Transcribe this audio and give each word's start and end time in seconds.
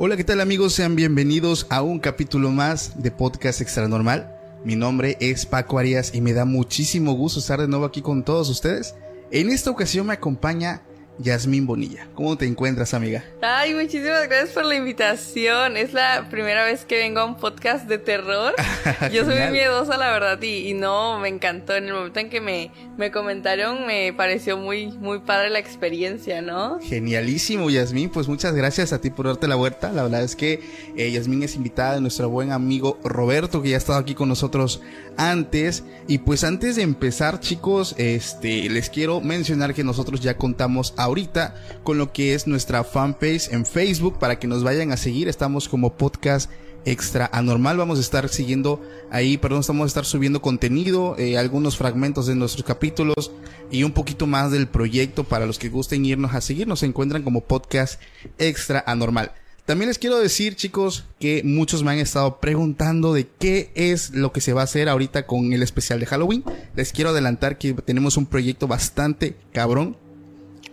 Hola, 0.00 0.16
¿qué 0.16 0.22
tal 0.22 0.40
amigos? 0.40 0.74
Sean 0.74 0.94
bienvenidos 0.94 1.66
a 1.70 1.82
un 1.82 1.98
capítulo 1.98 2.50
más 2.50 3.02
de 3.02 3.10
Podcast 3.10 3.60
Extra 3.60 3.88
Normal. 3.88 4.32
Mi 4.64 4.76
nombre 4.76 5.16
es 5.20 5.44
Paco 5.44 5.78
Arias 5.78 6.14
y 6.14 6.20
me 6.20 6.32
da 6.32 6.44
muchísimo 6.44 7.14
gusto 7.14 7.40
estar 7.40 7.60
de 7.60 7.66
nuevo 7.66 7.84
aquí 7.84 8.00
con 8.00 8.24
todos 8.24 8.48
ustedes. 8.48 8.94
En 9.32 9.50
esta 9.50 9.70
ocasión 9.70 10.06
me 10.06 10.12
acompaña 10.12 10.82
Yasmín 11.18 11.66
Bonilla. 11.66 12.08
¿Cómo 12.14 12.36
te 12.36 12.46
encuentras, 12.46 12.94
amiga? 12.94 13.24
Ay, 13.42 13.74
muchísimas 13.74 14.28
gracias 14.28 14.50
por 14.50 14.64
la 14.64 14.76
invitación. 14.76 15.76
Es 15.76 15.92
la 15.92 16.28
primera 16.30 16.64
vez 16.64 16.84
que 16.84 16.96
vengo 16.98 17.20
a 17.20 17.24
un 17.24 17.36
podcast 17.36 17.86
de 17.88 17.98
terror. 17.98 18.54
Yo 19.12 19.24
soy 19.24 19.38
muy 19.38 19.50
miedosa, 19.50 19.96
la 19.96 20.10
verdad, 20.10 20.40
y, 20.42 20.68
y 20.68 20.74
no, 20.74 21.18
me 21.18 21.28
encantó. 21.28 21.74
En 21.74 21.86
el 21.86 21.94
momento 21.94 22.20
en 22.20 22.30
que 22.30 22.40
me, 22.40 22.70
me 22.96 23.10
comentaron, 23.10 23.86
me 23.86 24.12
pareció 24.12 24.56
muy, 24.56 24.88
muy 24.88 25.20
padre 25.20 25.50
la 25.50 25.58
experiencia, 25.58 26.40
¿no? 26.42 26.78
Genialísimo, 26.80 27.70
Yasmín. 27.70 28.10
Pues 28.10 28.28
muchas 28.28 28.54
gracias 28.54 28.92
a 28.92 29.00
ti 29.00 29.10
por 29.10 29.26
darte 29.26 29.48
la 29.48 29.56
vuelta. 29.56 29.92
La 29.92 30.04
verdad 30.04 30.22
es 30.22 30.36
que 30.36 30.60
eh, 30.96 31.10
Yasmín 31.10 31.42
es 31.42 31.56
invitada 31.56 31.94
de 31.94 32.00
nuestro 32.00 32.28
buen 32.28 32.52
amigo 32.52 32.98
Roberto, 33.04 33.62
que 33.62 33.70
ya 33.70 33.76
ha 33.76 33.78
estado 33.78 33.98
aquí 33.98 34.14
con 34.14 34.28
nosotros 34.28 34.80
antes. 35.16 35.84
Y 36.06 36.18
pues 36.18 36.44
antes 36.44 36.76
de 36.76 36.82
empezar, 36.82 37.40
chicos, 37.40 37.94
este, 37.98 38.68
les 38.70 38.88
quiero 38.88 39.20
mencionar 39.20 39.74
que 39.74 39.84
nosotros 39.84 40.20
ya 40.20 40.36
contamos 40.36 40.94
ahorita 41.08 41.54
con 41.82 41.98
lo 41.98 42.12
que 42.12 42.34
es 42.34 42.46
nuestra 42.46 42.84
fanpage 42.84 43.52
en 43.52 43.66
Facebook 43.66 44.18
para 44.18 44.38
que 44.38 44.46
nos 44.46 44.62
vayan 44.62 44.92
a 44.92 44.96
seguir. 44.96 45.28
Estamos 45.28 45.68
como 45.68 45.94
podcast 45.96 46.50
extra 46.84 47.28
anormal. 47.32 47.76
Vamos 47.76 47.98
a 47.98 48.02
estar 48.02 48.28
siguiendo 48.28 48.80
ahí, 49.10 49.36
perdón, 49.36 49.60
estamos 49.60 49.84
a 49.84 49.88
estar 49.88 50.04
subiendo 50.04 50.40
contenido, 50.40 51.16
eh, 51.18 51.36
algunos 51.38 51.76
fragmentos 51.76 52.26
de 52.26 52.34
nuestros 52.34 52.64
capítulos 52.64 53.32
y 53.70 53.82
un 53.82 53.92
poquito 53.92 54.26
más 54.26 54.52
del 54.52 54.68
proyecto 54.68 55.24
para 55.24 55.46
los 55.46 55.58
que 55.58 55.68
gusten 55.68 56.04
irnos 56.04 56.34
a 56.34 56.40
seguir. 56.40 56.66
Nos 56.66 56.82
encuentran 56.82 57.22
como 57.22 57.42
podcast 57.42 58.00
extra 58.38 58.82
anormal. 58.86 59.32
También 59.68 59.88
les 59.88 59.98
quiero 59.98 60.18
decir, 60.18 60.56
chicos, 60.56 61.04
que 61.20 61.42
muchos 61.44 61.82
me 61.82 61.90
han 61.90 61.98
estado 61.98 62.40
preguntando 62.40 63.12
de 63.12 63.28
qué 63.38 63.70
es 63.74 64.12
lo 64.12 64.32
que 64.32 64.40
se 64.40 64.54
va 64.54 64.62
a 64.62 64.64
hacer 64.64 64.88
ahorita 64.88 65.26
con 65.26 65.52
el 65.52 65.62
especial 65.62 66.00
de 66.00 66.06
Halloween. 66.06 66.42
Les 66.74 66.90
quiero 66.90 67.10
adelantar 67.10 67.58
que 67.58 67.74
tenemos 67.74 68.16
un 68.16 68.24
proyecto 68.24 68.66
bastante 68.66 69.36
cabrón. 69.52 69.98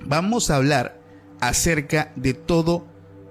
Vamos 0.06 0.52
a 0.52 0.58
hablar 0.58 1.00
acerca 1.40 2.14
de 2.16 2.36
todo, 2.36 2.86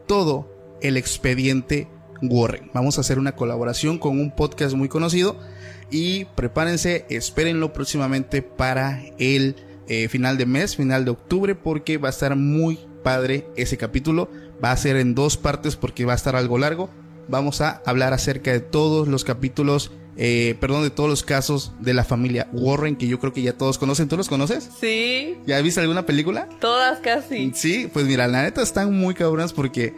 todo 0.06 0.50
el 0.82 0.96
expediente 0.96 1.88
Warren. 2.20 2.70
Vamos 2.74 2.98
a 2.98 3.02
hacer 3.02 3.18
una 3.18 3.36
colaboración 3.36 3.98
con 3.98 4.18
un 4.18 4.34
podcast 4.34 4.74
muy 4.74 4.88
conocido 4.88 5.38
y 5.90 6.24
prepárense, 6.24 7.06
espérenlo 7.10 7.72
próximamente 7.72 8.42
para 8.42 9.02
el 9.18 9.54
eh, 9.86 10.08
final 10.08 10.36
de 10.36 10.46
mes, 10.46 10.74
final 10.74 11.04
de 11.04 11.12
octubre, 11.12 11.54
porque 11.54 11.98
va 11.98 12.08
a 12.08 12.10
estar 12.10 12.34
muy 12.34 12.80
padre 13.04 13.46
ese 13.56 13.76
capítulo. 13.76 14.28
Va 14.62 14.72
a 14.72 14.76
ser 14.76 14.96
en 14.96 15.14
dos 15.14 15.36
partes 15.36 15.76
porque 15.76 16.04
va 16.04 16.12
a 16.14 16.16
estar 16.16 16.34
algo 16.34 16.58
largo. 16.58 16.90
Vamos 17.28 17.60
a 17.60 17.82
hablar 17.86 18.12
acerca 18.12 18.50
de 18.50 18.60
todos 18.60 19.06
los 19.06 19.22
capítulos, 19.22 19.92
eh, 20.16 20.56
perdón, 20.60 20.82
de 20.84 20.90
todos 20.90 21.10
los 21.10 21.22
casos 21.22 21.72
de 21.80 21.94
la 21.94 22.04
familia 22.04 22.48
Warren 22.52 22.96
que 22.96 23.06
yo 23.08 23.18
creo 23.18 23.32
que 23.32 23.42
ya 23.42 23.52
todos 23.54 23.78
conocen. 23.78 24.08
¿Tú 24.08 24.16
los 24.16 24.28
conoces? 24.28 24.68
Sí, 24.80 25.38
¿Ya 25.46 25.60
viste 25.60 25.80
alguna 25.80 26.06
película? 26.06 26.48
todas 26.60 27.00
casi. 27.00 27.52
Sí, 27.54 27.90
pues 27.92 28.06
mira, 28.06 28.28
la 28.28 28.42
neta 28.42 28.62
están 28.62 28.92
muy 28.96 29.14
cabronas 29.14 29.52
porque 29.52 29.94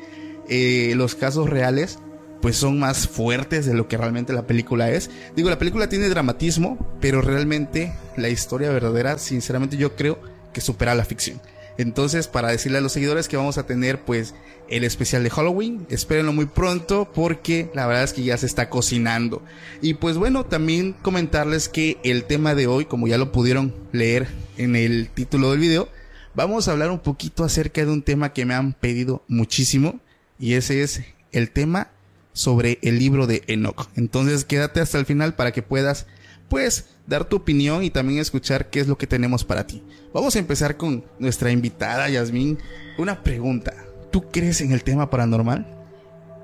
eh, 0.49 0.95
los 0.97 1.15
casos 1.15 1.51
reales 1.51 1.99
pues 2.41 2.57
son 2.57 2.79
más 2.79 3.09
fuertes 3.09 3.67
de 3.67 3.75
lo 3.75 3.89
que 3.89 3.97
realmente 3.97 4.33
la 4.33 4.47
película 4.47 4.91
es. 4.91 5.11
Digo, 5.35 5.51
la 5.51 5.59
película 5.59 5.89
tiene 5.89 6.09
dramatismo, 6.09 6.79
pero 7.01 7.21
realmente 7.23 7.95
la 8.17 8.29
historia 8.29 8.71
verdadera, 8.71 9.19
sinceramente 9.19 9.77
yo 9.77 9.97
creo 9.97 10.19
que 10.53 10.61
supera 10.61 10.95
la 10.95 11.05
ficción. 11.05 11.41
Entonces, 11.79 12.29
para 12.29 12.51
decirle 12.51 12.79
a 12.79 12.81
los 12.81 12.93
seguidores 12.93 13.29
que 13.29 13.37
vamos 13.37 13.59
a 13.59 13.67
tener 13.67 14.05
pues 14.05 14.35
el 14.69 14.85
especial 14.85 15.23
de 15.23 15.31
Halloween, 15.31 15.87
espérenlo 15.91 16.33
muy 16.33 16.47
pronto 16.47 17.11
porque 17.15 17.71
la 17.75 17.87
verdad 17.87 18.05
es 18.05 18.13
que 18.13 18.25
ya 18.25 18.37
se 18.37 18.47
está 18.47 18.69
cocinando. 18.71 19.43
Y 19.83 19.95
pues 19.95 20.17
bueno, 20.17 20.45
también 20.45 20.95
comentarles 21.03 21.69
que 21.69 21.99
el 22.03 22.25
tema 22.25 22.55
de 22.55 22.67
hoy, 22.67 22.87
como 22.87 23.07
ya 23.07 23.19
lo 23.19 23.33
pudieron 23.33 23.75
leer 23.93 24.27
en 24.57 24.77
el 24.77 25.09
título 25.11 25.51
del 25.51 25.61
video, 25.61 25.89
vamos 26.35 26.69
a 26.69 26.73
hablar 26.73 26.91
un 26.91 27.01
poquito 27.01 27.45
acerca 27.45 27.85
de 27.85 27.91
un 27.91 28.03
tema 28.03 28.33
que 28.33 28.45
me 28.45 28.55
han 28.55 28.73
pedido 28.73 29.23
muchísimo 29.29 30.01
y 30.39 30.55
ese 30.55 30.83
es 30.83 31.03
el 31.33 31.51
tema 31.51 31.91
sobre 32.33 32.79
el 32.83 32.99
libro 32.99 33.27
de 33.27 33.43
Enoch. 33.47 33.89
Entonces 33.97 34.45
quédate 34.45 34.81
hasta 34.81 34.99
el 34.99 35.07
final 35.07 35.35
para 35.35 35.53
que 35.53 35.63
puedas 35.63 36.07
pues 36.49 36.87
dar 37.07 37.25
tu 37.25 37.37
opinión 37.37 37.83
y 37.83 37.91
también 37.91 38.21
escuchar 38.21 38.71
qué 38.71 38.81
es 38.81 38.89
lo 38.89 38.99
que 38.99 39.07
tenemos 39.07 39.45
para 39.45 39.67
ti. 39.67 39.83
Vamos 40.13 40.37
a 40.37 40.39
empezar 40.39 40.77
con 40.77 41.05
nuestra 41.19 41.51
invitada 41.51 42.09
Yasmín. 42.09 42.59
Una 42.99 43.23
pregunta. 43.23 43.75
¿Tú 44.11 44.31
crees 44.31 44.61
en 44.61 44.73
el 44.73 44.83
tema 44.83 45.11
paranormal? 45.11 45.67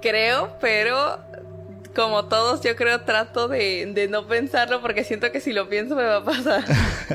Creo, 0.00 0.56
pero 0.60 1.18
como 1.94 2.24
todos, 2.26 2.62
yo 2.62 2.74
creo 2.76 3.02
trato 3.02 3.48
de, 3.48 3.90
de 3.94 4.08
no 4.08 4.26
pensarlo 4.26 4.80
porque 4.80 5.04
siento 5.04 5.30
que 5.30 5.40
si 5.40 5.52
lo 5.52 5.68
pienso 5.68 5.94
me 5.94 6.04
va 6.04 6.16
a 6.16 6.24
pasar. 6.24 6.64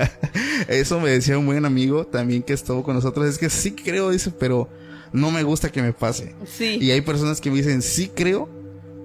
Eso 0.68 1.00
me 1.00 1.10
decía 1.10 1.38
un 1.38 1.46
buen 1.46 1.66
amigo 1.66 2.06
también 2.06 2.44
que 2.44 2.54
estuvo 2.54 2.84
con 2.84 2.96
nosotros. 2.96 3.26
Es 3.28 3.38
que 3.38 3.50
sí 3.50 3.72
creo, 3.72 4.10
dice, 4.10 4.32
pero 4.32 4.70
no 5.12 5.32
me 5.32 5.44
gusta 5.44 5.72
que 5.72 5.82
me 5.82 5.94
pase. 5.94 6.36
Sí. 6.46 6.78
Y 6.82 6.92
hay 6.92 7.02
personas 7.02 7.42
que 7.42 7.50
me 7.50 7.58
dicen, 7.58 7.82
sí 7.82 8.10
creo 8.14 8.50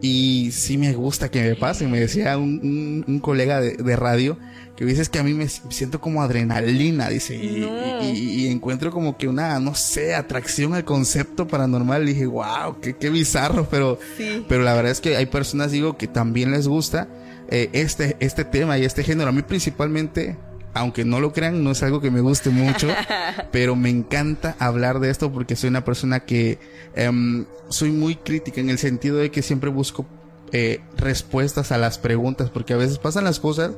y 0.02 0.50
sí 0.52 0.76
me 0.76 0.92
gusta 0.92 1.30
que 1.30 1.40
me 1.42 1.54
pase. 1.54 1.86
Me 1.88 2.00
decía 2.00 2.36
un, 2.36 2.60
un- 2.62 3.04
un 3.06 3.18
colega 3.20 3.60
de, 3.60 3.76
de 3.76 3.96
radio 3.96 4.36
que 4.76 4.84
dice, 4.84 5.00
es 5.02 5.08
que 5.08 5.18
a 5.18 5.22
mí 5.22 5.32
me 5.32 5.48
siento 5.48 6.00
como 6.00 6.22
adrenalina, 6.22 7.08
dice. 7.08 7.36
Y, 7.36 7.60
No. 7.60 8.02
y- 8.02 8.08
y- 8.18 8.30
y 8.42 8.46
encuentro 8.48 8.90
como 8.90 9.16
que 9.16 9.28
una, 9.28 9.58
no 9.60 9.74
sé, 9.74 10.14
atracción 10.14 10.74
al 10.74 10.84
concepto 10.84 11.46
paranormal. 11.46 12.02
Y 12.02 12.12
dije, 12.14 12.26
wow, 12.26 12.80
qué, 12.82 12.94
qué 12.96 13.08
bizarro, 13.10 13.66
pero... 13.70 13.98
Sí. 14.18 14.44
Pero 14.48 14.62
la 14.64 14.74
verdad 14.74 14.90
es 14.92 15.00
que 15.00 15.16
hay 15.16 15.26
personas, 15.26 15.70
digo, 15.72 15.96
que 15.96 16.08
también 16.08 16.50
les 16.50 16.66
gusta 16.68 17.08
eh, 17.48 17.68
este, 17.72 18.16
este 18.18 18.44
tema 18.44 18.78
y 18.78 18.84
este 18.84 19.04
género. 19.04 19.28
A 19.28 19.32
mí 19.32 19.42
principalmente, 19.42 20.36
aunque 20.74 21.04
no 21.04 21.20
lo 21.20 21.32
crean, 21.32 21.62
no 21.62 21.72
es 21.72 21.82
algo 21.82 22.00
que 22.00 22.10
me 22.10 22.20
guste 22.20 22.50
mucho, 22.50 22.88
pero 23.52 23.76
me 23.76 23.90
encanta 23.90 24.56
hablar 24.58 25.00
de 25.00 25.10
esto 25.10 25.32
porque 25.32 25.56
soy 25.56 25.68
una 25.68 25.84
persona 25.84 26.20
que 26.20 26.58
em, 26.94 27.44
soy 27.68 27.90
muy 27.90 28.16
crítica 28.16 28.60
en 28.60 28.70
el 28.70 28.78
sentido 28.78 29.16
de 29.16 29.30
que 29.30 29.42
siempre 29.42 29.70
busco 29.70 30.06
eh, 30.52 30.80
respuestas 30.96 31.72
a 31.72 31.78
las 31.78 31.98
preguntas, 31.98 32.50
porque 32.50 32.74
a 32.74 32.76
veces 32.76 32.98
pasan 32.98 33.24
las 33.24 33.40
cosas 33.40 33.72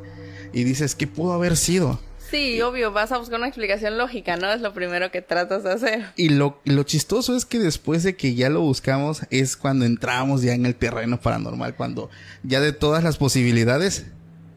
y 0.53 0.65
dices, 0.65 0.95
¿qué 0.95 1.07
pudo 1.07 1.33
haber 1.33 1.57
sido? 1.57 2.01
Sí, 2.31 2.61
obvio, 2.63 2.91
vas 2.91 3.13
a 3.13 3.19
buscar 3.19 3.39
una 3.39 3.47
explicación 3.47 3.97
lógica, 3.97 4.37
¿no? 4.37 4.51
Es 4.51 4.61
lo 4.61 4.73
primero 4.73 5.11
que 5.13 5.23
tratas 5.23 5.63
de 5.63 5.73
hacer. 5.73 6.07
Y 6.17 6.31
lo, 6.31 6.61
lo 6.65 6.83
chistoso 6.83 7.37
es 7.37 7.45
que 7.45 7.61
después 7.61 8.03
de 8.03 8.17
que 8.17 8.35
ya 8.35 8.51
lo 8.51 8.61
buscamos 8.61 9.21
es 9.31 9.57
cuando 9.57 9.85
entramos 9.85 10.43
ya 10.43 10.53
en 10.53 10.67
el 10.67 10.75
terreno 10.75 11.21
paranormal, 11.21 11.77
cuando 11.77 12.11
ya 12.43 12.61
de 12.61 12.73
todas 12.73 13.05
las 13.05 13.19
posibilidades, 13.19 14.07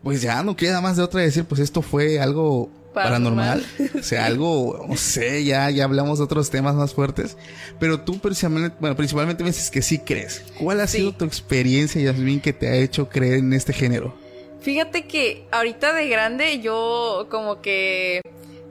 pues 0.03 0.21
ya 0.21 0.43
no 0.43 0.55
queda 0.55 0.81
más 0.81 0.97
de 0.97 1.03
otra 1.03 1.21
decir, 1.21 1.45
pues 1.45 1.59
esto 1.61 1.81
fue 1.81 2.19
algo 2.19 2.69
paranormal. 2.93 3.63
Paranormal. 3.63 3.99
O 3.99 4.03
sea, 4.03 4.25
algo, 4.27 4.85
no 4.87 4.95
sé, 4.97 5.43
ya, 5.43 5.69
ya 5.69 5.83
hablamos 5.83 6.17
de 6.19 6.23
otros 6.25 6.49
temas 6.49 6.75
más 6.75 6.93
fuertes. 6.93 7.37
Pero 7.79 8.01
tú 8.01 8.19
principalmente, 8.19 8.75
bueno, 8.79 8.95
principalmente 8.95 9.43
me 9.43 9.49
dices 9.51 9.69
que 9.69 9.81
sí 9.81 9.99
crees. 9.99 10.43
¿Cuál 10.59 10.79
ha 10.81 10.87
Sí. 10.87 10.97
sido 10.99 11.11
tu 11.13 11.25
experiencia, 11.25 12.01
Yasmin, 12.01 12.39
que 12.41 12.53
te 12.53 12.67
ha 12.69 12.75
hecho 12.75 13.09
creer 13.09 13.35
en 13.39 13.53
este 13.53 13.73
género? 13.73 14.15
Fíjate 14.61 15.05
que 15.07 15.45
ahorita 15.51 15.93
de 15.93 16.07
grande 16.09 16.59
yo 16.59 17.27
como 17.29 17.61
que 17.61 18.21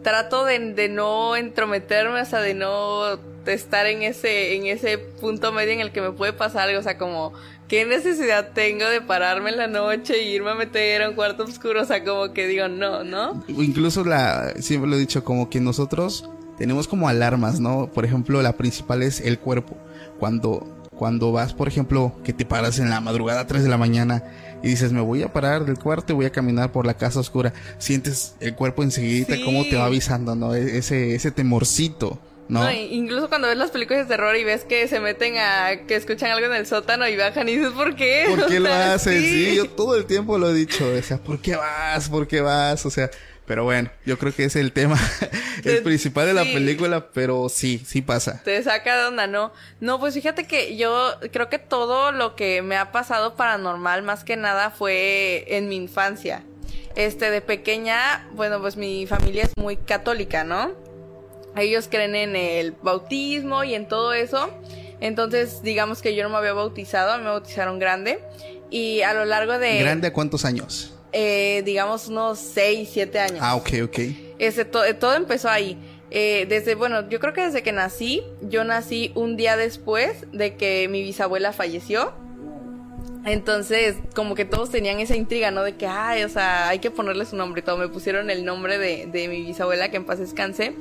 trato 0.02 0.44
de, 0.44 0.58
de 0.75 0.88
no 0.88 1.37
entrometerme, 1.37 2.20
o 2.20 2.25
sea, 2.25 2.40
de 2.40 2.55
no 2.55 3.19
estar 3.46 3.87
en 3.87 4.02
ese, 4.02 4.56
en 4.56 4.67
ese 4.67 4.99
punto 4.99 5.52
medio 5.52 5.72
en 5.72 5.81
el 5.81 5.93
que 5.93 6.00
me 6.00 6.11
puede 6.11 6.32
pasar 6.32 6.69
algo, 6.69 6.81
o 6.81 6.82
sea, 6.82 6.99
como, 6.99 7.32
¿qué 7.69 7.85
necesidad 7.85 8.51
tengo 8.55 8.87
de 8.89 9.01
pararme 9.01 9.51
en 9.51 9.57
la 9.57 9.67
noche 9.67 10.15
e 10.15 10.23
irme 10.31 10.51
a 10.51 10.55
meter 10.55 11.03
a 11.03 11.09
un 11.11 11.15
cuarto 11.15 11.45
oscuro? 11.45 11.83
O 11.83 11.85
sea, 11.85 12.05
como 12.05 12.33
que 12.33 12.47
digo, 12.47 12.69
no, 12.69 13.05
¿no? 13.05 13.45
Incluso 13.49 14.05
la, 14.05 14.55
siempre 14.61 14.89
lo 14.91 14.97
he 14.97 15.01
dicho, 15.01 15.25
como 15.25 15.51
que 15.51 15.61
nosotros 15.61 16.29
tenemos 16.59 16.89
como 16.89 17.09
alarmas, 17.09 17.61
¿no? 17.61 17.91
Por 17.93 18.05
ejemplo, 18.05 18.41
la 18.43 18.57
principal 18.57 19.03
es 19.03 19.21
el 19.21 19.39
cuerpo. 19.39 19.77
Cuando, 20.19 20.67
cuando 20.97 21.33
vas, 21.33 21.53
por 21.53 21.69
ejemplo, 21.69 22.15
que 22.25 22.33
te 22.33 22.47
paras 22.47 22.79
en 22.79 22.89
la 22.89 23.01
madrugada 23.01 23.41
a 23.41 23.47
3 23.47 23.63
de 23.63 23.69
la 23.69 23.77
mañana 23.77 24.23
y 24.63 24.69
dices, 24.69 24.93
me 24.93 25.03
voy 25.03 25.23
a 25.23 25.33
parar 25.33 25.67
del 25.67 25.79
cuarto 25.79 26.13
y 26.13 26.17
voy 26.17 26.25
a 26.27 26.33
caminar 26.33 26.73
por 26.73 26.87
la 26.87 26.95
casa 26.95 27.21
oscura, 27.21 27.53
sientes 27.79 28.35
el 28.41 28.55
cuerpo 28.55 28.83
enseguida 28.83 29.35
Sí. 29.37 29.45
cómo 29.45 29.65
te 29.65 29.77
va 29.77 29.85
avisando, 29.85 30.35
¿no? 30.35 30.55
E- 30.55 30.79
Ese, 30.79 31.15
ese 31.15 31.31
temorcito, 31.31 32.19
¿no? 32.48 32.70
Incluso 32.70 33.28
cuando 33.28 33.48
ves 33.48 33.56
las 33.56 33.70
películas 33.70 34.06
de 34.08 34.14
terror 34.16 34.37
y 34.37 34.44
ves 34.44 34.64
que 34.64 34.87
se 34.88 35.00
meten 35.00 35.37
a 35.38 35.87
que 35.87 35.96
escuchan 35.96 36.31
algo 36.31 36.46
en 36.46 36.54
el 36.54 36.66
sótano 36.66 37.06
y 37.08 37.16
bajan 37.16 37.48
y 37.48 37.56
dices, 37.56 37.72
¿por 37.72 37.96
qué? 37.96 38.26
¿Por 38.28 38.46
qué 38.46 38.56
O 38.58 38.60
lo 38.60 38.72
haces? 38.72 39.22
Sí. 39.22 39.54
yo 39.56 39.69
todo 39.70 39.96
el 39.96 40.06
tiempo 40.06 40.38
lo 40.38 40.50
he 40.50 40.54
dicho. 40.54 40.87
O 40.88 41.02
sea, 41.02 41.19
¿por 41.19 41.40
qué 41.40 41.56
vas? 41.56 42.08
¿Por 42.08 42.26
qué 42.28 42.40
vas? 42.40 42.84
O 42.87 42.90
sea, 42.90 43.10
pero 43.46 43.62
bueno, 43.64 43.90
yo 44.04 44.19
creo 44.19 44.34
que 44.34 44.44
es 44.44 44.56
el 44.56 44.72
tema, 44.72 44.98
el 45.64 45.76
Sí. 45.78 45.82
principal 45.84 46.26
de 46.26 46.34
la 46.34 46.43
película, 46.43 47.08
pero 47.12 47.48
sí, 47.48 47.81
sí 47.87 48.02
pasa. 48.02 48.43
Te 48.44 48.60
saca 48.62 48.96
de 48.98 49.04
onda, 49.06 49.26
¿no? 49.28 49.52
No, 49.81 50.00
pues 50.00 50.14
fíjate 50.14 50.46
que 50.48 50.76
yo 50.76 51.14
creo 51.32 51.48
que 51.48 51.58
todo 51.60 52.10
lo 52.10 52.34
que 52.34 52.62
me 52.62 52.76
ha 52.76 52.90
pasado 52.90 53.37
paranormal, 53.37 54.02
más 54.02 54.25
que 54.25 54.37
nada, 54.37 54.70
fue 54.70 55.44
en 55.48 55.69
mi 55.69 55.76
infancia. 55.76 56.43
Este, 56.96 57.31
de 57.31 57.40
pequeña, 57.40 58.26
bueno, 58.32 58.58
pues 58.60 58.76
mi 58.76 59.06
familia 59.06 59.44
es 59.44 59.52
muy 59.56 59.76
católica, 59.76 60.43
¿no? 60.44 60.72
Ellos 61.56 61.88
creen 61.91 62.14
en 62.14 62.37
el 62.37 62.73
bautismo 62.82 63.64
y 63.64 63.75
en 63.75 63.87
todo 63.88 64.12
eso. 64.12 64.50
Entonces, 65.00 65.62
digamos 65.62 66.03
que 66.03 66.14
yo 66.14 66.23
no 66.23 66.31
me 66.31 66.37
había 66.37 66.53
bautizado, 66.53 67.17
me 67.19 67.25
bautizaron 67.25 67.79
grande. 67.79 68.19
Y 68.70 69.03
a 69.03 69.14
lo 69.14 69.25
largo 69.25 69.58
de, 69.58 69.79
¿Grande 69.79 70.08
a 70.08 70.12
cuántos 70.12 70.44
años? 70.44 70.93
eh, 71.12 71.62
digamos, 71.64 72.08
unos 72.08 72.38
6, 72.38 72.88
7 72.93 73.19
años. 73.20 73.38
Ah, 73.41 73.55
ok, 73.56 73.69
ok. 73.85 73.99
Este, 74.38 74.64
to- 74.64 74.85
eh, 74.85 74.94
todo 74.94 75.14
empezó 75.14 75.49
ahí. 75.49 75.79
Eh, 76.11 76.47
desde, 76.49 76.75
bueno, 76.75 77.08
yo 77.08 77.20
creo 77.20 77.32
que 77.32 77.43
desde 77.43 77.62
que 77.62 77.73
nací, 77.73 78.23
yo 78.43 78.64
nací 78.64 79.12
un 79.14 79.37
día 79.37 79.56
después 79.56 80.26
de 80.32 80.56
que 80.56 80.88
mi 80.88 81.03
bisabuela 81.03 81.53
falleció. 81.53 82.12
Entonces, 83.25 83.97
como 84.14 84.37
que 84.37 84.44
todos 84.44 84.70
tenían 84.70 85.00
esa 85.00 85.17
intriga, 85.17 85.50
¿no? 85.50 85.64
De 85.64 85.75
que, 85.75 85.87
ay, 85.87 86.23
o 86.23 86.29
sea, 86.29 86.69
hay 86.69 86.79
que 86.79 86.93
ponerle 86.93 87.26
su 87.26 87.35
nombre 87.35 87.61
y 87.61 87.64
todo. 87.64 87.76
Me 87.76 87.88
pusieron 87.88 88.31
el 88.31 88.44
nombre 88.44 88.79
de, 88.79 89.06
de 89.06 89.26
mi 89.26 89.43
bisabuela, 89.43 89.91
que 89.91 89.97
en 89.97 90.05
paz 90.05 90.20
descanse. 90.20 90.75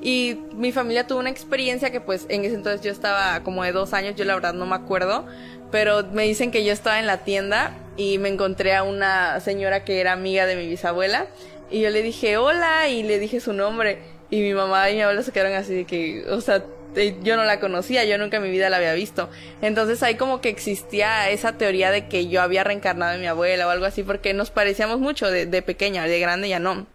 Y 0.00 0.38
mi 0.54 0.72
familia 0.72 1.06
tuvo 1.06 1.18
una 1.18 1.30
experiencia 1.30 1.90
que, 1.90 2.00
pues, 2.00 2.26
en 2.28 2.44
ese 2.44 2.54
entonces 2.54 2.80
yo 2.80 2.90
estaba 2.90 3.40
como 3.42 3.64
de 3.64 3.72
dos 3.72 3.92
años, 3.92 4.16
yo 4.16 4.24
la 4.24 4.34
verdad 4.34 4.54
no 4.54 4.66
me 4.66 4.74
acuerdo. 4.74 5.26
Pero 5.70 6.04
me 6.12 6.24
dicen 6.24 6.50
que 6.50 6.64
yo 6.64 6.72
estaba 6.72 6.98
en 6.98 7.06
la 7.06 7.18
tienda 7.18 7.76
y 7.96 8.18
me 8.18 8.28
encontré 8.28 8.74
a 8.74 8.82
una 8.82 9.38
señora 9.40 9.84
que 9.84 10.00
era 10.00 10.12
amiga 10.12 10.46
de 10.46 10.56
mi 10.56 10.66
bisabuela. 10.66 11.26
Y 11.70 11.80
yo 11.80 11.90
le 11.90 12.02
dije, 12.02 12.36
hola, 12.38 12.88
y 12.88 13.02
le 13.02 13.18
dije 13.18 13.40
su 13.40 13.52
nombre. 13.52 13.98
Y 14.30 14.40
mi 14.40 14.54
mamá 14.54 14.90
y 14.90 14.96
mi 14.96 15.02
abuela 15.02 15.22
se 15.22 15.32
quedaron 15.32 15.54
así 15.54 15.74
de 15.74 15.84
que, 15.84 16.24
o 16.28 16.40
sea, 16.40 16.64
eh, 16.96 17.16
yo 17.22 17.36
no 17.36 17.44
la 17.44 17.60
conocía, 17.60 18.04
yo 18.04 18.18
nunca 18.18 18.38
en 18.38 18.42
mi 18.42 18.50
vida 18.50 18.68
la 18.68 18.78
había 18.78 18.94
visto. 18.94 19.28
Entonces 19.62 20.02
ahí 20.02 20.16
como 20.16 20.40
que 20.40 20.48
existía 20.48 21.30
esa 21.30 21.52
teoría 21.52 21.90
de 21.90 22.08
que 22.08 22.28
yo 22.28 22.42
había 22.42 22.64
reencarnado 22.64 23.14
en 23.14 23.20
mi 23.20 23.26
abuela 23.26 23.66
o 23.66 23.70
algo 23.70 23.86
así, 23.86 24.02
porque 24.02 24.34
nos 24.34 24.50
parecíamos 24.50 24.98
mucho 24.98 25.30
de, 25.30 25.46
de 25.46 25.62
pequeña, 25.62 26.04
de 26.06 26.18
grande 26.18 26.48
ya 26.48 26.58
no. 26.58 26.86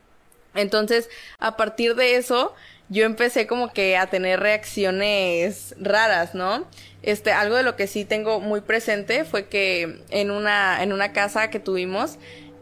Entonces, 0.53 1.09
a 1.37 1.57
partir 1.57 1.95
de 1.95 2.15
eso, 2.15 2.53
yo 2.89 3.05
empecé 3.05 3.47
como 3.47 3.73
que 3.73 3.97
a 3.97 4.07
tener 4.07 4.39
reacciones 4.39 5.75
raras, 5.79 6.35
¿no? 6.35 6.67
Este, 7.01 7.31
algo 7.31 7.55
de 7.55 7.63
lo 7.63 7.75
que 7.75 7.87
sí 7.87 8.05
tengo 8.05 8.39
muy 8.39 8.61
presente 8.61 9.25
fue 9.25 9.47
que 9.47 10.01
en 10.09 10.31
una, 10.31 10.81
en 10.83 10.93
una 10.93 11.11
casa 11.11 11.49
que 11.49 11.59
tuvimos, 11.59 12.17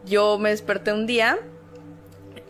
yo 0.06 0.38
me 0.38 0.50
desperté 0.50 0.92
un 0.92 1.06
día 1.06 1.38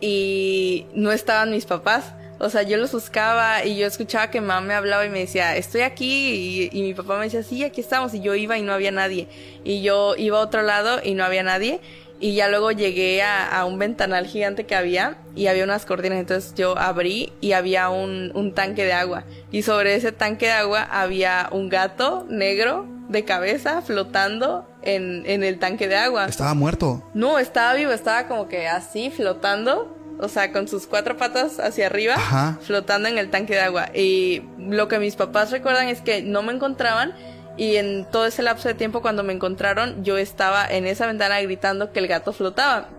y 0.01 0.87
no 0.93 1.11
estaban 1.11 1.51
mis 1.51 1.65
papás. 1.65 2.13
O 2.37 2.49
sea, 2.49 2.63
yo 2.63 2.75
los 2.75 2.91
buscaba 2.91 3.63
y 3.63 3.77
yo 3.77 3.87
escuchaba 3.87 4.29
que 4.29 4.41
mamá 4.41 4.59
me 4.59 4.73
hablaba 4.73 5.05
y 5.05 5.09
me 5.09 5.19
decía, 5.19 5.55
estoy 5.55 5.81
aquí. 5.81 6.69
Y, 6.73 6.77
y 6.77 6.81
mi 6.81 6.93
papá 6.93 7.17
me 7.17 7.25
decía, 7.25 7.43
sí, 7.43 7.63
aquí 7.63 7.79
estamos. 7.79 8.13
Y 8.13 8.19
yo 8.19 8.35
iba 8.35 8.57
y 8.57 8.61
no 8.61 8.73
había 8.73 8.91
nadie. 8.91 9.29
Y 9.63 9.81
yo 9.81 10.15
iba 10.17 10.37
a 10.37 10.41
otro 10.41 10.61
lado 10.61 10.99
y 11.01 11.13
no 11.13 11.23
había 11.23 11.43
nadie. 11.43 11.79
Y 12.19 12.35
ya 12.35 12.47
luego 12.47 12.71
llegué 12.71 13.21
a, 13.23 13.59
a 13.59 13.65
un 13.65 13.77
ventanal 13.77 14.25
gigante 14.25 14.65
que 14.65 14.75
había 14.75 15.17
y 15.35 15.47
había 15.47 15.63
unas 15.65 15.85
cortinas. 15.85 16.19
Entonces 16.19 16.53
yo 16.55 16.77
abrí 16.77 17.33
y 17.41 17.51
había 17.51 17.89
un, 17.89 18.31
un 18.33 18.53
tanque 18.53 18.85
de 18.85 18.93
agua. 18.93 19.25
Y 19.51 19.63
sobre 19.63 19.95
ese 19.95 20.11
tanque 20.11 20.45
de 20.47 20.53
agua 20.53 20.81
había 20.89 21.49
un 21.51 21.69
gato 21.69 22.25
negro 22.29 22.85
de 23.09 23.23
cabeza 23.25 23.81
flotando 23.81 24.67
en, 24.81 25.23
en 25.25 25.43
el 25.43 25.59
tanque 25.59 25.87
de 25.87 25.95
agua. 25.97 26.25
Estaba 26.25 26.53
muerto. 26.53 27.03
No, 27.13 27.37
estaba 27.37 27.73
vivo, 27.73 27.91
estaba 27.91 28.27
como 28.27 28.47
que 28.47 28.67
así 28.67 29.11
flotando, 29.11 29.95
o 30.19 30.27
sea, 30.29 30.51
con 30.51 30.67
sus 30.67 30.87
cuatro 30.87 31.17
patas 31.17 31.59
hacia 31.59 31.85
arriba, 31.87 32.15
Ajá. 32.15 32.57
flotando 32.61 33.07
en 33.09 33.17
el 33.17 33.29
tanque 33.29 33.53
de 33.53 33.59
agua. 33.61 33.89
Y 33.93 34.41
lo 34.57 34.87
que 34.87 34.99
mis 34.99 35.15
papás 35.15 35.51
recuerdan 35.51 35.87
es 35.89 36.01
que 36.01 36.23
no 36.23 36.41
me 36.41 36.53
encontraban 36.53 37.13
y 37.57 37.77
en 37.77 38.05
todo 38.11 38.25
ese 38.25 38.43
lapso 38.43 38.67
de 38.67 38.73
tiempo 38.73 39.01
cuando 39.01 39.23
me 39.23 39.33
encontraron, 39.33 40.03
yo 40.03 40.17
estaba 40.17 40.67
en 40.67 40.87
esa 40.87 41.07
ventana 41.07 41.41
gritando 41.41 41.91
que 41.91 41.99
el 41.99 42.07
gato 42.07 42.33
flotaba. 42.33 42.89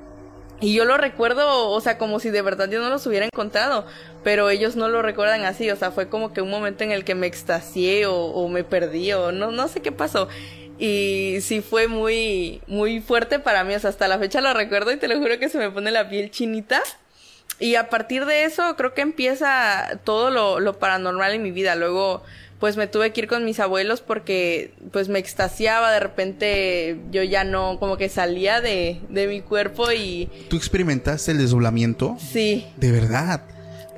Y 0.61 0.75
yo 0.75 0.87
lo 0.87 0.97
recuerdo, 0.97 1.69
o 1.69 1.81
sea, 1.83 1.99
como 1.99 2.19
si 2.19 2.31
de 2.31 2.41
verdad 2.41 2.71
yo 2.71 2.81
no 2.81 2.89
los 2.89 3.07
hubiera 3.07 3.27
encontrado, 3.27 3.85
pero 4.25 4.49
ellos 4.49 4.75
no 4.75 4.89
lo 4.89 5.03
recuerdan 5.03 5.45
así, 5.45 5.71
o 5.71 5.77
sea, 5.77 5.91
fue 5.91 6.09
como 6.09 6.33
que 6.33 6.41
un 6.41 6.51
momento 6.51 6.83
en 6.83 6.93
el 6.93 7.05
que 7.05 7.15
me 7.15 7.27
extasié 7.27 8.07
o, 8.07 8.15
o 8.15 8.49
me 8.49 8.65
perdí 8.65 9.13
o 9.13 9.33
no, 9.33 9.51
no 9.51 9.69
sé 9.69 9.83
qué 9.83 9.93
pasó. 9.93 10.29
Y 10.79 11.39
sí 11.41 11.61
fue 11.61 11.89
muy, 11.89 12.63
muy 12.67 13.01
fuerte 13.01 13.39
para 13.39 13.65
mí, 13.65 13.75
o 13.75 13.81
sea, 13.81 13.91
hasta 13.91 14.09
la 14.09 14.19
fecha 14.19 14.41
lo 14.41 14.53
recuerdo 14.55 14.93
y 14.93 14.97
te 14.97 15.09
lo 15.09 15.19
juro 15.19 15.39
que 15.39 15.51
se 15.51 15.59
me 15.59 15.71
pone 15.71 15.91
la 15.91 16.09
piel 16.09 16.31
chinita. 16.31 16.83
Y 17.59 17.77
a 17.77 17.89
partir 17.89 18.27
de 18.27 18.45
eso 18.45 18.77
creo 18.77 18.93
que 18.93 19.01
empieza 19.01 20.01
todo 20.05 20.31
lo, 20.31 20.61
lo 20.61 20.79
paranormal 20.79 21.33
en 21.33 21.43
mi 21.43 21.51
vida. 21.51 21.75
Luego, 21.75 22.23
pues 22.61 22.77
me 22.77 22.87
tuve 22.87 23.13
que 23.13 23.21
ir 23.23 23.29
con 23.29 23.45
mis 23.45 23.61
abuelos 23.61 24.01
porque 24.01 24.73
pues 24.93 25.09
me 25.09 25.19
extasiaba, 25.19 25.93
de 25.93 26.01
repente 26.01 26.97
yo 27.11 27.23
ya 27.23 27.45
no, 27.45 27.79
como 27.79 27.97
que 27.97 28.09
salía 28.09 28.61
de, 28.61 29.01
de 29.11 29.27
mi 29.27 29.41
cuerpo 29.43 29.93
y 29.93 30.31
¿Tú 30.49 30.57
experimentaste 30.57 31.33
el 31.33 31.39
desdoblamiento? 31.39 32.17
sí, 32.19 32.67
De 32.77 32.93
verdad. 32.93 33.43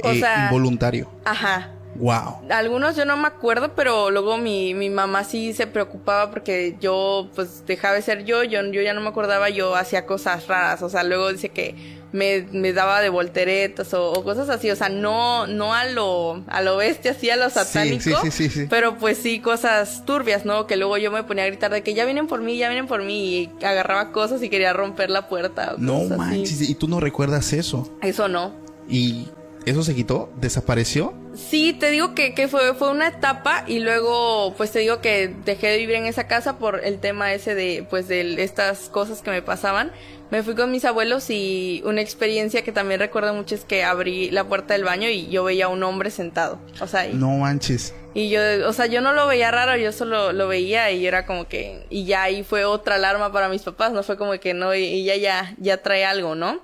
O 0.02 0.10
Eh, 0.10 0.20
sea- 0.20 0.44
involuntario. 0.46 1.10
ajá. 1.24 1.70
Wow. 1.96 2.42
Algunos 2.50 2.94
yo 2.94 3.04
no 3.04 3.16
me 3.16 3.26
acuerdo, 3.26 3.74
pero 3.74 4.10
luego 4.12 4.36
mi, 4.38 4.72
mi 4.72 4.88
mamá 4.88 5.24
sí 5.24 5.52
se 5.52 5.66
preocupaba 5.66 6.30
porque 6.30 6.76
yo 6.80 7.28
pues 7.34 7.64
dejaba 7.66 7.94
de 7.94 8.02
ser 8.02 8.24
yo, 8.24 8.44
yo, 8.44 8.62
yo 8.70 8.82
ya 8.82 8.94
no 8.94 9.00
me 9.00 9.08
acordaba, 9.08 9.48
yo 9.50 9.74
hacía 9.74 10.06
cosas 10.06 10.46
raras, 10.46 10.82
o 10.82 10.88
sea, 10.88 11.02
luego 11.02 11.32
dice 11.32 11.48
que 11.48 11.74
me, 12.12 12.46
me 12.52 12.72
daba 12.72 13.00
de 13.00 13.08
volteretas 13.10 13.92
o, 13.94 14.12
o 14.12 14.24
cosas 14.24 14.48
así, 14.48 14.70
o 14.70 14.76
sea, 14.76 14.88
no, 14.88 15.46
no 15.46 15.74
a 15.74 15.84
lo, 15.84 16.42
a 16.48 16.62
lo 16.62 16.76
bestia, 16.78 17.10
así 17.10 17.28
a 17.30 17.36
lo 17.36 17.50
satánico, 17.50 18.02
sí, 18.22 18.30
sí, 18.30 18.48
sí, 18.48 18.66
pero 18.70 18.96
pues 18.98 19.18
sí 19.18 19.40
cosas 19.40 20.04
turbias, 20.06 20.44
¿no? 20.44 20.66
Que 20.66 20.76
luego 20.76 20.96
yo 20.96 21.10
me 21.10 21.22
ponía 21.22 21.44
a 21.44 21.46
gritar 21.48 21.70
de 21.70 21.82
que 21.82 21.94
ya 21.94 22.04
vienen 22.04 22.26
por 22.26 22.40
mí, 22.40 22.56
ya 22.56 22.68
vienen 22.68 22.86
por 22.86 23.02
mí, 23.02 23.50
y 23.60 23.64
agarraba 23.64 24.12
cosas 24.12 24.42
y 24.42 24.48
quería 24.48 24.72
romper 24.72 25.10
la 25.10 25.28
puerta. 25.28 25.74
o 25.74 25.78
No 25.78 25.94
cosas 26.00 26.10
así. 26.12 26.18
manches, 26.18 26.62
y 26.62 26.74
tú 26.74 26.88
no 26.88 27.00
recuerdas 27.00 27.52
eso. 27.52 27.90
Eso 28.02 28.28
no. 28.28 28.52
¿Y 28.88 29.28
eso 29.66 29.82
se 29.82 29.94
quitó? 29.94 30.30
¿Desapareció? 30.40 31.12
Sí, 31.34 31.72
te 31.78 31.90
digo 31.90 32.14
que, 32.14 32.32
que 32.34 32.48
fue, 32.48 32.74
fue 32.74 32.90
una 32.90 33.08
etapa 33.08 33.64
y 33.66 33.80
luego 33.80 34.54
pues 34.56 34.70
te 34.72 34.78
digo 34.78 35.00
que 35.00 35.32
dejé 35.44 35.68
de 35.68 35.76
vivir 35.76 35.96
en 35.96 36.06
esa 36.06 36.26
casa 36.26 36.58
por 36.58 36.84
el 36.84 36.98
tema 37.00 37.32
ese 37.34 37.54
de 37.54 37.86
pues 37.88 38.08
de 38.08 38.42
estas 38.42 38.88
cosas 38.88 39.20
que 39.20 39.30
me 39.30 39.42
pasaban. 39.42 39.92
Me 40.30 40.42
fui 40.42 40.54
con 40.54 40.70
mis 40.70 40.84
abuelos 40.84 41.30
y 41.30 41.80
una 41.86 42.02
experiencia 42.02 42.62
que 42.62 42.70
también 42.70 43.00
recuerdo 43.00 43.32
mucho 43.32 43.54
es 43.54 43.64
que 43.64 43.82
abrí 43.82 44.30
la 44.30 44.44
puerta 44.44 44.74
del 44.74 44.84
baño 44.84 45.08
y 45.08 45.28
yo 45.28 45.42
veía 45.44 45.66
a 45.66 45.68
un 45.68 45.82
hombre 45.82 46.10
sentado. 46.10 46.58
O 46.80 46.86
sea, 46.86 47.08
y, 47.08 47.14
No 47.14 47.30
manches. 47.30 47.94
y 48.12 48.28
yo, 48.28 48.40
o 48.68 48.72
sea, 48.74 48.84
yo 48.86 49.00
no 49.00 49.14
lo 49.14 49.26
veía 49.26 49.50
raro, 49.50 49.76
yo 49.78 49.90
solo 49.90 50.34
lo 50.34 50.46
veía 50.46 50.90
y 50.90 51.00
yo 51.00 51.08
era 51.08 51.24
como 51.24 51.48
que, 51.48 51.86
y 51.88 52.04
ya 52.04 52.24
ahí 52.24 52.42
fue 52.42 52.66
otra 52.66 52.96
alarma 52.96 53.32
para 53.32 53.48
mis 53.48 53.62
papás, 53.62 53.92
no 53.92 54.02
fue 54.02 54.18
como 54.18 54.32
que 54.38 54.52
no, 54.52 54.74
y, 54.74 54.84
y 54.84 55.04
ya, 55.04 55.16
ya, 55.16 55.54
ya 55.58 55.82
trae 55.82 56.04
algo, 56.04 56.34
¿no? 56.34 56.60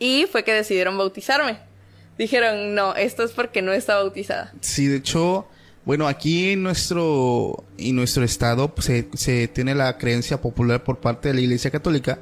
Y 0.00 0.26
fue 0.30 0.42
que 0.42 0.52
decidieron 0.52 0.98
bautizarme. 0.98 1.58
Dijeron, 2.18 2.74
no, 2.74 2.96
esto 2.96 3.22
es 3.22 3.30
porque 3.30 3.62
no 3.62 3.72
está 3.72 3.96
bautizada. 3.96 4.52
Sí, 4.60 4.88
de 4.88 4.96
hecho, 4.96 5.46
bueno, 5.84 6.08
aquí 6.08 6.50
en 6.52 6.64
nuestro, 6.64 7.62
en 7.78 7.94
nuestro 7.94 8.24
estado 8.24 8.74
pues, 8.74 8.86
se, 8.86 9.08
se 9.14 9.46
tiene 9.46 9.76
la 9.76 9.96
creencia 9.96 10.40
popular 10.40 10.82
por 10.82 10.98
parte 10.98 11.28
de 11.28 11.34
la 11.34 11.40
Iglesia 11.40 11.70
Católica 11.70 12.18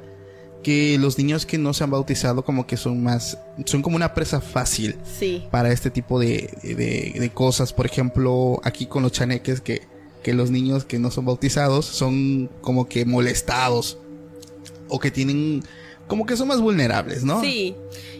que 0.63 0.97
los 0.97 1.17
niños 1.17 1.45
que 1.45 1.57
no 1.57 1.73
se 1.73 1.83
han 1.83 1.91
bautizado 1.91 2.43
como 2.43 2.65
que 2.65 2.77
son 2.77 3.03
más, 3.03 3.37
son 3.65 3.81
como 3.81 3.95
una 3.95 4.13
presa 4.13 4.41
fácil 4.41 4.95
Sí. 5.03 5.45
para 5.51 5.71
este 5.71 5.91
tipo 5.91 6.19
de, 6.19 6.49
de, 6.63 7.19
de 7.19 7.29
cosas. 7.31 7.73
Por 7.73 7.85
ejemplo, 7.85 8.59
aquí 8.63 8.85
con 8.87 9.03
los 9.03 9.11
chaneques 9.11 9.61
que, 9.61 9.81
que 10.23 10.33
los 10.33 10.49
niños 10.49 10.85
que 10.85 10.97
no 10.99 11.11
son 11.11 11.25
bautizados 11.25 11.85
son 11.85 12.49
como 12.61 12.87
que 12.87 13.05
molestados 13.05 13.97
o 14.87 14.99
que 14.99 15.11
tienen 15.11 15.63
como 16.07 16.25
que 16.25 16.35
son 16.37 16.47
más 16.49 16.59
vulnerables, 16.61 17.23
¿no? 17.23 17.41
Sí. 17.41 17.75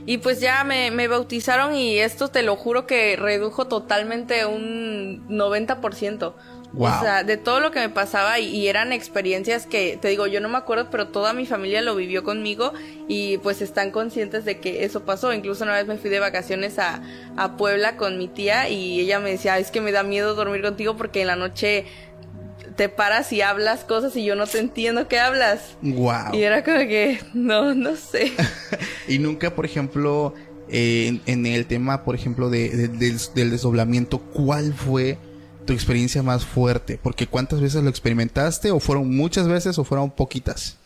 Y 0.06 0.18
pues 0.18 0.40
ya 0.42 0.64
me, 0.64 0.92
me 0.92 1.08
bautizaron 1.08 1.76
y 1.76 1.98
esto 1.98 2.28
te 2.30 2.44
lo 2.44 2.56
juro 2.58 2.86
que 2.88 3.16
redujo 3.16 3.68
totalmente 3.68 4.46
un 4.46 5.26
90%. 5.30 6.34
Wow. 6.74 6.92
O 6.92 7.00
sea, 7.02 7.24
de 7.24 7.38
todo 7.38 7.60
lo 7.60 7.70
que 7.72 7.80
me 7.80 7.90
pasaba 7.90 8.40
y, 8.40 8.48
y 8.48 8.68
eran 8.68 8.92
experiencias 8.94 9.68
que, 9.68 9.98
te 10.02 10.08
digo, 10.08 10.26
yo 10.26 10.42
no 10.42 10.50
me 10.50 10.58
acuerdo, 10.58 10.88
pero 10.90 11.08
toda 11.10 11.32
mi 11.34 11.46
familia 11.46 11.84
lo 11.84 11.96
vivió 11.96 12.24
conmigo 12.24 12.74
y 13.08 13.38
pues 13.38 13.62
están 13.62 13.92
conscientes 13.92 14.44
de 14.44 14.60
que 14.60 14.84
eso 14.84 15.02
pasó. 15.06 15.32
Incluso 15.34 15.64
una 15.66 15.74
vez 15.74 15.86
me 15.86 15.98
fui 15.98 16.10
de 16.10 16.20
vacaciones 16.20 16.80
a, 16.80 17.02
a 17.38 17.58
Puebla 17.58 17.96
con 17.96 18.18
mi 18.18 18.28
tía 18.28 18.70
y 18.70 19.00
ella 19.00 19.20
me 19.20 19.30
decía, 19.30 19.60
es 19.60 19.70
que 19.70 19.82
me 19.82 19.92
da 19.92 20.02
miedo 20.02 20.34
dormir 20.34 20.64
contigo 20.64 20.98
porque 20.98 21.22
en 21.22 21.28
la 21.28 21.36
noche 21.36 21.86
te 22.76 22.90
paras 22.90 23.32
y 23.32 23.42
hablas 23.42 23.84
cosas 23.84 24.16
y 24.16 24.26
yo 24.26 24.36
no 24.36 24.48
te 24.48 24.58
entiendo 24.58 25.08
qué 25.08 25.20
hablas. 25.20 25.76
Wow. 25.84 26.34
Y 26.34 26.42
era 26.42 26.64
como 26.64 26.80
que, 26.80 27.20
no, 27.36 27.76
no 27.76 27.96
sé. 27.96 28.32
y 29.08 29.20
nunca, 29.20 29.54
por 29.54 29.66
ejemplo, 29.66 30.34
eh, 30.70 31.06
en, 31.08 31.22
en 31.28 31.46
el 31.46 31.68
tema, 31.68 32.04
por 32.04 32.16
ejemplo, 32.16 32.50
de, 32.50 32.70
de- 32.70 32.88
del, 32.88 33.18
del 33.36 33.52
desdoblamiento, 33.52 34.18
¿cuál 34.18 34.74
fue 34.74 35.20
tu 35.66 35.74
experiencia 35.74 36.24
más 36.24 36.46
fuerte? 36.46 37.00
Porque 37.02 37.28
¿cuántas 37.28 37.62
veces 37.62 37.84
lo 37.84 37.90
experimentaste? 37.90 38.72
¿O 38.72 38.80
fueron 38.80 39.16
muchas 39.16 39.48
veces 39.48 39.78
o 39.80 39.84
fueron 39.84 40.12
poquitas? 40.12 40.78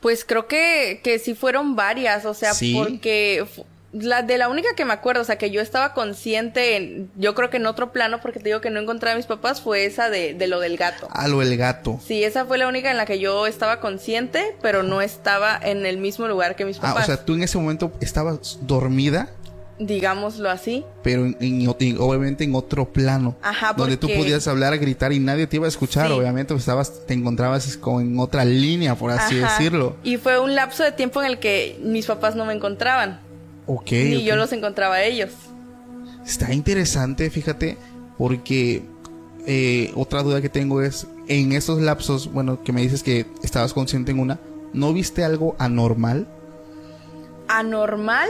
Pues 0.00 0.24
creo 0.24 0.46
que, 0.46 1.00
que 1.02 1.18
sí 1.18 1.34
fueron 1.34 1.74
varias, 1.76 2.24
o 2.24 2.34
sea, 2.34 2.54
¿Sí? 2.54 2.74
porque 2.76 3.44
la 3.92 4.22
de 4.22 4.36
la 4.38 4.48
única 4.50 4.68
que 4.76 4.84
me 4.84 4.92
acuerdo, 4.92 5.22
o 5.22 5.24
sea, 5.24 5.38
que 5.38 5.50
yo 5.50 5.60
estaba 5.62 5.94
consciente, 5.94 6.76
en, 6.76 7.10
yo 7.16 7.34
creo 7.34 7.48
que 7.50 7.56
en 7.56 7.66
otro 7.66 7.90
plano, 7.90 8.20
porque 8.20 8.38
te 8.38 8.44
digo 8.50 8.60
que 8.60 8.70
no 8.70 8.78
encontraba 8.78 9.14
a 9.14 9.16
mis 9.16 9.26
papás, 9.26 9.60
fue 9.62 9.86
esa 9.86 10.10
de, 10.10 10.34
de 10.34 10.46
lo 10.46 10.60
del 10.60 10.76
gato. 10.76 11.08
Ah, 11.10 11.26
lo 11.26 11.38
del 11.40 11.56
gato. 11.56 11.98
Sí, 12.06 12.22
esa 12.22 12.44
fue 12.44 12.58
la 12.58 12.68
única 12.68 12.90
en 12.90 12.96
la 12.98 13.06
que 13.06 13.18
yo 13.18 13.46
estaba 13.46 13.80
consciente, 13.80 14.54
pero 14.62 14.82
no 14.82 15.00
estaba 15.00 15.58
en 15.60 15.86
el 15.86 15.96
mismo 15.96 16.28
lugar 16.28 16.54
que 16.54 16.64
mis 16.66 16.76
Ah, 16.78 16.82
papás. 16.82 17.04
o 17.04 17.06
sea, 17.06 17.24
tú 17.24 17.34
en 17.34 17.42
ese 17.42 17.56
momento 17.58 17.90
estabas 18.00 18.58
dormida, 18.62 19.30
digámoslo 19.78 20.50
así. 20.50 20.84
pero 21.02 21.24
en, 21.24 21.36
en- 21.40 21.74
en- 21.78 21.98
obviamente 22.00 22.44
en 22.44 22.54
otro 22.54 22.84
plano. 22.92 23.36
Ajá, 23.42 23.72
Donde 23.74 23.96
tú 23.96 24.06
porque- 24.08 24.18
podías 24.22 24.46
hablar, 24.48 24.76
gritar 24.78 25.12
y 25.12 25.20
nadie 25.20 25.46
te 25.46 25.56
iba 25.56 25.66
a 25.66 25.68
escuchar. 25.68 26.08
Sí. 26.08 26.12
Obviamente 26.12 26.52
pues, 26.54 26.62
estabas, 26.62 27.06
te 27.06 27.14
encontrabas 27.14 27.76
como 27.76 28.00
en 28.00 28.18
otra 28.18 28.44
línea, 28.44 28.94
por 28.96 29.10
así 29.10 29.40
Ajá. 29.40 29.52
decirlo. 29.58 29.96
Y 30.02 30.16
fue 30.16 30.40
un 30.40 30.54
lapso 30.54 30.82
de 30.82 30.92
tiempo 30.92 31.22
en 31.22 31.30
el 31.30 31.38
que 31.38 31.78
mis 31.82 32.06
papás 32.06 32.34
no 32.36 32.44
me 32.44 32.54
encontraban, 32.54 33.20
Ok. 33.66 33.92
ni 33.92 34.24
yo 34.24 34.34
los 34.36 34.52
encontraba 34.52 34.96
a 34.96 35.04
ellos. 35.04 35.30
Está 36.26 36.52
interesante, 36.52 37.30
fíjate, 37.30 37.76
porque 38.18 38.82
eh, 39.46 39.92
otra 39.94 40.22
duda 40.22 40.42
que 40.42 40.48
tengo 40.50 40.82
es, 40.82 41.06
en 41.28 41.52
esos 41.52 41.80
lapsos, 41.80 42.30
bueno, 42.32 42.62
que 42.62 42.72
me 42.72 42.82
dices 42.82 43.02
que 43.02 43.26
estabas 43.42 43.72
consciente 43.72 44.10
en 44.10 44.18
una, 44.18 44.38
¿no 44.74 44.92
viste 44.92 45.24
algo 45.24 45.54
anormal? 45.58 46.26
anormal, 47.48 48.28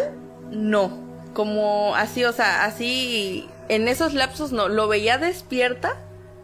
no. 0.53 1.08
Como 1.35 1.95
así, 1.95 2.25
o 2.25 2.33
sea, 2.33 2.65
así 2.65 3.49
en 3.69 3.89
esos 3.89 4.15
lapsos 4.15 4.53
no. 4.53 4.69
Lo 4.69 4.89
veía 4.89 5.19
despierta, 5.19 5.97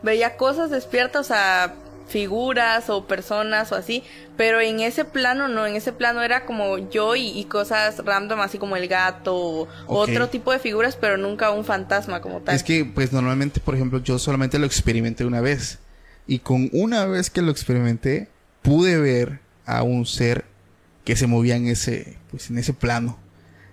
veía 0.03 0.37
cosas 0.37 0.71
despiertas, 0.71 1.23
o 1.23 1.29
sea, 1.29 1.75
figuras 2.07 2.91
o 2.91 3.07
personas 3.07 3.73
o 3.73 3.77
así, 3.77 4.03
pero 4.37 4.61
en 4.61 4.81
ese 4.81 5.05
plano 5.05 5.49
no, 5.49 5.67
en 5.67 5.77
ese 5.77 5.93
plano 5.93 6.23
era 6.23 6.45
como 6.45 6.91
yo 6.91 7.17
y, 7.17 7.29
y 7.29 7.45
cosas 7.45 8.05
random, 8.05 8.41
así 8.41 8.59
como 8.59 8.77
el 8.77 8.89
gato 8.89 9.35
o 9.35 9.69
otro 9.87 10.29
tipo 10.29 10.53
de 10.53 10.59
figuras, 10.59 10.97
pero 10.97 11.17
nunca 11.17 11.51
un 11.51 11.65
fantasma 11.65 12.21
como 12.21 12.41
tal. 12.41 12.55
Es 12.55 12.63
que, 12.63 12.85
pues 12.85 13.13
normalmente, 13.13 13.61
por 13.61 13.75
ejemplo, 13.75 14.03
yo 14.03 14.19
solamente 14.19 14.59
lo 14.59 14.67
experimenté 14.67 15.25
una 15.25 15.41
vez. 15.41 15.79
Y 16.27 16.39
con 16.39 16.71
una 16.73 17.05
vez 17.05 17.31
que 17.31 17.43
lo 17.43 17.51
experimenté, 17.51 18.29
pude 18.63 18.99
ver 18.99 19.41
a 19.67 19.83
un 19.83 20.07
ser 20.07 20.45
que 21.05 21.17
se 21.17 21.27
movía 21.27 21.57
en 21.57 21.69
ese, 21.69 22.17
pues 22.31 22.51
en 22.51 22.59
ese 22.59 22.73
plano. 22.73 23.19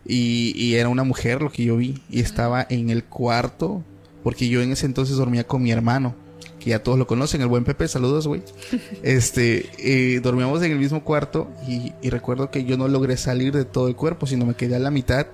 Y, 0.06 0.54
y 0.56 0.76
era 0.76 0.90
una 0.90 1.04
mujer 1.04 1.42
lo 1.42 1.52
que 1.52 1.64
yo 1.64 1.78
vi. 1.78 2.02
Y 2.10 2.20
estaba 2.20 2.66
en 2.70 2.90
el 2.90 3.04
cuarto. 3.04 3.84
Porque 4.24 4.50
yo 4.50 4.62
en 4.62 4.72
ese 4.72 4.86
entonces 4.86 5.18
dormía 5.18 5.46
con 5.46 5.64
mi 5.64 5.72
hermano. 5.72 6.16
Que 6.60 6.72
ya 6.72 6.84
todos 6.84 7.00
lo 7.00 7.08
conocen, 7.08 7.42
el 7.42 7.48
buen 7.48 7.64
Pepe, 7.64 7.88
saludos, 7.88 8.28
güey. 8.28 8.44
Este, 9.04 9.70
eh, 9.80 10.20
dormíamos 10.20 10.62
en 10.62 10.72
el 10.72 10.80
mismo 10.80 11.04
cuarto. 11.04 11.50
Y, 11.68 11.94
y 12.02 12.10
recuerdo 12.10 12.52
que 12.52 12.64
yo 12.66 12.78
no 12.78 12.88
logré 12.88 13.18
salir 13.18 13.54
de 13.54 13.66
todo 13.66 13.88
el 13.88 13.96
cuerpo, 13.96 14.28
sino 14.28 14.46
me 14.46 14.56
quedé 14.56 14.76
a 14.76 14.80
la 14.80 14.92
mitad. 14.92 15.28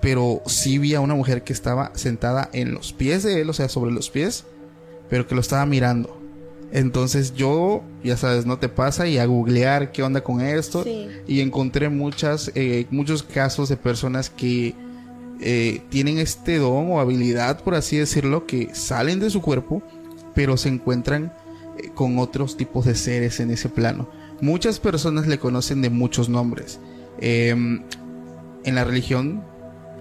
Pero 0.00 0.42
sí 0.46 0.78
vi 0.78 0.94
a 0.94 1.00
una 1.00 1.14
mujer 1.14 1.42
que 1.42 1.54
estaba 1.54 1.92
sentada 1.94 2.50
en 2.52 2.74
los 2.74 2.92
pies 2.92 3.22
de 3.22 3.40
él, 3.40 3.48
o 3.48 3.54
sea, 3.54 3.68
sobre 3.68 3.92
los 3.92 4.10
pies. 4.10 4.44
Pero 5.08 5.26
que 5.26 5.34
lo 5.34 5.40
estaba 5.40 5.64
mirando. 5.64 6.15
Entonces 6.72 7.34
yo, 7.34 7.82
ya 8.02 8.16
sabes, 8.16 8.44
no 8.44 8.58
te 8.58 8.68
pasa 8.68 9.06
y 9.06 9.18
a 9.18 9.26
googlear 9.26 9.92
qué 9.92 10.02
onda 10.02 10.22
con 10.22 10.40
esto. 10.40 10.82
Sí. 10.84 11.08
Y 11.26 11.40
encontré 11.40 11.88
muchas, 11.88 12.50
eh, 12.54 12.86
muchos 12.90 13.22
casos 13.22 13.68
de 13.68 13.76
personas 13.76 14.30
que 14.30 14.74
eh, 15.40 15.82
tienen 15.90 16.18
este 16.18 16.58
don 16.58 16.90
o 16.90 16.98
habilidad, 17.00 17.60
por 17.62 17.74
así 17.74 17.96
decirlo, 17.96 18.46
que 18.46 18.74
salen 18.74 19.20
de 19.20 19.30
su 19.30 19.40
cuerpo, 19.42 19.82
pero 20.34 20.56
se 20.56 20.68
encuentran 20.68 21.32
eh, 21.78 21.90
con 21.94 22.18
otros 22.18 22.56
tipos 22.56 22.84
de 22.84 22.94
seres 22.94 23.38
en 23.40 23.50
ese 23.50 23.68
plano. 23.68 24.08
Muchas 24.40 24.80
personas 24.80 25.26
le 25.26 25.38
conocen 25.38 25.82
de 25.82 25.90
muchos 25.90 26.28
nombres. 26.28 26.78
Em, 27.20 27.82
en 28.64 28.74
la 28.74 28.84
religión, 28.84 29.42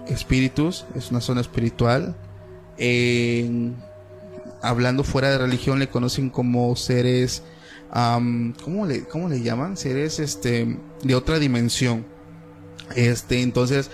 espíritus 0.07 0.85
es 0.95 1.11
una 1.11 1.21
zona 1.21 1.41
espiritual. 1.41 2.15
En- 2.77 3.75
hablando 4.67 5.03
fuera 5.03 5.29
de 5.29 5.37
religión, 5.37 5.79
le 5.79 5.89
conocen 5.89 6.29
como 6.29 6.75
seres. 6.75 7.43
¿cómo, 7.91 8.85
le, 8.85 9.05
¿Cómo 9.05 9.29
le 9.29 9.41
llaman? 9.41 9.77
Seres 9.77 10.19
este, 10.19 10.77
de 11.03 11.15
otra 11.15 11.39
dimensión. 11.39 12.05
Este, 12.95 13.41
entonces, 13.41 13.89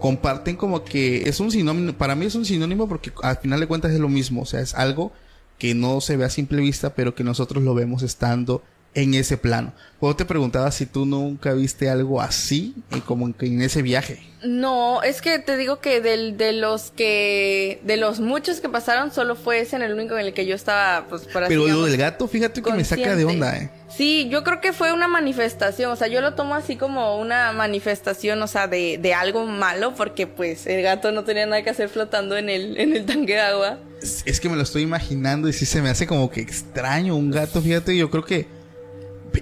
comparten 0.00 0.56
como 0.56 0.84
que 0.84 1.28
es 1.28 1.40
un 1.40 1.50
sinónimo. 1.50 1.92
Para 1.92 2.14
mí 2.14 2.26
es 2.26 2.34
un 2.34 2.44
sinónimo 2.44 2.88
porque 2.88 3.12
al 3.22 3.36
final 3.38 3.60
de 3.60 3.66
cuentas 3.66 3.92
es 3.92 4.00
lo 4.00 4.08
mismo. 4.08 4.42
O 4.42 4.46
sea, 4.46 4.60
es 4.60 4.74
algo 4.74 5.12
que 5.58 5.74
no 5.74 6.00
se 6.00 6.16
ve 6.16 6.24
a 6.24 6.30
simple 6.30 6.60
vista, 6.60 6.94
pero 6.94 7.14
que 7.14 7.24
nosotros 7.24 7.62
lo 7.62 7.74
vemos 7.74 8.02
estando 8.02 8.62
en 8.96 9.14
ese 9.14 9.36
plano. 9.36 9.72
Puedo 10.00 10.16
te 10.16 10.24
preguntaba 10.24 10.70
si 10.72 10.86
tú 10.86 11.06
nunca 11.06 11.52
viste 11.52 11.88
algo 11.88 12.20
así, 12.20 12.74
eh, 12.90 13.00
como 13.04 13.26
en, 13.26 13.34
en 13.40 13.62
ese 13.62 13.82
viaje. 13.82 14.20
No, 14.42 15.02
es 15.02 15.20
que 15.20 15.38
te 15.38 15.56
digo 15.56 15.80
que 15.80 16.00
del, 16.00 16.36
de 16.36 16.52
los 16.52 16.90
que, 16.90 17.80
de 17.84 17.96
los 17.96 18.20
muchos 18.20 18.60
que 18.60 18.68
pasaron, 18.68 19.12
solo 19.12 19.36
fue 19.36 19.60
ese 19.60 19.76
en 19.76 19.82
el 19.82 19.92
único 19.92 20.16
en 20.18 20.26
el 20.26 20.34
que 20.34 20.46
yo 20.46 20.54
estaba, 20.54 21.06
pues, 21.08 21.22
por 21.22 21.44
así 21.44 21.50
Pero 21.50 21.62
lo 21.62 21.66
digamos, 21.66 21.90
del 21.90 21.98
gato, 21.98 22.28
fíjate 22.28 22.62
que 22.62 22.72
me 22.72 22.84
saca 22.84 23.16
de 23.16 23.24
onda, 23.24 23.56
eh. 23.56 23.70
Sí, 23.94 24.28
yo 24.30 24.44
creo 24.44 24.60
que 24.60 24.72
fue 24.72 24.92
una 24.92 25.08
manifestación, 25.08 25.90
o 25.90 25.96
sea, 25.96 26.08
yo 26.08 26.20
lo 26.20 26.34
tomo 26.34 26.54
así 26.54 26.76
como 26.76 27.18
una 27.18 27.52
manifestación, 27.52 28.42
o 28.42 28.46
sea, 28.46 28.68
de, 28.68 28.98
de 28.98 29.14
algo 29.14 29.46
malo, 29.46 29.94
porque 29.94 30.26
pues 30.26 30.66
el 30.66 30.82
gato 30.82 31.12
no 31.12 31.24
tenía 31.24 31.46
nada 31.46 31.62
que 31.62 31.70
hacer 31.70 31.88
flotando 31.88 32.36
en 32.36 32.48
el, 32.48 32.78
en 32.78 32.94
el 32.94 33.04
tanque 33.04 33.34
de 33.34 33.40
agua. 33.40 33.78
Es, 34.02 34.22
es 34.26 34.40
que 34.40 34.48
me 34.48 34.56
lo 34.56 34.62
estoy 34.62 34.82
imaginando 34.82 35.48
y 35.48 35.52
sí 35.52 35.66
se 35.66 35.80
me 35.82 35.88
hace 35.88 36.06
como 36.06 36.30
que 36.30 36.40
extraño 36.40 37.16
un 37.16 37.30
gato, 37.30 37.60
fíjate, 37.60 37.96
yo 37.96 38.10
creo 38.10 38.24
que... 38.24 38.55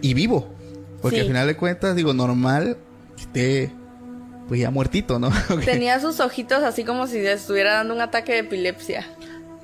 Y 0.02 0.14
vivo. 0.14 0.48
Porque 1.02 1.16
Sí. 1.16 1.20
al 1.22 1.26
final 1.28 1.46
de 1.46 1.56
cuentas, 1.56 1.96
digo, 1.96 2.14
normal, 2.14 2.76
esté 3.18 3.70
pues 4.48 4.60
ya 4.60 4.70
muertito, 4.70 5.18
¿no? 5.18 5.30
Tenía 5.64 6.00
sus 6.00 6.20
ojitos 6.20 6.62
así 6.62 6.84
como 6.84 7.06
si 7.06 7.18
estuviera 7.18 7.74
dando 7.74 7.94
un 7.94 8.00
ataque 8.02 8.32
de 8.32 8.38
epilepsia. 8.40 9.06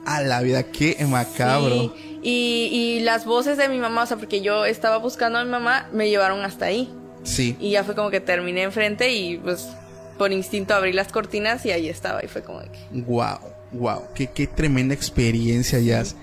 A 0.06 0.22
la 0.22 0.40
vida, 0.40 0.62
qué 0.64 0.96
macabro. 1.06 1.94
Sí, 1.94 2.18
Y, 2.22 2.68
y 2.72 3.00
las 3.00 3.26
voces 3.26 3.58
de 3.58 3.68
mi 3.68 3.78
mamá, 3.78 4.04
o 4.04 4.06
sea, 4.06 4.16
porque 4.16 4.40
yo 4.40 4.64
estaba 4.64 4.96
buscando 4.98 5.38
a 5.38 5.44
mi 5.44 5.50
mamá, 5.50 5.88
me 5.92 6.08
llevaron 6.08 6.42
hasta 6.44 6.66
ahí. 6.66 6.90
Sí. 7.22 7.56
Y 7.60 7.72
ya 7.72 7.84
fue 7.84 7.94
como 7.94 8.10
que 8.10 8.20
terminé 8.20 8.62
enfrente 8.62 9.12
y 9.12 9.36
pues 9.38 9.68
por 10.16 10.32
instinto 10.32 10.74
abrí 10.74 10.92
las 10.94 11.08
cortinas 11.08 11.64
y 11.66 11.70
ahí 11.72 11.88
estaba 11.88 12.24
y 12.24 12.28
fue 12.28 12.42
como 12.42 12.60
que... 12.60 13.02
Wow, 13.02 13.38
wow, 13.72 14.02
qué, 14.14 14.26
qué 14.28 14.46
tremenda 14.46 14.94
experiencia, 14.94 15.78
Jazz. 15.80 16.16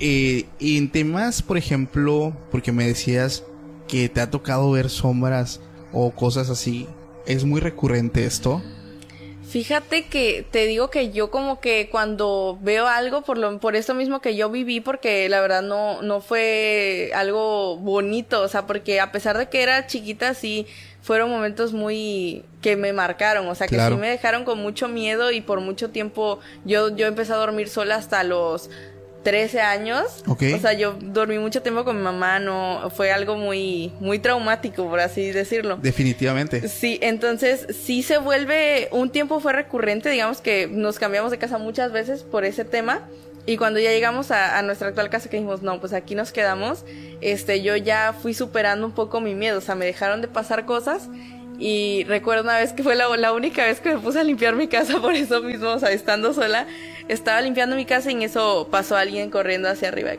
Eh, 0.00 0.46
y 0.58 0.78
en 0.78 0.90
temas, 0.90 1.42
por 1.42 1.56
ejemplo, 1.58 2.32
porque 2.50 2.72
me 2.72 2.86
decías 2.86 3.42
que 3.88 4.08
te 4.08 4.20
ha 4.20 4.30
tocado 4.30 4.70
ver 4.70 4.90
sombras 4.90 5.60
o 5.92 6.10
cosas 6.10 6.50
así, 6.50 6.86
¿es 7.26 7.44
muy 7.44 7.60
recurrente 7.60 8.24
esto? 8.24 8.62
Fíjate 9.48 10.04
que 10.04 10.44
te 10.50 10.66
digo 10.66 10.90
que 10.90 11.10
yo 11.10 11.30
como 11.30 11.58
que 11.58 11.88
cuando 11.90 12.58
veo 12.60 12.86
algo 12.86 13.22
por 13.22 13.38
lo 13.38 13.58
por 13.60 13.76
esto 13.76 13.94
mismo 13.94 14.20
que 14.20 14.36
yo 14.36 14.50
viví 14.50 14.80
porque 14.82 15.26
la 15.30 15.40
verdad 15.40 15.62
no 15.62 16.02
no 16.02 16.20
fue 16.20 17.10
algo 17.14 17.78
bonito, 17.78 18.42
o 18.42 18.48
sea, 18.48 18.66
porque 18.66 19.00
a 19.00 19.10
pesar 19.10 19.38
de 19.38 19.48
que 19.48 19.62
era 19.62 19.86
chiquita 19.86 20.34
sí 20.34 20.66
fueron 21.00 21.30
momentos 21.30 21.72
muy 21.72 22.44
que 22.60 22.76
me 22.76 22.92
marcaron, 22.92 23.48
o 23.48 23.54
sea, 23.54 23.68
que 23.68 23.76
Claro. 23.76 23.94
sí 23.94 24.00
me 24.02 24.10
dejaron 24.10 24.44
con 24.44 24.58
mucho 24.58 24.86
miedo 24.86 25.32
y 25.32 25.40
por 25.40 25.62
mucho 25.62 25.88
tiempo 25.88 26.40
yo 26.66 26.94
yo 26.94 27.06
empecé 27.06 27.32
a 27.32 27.36
dormir 27.36 27.70
sola 27.70 27.94
hasta 27.96 28.22
los 28.24 28.68
13 29.22 29.60
años. 29.60 30.24
Ok. 30.26 30.42
O 30.54 30.58
sea, 30.58 30.72
yo 30.72 30.96
dormí 31.00 31.38
mucho 31.38 31.62
tiempo 31.62 31.84
con 31.84 31.96
mi 31.96 32.02
mamá, 32.02 32.38
no 32.38 32.90
fue 32.94 33.12
algo 33.12 33.36
muy 33.36 33.92
muy 34.00 34.18
traumático, 34.18 34.88
por 34.88 35.00
así 35.00 35.30
decirlo. 35.32 35.78
Definitivamente. 35.80 36.68
Sí, 36.68 36.98
entonces 37.02 37.66
sí 37.84 38.02
se 38.02 38.18
vuelve, 38.18 38.88
un 38.90 39.10
tiempo 39.10 39.40
fue 39.40 39.52
recurrente, 39.52 40.10
digamos 40.10 40.40
que 40.40 40.68
nos 40.70 40.98
cambiamos 40.98 41.30
de 41.30 41.38
casa 41.38 41.58
muchas 41.58 41.92
veces 41.92 42.22
por 42.22 42.44
ese 42.44 42.64
tema. 42.64 43.02
Y 43.46 43.56
cuando 43.56 43.80
ya 43.80 43.90
llegamos 43.90 44.30
a, 44.30 44.58
a 44.58 44.62
nuestra 44.62 44.88
actual 44.88 45.08
casa 45.08 45.30
que 45.30 45.38
dijimos, 45.38 45.62
no, 45.62 45.80
pues 45.80 45.94
aquí 45.94 46.14
nos 46.14 46.32
quedamos, 46.32 46.84
este, 47.22 47.62
yo 47.62 47.76
ya 47.76 48.12
fui 48.12 48.34
superando 48.34 48.84
un 48.84 48.92
poco 48.92 49.22
mi 49.22 49.34
miedo, 49.34 49.58
o 49.58 49.60
sea, 49.62 49.74
me 49.74 49.86
dejaron 49.86 50.20
de 50.20 50.28
pasar 50.28 50.66
cosas 50.66 51.08
Y 51.58 52.04
recuerdo 52.04 52.44
una 52.44 52.58
vez 52.58 52.72
que 52.72 52.82
fue 52.84 52.94
la, 52.94 53.08
la 53.16 53.32
única 53.32 53.64
vez 53.64 53.80
que 53.80 53.94
me 53.94 53.98
puse 54.00 54.20
a 54.20 54.22
limpiar 54.24 54.54
mi 54.54 54.68
casa 54.68 55.00
por 55.00 55.14
eso 55.14 55.42
mismo, 55.42 55.70
o 55.70 55.78
sea, 55.78 55.90
estando 55.90 56.32
sola. 56.32 56.66
Estaba 57.08 57.40
limpiando 57.40 57.74
mi 57.74 57.84
casa 57.84 58.10
y 58.10 58.14
en 58.14 58.22
eso 58.22 58.68
pasó 58.70 58.96
alguien 58.96 59.30
corriendo 59.30 59.68
hacia 59.68 59.88
arriba, 59.88 60.12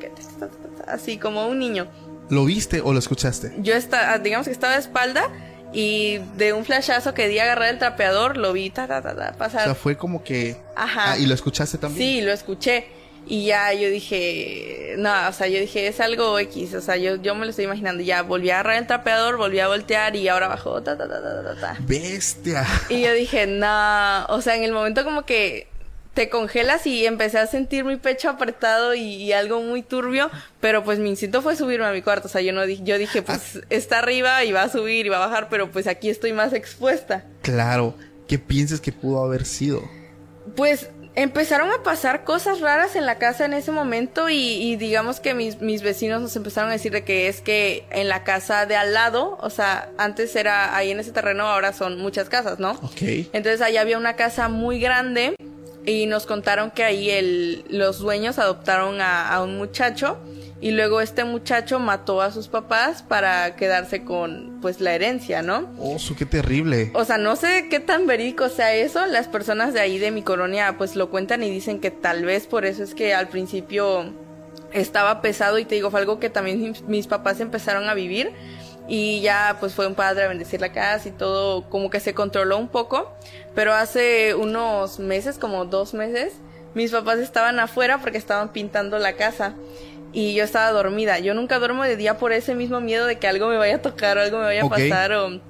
así 0.88 1.18
como 1.18 1.48
un 1.48 1.60
niño. 1.60 1.88
¿Lo 2.30 2.46
viste 2.46 2.82
o 2.82 2.94
lo 2.94 3.00
escuchaste? 3.00 3.54
Yo 3.60 3.74
estaba, 3.74 4.18
digamos 4.20 4.48
que 4.48 4.54
estaba 4.54 4.74
de 4.74 4.80
espalda 4.80 5.30
y 5.72 6.18
de 6.36 6.54
un 6.54 6.66
flashazo 6.66 7.14
que 7.14 7.28
di 7.28 7.40
a 7.40 7.44
agarrar 7.44 7.70
el 7.70 7.80
trapeador, 7.80 8.38
lo 8.38 8.54
vi 8.54 8.70
ta, 8.70 8.88
ta, 8.88 9.02
ta, 9.02 9.16
ta, 9.16 9.32
O 9.34 9.38
pasar. 9.38 9.64
sea, 9.64 9.76
fue 9.76 9.96
como 9.98 10.24
que... 10.24 10.58
Ajá. 10.76 11.14
Ah, 11.14 11.18
¿Y 11.18 11.26
lo 11.26 11.34
escuchaste 11.34 11.78
también? 11.78 12.00
Sí, 12.08 12.22
lo 12.22 12.32
escuché. 12.32 12.88
Y 13.32 13.46
ya 13.46 13.72
yo 13.74 13.90
dije, 13.92 14.96
no, 14.98 15.30
o 15.30 15.32
sea, 15.32 15.48
yo 15.48 15.60
dije, 15.60 15.88
es 15.88 16.00
algo 16.00 16.40
X, 16.40 16.74
o 16.74 16.82
sea, 16.82 16.98
yo, 16.98 17.16
yo 17.18 17.36
me 17.36 17.46
lo 17.46 17.52
estoy 17.52 17.66
imaginando. 17.66 18.02
Ya 18.02 18.24
volví 18.24 18.50
a 18.50 18.56
agarrar 18.56 18.78
el 18.78 18.88
trapeador, 18.88 19.38
volví 19.38 19.60
a 19.60 19.68
voltear 19.68 20.16
y 20.16 20.28
ahora 20.28 20.48
bajó, 20.48 20.82
ta, 20.82 20.98
ta, 20.98 21.08
ta, 21.08 21.22
ta, 21.22 21.44
ta, 21.44 21.62
ta. 21.62 21.78
Bestia. 21.82 22.66
Y 22.90 23.02
yo 23.02 23.14
dije, 23.14 23.46
no, 23.46 24.26
o 24.30 24.42
sea, 24.42 24.56
en 24.56 24.64
el 24.64 24.72
momento 24.72 25.04
como 25.04 25.26
que 25.26 25.68
te 26.16 26.28
congelas 26.28 26.88
y 26.88 27.06
empecé 27.06 27.38
a 27.38 27.46
sentir 27.46 27.86
mi 27.86 27.98
pecho 27.98 28.32
apretado 28.32 28.96
y, 28.96 29.02
y 29.02 29.32
algo 29.32 29.62
muy 29.62 29.84
turbio, 29.84 30.32
pero 30.60 30.84
pues 30.84 30.98
mi 30.98 31.10
instinto 31.10 31.44
fue 31.44 31.56
subirme 31.56 31.86
a 31.86 31.92
mi 31.92 32.02
cuarto, 32.02 32.28
o 32.28 32.32
sea, 32.32 32.42
yo 32.42 32.52
no 32.52 32.66
dije, 32.66 32.84
yo 32.84 32.98
dije, 32.98 33.22
pues 33.22 33.62
está 33.70 34.00
arriba 34.00 34.44
y 34.44 34.52
va 34.52 34.64
a 34.64 34.70
subir 34.70 35.06
y 35.06 35.10
va 35.10 35.18
a 35.18 35.28
bajar, 35.28 35.50
pero 35.50 35.70
pues 35.70 35.86
aquí 35.86 36.10
estoy 36.10 36.34
más 36.34 36.52
expuesta. 36.54 37.26
Claro. 37.44 37.94
¿Qué 38.28 38.38
piensas 38.38 38.82
que 38.82 38.92
pudo 38.92 39.24
haber 39.24 39.46
sido? 39.46 39.82
Pues 40.56 40.90
empezaron 41.22 41.70
a 41.72 41.84
pasar 41.84 42.24
cosas 42.24 42.62
raras 42.62 42.96
en 42.96 43.06
la 43.06 43.18
casa 43.18 43.44
en 43.44 43.54
ese 43.54 43.72
momento 43.72 44.30
y, 44.30 44.36
y 44.36 44.76
digamos 44.78 45.20
que 45.20 45.34
mis, 45.34 45.60
mis 45.60 45.82
vecinos 45.82 46.22
nos 46.22 46.36
empezaron 46.36 46.70
a 46.70 46.74
decir 46.74 46.94
de 46.94 47.04
que 47.04 47.28
es 47.28 47.42
que 47.42 47.84
en 47.92 48.08
la 48.08 48.24
casa 48.24 48.66
de 48.66 48.78
al 48.78 48.94
lado, 48.94 49.38
o 49.42 49.50
sea, 49.50 49.90
antes 49.98 50.36
era 50.38 50.76
ahí 50.76 50.92
en 50.92 51.00
ese 51.00 51.12
terreno, 51.12 51.44
ahora 51.44 51.74
son 51.74 52.00
muchas 52.00 52.30
casas, 52.30 52.60
¿no? 52.60 52.72
Ok. 52.72 53.02
Entonces 53.34 53.62
ahí 53.62 53.76
había 53.76 53.98
una 53.98 54.16
casa 54.16 54.48
muy 54.48 54.80
grande 54.80 55.36
y 55.86 56.06
nos 56.06 56.26
contaron 56.26 56.72
que 56.72 56.86
ahí 56.86 57.10
el, 57.10 57.66
los 57.70 58.00
dueños 58.00 58.40
adoptaron 58.40 59.02
a, 59.02 59.28
a 59.30 59.44
un 59.44 59.58
muchacho 59.58 60.18
y 60.62 60.72
luego 60.72 61.00
este 61.00 61.24
muchacho 61.24 61.80
mató 61.80 62.22
a 62.22 62.32
sus 62.32 62.50
papás 62.50 63.02
para 63.02 63.56
quedarse 63.56 64.04
con 64.04 64.60
pues 64.62 64.82
la 64.82 64.94
herencia, 64.94 65.42
¿no? 65.42 65.70
Oh, 65.80 66.00
su, 66.00 66.16
qué 66.16 66.26
terrible. 66.26 66.92
O 66.94 67.06
sea, 67.06 67.18
no 67.18 67.36
sé 67.36 67.68
qué 67.70 67.80
tan 67.80 68.08
verídico 68.08 68.50
sea 68.50 68.74
eso. 68.74 69.06
Las 69.06 69.28
personas 69.28 69.74
de 69.74 69.80
ahí 69.80 70.00
de 70.00 70.12
mi 70.12 70.22
colonia 70.22 70.76
pues 70.78 70.96
lo 70.96 71.10
cuentan 71.10 71.44
y 71.44 71.50
dicen 71.50 71.80
que 71.80 71.92
tal 71.92 72.26
vez 72.26 72.46
por 72.46 72.66
eso 72.66 72.84
es 72.84 72.94
que 72.94 73.14
al 73.14 73.30
principio 73.30 74.14
estaba 74.74 75.22
pesado 75.22 75.60
y 75.60 75.66
te 75.66 75.76
digo, 75.76 75.92
fue 75.92 76.02
algo 76.02 76.20
que 76.20 76.30
también 76.30 76.62
mis, 76.62 76.82
mis 76.84 77.08
papás 77.08 77.40
empezaron 77.40 77.88
a 77.88 77.94
vivir 77.94 78.32
y 78.90 79.22
ya 79.22 79.58
pues 79.60 79.74
fue 79.74 79.88
un 79.88 79.96
padre 79.96 80.24
a 80.24 80.28
bendecir 80.28 80.60
la 80.60 80.74
casa 80.74 81.08
y 81.08 81.12
todo 81.12 81.70
como 81.70 81.90
que 81.90 82.02
se 82.02 82.14
controló 82.14 82.58
un 82.58 82.68
poco. 82.68 83.14
Pero 83.56 83.74
hace 83.74 84.36
unos 84.36 85.00
meses, 85.00 85.38
como 85.38 85.64
dos 85.64 85.94
meses, 85.94 86.34
mis 86.74 86.92
papás 86.92 87.20
estaban 87.20 87.60
afuera 87.60 88.00
porque 88.00 88.18
estaban 88.18 88.50
pintando 88.50 89.00
la 89.00 89.14
casa 89.14 89.56
y 90.14 90.34
yo 90.34 90.44
estaba 90.44 90.72
dormida. 90.72 91.20
Yo 91.20 91.34
nunca 91.34 91.60
duermo 91.60 91.84
de 91.84 91.96
día 91.96 92.18
por 92.18 92.32
ese 92.32 92.56
mismo 92.56 92.82
miedo 92.82 93.06
de 93.06 93.18
que 93.18 93.28
algo 93.28 93.48
me 93.48 93.58
vaya 93.58 93.76
a 93.76 93.82
tocar 93.82 94.18
o 94.18 94.22
algo 94.22 94.40
me 94.40 94.46
vaya 94.46 94.64
a 94.64 94.70
pasar 94.70 95.14
o... 95.14 95.42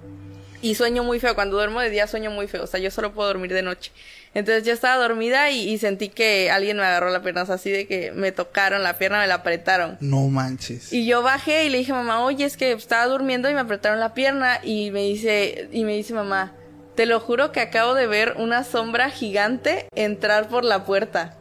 Y 0.62 0.76
sueño 0.76 1.06
muy 1.06 1.22
feo. 1.22 1.36
Cuando 1.36 1.56
duermo 1.56 1.80
de 1.80 1.90
día 1.90 2.06
sueño 2.06 2.32
muy 2.32 2.48
feo. 2.48 2.64
O 2.66 2.68
sea, 2.68 2.82
yo 2.82 2.92
solo 2.92 3.14
puedo 3.14 3.30
dormir 3.30 3.54
de 3.54 3.62
noche. 3.62 3.94
Entonces 4.34 4.66
yo 4.66 4.74
estaba 4.74 5.02
dormida 5.02 5.50
y, 5.52 5.70
y 5.70 5.78
sentí 5.78 6.10
que 6.10 6.52
alguien 6.52 6.76
me 6.76 6.84
agarró 6.84 7.10
la 7.12 7.22
pierna. 7.22 7.44
O 7.44 7.46
sea, 7.46 7.56
así 7.56 7.72
de 7.72 7.88
que 7.88 8.12
me 8.12 8.34
tocaron 8.34 8.84
la 8.84 8.98
pierna, 8.98 9.22
me 9.22 9.28
la 9.28 9.36
apretaron. 9.36 9.98
No 10.02 10.28
manches. 10.28 10.92
Y 10.92 11.06
yo 11.06 11.24
bajé 11.24 11.64
y 11.64 11.70
le 11.70 11.78
dije 11.78 11.94
a 11.94 11.96
mamá, 11.96 12.26
oye, 12.26 12.44
es 12.44 12.58
que 12.58 12.74
estaba 12.74 13.06
durmiendo 13.06 13.50
y 13.50 13.54
me 13.54 13.62
apretaron 13.62 14.02
la 14.02 14.14
pierna. 14.14 14.60
Y 14.62 14.92
me 14.92 15.04
dice, 15.04 15.70
y 15.72 15.86
me 15.86 15.96
dice 15.96 16.14
mamá, 16.14 16.52
te 16.96 17.06
lo 17.06 17.22
juro 17.22 17.54
que 17.54 17.62
acabo 17.62 17.94
de 17.94 18.08
ver 18.08 18.34
una 18.36 18.66
sombra 18.66 19.10
gigante 19.10 19.88
entrar 19.96 20.50
por 20.50 20.66
la 20.66 20.84
puerta. 20.84 21.38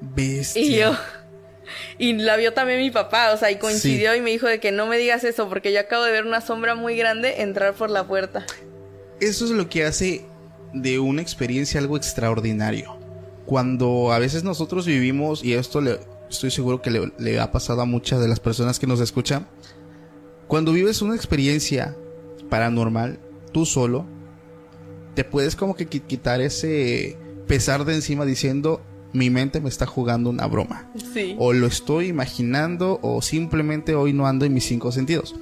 Bestia. 0.00 0.62
Y 0.62 0.76
yo. 0.76 0.96
Y 1.98 2.14
la 2.14 2.36
vio 2.36 2.52
también 2.52 2.80
mi 2.80 2.90
papá, 2.90 3.32
o 3.32 3.36
sea, 3.36 3.50
y 3.50 3.56
coincidió 3.56 4.14
y 4.14 4.20
me 4.20 4.30
dijo 4.30 4.46
de 4.46 4.60
que 4.60 4.72
no 4.72 4.86
me 4.86 4.98
digas 4.98 5.24
eso 5.24 5.48
porque 5.48 5.72
yo 5.72 5.80
acabo 5.80 6.04
de 6.04 6.12
ver 6.12 6.24
una 6.26 6.40
sombra 6.40 6.74
muy 6.74 6.96
grande 6.96 7.42
entrar 7.42 7.74
por 7.74 7.90
la 7.90 8.06
puerta. 8.06 8.44
Eso 9.20 9.44
es 9.44 9.50
lo 9.52 9.68
que 9.68 9.84
hace 9.84 10.24
de 10.72 10.98
una 10.98 11.22
experiencia 11.22 11.80
algo 11.80 11.96
extraordinario. 11.96 12.96
Cuando 13.46 14.12
a 14.12 14.18
veces 14.18 14.44
nosotros 14.44 14.86
vivimos, 14.86 15.44
y 15.44 15.54
esto 15.54 15.80
le, 15.80 15.98
estoy 16.30 16.50
seguro 16.50 16.80
que 16.80 16.90
le, 16.90 17.12
le 17.18 17.38
ha 17.40 17.52
pasado 17.52 17.82
a 17.82 17.84
muchas 17.84 18.20
de 18.20 18.28
las 18.28 18.40
personas 18.40 18.78
que 18.78 18.86
nos 18.86 19.00
escuchan, 19.00 19.46
cuando 20.48 20.72
vives 20.72 21.02
una 21.02 21.14
experiencia 21.14 21.94
paranormal, 22.48 23.18
tú 23.52 23.64
solo, 23.66 24.06
te 25.14 25.24
puedes 25.24 25.56
como 25.56 25.74
que 25.76 25.88
qui- 25.88 26.02
quitar 26.06 26.40
ese 26.40 27.16
pesar 27.46 27.84
de 27.84 27.94
encima 27.94 28.24
diciendo, 28.24 28.80
mi 29.12 29.28
mente 29.30 29.60
me 29.60 29.68
está 29.68 29.86
jugando 29.86 30.30
una 30.30 30.46
broma. 30.46 30.86
Sí. 31.12 31.36
O 31.38 31.52
lo 31.52 31.66
estoy 31.66 32.06
imaginando 32.08 32.98
o 33.02 33.20
simplemente 33.22 33.94
hoy 33.94 34.12
no 34.12 34.26
ando 34.26 34.44
en 34.44 34.54
mis 34.54 34.64
cinco 34.64 34.90
sentidos. 34.92 35.34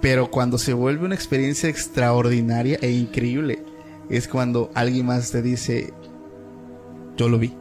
Pero 0.00 0.30
cuando 0.30 0.58
se 0.58 0.72
vuelve 0.72 1.04
una 1.06 1.14
experiencia 1.14 1.68
extraordinaria 1.68 2.78
e 2.82 2.90
increíble, 2.90 3.62
es 4.08 4.26
cuando 4.28 4.70
alguien 4.74 5.06
más 5.06 5.30
te 5.30 5.42
dice, 5.42 5.92
yo 7.16 7.28
lo 7.28 7.38
vi. 7.38 7.52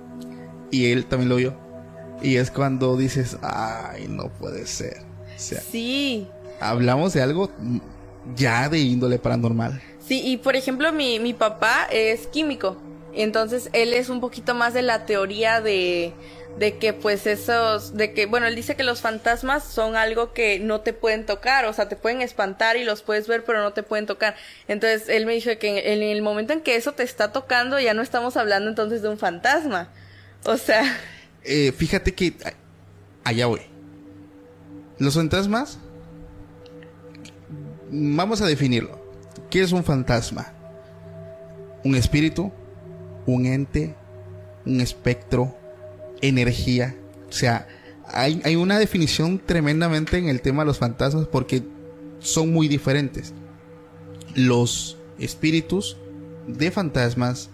Y 0.72 0.86
él 0.92 1.06
también 1.06 1.30
lo 1.30 1.36
vio. 1.36 1.54
Y 2.24 2.36
es 2.38 2.50
cuando 2.52 2.98
dices, 2.98 3.38
ay, 3.42 4.08
no 4.08 4.30
puede 4.30 4.66
ser. 4.68 4.98
O 5.36 5.40
sea, 5.40 5.62
Sí. 5.62 6.28
hablamos 6.60 7.14
de 7.14 7.22
algo 7.22 7.50
ya 8.36 8.70
de 8.70 8.80
índole 8.80 9.18
paranormal. 9.20 9.82
Sí, 10.00 10.22
y 10.26 10.38
por 10.38 10.56
ejemplo, 10.56 10.92
mi, 10.94 11.20
mi 11.20 11.34
papá 11.34 11.88
es 11.92 12.28
químico. 12.28 12.76
Entonces, 13.14 13.70
él 13.74 13.94
es 13.94 14.10
un 14.10 14.22
poquito 14.22 14.56
más 14.56 14.74
de 14.74 14.82
la 14.82 15.06
teoría 15.06 15.62
de, 15.62 16.14
de 16.58 16.78
que, 16.78 16.94
pues, 16.94 17.28
esos. 17.28 17.96
De 17.96 18.14
que, 18.14 18.26
bueno, 18.26 18.46
él 18.48 18.56
dice 18.56 18.76
que 18.76 18.84
los 18.84 19.02
fantasmas 19.02 19.64
son 19.64 19.96
algo 19.96 20.34
que 20.34 20.60
no 20.60 20.82
te 20.82 20.94
pueden 20.94 21.26
tocar. 21.26 21.66
O 21.66 21.74
sea, 21.74 21.90
te 21.90 21.96
pueden 21.96 22.22
espantar 22.22 22.78
y 22.78 22.84
los 22.84 23.02
puedes 23.02 23.28
ver, 23.28 23.44
pero 23.44 23.62
no 23.62 23.74
te 23.74 23.84
pueden 23.84 24.06
tocar. 24.06 24.36
Entonces, 24.68 25.10
él 25.10 25.26
me 25.26 25.34
dijo 25.34 25.52
que 25.60 25.94
en, 25.94 26.02
el 26.02 26.22
momento 26.22 26.54
en 26.54 26.62
que 26.62 26.76
eso 26.76 26.94
te 26.94 27.04
está 27.04 27.32
tocando, 27.32 27.80
ya 27.80 27.94
no 27.94 28.02
estamos 28.02 28.38
hablando 28.38 28.70
entonces 28.70 29.02
de 29.02 29.10
un 29.10 29.18
fantasma. 29.18 29.90
O 30.46 30.58
sea. 30.58 30.84
Eh, 31.44 31.72
fíjate 31.76 32.14
que 32.14 32.36
allá 33.24 33.48
voy. 33.48 33.62
Los 35.00 35.16
fantasmas, 35.16 35.80
vamos 37.90 38.42
a 38.42 38.46
definirlo. 38.46 39.04
¿Qué 39.50 39.62
es 39.62 39.72
un 39.72 39.84
fantasma? 39.84 40.54
Un 41.84 41.96
espíritu, 41.96 42.52
un 43.26 43.46
ente, 43.46 43.96
un 44.66 44.82
espectro, 44.82 45.56
energía. 46.22 46.96
O 47.30 47.32
sea, 47.32 47.68
hay, 48.08 48.42
hay 48.44 48.56
una 48.56 48.80
definición 48.80 49.42
tremendamente 49.44 50.18
en 50.18 50.28
el 50.28 50.42
tema 50.42 50.64
de 50.64 50.68
los 50.68 50.80
fantasmas 50.80 51.28
porque 51.28 51.64
son 52.20 52.52
muy 52.52 52.68
diferentes. 52.68 53.34
Los 54.36 54.98
espíritus 55.20 55.98
de 56.48 56.72
fantasmas 56.72 57.50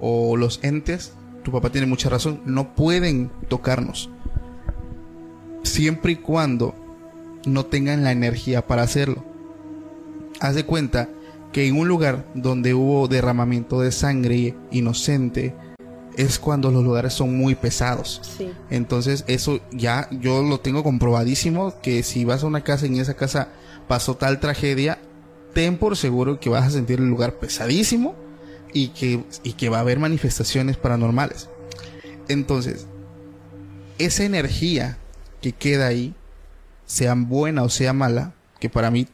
o 0.00 0.36
los 0.36 0.60
entes, 0.62 1.12
tu 1.42 1.52
papá 1.52 1.70
tiene 1.70 1.86
mucha 1.86 2.08
razón, 2.08 2.40
no 2.44 2.74
pueden 2.74 3.30
tocarnos. 3.48 4.10
Siempre 5.62 6.12
y 6.12 6.16
cuando 6.16 6.74
no 7.46 7.66
tengan 7.66 8.04
la 8.04 8.12
energía 8.12 8.66
para 8.66 8.82
hacerlo. 8.82 9.24
Haz 10.40 10.54
de 10.54 10.64
cuenta 10.64 11.08
que 11.52 11.66
en 11.66 11.78
un 11.78 11.88
lugar 11.88 12.24
donde 12.34 12.74
hubo 12.74 13.08
derramamiento 13.08 13.80
de 13.80 13.92
sangre 13.92 14.54
inocente 14.70 15.54
es 16.16 16.38
cuando 16.38 16.70
los 16.70 16.84
lugares 16.84 17.12
son 17.14 17.36
muy 17.36 17.54
pesados. 17.54 18.20
Sí. 18.36 18.50
Entonces 18.70 19.24
eso 19.26 19.60
ya 19.72 20.08
yo 20.10 20.42
lo 20.42 20.60
tengo 20.60 20.82
comprobadísimo 20.82 21.74
que 21.80 22.02
si 22.02 22.24
vas 22.24 22.42
a 22.42 22.46
una 22.46 22.62
casa 22.62 22.86
y 22.86 22.90
en 22.90 23.00
esa 23.00 23.14
casa 23.14 23.48
pasó 23.88 24.16
tal 24.16 24.38
tragedia, 24.38 24.98
ten 25.54 25.78
por 25.78 25.96
seguro 25.96 26.38
que 26.38 26.50
vas 26.50 26.66
a 26.66 26.70
sentir 26.70 27.00
el 27.00 27.08
lugar 27.08 27.34
pesadísimo 27.34 28.14
y 28.72 28.88
que, 28.88 29.24
y 29.42 29.54
que 29.54 29.68
va 29.68 29.78
a 29.78 29.80
haber 29.80 29.98
manifestaciones 29.98 30.76
paranormales. 30.76 31.48
Entonces, 32.28 32.86
esa 33.98 34.24
energía 34.24 34.98
que 35.40 35.52
queda 35.52 35.88
ahí, 35.88 36.14
sea 36.86 37.14
buena 37.14 37.62
o 37.62 37.68
sea 37.68 37.92
mala, 37.92 38.34
que 38.58 38.68
para 38.68 38.90
mí 38.90 39.06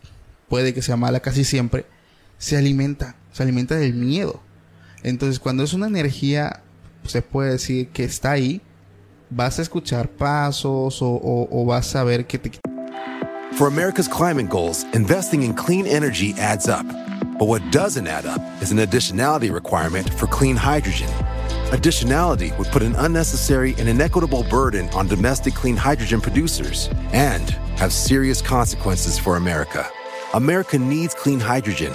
puede 0.48 0.74
que 0.74 0.82
sea 0.82 0.96
mala 0.96 1.20
casi 1.20 1.44
siempre, 1.44 1.86
se 2.38 2.56
alimenta, 2.56 3.16
se 3.32 3.42
alimenta 3.42 3.76
del 3.76 3.94
miedo. 3.94 4.40
Entonces, 5.02 5.38
cuando 5.38 5.62
es 5.62 5.72
una 5.72 5.86
energía, 5.86 6.62
se 7.04 7.22
puede 7.22 7.52
decir 7.52 7.88
que 7.88 8.04
está 8.04 8.32
ahí, 8.32 8.60
vas 9.30 9.58
a 9.58 9.62
escuchar 9.62 10.08
pasos 10.08 11.00
o, 11.02 11.08
o- 11.08 11.48
o 11.50 11.64
vas 11.64 11.94
a 11.96 12.04
ver 12.04 12.26
que 12.26 12.38
te... 12.38 12.50
For 13.56 13.68
America's 13.68 14.08
climate 14.08 14.48
goals, 14.48 14.84
investing 14.94 15.42
in 15.42 15.54
clean 15.54 15.86
energy 15.86 16.34
adds 16.38 16.68
up. 16.68 16.84
But 17.38 17.48
what 17.48 17.62
doesn't 17.70 18.06
add 18.06 18.26
up 18.26 18.40
is 18.62 18.70
an 18.72 18.78
additionality 18.78 19.52
requirement 19.52 20.08
for 20.14 20.26
clean 20.26 20.56
hydrogen. 20.56 21.08
Additionality 21.70 22.56
would 22.58 22.68
put 22.68 22.82
an 22.82 22.94
unnecessary 22.96 23.74
and 23.78 23.88
inequitable 23.88 24.44
burden 24.50 24.88
on 24.90 25.06
domestic 25.08 25.54
clean 25.54 25.76
hydrogen 25.76 26.20
producers 26.20 26.88
and 27.12 27.50
have 27.78 27.92
serious 27.92 28.40
consequences 28.40 29.18
for 29.18 29.36
America. 29.36 29.86
America 30.34 30.78
needs 30.78 31.14
clean 31.14 31.40
hydrogen, 31.40 31.94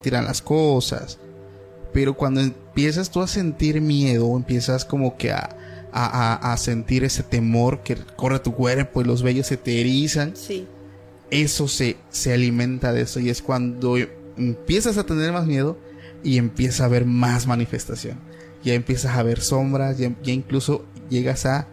Tiran 0.00 0.24
las 0.24 0.42
cosas. 0.42 1.18
Pero 1.92 2.14
cuando 2.14 2.40
empiezas 2.40 3.10
tú 3.10 3.20
a 3.22 3.26
sentir 3.26 3.80
miedo, 3.80 4.36
empiezas 4.36 4.84
como 4.84 5.16
que 5.16 5.32
a, 5.32 5.56
a, 5.92 6.34
a- 6.34 6.52
a 6.52 6.56
sentir 6.56 7.04
ese 7.04 7.22
temor 7.22 7.82
que 7.82 7.96
corre 8.16 8.38
tu 8.40 8.54
cuerpo 8.54 9.00
y 9.00 9.04
los 9.04 9.22
vellos 9.22 9.46
se 9.46 9.56
te 9.56 9.80
erizan, 9.80 10.36
Sí. 10.36 10.66
eso 11.30 11.66
se, 11.68 11.96
se 12.10 12.32
alimenta 12.34 12.92
de 12.92 13.02
eso 13.02 13.20
y 13.20 13.30
es 13.30 13.40
cuando 13.42 13.96
empiezas 14.36 14.98
a 14.98 15.04
tener 15.04 15.32
más 15.32 15.46
miedo 15.46 15.78
y 16.22 16.36
empieza 16.38 16.82
a 16.82 16.86
haber 16.86 17.04
más 17.06 17.46
manifestación. 17.46 18.18
Ya 18.62 18.74
empiezas 18.74 19.16
a 19.16 19.22
ver 19.22 19.40
sombras, 19.40 19.98
ya, 19.98 20.10
ya 20.22 20.32
incluso 20.32 20.84
llegas 21.08 21.46
a, 21.46 21.66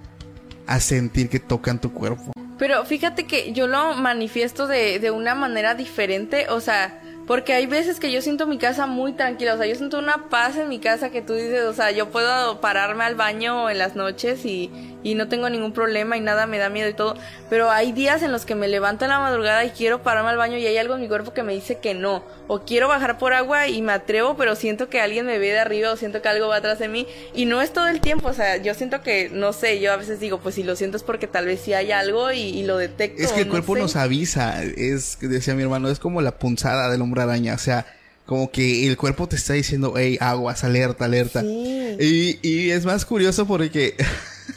a 0.66 0.80
sentir 0.80 1.30
que 1.30 1.40
tocan 1.40 1.82
tu 1.82 1.92
cuerpo. 1.94 2.32
Pero 2.58 2.86
fíjate 2.86 3.26
que 3.28 3.52
yo 3.52 3.68
lo 3.68 3.96
manifiesto 3.96 4.66
de, 4.66 5.00
de 5.00 5.12
una 5.12 5.36
manera 5.36 5.76
diferente, 5.76 6.48
o 6.50 6.62
sea, 6.62 7.02
porque 7.28 7.54
hay 7.54 7.66
veces 7.66 8.00
que 8.00 8.12
yo 8.12 8.22
siento 8.22 8.46
mi 8.46 8.58
casa 8.58 8.86
muy 8.86 9.14
tranquila, 9.14 9.56
o 9.56 9.58
sea, 9.58 9.66
yo 9.66 9.76
siento 9.76 9.98
una 9.98 10.30
paz 10.30 10.58
en 10.58 10.70
mi 10.70 10.80
casa 10.80 11.10
que 11.10 11.22
tú 11.22 11.34
dices, 11.34 11.64
o 11.64 11.74
sea, 11.74 11.92
yo 11.92 12.10
puedo 12.10 12.62
pararme 12.62 13.04
al 13.04 13.16
baño 13.16 13.70
en 13.70 13.80
las 13.80 13.96
noches 13.96 14.46
y, 14.46 14.70
y 15.04 15.16
no 15.16 15.28
tengo 15.28 15.50
ningún 15.50 15.72
problema 15.72 16.18
y 16.18 16.22
nada 16.22 16.46
me 16.46 16.60
da 16.60 16.70
miedo 16.70 16.90
y 16.90 16.94
todo, 16.94 17.16
pero 17.50 17.72
hay 17.72 17.92
días 17.92 18.22
en 18.22 18.32
los 18.32 18.46
que 18.46 18.54
me 18.54 18.68
levanto 18.68 19.06
en 19.06 19.10
la 19.10 19.20
madrugada 19.20 19.66
y 19.66 19.72
quiero 19.72 20.04
pararme 20.04 20.30
al 20.30 20.38
baño 20.38 20.58
y 20.58 20.68
hay 20.68 20.78
algo 20.78 20.96
en 20.96 21.02
mi 21.02 21.08
cuerpo 21.08 21.34
que 21.34 21.44
me 21.44 21.54
dice 21.54 21.80
que 21.80 21.94
no, 21.96 22.24
o 22.48 22.62
quiero 22.62 22.88
bajar 22.88 23.18
por 23.18 23.34
agua 23.34 23.68
y 23.68 23.82
me 23.82 23.94
atrevo, 23.94 24.38
pero 24.38 24.56
siento 24.56 24.90
que 24.90 25.02
alguien 25.02 25.26
me 25.26 25.40
ve 25.40 25.48
de 25.48 25.60
arriba 25.60 25.92
o 25.92 25.98
siento 25.98 26.22
que 26.22 26.28
algo 26.28 26.48
va 26.48 26.58
atrás 26.58 26.78
de 26.78 26.88
mí 26.90 27.08
y 27.34 27.46
no 27.46 27.62
es 27.62 27.74
todo 27.74 27.88
el 27.88 28.02
tiempo, 28.02 28.28
o 28.28 28.34
sea, 28.34 28.58
yo 28.58 28.74
siento 28.76 29.02
que, 29.02 29.30
no 29.32 29.52
sé, 29.52 29.80
yo 29.80 29.92
a 29.92 29.98
veces 29.98 30.20
digo, 30.20 30.40
pues 30.40 30.56
si 30.56 30.64
lo 30.64 30.76
siento 30.76 30.98
es 30.98 31.04
porque 31.04 31.26
tal 31.26 31.48
vez 31.48 31.62
sí 31.62 31.74
hay 31.74 31.92
algo 31.92 32.32
y, 32.32 32.40
y 32.40 32.64
lo 32.66 32.78
detecto. 32.78 33.22
Es 33.22 33.32
que 33.32 33.42
el 33.42 33.48
no 33.48 33.52
cuerpo 33.52 33.76
sé. 33.76 33.82
nos 33.82 33.96
avisa, 33.96 34.64
es, 34.64 35.18
decía 35.22 35.56
mi 35.56 35.64
hermano, 35.64 35.90
es 35.90 36.00
como 36.00 36.22
la 36.22 36.38
punzada 36.38 36.90
del 36.90 37.02
hombre 37.02 37.15
araña, 37.22 37.56
o 37.56 37.58
sea, 37.58 37.86
como 38.26 38.52
que 38.52 38.88
el 38.88 38.98
cuerpo 38.98 39.28
te 39.28 39.36
está 39.36 39.54
diciendo, 39.54 39.94
hey, 39.98 40.18
aguas, 40.20 40.64
alerta, 40.64 41.06
alerta. 41.06 41.42
Sí. 41.42 41.98
Y, 42.00 42.48
y 42.48 42.72
es 42.72 42.86
más 42.86 43.06
curioso 43.06 43.46
porque 43.46 43.96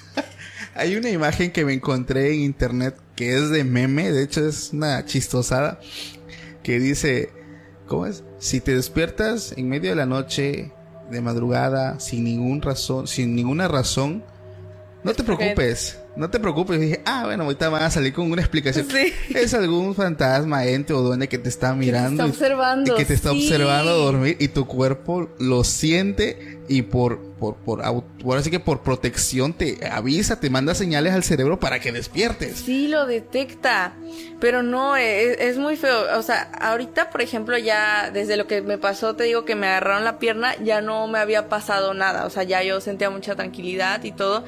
hay 0.74 0.96
una 0.96 1.10
imagen 1.10 1.50
que 1.50 1.64
me 1.64 1.74
encontré 1.74 2.32
en 2.32 2.40
internet 2.40 2.96
que 3.16 3.36
es 3.36 3.50
de 3.50 3.64
meme, 3.64 4.12
de 4.12 4.22
hecho 4.22 4.46
es 4.46 4.70
una 4.72 5.04
chistosada, 5.04 5.80
que 6.62 6.78
dice, 6.78 7.30
¿cómo 7.86 8.06
es? 8.06 8.22
Si 8.38 8.60
te 8.60 8.74
despiertas 8.74 9.54
en 9.56 9.68
medio 9.68 9.90
de 9.90 9.96
la 9.96 10.06
noche, 10.06 10.72
de 11.10 11.20
madrugada, 11.20 11.98
sin 12.00 12.24
ningún 12.24 12.62
razón, 12.62 13.08
sin 13.08 13.34
ninguna 13.34 13.66
razón, 13.66 14.22
no 15.02 15.14
te 15.14 15.24
preocupes, 15.24 15.98
no 16.18 16.28
te 16.30 16.38
preocupes. 16.40 16.76
Y 16.78 16.80
dije, 16.80 17.02
ah, 17.06 17.22
bueno, 17.24 17.44
ahorita 17.44 17.68
van 17.68 17.82
a 17.84 17.90
salir 17.90 18.12
con 18.12 18.30
una 18.30 18.42
explicación. 18.42 18.86
Sí. 18.90 19.12
Es 19.34 19.54
algún 19.54 19.94
fantasma, 19.94 20.64
ente 20.66 20.92
o 20.92 21.00
duende 21.00 21.28
que 21.28 21.38
te 21.38 21.48
está 21.48 21.74
mirando. 21.74 22.24
está 22.24 22.26
y- 22.26 22.30
observando, 22.30 22.94
Y 22.94 22.96
que 22.98 23.04
te 23.04 23.14
está 23.14 23.30
sí. 23.30 23.44
observando 23.46 23.96
dormir 23.96 24.36
y 24.40 24.48
tu 24.48 24.66
cuerpo 24.66 25.30
lo 25.38 25.64
siente 25.64 26.58
y 26.68 26.82
por, 26.82 27.18
por, 27.38 27.54
por, 27.56 27.82
ahora 27.82 28.42
sí 28.42 28.50
que 28.50 28.60
por 28.60 28.82
protección 28.82 29.54
te 29.54 29.78
avisa, 29.90 30.38
te 30.38 30.50
manda 30.50 30.74
señales 30.74 31.14
al 31.14 31.22
cerebro 31.24 31.58
para 31.58 31.80
que 31.80 31.92
despiertes. 31.92 32.58
Sí, 32.58 32.88
lo 32.88 33.06
detecta, 33.06 33.94
pero 34.38 34.62
no, 34.62 34.94
es, 34.96 35.38
es 35.40 35.56
muy 35.56 35.76
feo. 35.76 36.18
O 36.18 36.22
sea, 36.22 36.50
ahorita, 36.60 37.08
por 37.08 37.22
ejemplo, 37.22 37.56
ya 37.56 38.10
desde 38.12 38.36
lo 38.36 38.46
que 38.46 38.60
me 38.60 38.76
pasó, 38.76 39.14
te 39.16 39.24
digo 39.24 39.46
que 39.46 39.54
me 39.54 39.66
agarraron 39.66 40.04
la 40.04 40.18
pierna, 40.18 40.54
ya 40.62 40.82
no 40.82 41.06
me 41.08 41.18
había 41.20 41.48
pasado 41.48 41.94
nada. 41.94 42.26
O 42.26 42.30
sea, 42.30 42.42
ya 42.42 42.62
yo 42.62 42.80
sentía 42.82 43.08
mucha 43.08 43.34
tranquilidad 43.34 44.04
y 44.04 44.12
todo. 44.12 44.44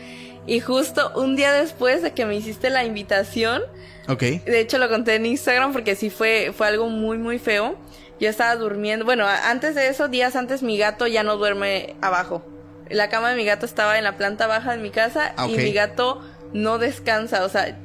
Y 0.51 0.59
justo 0.59 1.13
un 1.15 1.37
día 1.37 1.53
después 1.53 2.03
de 2.03 2.13
que 2.13 2.27
me 2.27 2.35
hiciste 2.35 2.71
la 2.71 2.83
invitación, 2.85 3.63
Ok. 4.09 4.19
de 4.23 4.59
hecho 4.59 4.79
lo 4.79 4.89
conté 4.89 5.15
en 5.15 5.25
Instagram 5.27 5.73
porque 5.73 5.95
sí 5.95 6.11
fue, 6.11 6.53
fue 6.53 6.67
algo 6.67 6.89
muy, 6.89 7.19
muy 7.19 7.39
feo. 7.39 7.77
Yo 8.19 8.29
estaba 8.29 8.57
durmiendo, 8.57 9.05
bueno, 9.05 9.25
antes 9.27 9.77
de 9.77 9.87
eso, 9.87 10.09
días 10.09 10.35
antes, 10.35 10.65
mi 10.65 10.77
gato 10.77 11.07
ya 11.07 11.23
no 11.23 11.37
duerme 11.37 11.95
abajo. 12.01 12.43
La 12.89 13.09
cama 13.09 13.31
de 13.31 13.37
mi 13.37 13.45
gato 13.45 13.65
estaba 13.65 13.97
en 13.97 14.03
la 14.03 14.17
planta 14.17 14.49
baja 14.49 14.73
de 14.73 14.79
mi 14.79 14.91
casa 14.91 15.35
Ah, 15.37 15.47
y 15.49 15.57
mi 15.57 15.73
gato 15.73 16.21
no 16.53 16.79
descansa, 16.79 17.45
o 17.45 17.49
sea, 17.49 17.79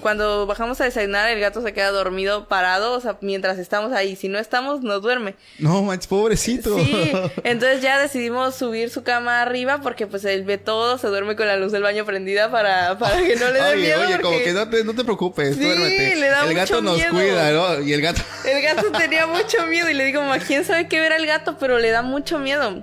cuando 0.00 0.46
bajamos 0.46 0.80
a 0.80 0.84
desayunar 0.84 1.28
el 1.30 1.40
gato 1.40 1.62
se 1.62 1.72
queda 1.72 1.90
dormido 1.90 2.46
parado, 2.48 2.92
o 2.92 3.00
sea, 3.00 3.16
mientras 3.20 3.58
estamos 3.58 3.92
ahí, 3.92 4.16
si 4.16 4.28
no 4.28 4.38
estamos 4.38 4.82
no 4.82 5.00
duerme. 5.00 5.34
No, 5.58 5.82
manches, 5.82 6.06
pobrecito. 6.06 6.78
Sí, 6.78 7.12
entonces 7.44 7.80
ya 7.82 7.98
decidimos 8.00 8.54
subir 8.54 8.90
su 8.90 9.02
cama 9.02 9.42
arriba 9.42 9.80
porque 9.82 10.06
pues 10.06 10.24
él 10.24 10.44
ve 10.44 10.58
todo, 10.58 10.98
se 10.98 11.08
duerme 11.08 11.36
con 11.36 11.46
la 11.46 11.56
luz 11.56 11.72
del 11.72 11.82
baño 11.82 12.04
prendida 12.04 12.50
para, 12.50 12.98
para 12.98 13.16
que 13.22 13.36
no 13.36 13.50
le 13.50 13.62
dé 13.62 13.76
miedo. 13.76 14.00
oye, 14.06 14.20
como 14.20 14.38
que 14.38 14.52
no 14.52 14.68
te, 14.68 14.84
no 14.84 14.94
te 14.94 15.04
preocupes, 15.04 15.56
Sí, 15.56 15.62
duérmete. 15.64 16.16
le 16.16 16.26
da 16.28 16.44
el 16.46 16.54
gato 16.54 16.80
nos 16.82 16.96
miedo. 16.96 17.10
cuida, 17.12 17.50
¿no? 17.52 17.80
Y 17.82 17.92
el 17.92 18.00
gato. 18.02 18.22
El 18.44 18.60
gato 18.62 18.90
tenía 18.92 19.26
mucho 19.26 19.66
miedo 19.66 19.88
y 19.88 19.94
le 19.94 20.04
digo, 20.04 20.20
mamá, 20.20 20.38
¿quién 20.38 20.64
sabe 20.64 20.88
qué 20.88 21.00
ver 21.00 21.12
al 21.12 21.24
gato? 21.26 21.56
Pero 21.58 21.78
le 21.78 21.90
da 21.90 22.02
mucho 22.02 22.38
miedo. 22.38 22.82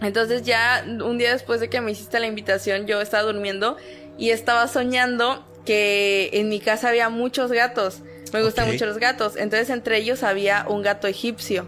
Entonces 0.00 0.42
ya 0.42 0.84
un 0.86 1.18
día 1.18 1.32
después 1.32 1.60
de 1.60 1.68
que 1.70 1.80
me 1.80 1.92
hiciste 1.92 2.18
la 2.20 2.26
invitación, 2.26 2.86
yo 2.86 3.00
estaba 3.00 3.22
durmiendo 3.24 3.76
y 4.18 4.30
estaba 4.30 4.66
soñando 4.68 5.44
que 5.64 6.30
en 6.32 6.48
mi 6.48 6.60
casa 6.60 6.88
había 6.88 7.08
muchos 7.08 7.52
gatos. 7.52 8.00
Me 8.32 8.42
gustan 8.42 8.66
mucho 8.72 8.86
los 8.86 8.98
gatos. 8.98 9.36
Entonces 9.36 9.70
entre 9.70 9.98
ellos 9.98 10.22
había 10.22 10.64
un 10.68 10.82
gato 10.82 11.06
egipcio. 11.06 11.66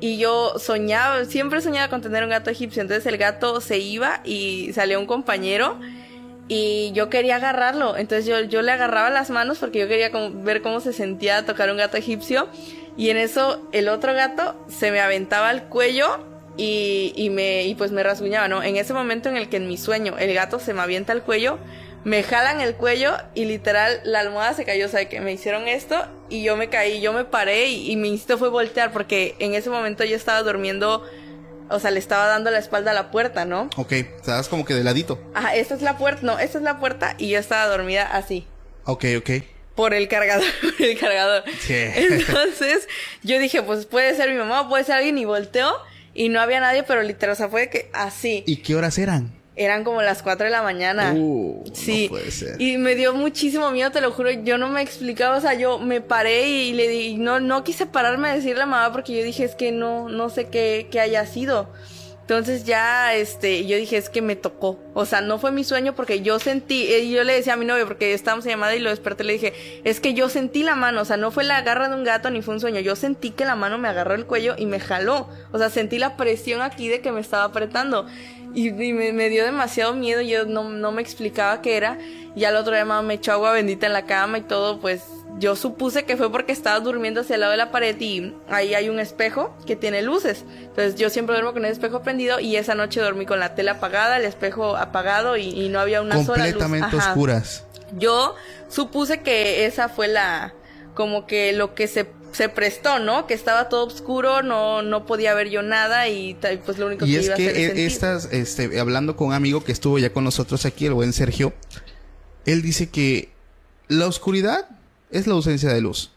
Y 0.00 0.18
yo 0.18 0.58
soñaba, 0.58 1.24
siempre 1.24 1.60
soñaba 1.62 1.88
con 1.88 2.02
tener 2.02 2.24
un 2.24 2.30
gato 2.30 2.50
egipcio. 2.50 2.82
Entonces 2.82 3.06
el 3.06 3.16
gato 3.16 3.60
se 3.60 3.78
iba 3.78 4.20
y 4.24 4.70
salió 4.74 5.00
un 5.00 5.06
compañero 5.06 5.78
y 6.46 6.92
yo 6.92 7.08
quería 7.08 7.36
agarrarlo. 7.36 7.96
Entonces 7.96 8.26
yo, 8.26 8.40
yo 8.42 8.60
le 8.62 8.72
agarraba 8.72 9.08
las 9.10 9.30
manos 9.30 9.58
porque 9.58 9.78
yo 9.78 9.88
quería 9.88 10.10
como- 10.10 10.42
ver 10.42 10.60
cómo 10.62 10.80
se 10.80 10.92
sentía 10.92 11.46
tocar 11.46 11.70
un 11.70 11.78
gato 11.78 11.96
egipcio. 11.96 12.48
Y 12.96 13.08
en 13.10 13.16
eso 13.16 13.66
el 13.72 13.88
otro 13.88 14.12
gato 14.14 14.54
se 14.68 14.90
me 14.90 15.00
aventaba 15.00 15.48
al 15.48 15.64
cuello 15.64 16.18
y, 16.56 17.12
y 17.16 17.30
me, 17.30 17.64
y 17.64 17.74
pues 17.74 17.90
me 17.90 18.02
rasguñaba, 18.02 18.46
¿no? 18.46 18.62
En 18.62 18.76
ese 18.76 18.92
momento 18.92 19.28
en 19.30 19.36
el 19.36 19.48
que 19.48 19.56
en 19.56 19.66
mi 19.68 19.76
sueño 19.78 20.16
el 20.18 20.32
gato 20.34 20.60
se 20.60 20.74
me 20.74 20.82
avienta 20.82 21.12
al 21.12 21.22
cuello, 21.22 21.58
me 22.04 22.22
jalan 22.22 22.60
el 22.60 22.74
cuello 22.74 23.16
y 23.34 23.46
literal 23.46 24.00
la 24.04 24.20
almohada 24.20 24.54
se 24.54 24.64
cayó, 24.64 24.86
o 24.86 24.88
sea, 24.88 25.08
que 25.08 25.20
me 25.20 25.32
hicieron 25.32 25.68
esto 25.68 26.06
y 26.28 26.42
yo 26.42 26.56
me 26.56 26.68
caí, 26.68 27.00
yo 27.00 27.12
me 27.12 27.24
paré 27.24 27.66
y, 27.66 27.90
y 27.90 27.96
mi 27.96 28.08
instinto 28.08 28.38
fue 28.38 28.50
voltear 28.50 28.92
porque 28.92 29.34
en 29.38 29.54
ese 29.54 29.70
momento 29.70 30.04
yo 30.04 30.14
estaba 30.14 30.42
durmiendo, 30.42 31.02
o 31.70 31.80
sea, 31.80 31.90
le 31.90 31.98
estaba 31.98 32.26
dando 32.26 32.50
la 32.50 32.58
espalda 32.58 32.90
a 32.90 32.94
la 32.94 33.10
puerta, 33.10 33.44
¿no? 33.46 33.70
Ok, 33.76 33.92
estabas 33.92 34.48
como 34.48 34.64
que 34.64 34.74
de 34.74 34.84
ladito. 34.84 35.18
Ajá, 35.34 35.54
esta 35.54 35.74
es 35.74 35.82
la 35.82 35.96
puerta, 35.96 36.20
no, 36.22 36.38
esta 36.38 36.58
es 36.58 36.64
la 36.64 36.78
puerta 36.78 37.14
y 37.18 37.30
yo 37.30 37.38
estaba 37.38 37.66
dormida 37.66 38.04
así. 38.04 38.46
Ok, 38.84 39.06
ok. 39.18 39.30
Por 39.74 39.94
el 39.94 40.06
cargador, 40.08 40.46
por 40.60 40.86
el 40.86 40.98
cargador. 40.98 41.42
Sí. 41.60 41.74
Entonces, 41.74 42.86
yo 43.22 43.38
dije, 43.38 43.62
pues 43.62 43.86
puede 43.86 44.14
ser 44.14 44.30
mi 44.30 44.36
mamá, 44.36 44.68
puede 44.68 44.84
ser 44.84 44.96
alguien, 44.96 45.18
y 45.18 45.24
volteó, 45.24 45.72
y 46.12 46.28
no 46.28 46.40
había 46.40 46.60
nadie, 46.60 46.82
pero 46.82 47.02
literal, 47.02 47.32
o 47.32 47.36
sea, 47.36 47.48
fue 47.48 47.70
que 47.70 47.90
así. 47.92 48.44
¿Y 48.46 48.58
qué 48.58 48.76
horas 48.76 48.98
eran? 48.98 49.32
Eran 49.56 49.84
como 49.84 50.02
las 50.02 50.22
4 50.22 50.46
de 50.46 50.50
la 50.50 50.62
mañana. 50.62 51.12
Uh, 51.16 51.62
Sí, 51.72 52.04
no 52.04 52.10
puede 52.10 52.30
ser. 52.32 52.60
y 52.60 52.76
me 52.76 52.96
dio 52.96 53.14
muchísimo 53.14 53.70
miedo, 53.70 53.90
te 53.92 54.00
lo 54.00 54.10
juro, 54.10 54.30
yo 54.30 54.58
no 54.58 54.68
me 54.68 54.82
explicaba, 54.82 55.36
o 55.36 55.40
sea, 55.40 55.54
yo 55.54 55.78
me 55.78 56.00
paré 56.00 56.48
y 56.48 56.72
le 56.72 56.88
di, 56.88 57.16
no, 57.16 57.38
no 57.38 57.62
quise 57.62 57.86
pararme 57.86 58.28
a 58.30 58.34
decirle 58.34 58.62
a 58.62 58.66
mamá 58.66 58.92
porque 58.92 59.16
yo 59.16 59.22
dije, 59.22 59.44
es 59.44 59.54
que 59.54 59.70
no, 59.70 60.08
no 60.08 60.28
sé 60.28 60.46
qué, 60.48 60.88
qué 60.90 60.98
haya 61.00 61.24
sido. 61.26 61.68
Entonces 62.22 62.64
ya, 62.64 63.14
este, 63.14 63.66
yo 63.66 63.76
dije, 63.76 63.98
es 63.98 64.08
que 64.08 64.22
me 64.22 64.34
tocó. 64.34 64.78
O 64.94 65.04
sea, 65.04 65.20
no 65.20 65.38
fue 65.38 65.52
mi 65.52 65.62
sueño 65.62 65.94
porque 65.94 66.22
yo 66.22 66.38
sentí, 66.38 66.86
y 66.90 67.12
yo 67.12 67.22
le 67.22 67.34
decía 67.34 67.52
a 67.52 67.56
mi 67.56 67.66
novio, 67.66 67.86
porque 67.86 68.14
estábamos 68.14 68.46
en 68.46 68.52
llamada 68.52 68.74
y 68.74 68.78
lo 68.78 68.88
desperté, 68.88 69.24
le 69.24 69.34
dije, 69.34 69.52
es 69.84 70.00
que 70.00 70.14
yo 70.14 70.30
sentí 70.30 70.62
la 70.62 70.74
mano, 70.74 71.02
o 71.02 71.04
sea, 71.04 71.18
no 71.18 71.30
fue 71.30 71.44
la 71.44 71.60
garra 71.60 71.90
de 71.90 71.96
un 71.96 72.02
gato 72.02 72.30
ni 72.30 72.40
fue 72.40 72.54
un 72.54 72.60
sueño, 72.60 72.80
yo 72.80 72.96
sentí 72.96 73.30
que 73.30 73.44
la 73.44 73.56
mano 73.56 73.76
me 73.76 73.88
agarró 73.88 74.14
el 74.14 74.24
cuello 74.24 74.54
y 74.56 74.64
me 74.64 74.80
jaló. 74.80 75.28
O 75.52 75.58
sea, 75.58 75.68
sentí 75.68 75.98
la 75.98 76.16
presión 76.16 76.62
aquí 76.62 76.88
de 76.88 77.02
que 77.02 77.12
me 77.12 77.20
estaba 77.20 77.44
apretando. 77.44 78.06
Y, 78.54 78.68
y 78.68 78.92
me, 78.92 79.12
me 79.12 79.28
dio 79.28 79.44
demasiado 79.44 79.94
miedo, 79.94 80.20
yo 80.20 80.44
no, 80.46 80.68
no 80.68 80.92
me 80.92 81.02
explicaba 81.02 81.60
qué 81.60 81.76
era. 81.76 81.98
Y 82.36 82.44
al 82.44 82.56
otro 82.56 82.72
día 82.72 82.84
mamá 82.84 83.02
me 83.02 83.14
echó 83.14 83.32
agua 83.32 83.52
bendita 83.52 83.86
en 83.86 83.92
la 83.92 84.06
cama 84.06 84.38
y 84.38 84.42
todo, 84.42 84.80
pues 84.80 85.02
yo 85.38 85.56
supuse 85.56 86.04
que 86.04 86.16
fue 86.16 86.30
porque 86.30 86.52
estaba 86.52 86.78
durmiendo 86.80 87.20
hacia 87.20 87.34
el 87.34 87.40
lado 87.40 87.52
de 87.52 87.58
la 87.58 87.70
pared 87.70 88.00
y 88.00 88.34
ahí 88.48 88.74
hay 88.74 88.88
un 88.88 89.00
espejo 89.00 89.54
que 89.66 89.76
tiene 89.76 90.02
luces. 90.02 90.44
Entonces 90.60 90.94
yo 90.94 91.10
siempre 91.10 91.34
duermo 91.34 91.52
con 91.52 91.64
el 91.64 91.72
espejo 91.72 92.02
prendido 92.02 92.40
y 92.40 92.56
esa 92.56 92.74
noche 92.74 93.00
dormí 93.00 93.26
con 93.26 93.40
la 93.40 93.54
tela 93.54 93.72
apagada, 93.72 94.16
el 94.16 94.24
espejo 94.24 94.76
apagado 94.76 95.36
y, 95.36 95.48
y 95.48 95.68
no 95.68 95.80
había 95.80 96.02
una 96.02 96.24
sola 96.24 96.44
luz. 96.44 96.54
Completamente 96.54 96.96
oscuras. 96.96 97.64
Yo 97.98 98.34
supuse 98.68 99.20
que 99.20 99.66
esa 99.66 99.88
fue 99.88 100.08
la 100.08 100.54
como 100.94 101.26
que 101.26 101.52
lo 101.52 101.74
que 101.74 101.88
se, 101.88 102.06
se 102.36 102.48
prestó, 102.48 102.98
¿no? 102.98 103.26
Que 103.26 103.34
estaba 103.34 103.68
todo 103.68 103.86
oscuro, 103.86 104.42
no 104.42 104.82
no 104.82 105.06
podía 105.06 105.34
ver 105.34 105.50
yo 105.50 105.62
nada 105.62 106.08
y 106.08 106.36
pues 106.64 106.78
lo 106.78 106.86
único 106.86 107.06
Y 107.06 107.12
que 107.12 107.18
a 107.18 107.22
que 107.22 107.32
hacer 107.32 107.48
es 107.50 107.56
e- 107.56 107.66
sentir. 107.66 107.86
estas, 107.86 108.28
este, 108.32 108.80
hablando 108.80 109.16
con 109.16 109.28
un 109.28 109.34
amigo 109.34 109.62
que 109.64 109.72
estuvo 109.72 109.98
ya 109.98 110.12
con 110.12 110.24
nosotros 110.24 110.64
aquí, 110.66 110.86
el 110.86 110.94
buen 110.94 111.12
Sergio, 111.12 111.52
él 112.46 112.62
dice 112.62 112.88
que 112.88 113.30
la 113.88 114.06
oscuridad 114.06 114.68
es 115.10 115.26
la 115.26 115.34
ausencia 115.34 115.72
de 115.72 115.80
luz. 115.80 116.10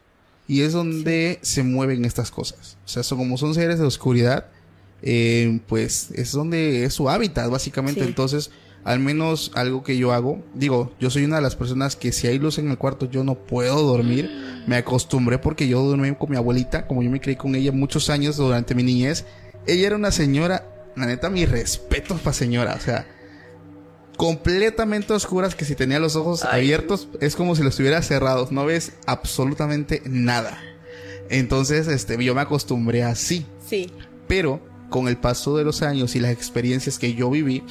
Y 0.49 0.61
es 0.61 0.71
donde 0.71 1.39
se 1.41 1.61
mueven 1.63 2.05
estas 2.05 2.31
cosas. 2.31 2.77
O 2.85 2.87
sea, 2.87 3.03
son, 3.03 3.17
como 3.17 3.37
son 3.37 3.53
seres 3.53 3.79
de 3.79 3.85
oscuridad, 3.85 4.45
eh, 5.01 5.59
pues 5.67 6.09
es 6.11 6.31
donde 6.31 6.85
es 6.85 6.93
su 6.93 7.09
hábitat, 7.09 7.49
básicamente. 7.49 7.99
Sí. 8.01 8.07
Entonces, 8.07 8.49
al 8.83 8.99
menos 8.99 9.51
algo 9.55 9.83
que 9.83 9.97
yo 9.97 10.13
hago, 10.13 10.43
digo, 10.53 10.93
yo 10.99 11.09
soy 11.09 11.25
una 11.25 11.37
de 11.37 11.41
las 11.41 11.55
personas 11.55 11.95
que 11.95 12.11
si 12.11 12.27
hay 12.27 12.39
luz 12.39 12.57
en 12.57 12.69
el 12.69 12.77
cuarto 12.77 13.09
yo 13.09 13.23
no 13.23 13.35
puedo 13.35 13.81
dormir. 13.81 14.31
Me 14.65 14.77
acostumbré 14.77 15.37
porque 15.39 15.67
yo 15.67 15.81
dormí 15.83 16.13
con 16.15 16.29
mi 16.31 16.37
abuelita, 16.37 16.87
como 16.87 17.03
yo 17.03 17.09
me 17.09 17.19
crié 17.19 17.37
con 17.37 17.55
ella 17.55 17.71
muchos 17.71 18.09
años 18.09 18.37
durante 18.37 18.75
mi 18.75 18.83
niñez. 18.83 19.25
Ella 19.65 19.87
era 19.87 19.95
una 19.95 20.11
señora, 20.11 20.65
la 20.95 21.05
neta, 21.05 21.29
mi 21.29 21.45
respeto 21.45 22.15
para 22.15 22.33
señora, 22.33 22.75
o 22.75 22.81
sea, 22.81 23.05
completamente 24.17 25.13
oscuras 25.13 25.55
que 25.55 25.65
si 25.65 25.75
tenía 25.75 25.99
los 25.99 26.15
ojos 26.15 26.43
Ay. 26.43 26.61
abiertos 26.61 27.07
es 27.21 27.35
como 27.35 27.55
si 27.55 27.63
los 27.63 27.75
tuviera 27.75 28.01
cerrados, 28.01 28.51
no 28.51 28.65
ves 28.65 28.93
absolutamente 29.05 30.01
nada. 30.05 30.59
Entonces, 31.29 31.87
este, 31.87 32.23
yo 32.23 32.33
me 32.33 32.41
acostumbré 32.41 33.03
así. 33.03 33.45
Sí. 33.65 33.91
Pero 34.27 34.61
con 34.89 35.07
el 35.07 35.17
paso 35.17 35.57
de 35.57 35.63
los 35.63 35.81
años 35.81 36.15
y 36.15 36.19
las 36.19 36.31
experiencias 36.31 36.97
que 36.97 37.13
yo 37.13 37.29
viví, 37.29 37.63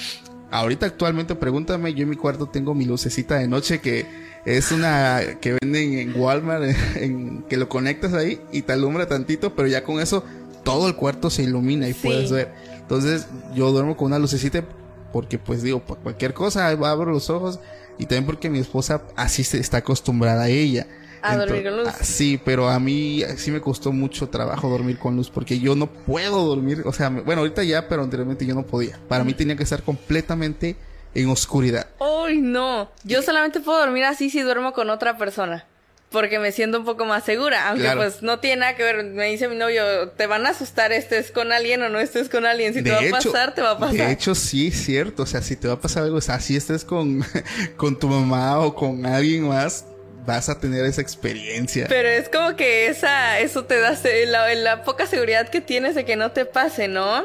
ahorita 0.51 0.87
actualmente 0.87 1.35
pregúntame, 1.35 1.95
yo 1.95 2.03
en 2.05 2.11
mi 2.11 2.17
cuarto 2.17 2.47
tengo 2.47 2.75
mi 2.75 2.85
lucecita 2.85 3.37
de 3.37 3.49
noche 3.49 3.81
que 3.81 4.07
es 4.45 4.71
una 4.73 5.21
que 5.41 5.57
venden 5.61 5.99
en 5.99 6.21
Walmart, 6.21 6.65
en, 6.97 7.43
que 7.49 7.57
lo 7.57 7.69
conectas 7.69 8.15
ahí 8.15 8.41
y 8.53 8.63
te 8.63 8.73
alumbra 8.73 9.09
tantito, 9.09 9.55
pero 9.55 9.69
ya 9.69 9.83
con 9.85 10.01
eso 10.01 10.25
todo 10.63 10.89
el 10.89 10.95
cuarto 10.97 11.31
se 11.31 11.43
ilumina 11.43 11.89
y 11.89 11.93
Sí. 11.93 12.01
puedes 12.05 12.31
ver. 12.31 12.53
Entonces 12.79 13.27
yo 13.55 13.71
duermo 13.73 13.97
con 13.97 14.07
una 14.07 14.19
lucecita 14.19 14.65
porque 15.13 15.39
pues 15.39 15.63
digo, 15.63 15.81
por 15.81 15.99
cualquier 15.99 16.35
cosa 16.35 16.69
abro 16.69 17.11
los 17.11 17.31
ojos 17.31 17.59
y 17.99 18.05
también 18.07 18.27
porque 18.27 18.51
mi 18.51 18.59
esposa 18.59 19.03
así 19.17 19.43
se 19.45 19.59
está 19.59 19.79
acostumbrada 19.79 20.45
a 20.45 20.49
ella. 20.49 20.87
A 21.33 21.37
dormir 21.37 21.63
con 21.65 21.77
luz. 21.79 21.89
ah, 21.89 21.97
Sí, 22.03 22.41
pero 22.45 22.69
a 22.69 22.79
mí 22.79 23.23
sí 23.37 23.51
me 23.51 23.61
costó 23.61 23.93
mucho 23.93 24.29
trabajo 24.29 24.69
dormir 24.69 24.99
con 24.99 25.17
luz 25.17 25.31
porque 25.31 25.59
yo 25.59 25.75
no 25.75 25.87
puedo 25.87 26.45
dormir, 26.45 26.83
o 26.85 26.93
sea, 26.93 27.11
me- 27.11 27.21
bueno, 27.23 27.41
ahorita 27.43 27.63
ya, 27.65 27.89
pero 27.89 28.03
anteriormente 28.03 28.45
yo 28.47 28.55
no 28.55 28.65
podía. 28.65 28.99
Para 29.09 29.25
mí 29.25 29.35
tenía 29.35 29.57
que 29.57 29.63
estar 29.65 29.83
completamente 29.83 30.77
en 31.15 31.29
oscuridad. 31.31 31.87
¡Ay, 32.01 32.39
no! 32.39 32.91
Yo 33.05 33.23
solamente 33.23 33.61
puedo 33.61 33.79
dormir 33.79 34.05
así 34.05 34.31
si 34.31 34.41
duermo 34.43 34.73
con 34.73 34.91
otra 34.91 35.17
persona. 35.19 35.65
Porque 36.09 36.39
me 36.39 36.53
siento 36.53 36.79
un 36.79 36.85
poco 36.85 37.05
más 37.05 37.25
segura. 37.25 37.69
Aunque 37.69 37.83
Claro. 37.83 38.01
pues 38.01 38.23
no 38.23 38.39
tiene 38.39 38.61
nada 38.61 38.77
que 38.77 38.85
ver. 38.85 39.03
Me 39.05 39.25
dice 39.27 39.49
mi 39.49 39.57
novio, 39.57 40.09
te 40.11 40.29
van 40.29 40.47
a 40.47 40.51
asustar 40.51 40.93
estés 40.93 41.33
con 41.33 41.51
alguien 41.53 41.83
o 41.83 41.89
no 41.89 41.99
estés 41.99 42.29
con 42.29 42.47
alguien. 42.47 42.75
Si 42.75 42.83
te 42.83 42.91
va 42.93 42.99
a 42.99 43.11
pasar, 43.11 43.55
te 43.57 43.61
va 43.61 43.73
a 43.73 43.79
pasar. 43.79 43.97
De 43.97 44.13
hecho, 44.13 44.35
sí, 44.37 44.69
es 44.69 44.85
cierto. 44.85 45.25
O 45.25 45.27
sea, 45.27 45.43
si 45.43 45.57
te 45.57 45.67
va 45.67 45.75
a 45.75 45.81
pasar 45.81 46.05
algo, 46.05 46.19
o 46.19 46.21
sea, 46.21 46.39
si 46.39 46.55
estés 46.57 46.85
con, 46.85 47.25
con 47.77 47.99
tu 47.99 48.07
mamá 48.09 48.61
o 48.61 48.73
con 48.75 49.05
alguien 49.05 49.49
más, 49.49 49.85
vas 50.27 50.49
a 50.49 50.59
tener 50.59 50.85
esa 50.85 51.01
experiencia. 51.01 51.87
Pero 51.89 52.09
es 52.09 52.29
como 52.29 52.57
que 52.57 52.89
esa, 52.89 53.39
eso 53.39 53.65
te 53.65 53.79
da 53.79 53.99
la, 54.27 54.55
la 54.55 54.83
poca 54.83 55.07
seguridad 55.07 55.49
que 55.49 55.61
tienes 55.61 55.95
de 55.95 56.05
que 56.05 56.17
no 56.17 56.33
te 56.33 56.45
pase, 56.45 56.89
¿no? 56.89 57.25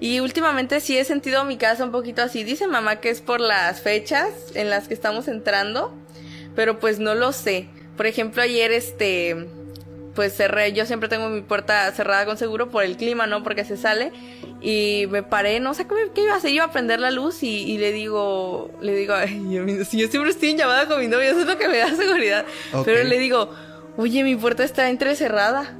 Y 0.00 0.20
últimamente 0.20 0.80
sí 0.80 0.98
he 0.98 1.04
sentido 1.04 1.44
mi 1.44 1.56
casa 1.56 1.84
un 1.84 1.92
poquito 1.92 2.22
así. 2.22 2.44
Dice 2.44 2.66
mamá 2.66 3.00
que 3.00 3.10
es 3.10 3.20
por 3.20 3.40
las 3.40 3.80
fechas 3.80 4.28
en 4.54 4.68
las 4.68 4.88
que 4.88 4.94
estamos 4.94 5.28
entrando, 5.28 5.94
pero 6.54 6.78
pues 6.78 6.98
no 6.98 7.14
lo 7.14 7.32
sé. 7.32 7.68
Por 7.96 8.06
ejemplo, 8.06 8.42
ayer 8.42 8.72
este, 8.72 9.46
pues 10.14 10.34
cerré, 10.34 10.72
yo 10.72 10.86
siempre 10.86 11.08
tengo 11.08 11.28
mi 11.28 11.42
puerta 11.42 11.90
cerrada 11.92 12.24
con 12.24 12.36
seguro 12.36 12.70
por 12.70 12.84
el 12.84 12.96
clima, 12.96 13.26
¿no? 13.26 13.42
Porque 13.42 13.64
se 13.64 13.76
sale. 13.76 14.12
Y 14.60 15.06
me 15.10 15.22
paré, 15.22 15.60
no 15.60 15.74
sé 15.74 15.86
qué, 15.86 16.22
iba 16.22 16.34
a 16.34 16.36
hacer, 16.36 16.50
iba 16.50 16.64
a 16.64 16.70
prender 16.70 17.00
la 17.00 17.10
luz 17.10 17.42
y, 17.42 17.64
y 17.70 17.78
le 17.78 17.92
digo, 17.92 18.70
le 18.80 18.94
digo, 18.94 19.14
ay, 19.14 19.42
yo, 19.50 19.66
si 19.84 19.98
yo 19.98 20.08
siempre 20.08 20.30
estoy 20.30 20.50
en 20.50 20.58
llamada 20.58 20.86
con 20.86 21.00
mi 21.00 21.08
novio, 21.08 21.30
eso 21.30 21.40
es 21.40 21.46
lo 21.46 21.58
que 21.58 21.68
me 21.68 21.78
da 21.78 21.94
seguridad. 21.94 22.46
Pero 22.84 23.04
le 23.04 23.18
digo, 23.18 23.50
oye, 23.96 24.22
mi 24.22 24.36
puerta 24.36 24.64
está 24.64 24.88
entrecerrada. 24.88 25.76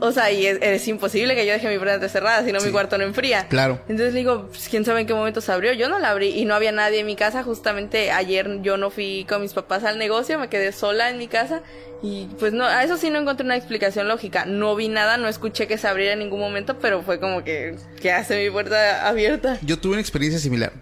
O 0.00 0.12
sea, 0.12 0.30
y 0.30 0.46
es, 0.46 0.58
es 0.60 0.86
imposible 0.88 1.34
que 1.34 1.44
yo 1.44 1.52
deje 1.52 1.68
mi 1.68 1.76
puerta 1.76 1.94
entrecerrada, 1.94 2.44
si 2.44 2.52
no 2.52 2.60
Sí. 2.60 2.66
mi 2.66 2.72
cuarto 2.72 2.96
no 2.98 3.04
enfría. 3.04 3.46
Claro. 3.48 3.80
Entonces 3.88 4.12
le 4.14 4.20
digo, 4.20 4.46
pues, 4.48 4.68
quién 4.68 4.84
sabe 4.84 5.00
en 5.00 5.06
qué 5.06 5.14
momento 5.14 5.40
se 5.40 5.50
abrió. 5.50 5.72
Yo 5.72 5.88
no 5.88 5.98
la 5.98 6.10
abrí 6.10 6.28
y 6.28 6.44
no 6.44 6.54
había 6.54 6.70
nadie 6.72 7.00
en 7.00 7.06
mi 7.06 7.16
casa. 7.16 7.42
Justamente 7.42 8.10
ayer 8.12 8.60
yo 8.62 8.76
no 8.76 8.90
fui 8.90 9.26
con 9.28 9.40
mis 9.42 9.52
papás 9.54 9.82
al 9.84 9.98
negocio, 9.98 10.38
me 10.38 10.48
quedé 10.48 10.70
sola 10.72 11.10
en 11.10 11.18
mi 11.18 11.26
casa. 11.26 11.62
Y 12.00 12.26
pues 12.38 12.52
no, 12.52 12.64
a 12.64 12.84
eso 12.84 12.96
sí 12.96 13.10
no 13.10 13.18
encontré 13.18 13.44
una 13.44 13.56
explicación 13.56 14.06
lógica. 14.06 14.44
No 14.44 14.76
vi 14.76 14.86
nada, 14.88 15.16
no 15.16 15.26
escuché 15.26 15.66
que 15.66 15.78
se 15.78 15.88
abriera 15.88 16.12
en 16.12 16.20
ningún 16.20 16.38
momento, 16.38 16.78
pero 16.78 17.02
fue 17.02 17.18
como 17.18 17.42
que, 17.42 17.74
¿qué 18.00 18.12
hace 18.12 18.44
mi 18.44 18.50
puerta 18.50 19.08
abierta? 19.08 19.58
Yo 19.62 19.80
tuve 19.80 19.94
una 19.94 20.00
experiencia 20.00 20.38
similar. 20.40 20.72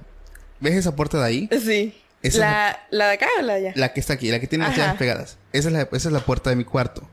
¿Ves 0.60 0.74
esa 0.74 0.94
puerta 0.94 1.18
de 1.18 1.24
ahí? 1.24 1.48
Sí. 1.58 1.94
Esa 2.22 2.38
La, 2.38 2.80
la 2.90 3.08
de 3.08 3.14
acá 3.14 3.28
o 3.38 3.42
la 3.42 3.54
de 3.54 3.68
allá. 3.68 3.72
La 3.76 3.92
que 3.94 4.00
está 4.00 4.12
aquí, 4.14 4.30
la 4.30 4.40
que 4.40 4.46
tiene 4.46 4.66
las 4.66 4.76
llaves 4.76 4.96
pegadas. 4.98 5.38
Esa 5.54 5.68
es, 5.68 5.72
la, 5.74 5.82
esa 5.82 5.96
es 5.96 6.12
la 6.12 6.20
puerta 6.20 6.50
de 6.50 6.56
mi 6.56 6.64
cuarto. 6.64 7.08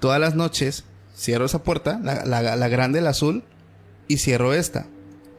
Todas 0.00 0.20
las 0.20 0.34
noches 0.34 0.84
cierro 1.16 1.46
esa 1.46 1.62
puerta, 1.62 1.98
la, 2.02 2.24
la- 2.24 2.56
la 2.56 2.68
grande, 2.68 3.00
la 3.00 3.10
azul, 3.10 3.42
y 4.08 4.18
cierro 4.18 4.52
esta. 4.52 4.86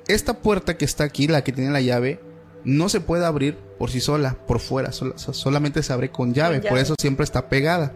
Esta 0.07 0.39
puerta 0.39 0.77
que 0.77 0.85
está 0.85 1.03
aquí, 1.03 1.27
la 1.27 1.43
que 1.43 1.51
tiene 1.51 1.71
la 1.71 1.81
llave, 1.81 2.19
no 2.63 2.89
se 2.89 2.99
puede 3.01 3.25
abrir 3.25 3.55
por 3.77 3.91
sí 3.91 3.99
sola, 4.01 4.37
por 4.47 4.59
fuera. 4.59 4.91
sola- 4.91 5.17
so- 5.17 5.33
solamente 5.33 5.83
se 5.83 5.93
abre 5.93 6.09
con 6.11 6.33
llave, 6.33 6.61
Con 6.61 6.69
por 6.69 6.77
eso 6.79 6.95
siempre 6.99 7.23
está 7.23 7.47
pegada. 7.49 7.93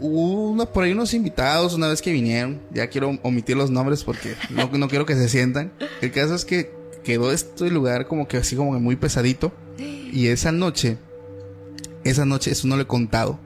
Una- 0.00 0.66
por 0.66 0.84
ahí 0.84 0.92
unos 0.92 1.14
invitados 1.14 1.72
una 1.74 1.88
vez 1.88 2.02
que 2.02 2.12
vinieron. 2.12 2.60
Ya 2.72 2.88
quiero 2.88 3.18
omitir 3.22 3.56
los 3.56 3.70
nombres 3.70 4.04
porque 4.04 4.34
no, 4.50 4.68
no 4.72 4.88
quiero 4.88 5.06
que 5.06 5.14
se 5.14 5.28
sientan. 5.28 5.72
El 6.02 6.12
caso 6.12 6.34
es 6.34 6.44
que 6.44 6.74
quedó 7.04 7.32
este 7.32 7.70
lugar 7.70 8.06
como 8.06 8.28
que 8.28 8.36
así 8.36 8.56
como 8.56 8.72
que 8.74 8.78
muy 8.80 8.96
pesadito. 8.96 9.52
Y 9.78 10.28
esa 10.28 10.52
noche, 10.52 10.98
esa 12.04 12.24
noche, 12.24 12.50
eso 12.50 12.66
no 12.68 12.76
lo 12.76 12.82
he 12.82 12.86
contado. 12.86 13.38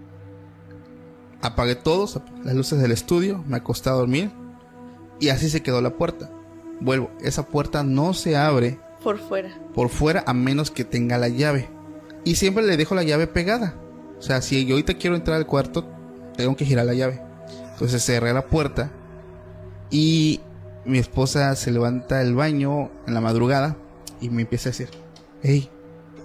Apagué 1.43 1.75
todos, 1.75 2.21
las 2.45 2.55
luces 2.55 2.81
del 2.81 2.93
estudio, 2.93 3.43
me 3.47 3.57
acosté 3.57 3.89
a 3.89 3.93
dormir. 3.95 4.31
Y 5.19 5.29
así 5.29 5.49
se 5.49 5.63
quedó 5.63 5.81
la 5.81 5.91
puerta. 5.91 6.31
Vuelvo, 6.81 7.11
esa 7.23 7.47
puerta 7.47 7.83
no 7.83 8.15
se 8.15 8.37
abre 8.37 8.79
Por 9.03 9.19
fuera. 9.19 9.51
por 9.75 9.89
fuera 9.89 10.25
a 10.27 10.33
menos 10.35 10.71
que 10.71 10.85
tenga 10.85 11.19
la 11.19 11.29
llave. 11.29 11.69
Y 12.25 12.35
siempre 12.37 12.63
le 12.65 12.77
dejo 12.77 12.95
la 12.95 13.03
llave 13.03 13.27
pegada. 13.27 13.75
O 14.19 14.23
sea, 14.23 14.43
si 14.43 14.65
yo 14.67 14.75
ahorita 14.75 14.95
quiero 14.95 15.17
entrar 15.17 15.37
al 15.37 15.47
cuarto, 15.47 15.85
tengo 16.37 16.57
que 16.57 16.65
girar 16.67 16.87
la 16.87 16.95
llave. 16.95 17.23
Entonces 17.73 18.05
cerré 18.05 18.33
la 18.35 18.47
puerta 18.47 18.91
y 19.91 20.41
mi 20.85 20.99
esposa 20.99 21.55
se 21.57 21.71
levanta 21.71 22.19
del 22.19 22.35
baño 22.35 22.91
en 23.07 23.15
la 23.15 23.21
madrugada 23.21 23.77
y 24.21 24.29
me 24.29 24.43
empieza 24.43 24.69
a 24.69 24.73
decir, 24.73 24.89
hey, 25.43 25.69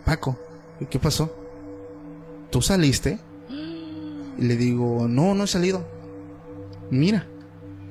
Paco, 0.06 0.38
¿qué 0.89 0.99
pasó? 0.99 1.34
¿Tú 2.51 2.62
saliste? 2.62 3.19
Y 4.38 4.43
le 4.43 4.56
digo, 4.58 5.08
no, 5.08 5.34
no 5.34 5.43
he 5.45 5.48
salido. 5.48 5.88
Mira, 6.89 7.28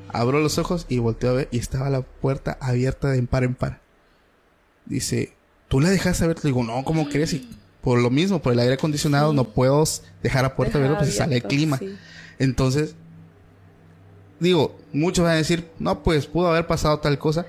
abro 0.09 0.41
los 0.41 0.59
ojos 0.59 0.87
y 0.89 0.99
volteo 0.99 1.31
a 1.31 1.35
ver 1.35 1.49
y 1.51 1.59
estaba 1.59 1.91
la 1.91 2.03
puerta 2.03 2.57
abierta 2.61 3.11
de 3.11 3.19
en 3.19 3.27
par 3.27 3.45
en 3.45 3.55
par. 3.55 3.81
Dice, 4.87 5.33
¿tú 5.69 5.81
la 5.81 5.91
dejaste 5.91 6.25
abierta? 6.25 6.43
Le 6.45 6.51
digo, 6.51 6.65
no, 6.65 6.85
¿cómo 6.85 7.09
crees? 7.09 7.33
Y 7.33 7.49
por 7.83 7.99
lo 7.99 8.11
mismo, 8.11 8.41
por 8.41 8.53
el 8.53 8.61
aire 8.61 8.75
acondicionado, 8.75 9.33
no 9.33 9.45
puedo 9.45 9.85
dejar 10.23 10.43
la 10.43 10.57
puerta 10.57 10.79
abierta 10.79 11.05
se 11.05 11.13
sale 11.13 11.37
el 11.37 11.43
clima. 11.43 11.79
sí. 11.79 11.97
Entonces, 12.39 12.95
digo, 14.41 14.77
muchos 14.93 15.25
van 15.25 15.35
a 15.35 15.37
decir, 15.37 15.69
no, 15.79 16.03
pues 16.03 16.27
pudo 16.27 16.49
haber 16.49 16.67
pasado 16.67 16.99
tal 16.99 17.19
cosa. 17.19 17.47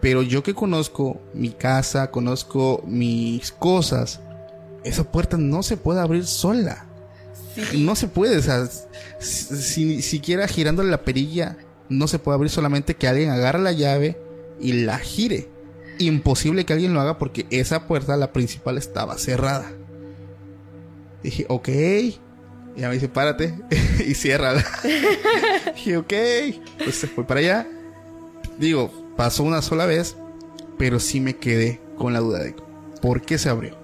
Pero 0.00 0.22
yo 0.22 0.42
que 0.42 0.54
conozco 0.54 1.20
mi 1.34 1.50
casa, 1.50 2.10
conozco 2.10 2.84
mis 2.86 3.50
cosas, 3.50 4.20
esa 4.84 5.10
puerta 5.10 5.36
no 5.36 5.62
se 5.62 5.76
puede 5.76 6.00
abrir 6.00 6.24
sola. 6.24 6.86
No 7.76 7.96
se 7.96 8.08
puede, 8.08 8.36
o 8.38 8.42
sea, 8.42 8.66
si, 9.18 9.56
si- 9.56 10.02
siquiera 10.02 10.46
girándole 10.48 10.90
la 10.90 11.02
perilla, 11.02 11.56
no 11.88 12.06
se 12.08 12.18
puede 12.18 12.36
abrir 12.36 12.50
solamente 12.50 12.94
que 12.96 13.08
alguien 13.08 13.30
agarre 13.30 13.58
la 13.60 13.72
llave 13.72 14.16
y 14.60 14.72
la 14.72 14.98
gire. 14.98 15.48
Imposible 15.98 16.64
que 16.64 16.72
alguien 16.74 16.94
lo 16.94 17.00
haga 17.00 17.18
porque 17.18 17.46
esa 17.50 17.86
puerta, 17.88 18.16
la 18.16 18.32
principal, 18.32 18.78
estaba 18.78 19.18
cerrada. 19.18 19.70
Dije, 21.22 21.46
ok. 21.48 21.68
Y 21.68 22.18
me 22.76 22.90
dice, 22.92 23.08
párate 23.08 23.54
y 24.06 24.14
ciérrala. 24.14 24.64
Dije, 25.74 25.96
ok. 25.96 26.12
Pues 26.84 26.96
se 26.96 27.06
fue 27.08 27.26
para 27.26 27.40
allá. 27.40 27.66
Digo, 28.58 29.12
pasó 29.16 29.42
una 29.42 29.62
sola 29.62 29.86
vez, 29.86 30.16
pero 30.78 31.00
sí 31.00 31.20
me 31.20 31.36
quedé 31.36 31.80
con 31.96 32.12
la 32.12 32.20
duda 32.20 32.38
de 32.42 32.54
por 33.02 33.22
qué 33.22 33.38
se 33.38 33.48
abrió. 33.48 33.76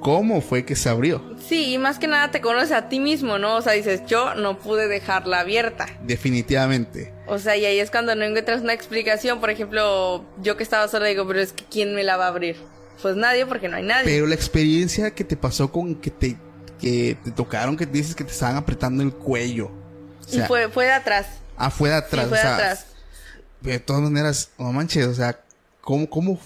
Cómo 0.00 0.40
fue 0.40 0.64
que 0.64 0.76
se 0.76 0.88
abrió. 0.88 1.22
Sí, 1.46 1.74
y 1.74 1.78
más 1.78 1.98
que 1.98 2.06
nada 2.06 2.30
te 2.30 2.40
conoces 2.40 2.72
a 2.72 2.88
ti 2.88 3.00
mismo, 3.00 3.38
¿no? 3.38 3.56
O 3.56 3.62
sea, 3.62 3.72
dices, 3.72 4.02
yo 4.06 4.34
no 4.34 4.58
pude 4.58 4.88
dejarla 4.88 5.40
abierta. 5.40 5.86
Definitivamente. 6.02 7.12
O 7.26 7.38
sea, 7.38 7.56
y 7.56 7.64
ahí 7.64 7.78
es 7.78 7.90
cuando 7.90 8.14
no 8.14 8.24
encuentras 8.24 8.62
una 8.62 8.72
explicación. 8.72 9.40
Por 9.40 9.50
ejemplo, 9.50 10.24
yo 10.42 10.56
que 10.56 10.62
estaba 10.62 10.88
sola 10.88 11.06
digo, 11.06 11.26
pero 11.26 11.40
es 11.40 11.52
que 11.52 11.64
¿quién 11.64 11.94
me 11.94 12.02
la 12.04 12.16
va 12.16 12.26
a 12.26 12.28
abrir? 12.28 12.56
Pues 13.02 13.16
nadie, 13.16 13.46
porque 13.46 13.68
no 13.68 13.76
hay 13.76 13.82
nadie. 13.82 14.04
Pero 14.04 14.26
la 14.26 14.34
experiencia 14.34 15.10
que 15.12 15.24
te 15.24 15.36
pasó 15.36 15.70
con 15.72 15.94
que 15.94 16.10
te, 16.10 16.36
que 16.80 17.16
te 17.24 17.30
tocaron, 17.30 17.76
que 17.76 17.86
dices 17.86 18.14
que 18.14 18.24
te 18.24 18.32
estaban 18.32 18.56
apretando 18.56 19.02
el 19.02 19.12
cuello. 19.12 19.70
O 20.32 20.36
y 20.36 20.40
fue, 20.40 20.68
fue 20.68 20.84
de 20.86 20.92
atrás. 20.92 21.26
ah, 21.56 21.70
fue 21.70 21.88
de 21.88 21.96
atrás. 21.96 22.24
Sí, 22.24 22.28
fue 22.28 22.38
o 22.38 22.42
de 22.42 22.46
sea, 22.46 22.54
atrás. 22.56 22.86
De 23.60 23.78
todas 23.78 24.02
maneras, 24.02 24.50
no 24.58 24.72
manches, 24.72 25.06
o 25.06 25.14
sea, 25.14 25.40
¿cómo, 25.80 26.08
cómo, 26.08 26.38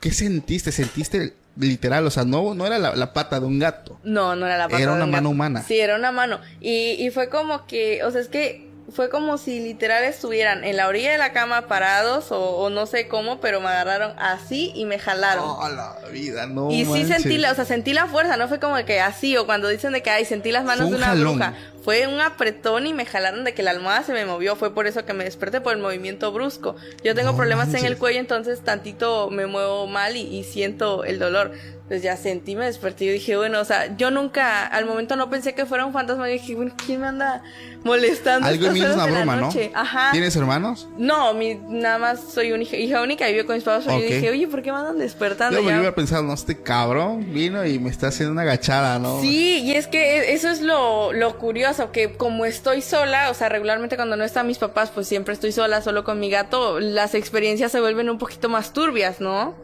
qué 0.00 0.12
sentiste? 0.12 0.70
¿Sentiste 0.72 1.34
literal? 1.56 2.06
O 2.06 2.10
sea, 2.10 2.24
no, 2.24 2.54
no 2.54 2.66
era 2.66 2.78
la, 2.78 2.94
la 2.96 3.12
pata 3.12 3.40
de 3.40 3.46
un 3.46 3.58
gato. 3.58 3.98
No, 4.04 4.36
no 4.36 4.46
era 4.46 4.58
la 4.58 4.68
pata 4.68 4.82
Era 4.82 4.92
de 4.92 4.96
una 4.96 5.04
un 5.06 5.10
mano 5.10 5.22
gato. 5.28 5.30
humana. 5.34 5.62
Sí, 5.66 5.78
era 5.78 5.96
una 5.96 6.12
mano. 6.12 6.40
Y, 6.60 6.92
y 6.98 7.10
fue 7.10 7.28
como 7.28 7.66
que, 7.66 8.02
o 8.04 8.10
sea, 8.10 8.20
es 8.20 8.28
que 8.28 8.65
fue 8.92 9.10
como 9.10 9.36
si 9.36 9.58
literal 9.60 10.04
estuvieran 10.04 10.62
en 10.64 10.76
la 10.76 10.86
orilla 10.86 11.10
de 11.10 11.18
la 11.18 11.32
cama 11.32 11.66
parados 11.66 12.30
o, 12.30 12.38
o 12.38 12.70
no 12.70 12.86
sé 12.86 13.08
cómo, 13.08 13.40
pero 13.40 13.60
me 13.60 13.68
agarraron 13.68 14.12
así 14.18 14.72
y 14.74 14.84
me 14.84 14.98
jalaron. 14.98 15.44
Oh, 15.44 15.68
la 15.68 15.96
vida, 16.12 16.46
no 16.46 16.70
y 16.70 16.84
sí 16.84 17.04
sentí 17.04 17.36
la, 17.38 17.52
o 17.52 17.54
sea, 17.54 17.64
sentí 17.64 17.92
la 17.92 18.06
fuerza, 18.06 18.36
no 18.36 18.46
fue 18.48 18.60
como 18.60 18.76
que 18.84 19.00
así, 19.00 19.36
o 19.36 19.44
cuando 19.46 19.68
dicen 19.68 19.92
de 19.92 20.02
que, 20.02 20.10
ay, 20.10 20.24
sentí 20.24 20.52
las 20.52 20.64
manos 20.64 20.88
de 20.88 20.94
un 20.94 20.94
una 20.96 21.06
jalón. 21.08 21.38
bruja. 21.38 21.54
Fue 21.82 22.06
un 22.08 22.20
apretón 22.20 22.86
y 22.86 22.94
me 22.94 23.06
jalaron 23.06 23.44
de 23.44 23.54
que 23.54 23.62
la 23.62 23.70
almohada 23.70 24.02
se 24.02 24.12
me 24.12 24.24
movió, 24.24 24.56
fue 24.56 24.74
por 24.74 24.86
eso 24.86 25.04
que 25.04 25.12
me 25.12 25.24
desperté 25.24 25.60
por 25.60 25.72
el 25.72 25.80
movimiento 25.80 26.32
brusco. 26.32 26.74
Yo 27.04 27.14
tengo 27.14 27.30
No 27.30 27.36
problemas 27.36 27.72
en 27.74 27.84
el 27.84 27.96
cuello, 27.96 28.18
entonces 28.18 28.60
tantito 28.62 29.30
me 29.30 29.46
muevo 29.46 29.86
mal 29.86 30.16
y, 30.16 30.20
y 30.22 30.42
siento 30.44 31.04
el 31.04 31.18
dolor. 31.20 31.52
Entonces 31.86 32.02
ya 32.02 32.16
sentí, 32.16 32.56
me 32.56 32.64
desperté 32.64 33.04
y 33.04 33.10
dije, 33.10 33.36
bueno, 33.36 33.60
o 33.60 33.64
sea, 33.64 33.96
yo 33.96 34.10
nunca, 34.10 34.66
al 34.66 34.86
momento 34.86 35.14
no 35.14 35.30
pensé 35.30 35.54
que 35.54 35.66
fuera 35.66 35.86
un 35.86 35.92
fantasma, 35.92 36.28
y 36.28 36.32
dije, 36.32 36.56
bueno, 36.56 36.74
¿quién 36.84 37.00
me 37.00 37.06
anda 37.06 37.44
molestando? 37.84 38.44
a 38.44 38.50
Algo 38.50 38.66
en 38.66 38.72
mí 38.72 38.80
es 38.80 38.92
una 38.92 39.06
broma, 39.06 39.36
¿no? 39.36 39.50
Ajá. 39.72 40.08
¿Tienes 40.10 40.34
hermanos? 40.34 40.88
No, 40.98 41.32
mi, 41.34 41.54
nada 41.54 41.98
más 41.98 42.20
soy 42.34 42.50
una 42.50 42.64
hija, 42.64 42.76
hija 42.76 43.02
única 43.02 43.30
y 43.30 43.34
vivo 43.34 43.46
con 43.46 43.54
mis 43.54 43.62
papás. 43.62 43.84
pero 43.84 43.98
Ok. 43.98 44.02
Yo 44.02 44.08
dije, 44.16 44.30
oye, 44.30 44.48
¿por 44.48 44.62
qué 44.62 44.72
me 44.72 44.78
andan 44.78 44.98
despertando? 44.98 45.56
Yo 45.58 45.62
me 45.62 45.70
Ya- 45.70 45.76
hubiera 45.78 45.94
pensado, 45.94 46.24
no, 46.24 46.34
este 46.34 46.60
cabrón 46.60 47.32
vino 47.32 47.64
y 47.64 47.78
me 47.78 47.88
está 47.90 48.08
haciendo 48.08 48.32
una 48.32 48.42
agachada, 48.42 48.98
¿no? 48.98 49.20
Sí, 49.20 49.58
y 49.62 49.74
es 49.74 49.86
que 49.86 50.16
e- 50.18 50.32
eso 50.34 50.48
es 50.50 50.62
lo, 50.62 51.12
lo 51.12 51.38
curioso, 51.38 51.92
que 51.92 52.14
como 52.16 52.46
estoy 52.46 52.82
sola, 52.82 53.30
o 53.30 53.34
sea, 53.34 53.48
regularmente 53.48 53.94
cuando 53.94 54.16
no 54.16 54.24
están 54.24 54.48
mis 54.48 54.58
papás, 54.58 54.90
pues 54.92 55.06
siempre 55.06 55.34
estoy 55.34 55.52
sola, 55.52 55.82
solo 55.82 56.02
con 56.02 56.18
mi 56.18 56.30
gato, 56.30 56.80
las 56.80 57.14
experiencias 57.14 57.70
se 57.70 57.80
vuelven 57.80 58.10
un 58.10 58.18
poquito 58.18 58.48
más 58.48 58.72
turbias, 58.72 59.20
¿no? 59.20 59.54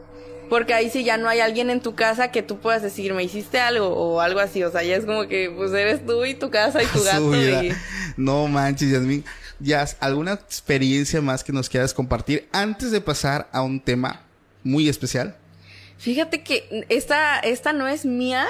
Porque 0.49 0.73
ahí 0.73 0.89
sí 0.89 1.03
ya 1.03 1.17
no 1.17 1.27
hay 1.27 1.39
alguien 1.39 1.69
en 1.69 1.81
tu 1.81 1.95
casa 1.95 2.31
que 2.31 2.43
tú 2.43 2.59
puedas 2.59 2.81
decir, 2.81 3.13
me 3.13 3.23
hiciste 3.23 3.59
algo 3.59 3.87
o 3.87 4.21
algo 4.21 4.39
así, 4.39 4.63
o 4.63 4.71
sea, 4.71 4.83
ya 4.83 4.95
es 4.95 5.05
como 5.05 5.27
que 5.27 5.51
pues 5.55 5.71
eres 5.73 6.05
tú 6.05 6.25
y 6.25 6.35
tu 6.35 6.49
casa 6.49 6.81
y 6.83 6.85
tu 6.87 7.03
gato 7.03 7.35
y... 7.35 7.73
No 8.17 8.47
manches, 8.47 8.91
Yasmin. 8.91 9.23
Ya, 9.59 9.85
¿alguna 9.99 10.33
experiencia 10.33 11.21
más 11.21 11.43
que 11.43 11.53
nos 11.53 11.69
quieras 11.69 11.93
compartir 11.93 12.47
antes 12.51 12.91
de 12.91 13.01
pasar 13.01 13.49
a 13.51 13.61
un 13.61 13.79
tema 13.79 14.21
muy 14.63 14.89
especial? 14.89 15.35
Fíjate 15.97 16.43
que 16.43 16.85
esta, 16.89 17.39
esta 17.39 17.71
no 17.71 17.87
es 17.87 18.05
mía, 18.05 18.47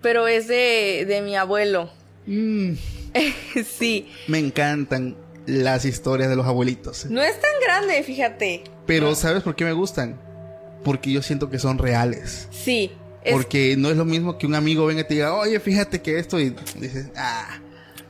pero 0.00 0.28
es 0.28 0.48
de, 0.48 1.04
de 1.06 1.20
mi 1.20 1.36
abuelo. 1.36 1.90
Mm, 2.26 2.72
sí, 3.78 4.10
me 4.28 4.38
encantan 4.38 5.16
las 5.46 5.84
historias 5.84 6.28
de 6.28 6.36
los 6.36 6.46
abuelitos. 6.46 7.06
no 7.06 7.22
es 7.22 7.40
tan 7.40 7.50
grande, 7.62 8.02
fíjate. 8.02 8.64
Pero 8.86 9.14
¿sabes 9.14 9.42
por 9.42 9.54
qué 9.54 9.64
me 9.64 9.72
gustan? 9.72 10.18
Porque 10.84 11.10
yo 11.12 11.22
siento 11.22 11.50
que 11.50 11.58
son 11.58 11.78
reales. 11.78 12.48
Sí. 12.50 12.92
es- 13.24 13.32
Porque 13.32 13.74
no 13.76 13.90
es 13.90 13.96
lo 13.96 14.04
mismo 14.04 14.38
que 14.38 14.46
un 14.46 14.54
amigo 14.54 14.86
venga 14.86 15.00
y 15.00 15.04
te 15.04 15.14
diga, 15.14 15.34
oye, 15.34 15.58
fíjate 15.58 16.00
que 16.00 16.18
esto, 16.18 16.38
y 16.38 16.54
dices, 16.76 17.08
ah, 17.16 17.58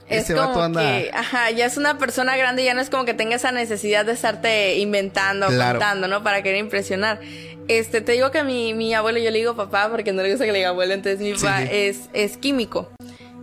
Es 0.08 0.24
ese 0.24 0.34
como 0.34 0.48
vato 0.48 0.62
anda. 0.62 0.82
que, 0.82 1.10
ajá, 1.14 1.50
ya 1.52 1.64
es 1.64 1.78
una 1.78 1.96
persona 1.96 2.36
grande, 2.36 2.62
ya 2.64 2.74
no 2.74 2.82
es 2.82 2.90
como 2.90 3.06
que 3.06 3.14
tenga 3.14 3.36
esa 3.36 3.50
necesidad 3.50 4.04
de 4.04 4.12
estarte 4.12 4.76
inventando, 4.76 5.46
Claro. 5.46 5.78
contando, 5.78 6.06
¿no? 6.06 6.22
Para 6.22 6.42
querer 6.42 6.58
impresionar. 6.60 7.18
Este, 7.66 8.02
te 8.02 8.12
digo 8.12 8.30
que 8.30 8.44
mi, 8.44 8.74
mi 8.74 8.92
abuelo, 8.94 9.18
yo 9.18 9.30
le 9.30 9.38
digo 9.38 9.56
papá 9.56 9.88
porque 9.90 10.12
no 10.12 10.22
le 10.22 10.30
gusta 10.30 10.44
que 10.44 10.52
le 10.52 10.58
diga 10.58 10.68
abuelo, 10.68 10.92
entonces 10.92 11.18
mi 11.18 11.34
Sí, 11.34 11.44
papá 11.44 11.62
sí. 11.62 11.68
es, 11.72 12.00
es 12.12 12.36
químico. 12.36 12.90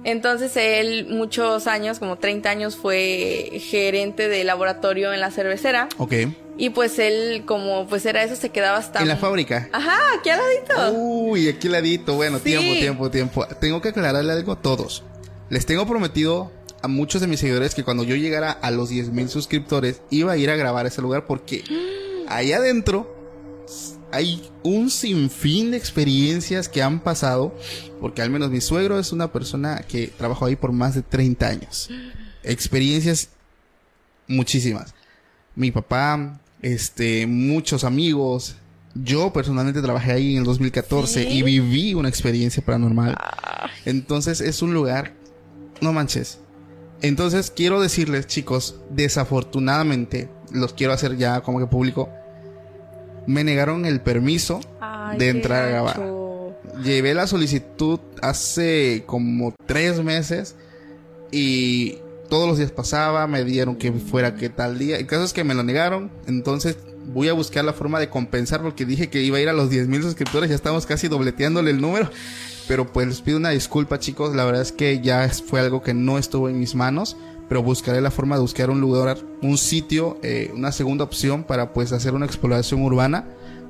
Entonces 0.03 0.55
él 0.57 1.07
muchos 1.09 1.67
años, 1.67 1.99
como 1.99 2.17
30 2.17 2.49
años, 2.49 2.75
fue 2.75 3.51
gerente 3.59 4.27
de 4.27 4.43
laboratorio 4.43 5.13
en 5.13 5.21
la 5.21 5.31
cervecera. 5.31 5.87
Ok. 5.97 6.13
Y 6.57 6.69
pues 6.69 6.99
él, 6.99 7.43
como 7.45 7.87
pues 7.87 8.05
era 8.05 8.21
eso, 8.23 8.35
se 8.35 8.49
quedaba 8.49 8.77
hasta... 8.77 8.99
En 9.01 9.07
la 9.07 9.17
fábrica. 9.17 9.69
Ajá, 9.71 9.97
aquí 10.19 10.29
al 10.29 10.39
ladito. 10.39 10.91
Uy, 10.99 11.47
aquí 11.47 11.67
ladito. 11.69 12.15
Bueno, 12.15 12.37
Sí. 12.37 12.43
tiempo, 12.43 12.73
tiempo, 12.73 13.09
tiempo. 13.11 13.47
Tengo 13.59 13.81
que 13.81 13.89
aclararle 13.89 14.31
algo 14.33 14.51
a 14.51 14.61
todos. 14.61 15.03
Les 15.49 15.65
tengo 15.65 15.87
prometido 15.87 16.51
a 16.81 16.87
muchos 16.87 17.21
de 17.21 17.27
mis 17.27 17.39
seguidores 17.39 17.73
que 17.73 17.83
cuando 17.83 18.03
yo 18.03 18.15
llegara 18.15 18.51
a 18.51 18.69
los 18.69 18.89
10 18.89 19.09
mil 19.11 19.29
suscriptores 19.29 20.01
iba 20.09 20.33
a 20.33 20.37
ir 20.37 20.49
a 20.49 20.55
grabar 20.55 20.85
ese 20.85 21.01
lugar 21.01 21.25
porque 21.25 21.63
ahí 22.27 22.51
adentro 22.51 23.15
hay 24.13 24.47
un 24.61 24.91
sinfín 24.91 25.71
de 25.71 25.77
experiencias 25.77 26.69
que 26.69 26.83
han 26.83 26.99
pasado. 26.99 27.55
Porque 27.99 28.21
al 28.21 28.29
menos 28.29 28.51
mi 28.51 28.61
suegro 28.61 28.99
es 28.99 29.11
una 29.11 29.31
persona 29.31 29.83
que 29.87 30.07
trabajó 30.07 30.45
ahí 30.45 30.55
por 30.55 30.71
más 30.71 30.93
de 30.93 31.01
30 31.01 31.47
años. 31.47 31.89
Experiencias 32.43 33.29
muchísimas. 34.27 34.93
Mi 35.55 35.71
papá, 35.71 36.39
este, 36.61 37.25
muchos 37.25 37.83
amigos. 37.83 38.55
Yo 38.93 39.33
personalmente 39.33 39.81
trabajé 39.81 40.11
ahí 40.11 40.33
en 40.33 40.39
el 40.39 40.43
2014 40.43 41.23
¿Sí? 41.23 41.27
y 41.29 41.41
viví 41.41 41.95
una 41.95 42.09
experiencia 42.09 42.63
paranormal. 42.63 43.17
Entonces 43.85 44.41
es 44.41 44.61
un 44.61 44.75
lugar, 44.75 45.13
no 45.81 45.91
manches. 45.91 46.37
Entonces 47.01 47.51
quiero 47.51 47.81
decirles, 47.81 48.27
chicos, 48.27 48.75
desafortunadamente, 48.91 50.29
los 50.51 50.73
quiero 50.73 50.93
hacer 50.93 51.17
ya 51.17 51.41
como 51.41 51.59
que 51.59 51.65
público, 51.65 52.09
me 53.27 53.43
negaron 53.43 53.85
el 53.85 54.01
permiso 54.01 54.59
Ay, 54.79 55.17
de 55.17 55.29
entrar 55.29 55.65
a 55.65 55.69
grabar. 55.69 56.01
Llevé 56.83 57.13
la 57.13 57.27
solicitud 57.27 57.99
hace 58.21 59.03
como 59.05 59.53
tres 59.65 60.03
meses 60.03 60.55
y 61.31 61.97
todos 62.29 62.47
los 62.47 62.57
días 62.57 62.71
pasaba, 62.71 63.27
me 63.27 63.43
dieron 63.43 63.75
que 63.75 63.91
fuera 63.91 64.35
que 64.35 64.49
tal 64.49 64.79
día. 64.79 64.97
El 64.97 65.05
caso 65.05 65.23
es 65.23 65.33
que 65.33 65.43
me 65.43 65.53
lo 65.53 65.63
negaron, 65.63 66.11
entonces 66.25 66.77
voy 67.05 67.27
a 67.27 67.33
buscar 67.33 67.65
la 67.65 67.73
forma 67.73 67.99
de 67.99 68.09
compensar 68.09 68.61
porque 68.61 68.85
dije 68.85 69.09
que 69.09 69.21
iba 69.21 69.37
a 69.37 69.41
ir 69.41 69.49
a 69.49 69.53
los 69.53 69.69
10 69.69 69.87
mil 69.87 70.01
suscriptores, 70.01 70.49
ya 70.49 70.55
estamos 70.55 70.85
casi 70.85 71.07
dobleteándole 71.07 71.71
el 71.71 71.81
número. 71.81 72.09
Pero 72.67 72.91
pues 72.91 73.07
les 73.07 73.21
pido 73.21 73.37
una 73.37 73.49
disculpa 73.49 73.99
chicos, 73.99 74.33
la 74.35 74.45
verdad 74.45 74.61
es 74.61 74.71
que 74.71 75.01
ya 75.01 75.29
fue 75.29 75.59
algo 75.59 75.81
que 75.81 75.93
no 75.93 76.17
estuvo 76.17 76.49
en 76.49 76.59
mis 76.59 76.75
manos. 76.75 77.17
Pero 77.53 77.61
buscaré 77.61 78.01
la 78.01 78.09
forma 78.09 78.35
de 78.35 78.41
buscar 78.41 78.71
un 78.71 78.81
lugar, 78.81 79.15
un 79.43 79.59
sitio, 79.59 80.17
eh, 80.23 80.51
una 80.55 80.71
segunda 80.71 81.03
opción 81.03 81.43
para 81.43 81.71
pues 81.71 81.91
hacer 81.91 82.15
una 82.15 82.25
exploración 82.25 82.81
urbana. 82.81 83.25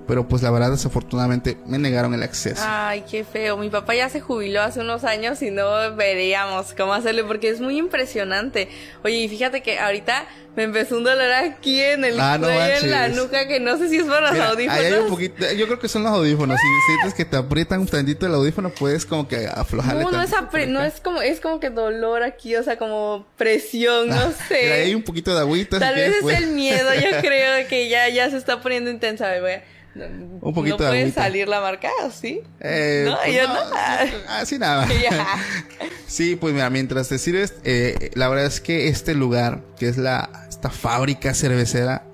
Pero 0.08 0.28
pues 0.28 0.42
la 0.44 0.52
verdad 0.52 0.72
desafortunadamente 0.72 1.58
me 1.66 1.78
negaron 1.78 2.14
el 2.14 2.24
acceso. 2.24 2.62
Ay, 2.68 3.04
qué 3.10 3.24
feo. 3.24 3.58
Mi 3.58 3.70
papá 3.70 3.96
ya 3.96 4.10
se 4.10 4.20
jubiló 4.20 4.62
hace 4.62 4.82
unos 4.82 5.04
años 5.04 5.42
y 5.42 5.50
no 5.52 5.96
veríamos 5.96 6.74
cómo 6.76 6.94
hacerle 6.94 7.24
porque 7.24 7.50
es 7.50 7.62
muy 7.62 7.78
impresionante. 7.78 8.68
Oye, 9.04 9.16
y 9.18 9.30
fíjate 9.30 9.62
que 9.62 9.80
ahorita 9.80 10.26
me 10.56 10.64
empezó 10.64 10.98
un 10.98 11.04
dolor 11.04 11.32
aquí 11.32 11.82
en 11.82 12.06
el 12.06 12.20
Ah, 12.20 12.38
no 12.38 12.46
cuello, 12.48 12.62
en 12.84 12.92
la 12.92 13.08
nuca, 13.08 13.48
que 13.48 13.60
no 13.60 13.78
sé 13.78 13.90
si 13.90 13.96
es 13.98 14.04
por 14.04 14.22
los 14.22 14.34
Mira, 14.34 14.50
audífonos. 14.50 14.80
ahí 14.80 14.86
hay 14.86 14.94
un 15.00 15.08
poquito, 15.08 15.52
yo 15.54 15.66
creo 15.66 15.80
que 15.80 15.88
son 15.88 16.04
los 16.04 16.12
audífonos. 16.12 16.60
Si 16.60 16.92
sientes 16.94 17.14
que 17.16 17.26
te 17.26 17.38
aprietan 17.38 17.80
un 17.80 17.88
tantito 17.88 18.28
el 18.28 18.34
audífono, 18.36 18.70
puedes 18.70 19.06
como 19.06 19.28
que 19.28 19.48
aflojarle 19.48 20.04
no, 20.04 20.12
no 20.12 20.22
es, 20.22 20.32
no 20.68 20.84
es 20.84 21.00
como, 21.00 21.22
es 21.22 21.40
como 21.40 21.60
que 21.60 21.70
dolor 21.72 22.22
aquí, 22.24 22.56
o 22.56 22.62
sea, 22.64 22.78
como 22.78 23.26
presión, 23.38 24.10
no 24.10 24.16
Ah, 24.16 24.32
sé. 24.48 24.60
mira, 24.64 24.76
ahí 24.76 24.82
hay 24.82 24.96
un 24.96 25.04
poquito 25.04 25.34
de 25.34 25.40
agüita. 25.40 25.80
Tal 25.80 25.96
vez 25.96 26.16
es 26.18 26.22
pues. 26.22 26.38
el 26.40 26.48
miedo, 26.48 26.90
yo 26.94 27.18
creo 27.22 27.68
que 27.68 27.90
ya, 27.90 28.10
ya 28.10 28.30
se 28.30 28.38
está 28.38 28.62
poniendo 28.62 28.92
intensa. 28.92 29.26
A 29.28 29.32
ver, 29.32 29.42
voy 29.42 29.52
a- 29.54 29.64
Un 29.96 30.54
poquito 30.54 30.78
no 30.78 30.84
de 30.86 30.90
puede 30.90 31.12
salir 31.12 31.48
la 31.48 31.62
marca, 31.62 31.90
¿o 32.04 32.10
¿sí? 32.10 32.42
Eh, 32.60 33.06
no, 33.08 33.18
pues 33.24 33.36
yo 33.36 33.48
no, 33.48 33.54
no. 33.54 33.76
Así 34.30 34.58
nada. 34.58 34.88
Sí, 36.08 36.36
pues 36.36 36.54
mira, 36.54 36.70
mientras 36.70 37.10
te 37.10 37.18
sirves, 37.18 37.56
eh, 37.64 38.12
la 38.14 38.28
verdad 38.28 38.46
es 38.46 38.62
que 38.62 38.88
este 38.88 39.16
lugar, 39.16 39.62
que 39.80 39.88
es 39.88 39.98
la, 39.98 40.46
esta 40.48 40.70
fábrica 40.70 41.34
cervecera, 41.34 42.06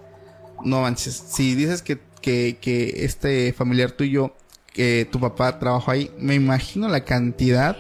no 0.64 0.82
manches. 0.82 1.22
Si 1.28 1.54
dices 1.54 1.82
que, 1.82 2.00
que, 2.22 2.58
que 2.62 3.04
este 3.04 3.52
familiar 3.52 3.92
tuyo, 3.92 4.34
que 4.74 5.06
tu 5.12 5.20
papá 5.20 5.60
trabajó 5.60 5.92
ahí, 5.92 6.12
me 6.18 6.36
imagino 6.36 6.88
la 6.88 7.04
cantidad 7.04 7.76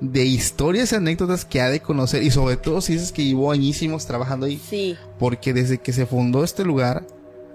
de 0.00 0.24
historias 0.24 0.92
y 0.92 0.96
anécdotas 0.96 1.44
que 1.44 1.60
ha 1.60 1.68
de 1.68 1.80
conocer 1.80 2.22
y 2.22 2.30
sobre 2.30 2.56
todo 2.56 2.80
si 2.80 2.94
dices 2.94 3.12
que 3.12 3.24
llevó 3.24 3.52
añísimos 3.52 4.06
trabajando 4.06 4.46
ahí, 4.46 4.60
Sí, 4.68 4.96
porque 5.18 5.52
desde 5.52 5.78
que 5.78 5.92
se 5.92 6.06
fundó 6.06 6.44
este 6.44 6.64
lugar 6.64 7.04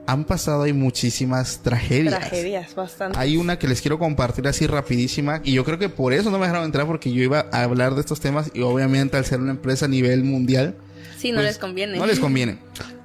han 0.08 0.26
pasado 0.26 0.64
ahí 0.64 0.74
muchísimas 0.74 1.60
tragedias. 1.64 2.18
tragedias, 2.20 2.76
bastante. 2.76 3.18
Hay 3.18 3.38
una 3.38 3.58
que 3.58 3.68
les 3.68 3.82
quiero 3.82 3.98
compartir 4.00 4.48
así 4.48 4.68
rapidísima 4.68 5.42
y 5.44 5.54
yo 5.54 5.64
creo 5.66 5.78
que 5.80 5.90
por 5.90 6.14
eso 6.14 6.30
no 6.32 6.38
me 6.38 6.46
dejaron 6.46 6.66
entrar 6.66 6.86
porque 6.86 7.12
yo 7.12 7.24
iba 7.24 7.48
a 7.52 7.64
hablar 7.64 7.96
de 7.96 8.02
estos 8.02 8.20
temas 8.20 8.52
y 8.54 8.62
obviamente 8.62 9.18
al 9.18 9.26
ser 9.26 9.40
una 9.40 9.52
empresa 9.52 9.86
a 9.86 9.90
nivel 9.90 10.24
mundial 10.24 10.76
Sí, 11.18 11.32
no 11.32 11.38
pues, 11.38 11.48
les 11.48 11.58
conviene. 11.58 11.98
No 11.98 12.06
les 12.06 12.20
conviene. 12.20 12.58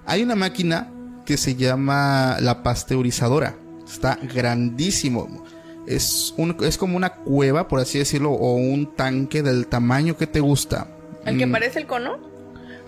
Hay 0.05 0.23
una 0.23 0.35
máquina 0.35 0.93
que 1.25 1.37
se 1.37 1.55
llama 1.55 2.37
la 2.41 2.63
pasteurizadora. 2.63 3.55
Está 3.87 4.19
grandísimo. 4.35 5.45
Es, 5.87 6.35
un, 6.37 6.57
es 6.63 6.77
como 6.77 6.97
una 6.97 7.11
cueva, 7.15 7.67
por 7.69 7.81
así 7.81 7.99
decirlo, 7.99 8.31
o 8.33 8.55
un 8.57 8.95
tanque 8.95 9.43
del 9.43 9.67
tamaño 9.67 10.17
que 10.17 10.27
te 10.27 10.41
gusta. 10.41 10.89
¿El 11.25 11.39
que 11.39 11.47
Mm, 11.47 11.53
parece 11.53 11.79
el 11.79 11.87
cono? 11.87 12.19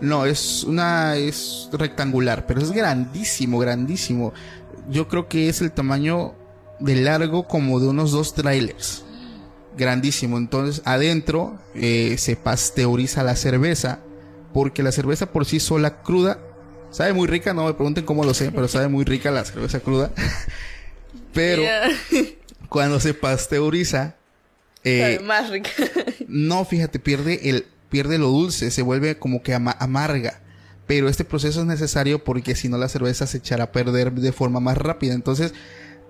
No, 0.02 0.26
es 0.26 0.64
una. 0.64 1.16
es 1.16 1.68
rectangular, 1.72 2.44
pero 2.44 2.60
es 2.60 2.72
grandísimo, 2.72 3.60
grandísimo. 3.60 4.32
Yo 4.90 5.06
creo 5.06 5.28
que 5.28 5.48
es 5.48 5.60
el 5.60 5.70
tamaño 5.70 6.34
de 6.80 6.96
largo 6.96 7.46
como 7.46 7.78
de 7.78 7.86
unos 7.86 8.10
dos 8.10 8.34
trailers. 8.34 9.04
Grandísimo. 9.78 10.38
Entonces, 10.38 10.82
adentro 10.84 11.56
eh, 11.76 12.16
se 12.18 12.34
pasteuriza 12.34 13.22
la 13.22 13.36
cerveza. 13.36 14.00
Porque 14.52 14.82
la 14.82 14.90
cerveza 14.90 15.26
por 15.26 15.46
sí 15.46 15.60
sola 15.60 16.02
cruda. 16.02 16.38
Sabe 16.90 17.12
muy 17.12 17.28
rica, 17.28 17.54
no 17.54 17.64
me 17.64 17.72
pregunten 17.72 18.04
cómo 18.04 18.24
lo 18.24 18.34
sé, 18.34 18.50
pero 18.50 18.68
sabe 18.68 18.88
muy 18.88 19.04
rica 19.04 19.30
la 19.30 19.44
cerveza 19.44 19.80
cruda. 19.80 20.10
pero 21.32 21.62
cuando 22.68 22.98
se 22.98 23.14
pasteuriza. 23.14 24.16
eh, 24.82 25.20
más 25.24 25.48
rica. 25.48 25.70
no, 26.26 26.64
fíjate, 26.64 26.98
pierde 26.98 27.48
el 27.48 27.66
pierde 27.92 28.18
lo 28.18 28.26
dulce, 28.28 28.72
se 28.72 28.82
vuelve 28.82 29.18
como 29.18 29.42
que 29.44 29.54
ama- 29.54 29.76
amarga. 29.78 30.40
Pero 30.88 31.08
este 31.08 31.24
proceso 31.24 31.60
es 31.60 31.66
necesario 31.66 32.24
porque 32.24 32.56
si 32.56 32.68
no 32.68 32.76
la 32.78 32.88
cerveza 32.88 33.28
se 33.28 33.36
echará 33.38 33.64
a 33.64 33.72
perder 33.72 34.10
de 34.12 34.32
forma 34.32 34.58
más 34.58 34.76
rápida. 34.76 35.14
Entonces, 35.14 35.54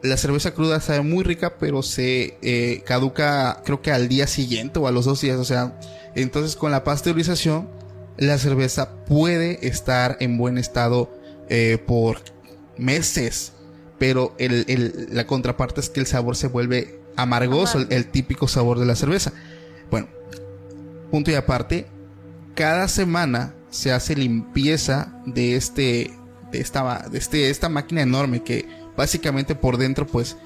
la 0.02 0.16
cerveza 0.16 0.54
cruda 0.54 0.80
sabe 0.80 1.02
muy 1.02 1.22
rica, 1.24 1.58
pero 1.58 1.82
se 1.82 2.38
eh, 2.42 2.82
caduca 2.86 3.60
creo 3.64 3.82
que 3.82 3.92
al 3.92 4.08
día 4.08 4.26
siguiente 4.26 4.78
o 4.78 4.86
a 4.86 4.90
los 4.92 5.04
dos 5.04 5.20
días. 5.20 5.38
O 5.38 5.44
sea, 5.44 5.78
entonces 6.14 6.56
con 6.56 6.70
la 6.72 6.84
pasteurización, 6.84 7.68
la 8.16 8.38
cerveza 8.38 8.94
puede 9.04 9.66
estar 9.66 10.16
en 10.20 10.38
buen 10.38 10.56
estado 10.58 11.10
eh, 11.50 11.78
por 11.86 12.18
meses. 12.78 13.52
Pero 13.98 14.34
el- 14.38 14.64
el- 14.68 15.08
la 15.12 15.26
contraparte 15.26 15.80
es 15.80 15.90
que 15.90 16.00
el 16.00 16.06
sabor 16.06 16.34
se 16.36 16.48
vuelve 16.48 16.98
amargoso, 17.16 17.78
el- 17.78 17.86
el 17.92 18.06
típico 18.06 18.48
sabor 18.48 18.78
de 18.80 18.86
la 18.86 18.96
cerveza. 18.96 19.32
Bueno, 19.90 20.08
punto 21.12 21.30
y 21.30 21.34
aparte, 21.34 21.86
cada 22.54 22.88
semana 22.88 23.54
se 23.68 23.92
hace 23.92 24.16
limpieza 24.16 25.14
de 25.26 25.56
este, 25.56 26.10
de 26.50 26.60
esta, 26.60 27.06
de 27.10 27.18
este, 27.18 27.50
esta 27.50 27.68
máquina 27.68 28.00
enorme 28.00 28.42
que 28.42 28.66
básicamente 28.96 29.54
por 29.54 29.76
dentro 29.76 30.06
pues 30.06 30.38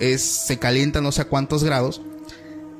es, 0.00 0.20
se 0.22 0.58
calienta 0.58 1.00
no 1.00 1.12
sé 1.12 1.22
a 1.22 1.28
cuántos 1.28 1.62
grados. 1.62 2.02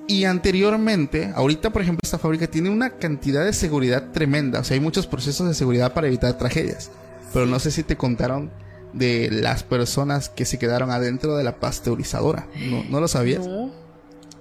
Y 0.09 0.24
anteriormente, 0.24 1.32
ahorita 1.32 1.70
por 1.70 1.82
ejemplo 1.82 2.01
esta 2.03 2.18
fábrica 2.18 2.49
tiene 2.49 2.70
una 2.70 2.91
cantidad 2.91 3.45
de 3.45 3.53
seguridad 3.53 4.11
tremenda, 4.11 4.59
o 4.61 4.64
sea 4.64 4.74
hay 4.74 4.80
muchos 4.80 5.07
procesos 5.07 5.47
de 5.47 5.55
seguridad 5.55 5.95
para 5.95 6.09
evitar 6.09 6.36
tragedias. 6.36 6.91
Pero 7.32 7.47
no 7.47 7.61
sé 7.61 7.70
si 7.70 7.84
te 7.84 7.97
contaron 7.97 8.51
de 8.93 9.30
las 9.30 9.62
personas 9.62 10.28
que 10.28 10.45
se 10.45 10.59
quedaron 10.59 10.91
adentro 10.91 11.36
de 11.36 11.45
la 11.45 11.61
pasteurizadora. 11.61 12.49
¿No, 12.68 12.82
no 12.84 12.99
lo 12.99 13.07
sabías? 13.07 13.47
No. 13.47 13.70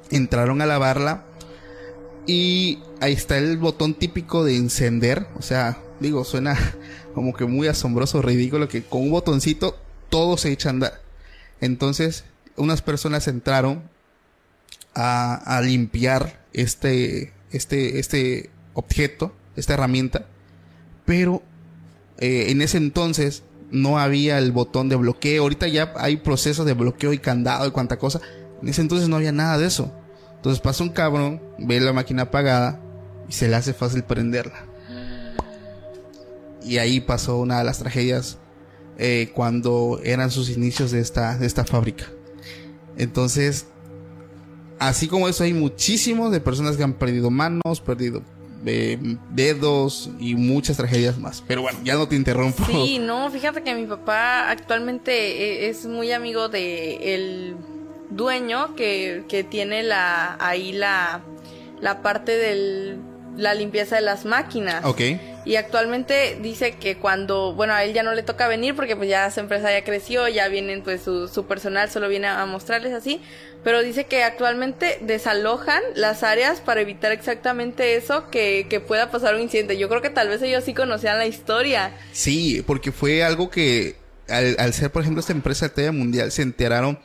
entraron 0.10 0.64
a 0.64 0.66
lavarla 0.66 1.26
y 2.28 2.80
ahí 3.00 3.14
está 3.14 3.38
el 3.38 3.58
botón 3.58 3.94
típico 3.94 4.44
de 4.44 4.58
encender, 4.58 5.28
o 5.38 5.42
sea, 5.42 5.80
digo, 6.00 6.24
suena 6.26 6.58
como 7.16 7.34
que 7.34 7.46
muy 7.46 7.68
asombroso, 7.68 8.22
ridículo 8.22 8.68
que 8.68 8.84
con 8.84 9.02
un 9.02 9.12
botoncito 9.12 9.78
todo 10.10 10.38
se 10.38 10.52
echa 10.52 10.70
a 10.70 10.72
andar. 10.72 11.02
Entonces, 11.62 12.26
unas 12.58 12.82
personas 12.82 13.28
entraron 13.28 13.82
a, 14.94 15.62
limpiar 15.64 16.44
este, 16.54 17.32
este, 17.52 18.00
este 18.00 18.50
objeto, 18.74 19.34
esta 19.56 19.76
herramienta, 19.76 20.26
pero 21.06 21.42
eh, 22.18 22.48
en 22.50 22.62
ese 22.62 22.78
entonces 22.78 23.44
no 23.72 24.00
había 24.00 24.38
el 24.40 24.52
botón 24.52 24.90
de 24.90 24.96
bloqueo. 24.96 25.44
Ahorita 25.44 25.68
ya 25.68 25.94
hay 25.98 26.18
procesos 26.18 26.66
de 26.66 26.74
bloqueo 26.74 27.14
y 27.14 27.20
candado 27.20 27.68
y 27.68 27.72
cuanta 27.72 27.98
cosa. 27.98 28.22
En 28.62 28.68
ese 28.70 28.82
entonces 28.82 29.08
no 29.08 29.16
había 29.18 29.32
nada 29.32 29.58
de 29.58 29.68
eso. 29.68 29.94
Entonces 30.38 30.62
pasa 30.62 30.84
un 30.84 30.90
cabrón, 30.90 31.42
ve 31.58 31.80
la 31.80 31.94
máquina 31.94 32.24
apagada 32.24 32.80
y 33.28 33.34
se 33.34 33.48
le 33.48 33.56
hace 33.56 33.74
fácil 33.74 34.04
prenderla. 34.04 34.66
Y 36.64 36.78
ahí 36.80 37.00
pasó 37.00 37.38
una 37.38 37.60
de 37.60 37.64
las 37.64 37.80
tragedias 37.80 38.38
eh, 38.98 39.32
cuando 39.34 40.00
eran 40.04 40.32
sus 40.32 40.50
inicios 40.50 40.92
de 40.92 41.00
esta, 41.00 41.38
de 41.38 41.46
esta 41.46 41.64
fábrica. 41.64 42.06
Entonces, 42.98 43.68
así 44.80 45.08
como 45.08 45.28
eso, 45.30 45.44
hay 45.44 45.54
muchísimos 45.54 46.32
de 46.32 46.40
personas 46.40 46.76
que 46.78 46.84
han 46.84 46.94
perdido 46.94 47.30
manos, 47.30 47.80
perdido 47.80 48.22
eh, 48.66 48.98
dedos 49.34 50.10
y 50.20 50.36
muchas 50.36 50.78
tragedias 50.78 51.18
más. 51.20 51.44
Pero 51.48 51.62
bueno, 51.62 51.80
ya 51.84 51.96
no 51.96 52.08
te 52.08 52.16
interrumpo. 52.16 52.66
Sí, 52.66 53.00
no, 53.00 53.30
fíjate 53.32 53.64
que 53.64 53.74
mi 53.76 53.86
papá 53.86 54.50
actualmente 54.50 55.12
e- 55.14 55.70
es 55.70 55.86
muy 55.86 56.12
amigo 56.12 56.50
de 56.50 57.14
el 57.16 57.56
dueño 58.10 58.76
que, 58.76 59.24
que 59.28 59.44
tiene 59.44 59.84
la 59.84 60.38
ahí 60.40 60.72
la, 60.72 61.22
la 61.82 62.02
parte 62.02 62.38
de 62.38 62.98
la 63.36 63.54
limpieza 63.54 63.96
de 63.96 64.02
las 64.02 64.26
máquinas. 64.26 64.84
Ok. 64.84 65.02
Y 65.46 65.56
actualmente 65.56 66.38
dice 66.42 66.74
que 66.74 66.98
cuando, 66.98 67.54
bueno, 67.54 67.74
a 67.74 67.86
él 67.86 67.94
ya 67.94 68.04
no 68.04 68.14
le 68.14 68.22
toca 68.22 68.50
venir 68.50 68.76
porque 68.76 68.98
pues 68.98 69.08
ya 69.08 69.32
su 69.32 69.40
empresa 69.40 69.72
ya 69.72 69.84
creció, 69.86 70.28
ya 70.28 70.50
vienen 70.50 70.82
pues 70.82 71.04
su, 71.04 71.30
su 71.30 71.46
personal, 71.46 71.90
solo 71.90 72.10
viene 72.10 72.28
a 72.28 72.46
mostrarles 72.46 72.92
así, 72.92 73.22
pero 73.64 73.82
dice 73.82 74.08
que 74.08 74.24
actualmente 74.24 74.98
desalojan 75.02 75.82
las 75.96 76.24
áreas 76.24 76.60
para 76.60 76.82
evitar 76.82 77.14
exactamente 77.14 77.96
eso, 77.96 78.30
que, 78.30 78.68
que 78.70 78.82
pueda 78.82 79.10
pasar 79.10 79.36
un 79.36 79.42
incidente. 79.42 79.78
Yo 79.78 79.88
creo 79.88 80.02
que 80.02 80.10
tal 80.10 80.28
vez 80.28 80.42
ellos 80.42 80.66
sí 80.66 80.74
conocían 80.74 81.18
la 81.18 81.28
historia. 81.28 81.94
Sí, 82.12 82.62
porque 82.68 82.92
fue 82.92 83.24
algo 83.24 83.50
que 83.50 83.96
al, 84.28 84.58
al 84.60 84.74
ser, 84.74 84.92
por 84.92 85.04
ejemplo, 85.04 85.22
esta 85.22 85.32
empresa 85.32 85.70
de 85.70 85.76
talla 85.76 85.92
mundial, 85.94 86.32
se 86.34 86.42
enteraron 86.42 87.00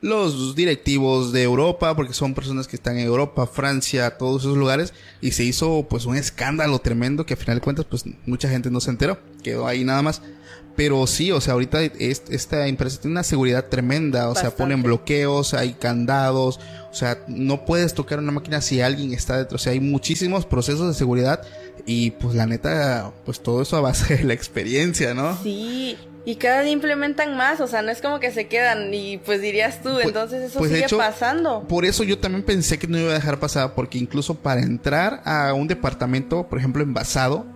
los 0.00 0.54
directivos 0.54 1.32
de 1.32 1.42
Europa, 1.42 1.96
porque 1.96 2.12
son 2.12 2.34
personas 2.34 2.68
que 2.68 2.76
están 2.76 2.98
en 2.98 3.06
Europa, 3.06 3.46
Francia, 3.46 4.16
todos 4.18 4.42
esos 4.42 4.56
lugares, 4.56 4.92
y 5.20 5.32
se 5.32 5.44
hizo 5.44 5.86
pues 5.88 6.04
un 6.06 6.16
escándalo 6.16 6.78
tremendo 6.78 7.24
que 7.26 7.34
a 7.34 7.36
final 7.36 7.56
de 7.56 7.62
cuentas 7.62 7.86
pues 7.88 8.04
mucha 8.26 8.48
gente 8.48 8.70
no 8.70 8.80
se 8.80 8.90
enteró, 8.90 9.18
quedó 9.42 9.66
ahí 9.66 9.84
nada 9.84 10.02
más. 10.02 10.22
Pero 10.76 11.06
sí, 11.06 11.32
o 11.32 11.40
sea, 11.40 11.54
ahorita 11.54 11.82
es- 11.82 12.24
esta 12.28 12.66
empresa 12.66 13.00
tiene 13.00 13.12
una 13.12 13.22
seguridad 13.22 13.64
tremenda, 13.70 14.28
o 14.28 14.34
sea, 14.34 14.50
ponen 14.54 14.82
bloqueos, 14.82 15.54
hay 15.54 15.72
candados, 15.72 16.60
o 16.90 16.94
sea, 16.94 17.18
no 17.28 17.64
puedes 17.64 17.94
tocar 17.94 18.18
una 18.18 18.30
máquina 18.30 18.60
si 18.60 18.82
alguien 18.82 19.14
está 19.14 19.38
dentro, 19.38 19.56
o 19.56 19.58
sea, 19.58 19.72
hay 19.72 19.80
muchísimos 19.80 20.44
procesos 20.44 20.86
de 20.88 20.92
seguridad 20.92 21.40
y 21.86 22.10
pues 22.10 22.34
la 22.34 22.44
neta, 22.46 23.10
pues 23.24 23.40
todo 23.42 23.62
eso 23.62 23.78
a 23.78 23.80
base 23.80 24.18
de 24.18 24.24
la 24.24 24.34
experiencia, 24.34 25.14
¿no? 25.14 25.38
Sí, 25.42 25.96
y 26.26 26.36
cada 26.36 26.60
día 26.62 26.72
implementan 26.72 27.36
más, 27.36 27.60
o 27.60 27.66
sea, 27.68 27.80
no 27.82 27.90
es 27.90 28.02
como 28.02 28.20
que 28.20 28.30
se 28.32 28.48
quedan 28.48 28.92
y 28.92 29.16
pues 29.18 29.40
dirías 29.40 29.80
tú, 29.82 29.90
Pues- 29.94 30.06
entonces 30.06 30.42
eso 30.42 30.58
pues, 30.58 30.70
de 30.70 30.76
sigue 30.76 30.86
hecho, 30.86 30.98
pasando. 30.98 31.62
Por 31.68 31.84
eso 31.86 32.04
yo 32.04 32.18
también 32.18 32.42
pensé 32.44 32.78
que 32.78 32.86
no 32.88 32.98
iba 32.98 33.12
a 33.12 33.14
dejar 33.14 33.38
pasar, 33.38 33.74
porque 33.74 33.96
incluso 33.96 34.34
para 34.34 34.60
entrar 34.60 35.22
a 35.24 35.54
un 35.54 35.68
departamento, 35.68 36.46
por 36.48 36.58
ejemplo, 36.58 36.82
envasado, 36.82 37.46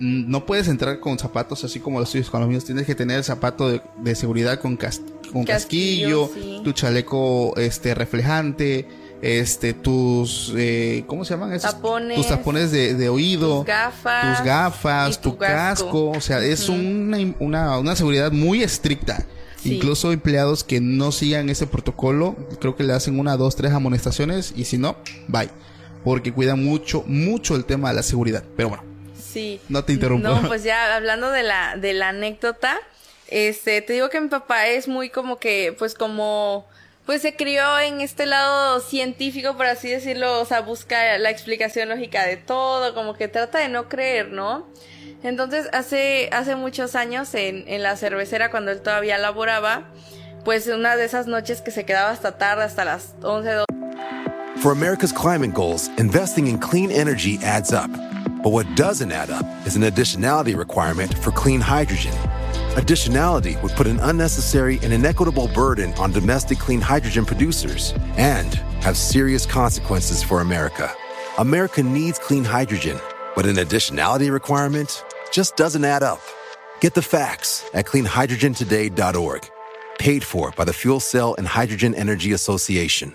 no 0.00 0.44
puedes 0.44 0.66
entrar 0.66 0.98
con 0.98 1.18
zapatos 1.18 1.62
así 1.62 1.78
como 1.78 2.00
los 2.00 2.10
tuyos 2.10 2.28
con 2.28 2.40
los 2.40 2.48
míos. 2.48 2.64
Tienes 2.64 2.84
que 2.84 2.94
tener 2.96 3.18
el 3.18 3.24
zapato 3.24 3.68
de, 3.68 3.80
de 4.02 4.14
seguridad 4.16 4.58
con, 4.58 4.76
cas- 4.76 5.00
con 5.32 5.44
casquillo, 5.44 6.26
Casquillo, 6.26 6.56
sí. 6.58 6.60
tu 6.64 6.72
chaleco 6.72 7.54
este 7.56 7.94
reflejante, 7.94 8.88
este 9.24 9.72
tus 9.72 10.52
eh, 10.56 11.04
¿cómo 11.06 11.24
se 11.24 11.34
llaman 11.34 11.52
esos? 11.52 11.72
Tapones, 11.72 12.16
tus 12.16 12.28
tapones 12.28 12.70
de, 12.70 12.94
de 12.94 13.08
oído, 13.08 13.58
tus 13.58 13.66
gafas, 13.66 14.36
tus 14.36 14.46
gafas, 14.46 15.20
tu, 15.20 15.30
tu 15.30 15.38
casco. 15.38 15.84
casco. 15.86 16.10
o 16.10 16.20
sea, 16.20 16.40
es 16.44 16.68
una, 16.68 17.18
una, 17.38 17.78
una 17.78 17.96
seguridad 17.96 18.32
muy 18.32 18.62
estricta. 18.62 19.24
Sí. 19.56 19.76
Incluso 19.76 20.12
empleados 20.12 20.62
que 20.62 20.80
no 20.82 21.10
sigan 21.10 21.48
ese 21.48 21.66
protocolo, 21.66 22.36
creo 22.60 22.76
que 22.76 22.84
le 22.84 22.92
hacen 22.92 23.18
una, 23.18 23.38
dos, 23.38 23.56
tres 23.56 23.72
amonestaciones 23.72 24.52
y 24.54 24.66
si 24.66 24.76
no, 24.76 24.96
bye. 25.28 25.48
Porque 26.04 26.34
cuidan 26.34 26.62
mucho, 26.62 27.02
mucho 27.06 27.56
el 27.56 27.64
tema 27.64 27.88
de 27.88 27.94
la 27.94 28.02
seguridad. 28.02 28.44
Pero 28.56 28.68
bueno, 28.68 28.84
Sí. 29.34 29.60
No 29.68 29.84
te 29.84 29.92
interrumpo. 29.92 30.28
No, 30.28 30.42
pues 30.46 30.62
ya 30.62 30.94
hablando 30.94 31.30
de 31.32 31.42
la, 31.42 31.76
de 31.76 31.92
la 31.92 32.10
anécdota, 32.10 32.78
este, 33.26 33.82
te 33.82 33.94
digo 33.94 34.08
que 34.08 34.20
mi 34.20 34.28
papá 34.28 34.68
es 34.68 34.86
muy 34.86 35.10
como 35.10 35.38
que, 35.38 35.74
pues 35.76 35.94
como, 35.94 36.66
pues 37.06 37.22
se 37.22 37.36
crió 37.36 37.78
en 37.80 38.00
este 38.00 38.26
lado 38.26 38.80
científico, 38.80 39.56
por 39.56 39.66
así 39.66 39.88
decirlo, 39.90 40.40
o 40.40 40.44
sea, 40.44 40.60
busca 40.60 41.18
la 41.18 41.30
explicación 41.30 41.88
lógica 41.88 42.24
de 42.24 42.36
todo, 42.36 42.94
como 42.94 43.14
que 43.14 43.28
trata 43.28 43.58
de 43.58 43.68
no 43.68 43.88
creer, 43.88 44.30
¿no? 44.30 44.66
Entonces, 45.22 45.68
hace, 45.72 46.28
hace 46.32 46.56
muchos 46.56 46.94
años 46.94 47.34
en, 47.34 47.64
en 47.66 47.82
la 47.82 47.96
cervecera, 47.96 48.50
cuando 48.50 48.70
él 48.70 48.80
todavía 48.80 49.18
laboraba, 49.18 49.90
pues 50.44 50.66
una 50.66 50.96
de 50.96 51.04
esas 51.04 51.26
noches 51.26 51.62
que 51.62 51.70
se 51.70 51.84
quedaba 51.84 52.10
hasta 52.10 52.36
tarde, 52.36 52.64
hasta 52.64 52.84
las 52.84 53.14
11, 53.22 53.52
12 53.52 53.64
For 54.58 54.72
America's 54.72 55.12
climate 55.12 55.52
goals, 55.52 55.88
investing 55.98 56.46
in 56.46 56.58
clean 56.58 56.90
energy 56.90 57.38
adds 57.42 57.72
up. 57.72 57.90
But 58.42 58.52
what 58.52 58.66
doesn't 58.76 59.12
add 59.12 59.30
up 59.30 59.44
is 59.66 59.76
an 59.76 59.82
additionality 59.82 60.56
requirement 60.56 61.12
for 61.18 61.32
clean 61.32 61.60
hydrogen. 61.60 62.12
Additionality 62.74 63.60
would 63.62 63.70
put 63.72 63.86
an 63.86 64.00
unnecessary 64.00 64.80
and 64.82 64.92
inequitable 64.92 65.46
burden 65.46 65.92
on 65.94 66.10
domestic 66.10 66.58
clean 66.58 66.80
hydrogen 66.80 67.24
producers 67.24 67.94
and 68.16 68.54
have 68.82 68.96
serious 68.96 69.46
consequences 69.46 70.24
for 70.24 70.40
America. 70.40 70.92
America 71.38 71.84
needs 71.84 72.18
clean 72.18 72.42
hydrogen, 72.42 72.98
but 73.36 73.46
an 73.46 73.56
additionality 73.56 74.28
requirement 74.28 75.04
just 75.30 75.56
doesn't 75.56 75.84
add 75.84 76.02
up. 76.02 76.20
Get 76.80 76.94
the 76.94 77.02
facts 77.02 77.64
at 77.74 77.84
cleanhydrogentoday.org. 77.84 79.50
Paid 80.00 80.24
for 80.24 80.50
by 80.50 80.64
the 80.64 80.72
Fuel 80.72 80.98
Cell 80.98 81.36
and 81.38 81.46
Hydrogen 81.46 81.94
Energy 81.94 82.32
Association. 82.32 83.14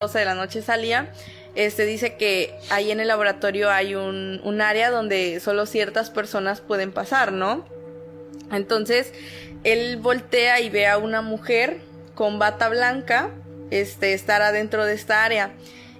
12 0.00 0.18
de 0.18 0.24
la 0.24 0.34
noche 0.34 0.62
salía, 0.62 1.12
este 1.54 1.84
dice 1.84 2.16
que 2.16 2.54
ahí 2.70 2.90
en 2.90 3.00
el 3.00 3.08
laboratorio 3.08 3.70
hay 3.70 3.94
un, 3.94 4.40
un 4.42 4.60
área 4.60 4.90
donde 4.90 5.38
solo 5.40 5.66
ciertas 5.66 6.10
personas 6.10 6.60
pueden 6.60 6.92
pasar, 6.92 7.32
¿no? 7.32 7.66
Entonces, 8.50 9.12
él 9.64 9.98
voltea 9.98 10.60
y 10.60 10.70
ve 10.70 10.86
a 10.86 10.98
una 10.98 11.22
mujer 11.22 11.80
con 12.14 12.38
bata 12.38 12.68
blanca, 12.68 13.30
este, 13.70 14.12
estar 14.12 14.42
adentro 14.42 14.84
de 14.84 14.94
esta 14.94 15.24
área. 15.24 15.52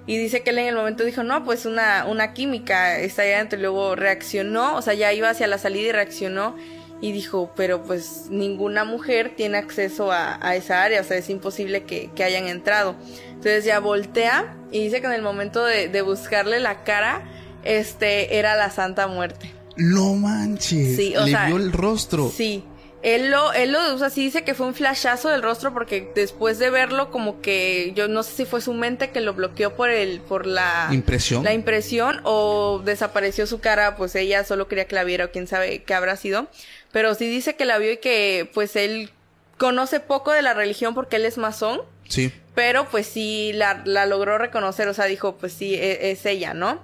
Y 0.07 0.19
dice 0.19 0.43
que 0.43 0.51
él 0.51 0.59
en 0.59 0.67
el 0.67 0.75
momento 0.75 1.05
dijo, 1.05 1.23
no, 1.23 1.45
pues 1.45 1.65
una, 1.65 2.07
una 2.07 2.35
química 2.35 2.99
está 2.99 3.23
ahí 3.23 3.33
adentro. 3.33 3.59
Y 3.59 3.63
luego 3.63 3.95
reaccionó, 3.95 4.77
o 4.77 4.83
sea, 4.83 4.95
ya 4.95 5.13
iba 5.13 5.31
hacia 5.31 5.47
la 5.47 5.59
salida 5.59 5.89
y 5.89 5.93
reaccionó. 5.93 6.57
Y 7.03 7.13
dijo, 7.13 7.53
pero 7.57 7.83
pues 7.83 8.29
ninguna 8.31 8.85
mujer 8.85 9.35
tiene 9.37 9.59
acceso 9.59 10.11
a, 10.13 10.39
a 10.41 10.57
esa 10.57 10.83
área, 10.83 11.01
o 11.03 11.05
sea, 11.05 11.19
es 11.19 11.29
imposible 11.29 11.83
que, 11.83 12.11
que 12.15 12.25
hayan 12.25 12.47
entrado. 12.47 12.95
Entonces 13.29 13.65
ya 13.65 13.81
voltea 13.81 14.57
y 14.71 14.85
dice 14.85 15.01
que 15.01 15.09
en 15.09 15.13
el 15.13 15.23
momento 15.23 15.65
de, 15.65 15.89
de 15.89 16.01
buscarle 16.01 16.61
la 16.61 16.85
cara, 16.85 17.23
este, 17.65 18.39
era 18.39 18.57
la 18.57 18.71
Santa 18.71 19.09
Muerte. 19.09 19.53
No 19.77 20.15
manches. 20.15 20.97
Sí, 20.97 21.15
o 21.17 21.25
Le 21.25 21.33
sea, 21.33 21.47
vio 21.47 21.57
el 21.57 21.73
rostro. 21.73 22.31
Sí. 22.35 22.65
Él 23.03 23.33
lo, 23.33 23.53
él 23.53 23.73
lo, 23.73 23.95
o 23.97 23.99
sea, 23.99 24.11
sí 24.11 24.21
dice 24.23 24.45
que 24.45 24.55
fue 24.55 24.65
un 24.65 24.75
flashazo 24.75 25.29
del 25.29 25.43
rostro 25.43 25.73
porque 25.73 26.13
después 26.15 26.61
de 26.61 26.71
verlo 26.71 27.11
como 27.11 27.41
que 27.41 27.93
yo 27.97 28.07
no 28.07 28.23
sé 28.23 28.31
si 28.37 28.45
fue 28.45 28.61
su 28.61 28.75
mente 28.75 29.11
que 29.11 29.21
lo 29.21 29.35
bloqueó 29.35 29.75
por 29.75 29.91
el, 29.91 30.21
por 30.21 30.47
la 30.47 30.87
Impresión. 30.93 31.43
la 31.43 31.53
impresión 31.53 32.21
o 32.23 32.81
desapareció 32.85 33.49
su 33.49 33.59
cara, 33.59 33.97
pues 33.97 34.15
ella 34.15 34.45
solo 34.45 34.69
quería 34.69 34.85
que 34.87 34.95
la 34.95 35.03
viera 35.03 35.25
o 35.25 35.31
quién 35.33 35.49
sabe 35.49 35.83
qué 35.83 35.95
habrá 35.95 36.17
sido. 36.17 36.47
Pero 36.93 37.15
sí 37.15 37.29
dice 37.29 37.57
que 37.57 37.65
la 37.65 37.79
vio 37.79 37.93
y 37.93 37.97
que 37.97 38.49
pues 38.55 38.77
él 38.77 39.11
conoce 39.59 39.99
poco 40.01 40.31
de 40.33 40.43
la 40.43 40.55
religión 40.55 40.95
porque 40.95 41.17
él 41.17 41.25
es 41.25 41.39
masón, 41.39 41.81
Sí. 42.09 42.33
pero 42.55 42.87
pues 42.91 43.07
sí 43.07 43.53
la, 43.55 43.83
la 43.85 44.07
logró 44.07 44.37
reconocer, 44.39 44.87
o 44.89 44.95
sea, 44.95 45.07
dijo, 45.07 45.37
pues 45.37 45.53
sí, 45.53 45.75
e- 45.75 46.11
es, 46.11 46.27
ella, 46.27 46.53
¿no? 46.53 46.83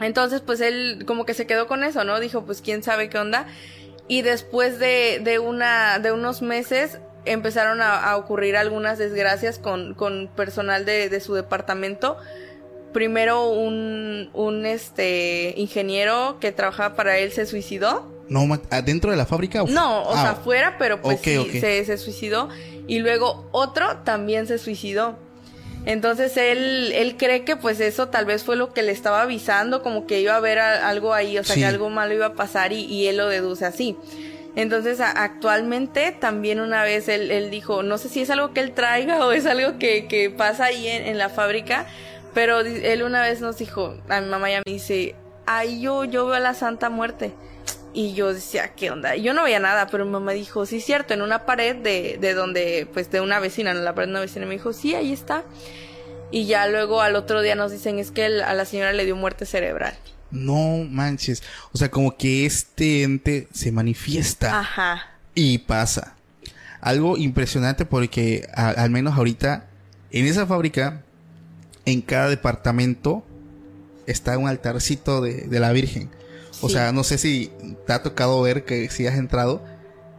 Entonces, 0.00 0.40
pues 0.40 0.60
él 0.60 1.04
como 1.06 1.24
que 1.26 1.34
se 1.34 1.46
quedó 1.46 1.66
con 1.66 1.84
eso, 1.84 2.04
¿no? 2.04 2.20
Dijo, 2.20 2.44
pues 2.44 2.60
quién 2.62 2.82
sabe 2.82 3.08
qué 3.10 3.18
onda. 3.18 3.46
Y 4.08 4.22
después 4.22 4.78
de, 4.78 5.20
de 5.22 5.38
una, 5.38 5.98
de 6.00 6.10
unos 6.10 6.42
meses, 6.42 6.98
empezaron 7.26 7.80
a, 7.82 8.02
a 8.02 8.16
ocurrir 8.16 8.56
algunas 8.56 8.98
desgracias 8.98 9.58
con, 9.58 9.94
con 9.94 10.28
personal 10.34 10.84
de, 10.84 11.08
de 11.10 11.20
su 11.20 11.34
departamento. 11.34 12.16
Primero 12.92 13.48
un, 13.50 14.30
un 14.32 14.66
este 14.66 15.54
ingeniero 15.56 16.38
que 16.40 16.50
trabajaba 16.50 16.96
para 16.96 17.18
él 17.18 17.30
se 17.30 17.46
suicidó. 17.46 18.10
No, 18.30 18.48
¿adentro 18.70 19.10
de 19.10 19.16
la 19.18 19.26
fábrica? 19.26 19.62
o 19.62 19.66
No, 19.66 20.04
o 20.04 20.14
Ah, 20.14 20.22
sea, 20.22 20.34
fuera, 20.36 20.76
pero 20.78 21.02
pues 21.02 21.20
sí. 21.20 21.60
Se, 21.60 21.84
se 21.84 21.98
suicidó. 21.98 22.48
Y 22.86 23.00
luego 23.00 23.46
otro 23.52 23.98
también 23.98 24.46
se 24.46 24.56
suicidó. 24.58 25.18
Entonces 25.86 26.36
él, 26.36 26.92
él 26.94 27.16
cree 27.16 27.44
que 27.44 27.56
pues 27.56 27.80
eso 27.80 28.08
tal 28.08 28.26
vez 28.26 28.44
fue 28.44 28.54
lo 28.56 28.72
que 28.74 28.82
le 28.82 28.92
estaba 28.92 29.22
avisando, 29.22 29.82
como 29.82 30.06
que 30.06 30.20
iba 30.20 30.34
a 30.34 30.36
haber 30.36 30.58
a- 30.58 30.88
algo 30.88 31.14
ahí, 31.14 31.38
o 31.38 31.44
sea, 31.44 31.54
Sí. 31.54 31.60
que 31.62 31.66
algo 31.66 31.88
malo 31.88 32.12
iba 32.14 32.26
a 32.26 32.34
pasar 32.34 32.72
y, 32.72 32.84
y 32.84 33.06
él 33.06 33.16
lo 33.16 33.28
deduce 33.28 33.64
así. 33.64 33.96
Entonces 34.56 35.00
a- 35.00 35.10
actualmente 35.10 36.12
también 36.12 36.60
una 36.60 36.82
vez 36.82 37.08
él, 37.08 37.30
él 37.30 37.50
dijo, 37.50 37.82
no 37.82 37.96
sé 37.96 38.08
si 38.10 38.20
es 38.20 38.28
algo 38.30 38.52
que 38.52 38.60
él 38.60 38.72
traiga 38.72 39.24
o 39.24 39.32
es 39.32 39.46
algo 39.46 39.78
que, 39.78 40.06
que 40.06 40.28
pasa 40.28 40.66
ahí 40.66 40.86
en, 40.86 41.06
en 41.06 41.16
la 41.18 41.30
fábrica, 41.30 41.86
pero 42.34 42.60
él 42.60 43.02
una 43.02 43.22
vez 43.22 43.40
nos 43.40 43.56
dijo, 43.56 43.96
a 44.08 44.20
mi 44.20 44.28
mamá 44.28 44.50
y 44.50 44.54
a 44.54 44.58
mí 44.66 44.72
dice, 44.74 45.14
ay 45.46 45.80
yo, 45.80 46.04
yo 46.04 46.26
veo 46.26 46.34
a 46.34 46.40
la 46.40 46.52
Santa 46.54 46.90
Muerte. 46.90 47.32
Y 47.92 48.14
yo 48.14 48.32
decía, 48.32 48.72
¿qué 48.76 48.90
onda? 48.90 49.16
Y 49.16 49.22
Yo 49.22 49.34
no 49.34 49.42
veía 49.42 49.58
nada, 49.58 49.88
pero 49.88 50.04
mi 50.04 50.12
mamá 50.12 50.32
dijo, 50.32 50.64
sí, 50.64 50.80
cierto, 50.80 51.12
en 51.14 51.22
una 51.22 51.44
pared 51.44 51.74
de, 51.76 52.18
de 52.20 52.34
donde, 52.34 52.88
pues 52.92 53.10
de 53.10 53.20
una 53.20 53.40
vecina, 53.40 53.72
en 53.72 53.84
la 53.84 53.94
pared 53.94 54.06
de 54.08 54.12
una 54.12 54.20
vecina, 54.20 54.46
me 54.46 54.52
dijo, 54.54 54.72
sí, 54.72 54.94
ahí 54.94 55.12
está. 55.12 55.42
Y 56.30 56.46
ya 56.46 56.68
luego 56.68 57.00
al 57.00 57.16
otro 57.16 57.42
día 57.42 57.56
nos 57.56 57.72
dicen, 57.72 57.98
es 57.98 58.12
que 58.12 58.26
el- 58.26 58.42
a 58.42 58.54
la 58.54 58.64
señora 58.64 58.92
le 58.92 59.04
dio 59.04 59.16
muerte 59.16 59.44
cerebral. 59.46 59.94
No 60.30 60.86
manches. 60.88 61.42
O 61.72 61.78
sea, 61.78 61.90
como 61.90 62.16
que 62.16 62.46
este 62.46 63.02
ente 63.02 63.48
se 63.52 63.72
manifiesta 63.72 64.60
Ajá. 64.60 65.08
y 65.34 65.58
pasa. 65.58 66.14
Algo 66.80 67.16
impresionante 67.16 67.84
porque 67.84 68.48
a- 68.54 68.68
al 68.70 68.90
menos 68.90 69.16
ahorita 69.16 69.66
en 70.12 70.26
esa 70.26 70.46
fábrica, 70.46 71.02
en 71.84 72.00
cada 72.02 72.28
departamento 72.28 73.24
está 74.06 74.38
un 74.38 74.48
altarcito 74.48 75.20
de, 75.20 75.48
de 75.48 75.58
la 75.60 75.72
Virgen. 75.72 76.08
O 76.60 76.68
Sí. 76.68 76.74
sea, 76.74 76.92
no 76.92 77.04
sé 77.04 77.18
si 77.18 77.50
te 77.86 77.92
ha 77.92 78.02
tocado 78.02 78.40
ver 78.42 78.64
que 78.64 78.88
si 78.90 79.06
has 79.06 79.16
entrado. 79.16 79.62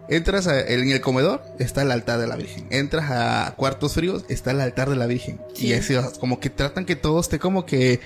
Entras 0.09 0.45
a- 0.47 0.59
en 0.59 0.89
el 0.89 0.99
comedor, 0.99 1.41
está 1.59 1.83
el 1.83 1.91
altar 1.91 2.19
de 2.19 2.27
la 2.27 2.35
Virgen. 2.35 2.67
Entras 2.69 3.09
a 3.11 3.53
cuartos 3.55 3.93
fríos, 3.93 4.25
está 4.27 4.51
el 4.51 4.59
altar 4.59 4.89
de 4.89 4.97
la 4.97 5.05
Virgen. 5.05 5.39
Sí. 5.53 5.67
Y 5.67 5.73
así, 5.73 5.95
como 6.19 6.39
que 6.41 6.49
tratan 6.49 6.83
que 6.85 6.97
todo 6.97 7.21
esté 7.21 7.39
como 7.39 7.65
que, 7.65 8.01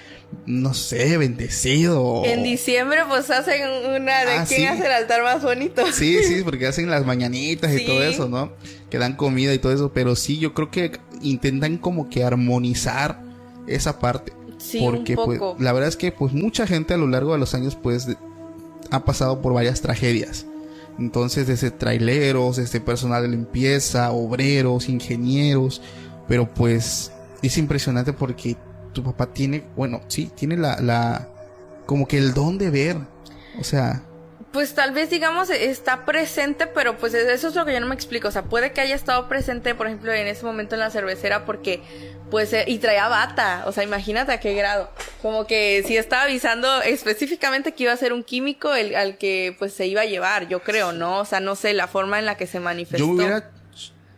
no 0.45 0.75
sé, 0.75 1.17
bendecido. 1.17 2.23
En 2.25 2.43
diciembre 2.43 2.99
pues 3.09 3.31
hacen 3.31 3.61
una 3.89 4.23
de. 4.23 4.33
Ah, 4.33 4.45
quién 4.47 4.59
sí. 4.59 4.65
hace 4.67 4.86
el 4.86 4.91
altar 4.91 5.23
más 5.23 5.41
bonito. 5.41 5.81
Sí, 5.93 6.19
sí, 6.23 6.41
porque 6.43 6.67
hacen 6.67 6.91
las 6.91 7.05
mañanitas 7.07 7.73
y 7.73 7.83
todo 7.86 8.03
eso, 8.03 8.27
¿no? 8.29 8.51
Que 8.91 8.99
dan 8.99 9.15
comida 9.15 9.51
y 9.53 9.57
todo 9.57 9.73
eso, 9.73 9.91
pero 9.91 10.15
sí, 10.15 10.38
yo 10.38 10.53
creo 10.53 10.69
que 10.69 10.99
intentan 11.23 11.77
como 11.77 12.07
que 12.09 12.23
armonizar 12.23 13.19
esa 13.67 13.97
parte. 13.99 14.31
Sí, 14.66 14.80
porque 14.84 15.16
un 15.16 15.26
pues 15.26 15.39
la 15.59 15.72
verdad 15.74 15.89
es 15.89 15.95
que 15.97 16.11
pues 16.11 16.34
mucha 16.34 16.66
gente 16.68 16.93
a 16.93 16.97
lo 16.97 17.07
largo 17.07 17.34
de 17.34 17.39
los 17.39 17.53
años 17.53 17.76
pues 17.76 18.05
de- 18.07 18.18
ha 18.91 19.05
pasado 19.05 19.41
por 19.41 19.53
varias 19.53 19.82
tragedias. 19.82 20.45
Entonces, 20.97 21.45
desde 21.47 21.72
traileros, 21.72 22.55
desde 22.55 22.80
personal 22.80 23.22
de 23.24 23.28
limpieza, 23.30 24.11
obreros, 24.11 24.88
ingenieros, 24.88 25.82
pero 26.28 26.51
pues 26.53 27.11
es 27.41 27.57
impresionante 27.57 28.13
porque 28.13 28.55
tu 28.93 29.03
papá 29.03 29.28
tiene, 29.34 29.66
bueno, 29.76 30.01
sí, 30.07 30.32
tiene 30.36 30.55
la, 30.55 30.80
la, 30.80 31.28
como 31.86 32.07
que 32.07 32.18
el 32.18 32.34
don 32.34 32.57
de 32.57 32.70
ver. 32.70 32.97
O 33.59 33.63
sea, 33.63 34.03
Pues 34.55 34.73
tal 34.73 34.93
vez, 34.93 35.09
digamos, 35.09 35.49
está 35.49 36.05
presente, 36.05 36.65
pero 36.65 36.95
pues 36.95 37.13
eso 37.13 37.49
es 37.49 37.55
lo 37.55 37.65
que 37.65 37.73
yo 37.73 37.81
no 37.81 37.87
me 37.87 37.93
explico. 37.93 38.29
O 38.29 38.31
sea, 38.31 38.43
puede 38.43 38.71
que 38.71 38.79
haya 38.79 38.95
estado 38.95 39.27
presente, 39.27 39.75
por 39.75 39.87
ejemplo, 39.87 40.13
en 40.13 40.27
ese 40.27 40.45
momento 40.45 40.75
en 40.75 40.79
la 40.79 40.89
cervecera 40.89 41.43
porque, 41.43 41.81
pues, 42.31 42.53
eh, 42.53 42.63
y 42.65 42.77
traía 42.77 43.09
bata. 43.09 43.65
O 43.67 43.73
sea, 43.73 43.83
imagínate 43.83 44.31
a 44.31 44.39
qué 44.39 44.53
grado. 44.53 44.89
Como 45.21 45.45
que 45.45 45.83
sí 45.85 45.97
estaba 45.97 46.23
avisando 46.23 46.81
específicamente 46.83 47.73
que 47.73 47.83
iba 47.83 47.91
a 47.91 47.97
ser 47.97 48.13
un 48.13 48.23
químico 48.23 48.73
el, 48.73 48.95
al 48.95 49.17
que, 49.17 49.53
pues, 49.59 49.73
se 49.73 49.87
iba 49.87 50.03
a 50.03 50.05
llevar, 50.05 50.47
yo 50.47 50.63
creo, 50.63 50.93
¿no? 50.93 51.19
O 51.19 51.25
sea, 51.25 51.41
no 51.41 51.57
sé, 51.57 51.73
la 51.73 51.89
forma 51.89 52.17
en 52.19 52.25
la 52.25 52.37
que 52.37 52.47
se 52.47 52.61
manifestó. 52.61 53.05
Yo 53.05 53.11
hubiera 53.11 53.51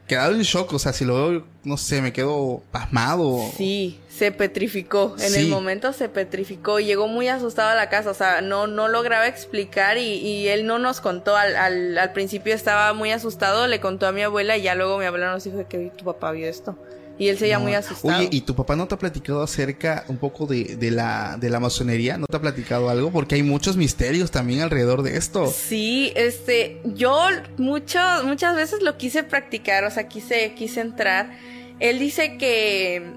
quedado 0.08 0.34
en 0.34 0.41
shock, 0.41 0.74
o 0.74 0.80
sea, 0.80 0.93
si 0.93 1.05
lo 1.05 1.16
veo, 1.16 1.45
no 1.64 1.78
sé, 1.78 2.01
me 2.01 2.14
quedo 2.14 2.62
pasmado. 2.72 3.39
Sí, 3.58 3.99
se 4.10 4.32
petrificó. 4.32 5.16
En 5.20 5.30
Sí. 5.32 5.39
el 5.41 5.47
momento 5.49 5.93
se 5.93 6.10
petrificó. 6.10 6.80
Llegó 6.80 7.08
muy 7.08 7.28
asustado 7.28 7.70
a 7.70 7.76
la 7.76 7.89
casa. 7.89 8.10
O 8.10 8.14
sea, 8.14 8.41
no, 8.41 8.66
no 8.68 8.88
lograba 8.88 9.28
explicar 9.28 9.97
y, 9.97 10.14
y 10.16 10.47
él 10.47 10.66
no 10.66 10.80
nos 10.80 11.01
contó. 11.01 11.36
Al, 11.36 11.55
al, 11.55 11.97
al 11.97 12.14
principio 12.14 12.55
estaba 12.55 12.93
muy 12.93 13.12
asustado. 13.12 13.68
Le 13.68 13.80
contó 13.80 14.08
a 14.08 14.12
mi 14.12 14.24
abuela 14.24 14.58
y 14.58 14.64
ya 14.64 14.76
luego 14.76 14.97
mi 14.97 15.05
abuela 15.05 15.32
nos 15.32 15.43
dijo 15.43 15.68
que 15.68 15.91
tu 15.95 16.05
papá 16.05 16.32
vio 16.32 16.47
esto. 16.47 16.76
Y 17.20 17.30
él 17.30 17.38
se 17.38 17.51
No. 17.51 17.59
muy 17.61 17.74
asustado. 17.74 18.20
Oye, 18.20 18.30
¿y 18.32 18.41
tu 18.41 18.55
papá 18.55 18.76
no 18.76 18.88
te 18.88 18.93
ha 18.95 18.99
platicado 18.99 19.41
acerca 19.41 20.05
un 20.07 20.18
poco 20.18 20.45
de, 20.45 20.76
de 20.76 20.91
la, 20.91 21.38
de 21.39 21.49
la 21.49 21.59
masonería? 21.59 22.18
¿No 22.18 22.28
te 22.28 22.38
ha 22.38 22.41
platicado 22.41 22.89
algo? 22.89 23.11
Porque 23.11 23.36
hay 23.36 23.43
muchos 23.43 23.76
misterios 23.76 24.30
también 24.30 24.61
alrededor 24.61 25.01
de 25.01 25.18
esto. 25.18 25.47
Sí, 25.51 26.11
este, 26.15 26.80
yo 26.86 27.18
mucho, 27.57 27.99
muchas 28.24 28.55
veces 28.55 28.84
lo 28.84 28.97
quise 28.97 29.24
practicar, 29.24 29.84
o 29.84 29.89
sea, 29.91 30.07
quise, 30.07 30.53
quise 30.53 30.82
entrar. 30.82 31.32
Él 31.80 31.97
dice 31.97 32.38
que, 32.38 33.13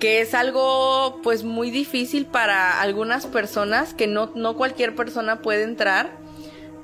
que 0.00 0.20
es 0.20 0.34
algo, 0.34 1.20
pues, 1.22 1.44
muy 1.44 1.70
difícil 1.70 2.26
para 2.26 2.80
algunas 2.80 3.26
personas, 3.26 3.94
que 3.94 4.08
no, 4.08 4.32
no 4.34 4.56
cualquier 4.56 4.96
persona 4.96 5.42
puede 5.42 5.62
entrar, 5.62 6.10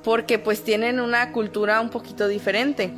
porque, 0.04 0.38
pues, 0.38 0.62
tienen 0.62 1.00
una 1.00 1.32
cultura 1.32 1.80
un 1.80 1.90
poquito 1.90 2.28
diferente. 2.28 2.92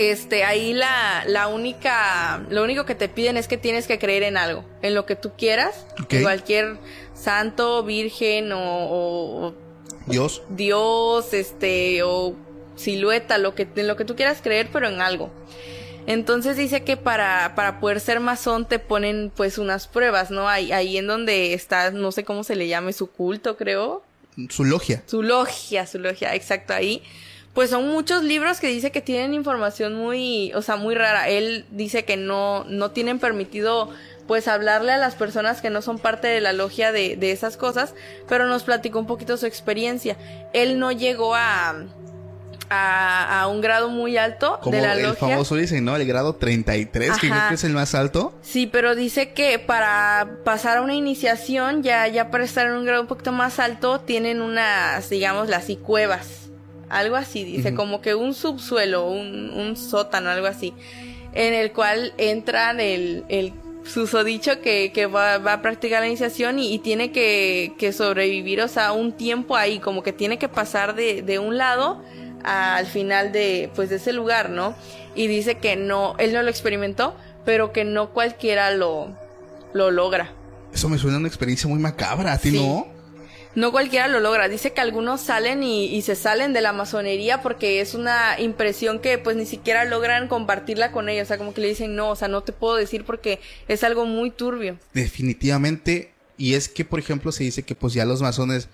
Este, 0.00 0.44
ahí 0.44 0.72
la, 0.72 1.24
la 1.26 1.46
única, 1.48 2.42
lo 2.48 2.62
único 2.64 2.86
que 2.86 2.94
te 2.94 3.10
piden 3.10 3.36
es 3.36 3.48
que 3.48 3.58
tienes 3.58 3.86
que 3.86 3.98
creer 3.98 4.22
en 4.22 4.38
algo, 4.38 4.64
en 4.80 4.94
lo 4.94 5.04
que 5.04 5.14
tú 5.14 5.32
quieras, 5.36 5.84
Ok. 6.02 6.14
en 6.14 6.22
cualquier 6.22 6.78
santo, 7.14 7.82
virgen 7.84 8.50
o- 8.52 8.58
o 9.48 9.54
Dios. 10.06 10.40
Dios, 10.48 11.34
este, 11.34 12.02
o 12.02 12.34
silueta, 12.76 13.36
lo 13.36 13.54
que, 13.54 13.68
en 13.76 13.86
lo 13.88 13.96
que 13.96 14.06
tú 14.06 14.16
quieras 14.16 14.40
creer, 14.42 14.68
pero 14.72 14.88
en 14.88 15.02
algo. 15.02 15.30
Entonces 16.06 16.56
dice 16.56 16.82
que 16.82 16.96
para, 16.96 17.52
para 17.54 17.78
poder 17.78 18.00
ser 18.00 18.20
masón 18.20 18.66
te 18.66 18.78
ponen 18.78 19.30
pues 19.36 19.58
unas 19.58 19.86
pruebas, 19.86 20.30
¿no? 20.30 20.48
Ahí, 20.48 20.72
ahí 20.72 20.96
en 20.96 21.06
donde 21.06 21.52
está, 21.52 21.90
no 21.90 22.10
sé 22.10 22.24
cómo 22.24 22.42
se 22.42 22.56
le 22.56 22.68
llame, 22.68 22.94
su 22.94 23.10
culto, 23.10 23.58
creo. 23.58 24.02
Su 24.48 24.64
logia. 24.64 25.02
Su 25.04 25.22
logia, 25.22 25.86
su 25.86 25.98
logia, 25.98 26.34
exacto, 26.34 26.72
ahí. 26.72 27.02
Pues 27.54 27.70
son 27.70 27.88
muchos 27.88 28.22
libros 28.22 28.60
que 28.60 28.68
dice 28.68 28.92
que 28.92 29.00
tienen 29.00 29.34
información 29.34 29.94
muy, 29.94 30.52
o 30.54 30.62
sea, 30.62 30.76
muy 30.76 30.94
rara. 30.94 31.28
Él 31.28 31.64
dice 31.70 32.04
que 32.04 32.16
no, 32.16 32.64
no 32.68 32.92
tienen 32.92 33.18
permitido 33.18 33.90
pues 34.28 34.46
hablarle 34.46 34.92
a 34.92 34.98
las 34.98 35.16
personas 35.16 35.60
que 35.60 35.70
no 35.70 35.82
son 35.82 35.98
parte 35.98 36.28
de 36.28 36.40
la 36.40 36.52
logia 36.52 36.92
de, 36.92 37.16
de 37.16 37.32
esas 37.32 37.56
cosas, 37.56 37.94
pero 38.28 38.46
nos 38.46 38.62
platicó 38.62 39.00
un 39.00 39.06
poquito 39.08 39.36
su 39.36 39.46
experiencia. 39.46 40.16
Él 40.52 40.78
no 40.78 40.92
llegó 40.92 41.34
a, 41.34 41.74
a, 42.68 43.40
a 43.40 43.48
un 43.48 43.60
grado 43.60 43.88
muy 43.88 44.16
alto 44.16 44.60
Como 44.62 44.76
de 44.76 44.82
la 44.82 44.92
el 44.92 45.02
logia. 45.02 45.30
famoso 45.30 45.56
dice, 45.56 45.80
¿no? 45.80 45.96
El 45.96 46.06
grado 46.06 46.36
33, 46.36 47.18
que 47.18 47.28
creo 47.28 47.48
que 47.48 47.54
es 47.56 47.64
el 47.64 47.72
más 47.72 47.96
alto. 47.96 48.32
Sí, 48.42 48.68
pero 48.68 48.94
dice 48.94 49.32
que 49.32 49.58
para 49.58 50.36
pasar 50.44 50.76
a 50.78 50.82
una 50.82 50.94
iniciación, 50.94 51.82
ya, 51.82 52.06
ya 52.06 52.30
para 52.30 52.44
estar 52.44 52.66
en 52.68 52.74
un 52.74 52.84
grado 52.84 53.02
un 53.02 53.08
poquito 53.08 53.32
más 53.32 53.58
alto, 53.58 53.98
tienen 53.98 54.40
unas, 54.40 55.10
digamos, 55.10 55.48
las 55.48 55.68
y 55.68 55.76
cuevas. 55.76 56.39
Algo 56.90 57.16
así, 57.16 57.44
dice, 57.44 57.72
como 57.74 58.00
que 58.02 58.14
un 58.14 58.34
subsuelo, 58.34 59.06
un, 59.08 59.50
un 59.50 59.76
sótano, 59.76 60.28
algo 60.28 60.46
así. 60.48 60.74
En 61.32 61.54
el 61.54 61.72
cual 61.72 62.12
entran 62.18 62.80
el, 62.80 63.24
el 63.28 63.52
susodicho 63.84 64.60
que, 64.60 64.90
que 64.92 65.06
va, 65.06 65.38
va 65.38 65.54
a 65.54 65.62
practicar 65.62 66.00
la 66.00 66.08
iniciación 66.08 66.58
y, 66.58 66.74
y 66.74 66.80
tiene 66.80 67.12
que, 67.12 67.72
que 67.78 67.92
sobrevivir, 67.92 68.60
o 68.60 68.68
sea, 68.68 68.92
un 68.92 69.12
tiempo 69.12 69.56
ahí, 69.56 69.78
como 69.78 70.02
que 70.02 70.12
tiene 70.12 70.38
que 70.38 70.48
pasar 70.48 70.94
de, 70.94 71.22
de 71.22 71.38
un 71.38 71.56
lado 71.56 72.02
al 72.42 72.86
final 72.86 73.32
de, 73.32 73.70
pues, 73.74 73.88
de 73.90 73.96
ese 73.96 74.12
lugar, 74.12 74.50
¿no? 74.50 74.74
Y 75.14 75.26
dice 75.28 75.56
que 75.58 75.76
no, 75.76 76.14
él 76.18 76.32
no 76.32 76.42
lo 76.42 76.50
experimentó, 76.50 77.14
pero 77.44 77.72
que 77.72 77.84
no 77.84 78.10
cualquiera 78.10 78.70
lo, 78.72 79.08
lo 79.72 79.90
logra. 79.90 80.32
Eso 80.72 80.88
me 80.88 80.98
suena 80.98 81.16
a 81.16 81.20
una 81.20 81.28
experiencia 81.28 81.68
muy 81.68 81.78
macabra, 81.78 82.32
¿a 82.32 82.38
ti 82.38 82.50
Sí. 82.50 82.58
no? 82.66 82.86
No 83.56 83.72
cualquiera 83.72 84.06
lo 84.06 84.20
logra. 84.20 84.48
Dice 84.48 84.72
que 84.72 84.80
algunos 84.80 85.20
salen 85.20 85.62
y, 85.64 86.00
se 86.02 86.14
salen 86.14 86.52
de 86.52 86.60
la 86.60 86.72
masonería 86.72 87.42
porque 87.42 87.80
es 87.80 87.94
una 87.94 88.38
impresión 88.38 89.00
que 89.00 89.18
pues 89.18 89.36
ni 89.36 89.44
siquiera 89.44 89.84
logran 89.84 90.28
compartirla 90.28 90.92
con 90.92 91.08
ellos. 91.08 91.24
O 91.24 91.28
sea, 91.28 91.38
como 91.38 91.52
que 91.52 91.60
le 91.60 91.68
dicen, 91.68 91.96
no, 91.96 92.10
o 92.10 92.16
sea, 92.16 92.28
no 92.28 92.42
te 92.42 92.52
puedo 92.52 92.76
decir 92.76 93.04
porque 93.04 93.40
es 93.66 93.82
algo 93.82 94.06
muy 94.06 94.30
turbio. 94.30 94.78
Definitivamente. 94.94 96.12
Y 96.38 96.54
es 96.54 96.68
que, 96.68 96.84
por 96.84 96.98
ejemplo, 96.98 97.32
se 97.32 97.44
dice 97.44 97.62
que 97.64 97.74
pues 97.74 97.92
ya 97.92 98.04
los 98.04 98.22
masones 98.22 98.68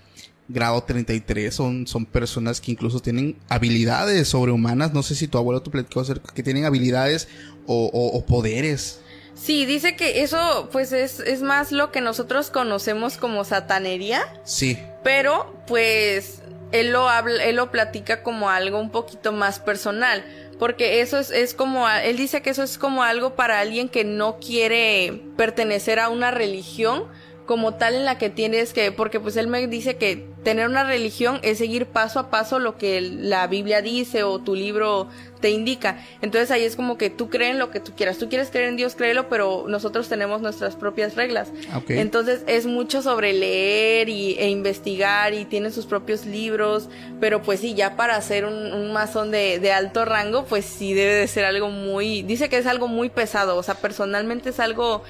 grado 0.47 0.81
33 0.81 1.53
son, 1.53 1.87
son 1.87 2.05
personas 2.05 2.61
que 2.61 2.71
incluso 2.71 3.01
tienen 3.01 3.35
habilidades 3.49 4.29
sobrehumanas. 4.29 4.93
No 4.93 5.03
sé 5.03 5.15
si 5.15 5.27
tu 5.27 5.37
abuelo 5.37 5.61
te 5.61 5.69
platicó 5.69 5.99
acerca 5.99 6.33
que 6.33 6.43
tienen 6.43 6.63
habilidades 6.65 7.27
o, 7.65 7.87
o- 7.91 8.17
o 8.17 8.25
poderes. 8.25 9.01
Sí, 9.37 9.65
dice 9.65 9.95
que 9.95 10.23
eso 10.23 10.69
pues 10.71 10.91
es, 10.91 11.19
es 11.19 11.41
más 11.41 11.71
lo 11.71 11.91
que 11.91 12.01
nosotros 12.01 12.49
conocemos 12.49 13.17
como 13.17 13.43
satanería. 13.43 14.21
Sí. 14.43 14.79
Pero, 15.03 15.55
pues, 15.67 16.41
él 16.71 16.91
lo 16.91 17.07
habla, 17.09 17.43
él 17.45 17.55
lo 17.55 17.71
platica 17.71 18.23
como 18.23 18.49
algo 18.49 18.79
un 18.79 18.89
poquito 18.91 19.31
más 19.31 19.59
personal. 19.59 20.25
Porque 20.59 21.01
eso 21.01 21.19
es, 21.19 21.29
es 21.29 21.53
como, 21.53 21.87
él 21.87 22.17
dice 22.17 22.41
que 22.41 22.49
eso 22.49 22.63
es 22.63 22.77
como 22.79 23.03
algo 23.03 23.35
para 23.35 23.59
alguien 23.59 23.89
que 23.89 24.03
no 24.03 24.39
quiere 24.39 25.21
pertenecer 25.37 25.99
a 25.99 26.09
una 26.09 26.31
religión 26.31 27.05
como 27.47 27.75
tal 27.75 27.95
en 27.95 28.05
la 28.05 28.17
que 28.17 28.29
tienes 28.29 28.73
que, 28.73 28.91
porque 28.91 29.19
pues 29.19 29.37
él 29.37 29.47
me 29.47 29.65
dice 29.67 29.95
que 29.95 30.27
tener 30.43 30.67
una 30.67 30.83
religión 30.83 31.39
es 31.43 31.57
seguir 31.57 31.87
paso 31.87 32.19
a 32.19 32.29
paso 32.29 32.59
lo 32.59 32.77
que 32.77 33.01
la 33.01 33.47
Biblia 33.47 33.81
dice 33.81 34.23
o 34.23 34.39
tu 34.39 34.53
libro 34.53 35.07
te 35.39 35.49
indica. 35.49 36.05
Entonces 36.21 36.51
ahí 36.51 36.63
es 36.63 36.75
como 36.75 36.97
que 36.97 37.09
tú 37.09 37.29
crees 37.29 37.51
en 37.51 37.59
lo 37.59 37.71
que 37.71 37.79
tú 37.79 37.93
quieras. 37.95 38.17
Tú 38.17 38.27
quieres 38.27 38.49
creer 38.49 38.67
en 38.67 38.75
Dios, 38.75 38.95
créelo, 38.95 39.29
pero 39.29 39.65
nosotros 39.67 40.09
tenemos 40.09 40.41
nuestras 40.41 40.75
propias 40.75 41.15
reglas. 41.15 41.49
Entonces 41.87 42.43
es 42.47 42.65
mucho 42.65 43.01
sobre 43.01 43.31
leer 43.31 44.09
y, 44.09 44.33
e 44.33 44.49
investigar 44.49 45.33
y 45.33 45.45
tiene 45.45 45.71
sus 45.71 45.85
propios 45.85 46.25
libros, 46.25 46.89
pero 47.21 47.41
pues 47.41 47.61
sí, 47.61 47.75
ya 47.75 47.95
para 47.95 48.21
ser 48.21 48.45
un, 48.45 48.73
un 48.73 48.91
masón 48.91 49.31
de, 49.31 49.59
de 49.59 49.71
alto 49.71 50.03
rango, 50.03 50.45
pues 50.45 50.65
sí 50.65 50.93
debe 50.93 51.15
de 51.15 51.27
ser 51.27 51.45
algo 51.45 51.69
muy, 51.69 52.23
dice 52.23 52.49
que 52.49 52.57
es 52.57 52.67
algo 52.67 52.89
muy 52.89 53.09
pesado, 53.09 53.55
o 53.55 53.63
sea, 53.63 53.75
personalmente 53.75 54.49
es 54.49 54.59
algo 54.59 55.03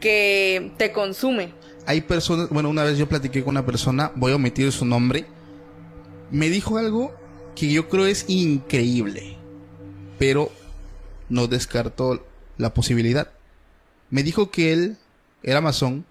que 0.00 0.72
te 0.76 0.92
consume. 0.92 1.52
Hay 1.86 2.02
personas, 2.02 2.48
bueno, 2.50 2.68
una 2.70 2.84
vez 2.84 2.96
yo 2.98 3.08
platiqué 3.08 3.42
con 3.42 3.50
una 3.50 3.66
persona, 3.66 4.12
voy 4.14 4.32
a 4.32 4.36
omitir 4.36 4.70
su 4.72 4.84
nombre, 4.84 5.26
me 6.30 6.48
dijo 6.48 6.78
algo 6.78 7.12
que 7.56 7.70
yo 7.72 7.88
creo 7.88 8.06
es 8.06 8.24
increíble, 8.28 9.36
pero 10.18 10.50
no 11.28 11.46
descartó 11.48 12.24
la 12.58 12.72
posibilidad. 12.72 13.30
Me 14.10 14.22
dijo 14.22 14.50
que 14.50 14.72
él 14.72 14.96
era 15.42 15.60
masón 15.60 16.04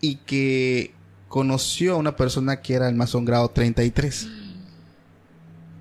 y 0.00 0.16
que 0.16 0.92
conoció 1.28 1.94
a 1.94 1.96
una 1.96 2.16
persona 2.16 2.60
que 2.60 2.74
era 2.74 2.88
el 2.88 2.94
masón 2.96 3.24
grado 3.24 3.48
33. 3.50 4.28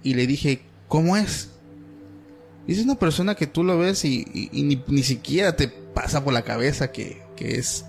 Y 0.03 0.13
le 0.13 0.27
dije, 0.27 0.61
¿cómo 0.87 1.17
es? 1.17 1.49
Es 2.67 2.79
una 2.83 2.95
persona 2.95 3.35
que 3.35 3.47
tú 3.47 3.63
lo 3.63 3.77
ves 3.77 4.05
y, 4.05 4.25
y- 4.33 4.49
y 4.51 4.63
ni, 4.63 4.83
ni 4.87 5.03
siquiera 5.03 5.55
te 5.55 5.67
pasa 5.67 6.23
por 6.23 6.33
la 6.33 6.43
cabeza 6.43 6.91
que, 6.91 7.21
que 7.35 7.55
es, 7.57 7.85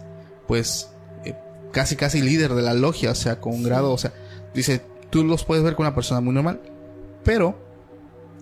pues, 0.46 0.90
eh, 1.24 1.34
casi 1.72 1.96
casi 1.96 2.20
líder 2.20 2.54
de 2.54 2.62
la 2.62 2.74
logia, 2.74 3.10
o 3.10 3.14
sea, 3.14 3.40
con 3.40 3.54
un 3.54 3.62
grado, 3.62 3.92
o 3.92 3.98
sea, 3.98 4.12
dice, 4.54 4.82
tú 5.10 5.24
los 5.24 5.44
puedes 5.44 5.64
ver 5.64 5.74
con 5.74 5.86
una 5.86 5.94
persona 5.94 6.20
muy 6.20 6.34
normal, 6.34 6.60
pero 7.22 7.58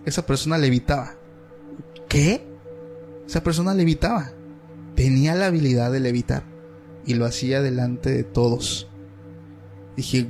esa 0.05 0.25
persona 0.25 0.57
levitaba. 0.57 1.15
¿Qué? 2.07 2.45
Esa 3.27 3.43
persona 3.43 3.73
levitaba. 3.73 4.31
Tenía 4.95 5.35
la 5.35 5.47
habilidad 5.47 5.91
de 5.91 5.99
levitar 5.99 6.43
y 7.05 7.15
lo 7.15 7.25
hacía 7.25 7.61
delante 7.61 8.11
de 8.11 8.23
todos. 8.23 8.87
Dije, 9.95 10.27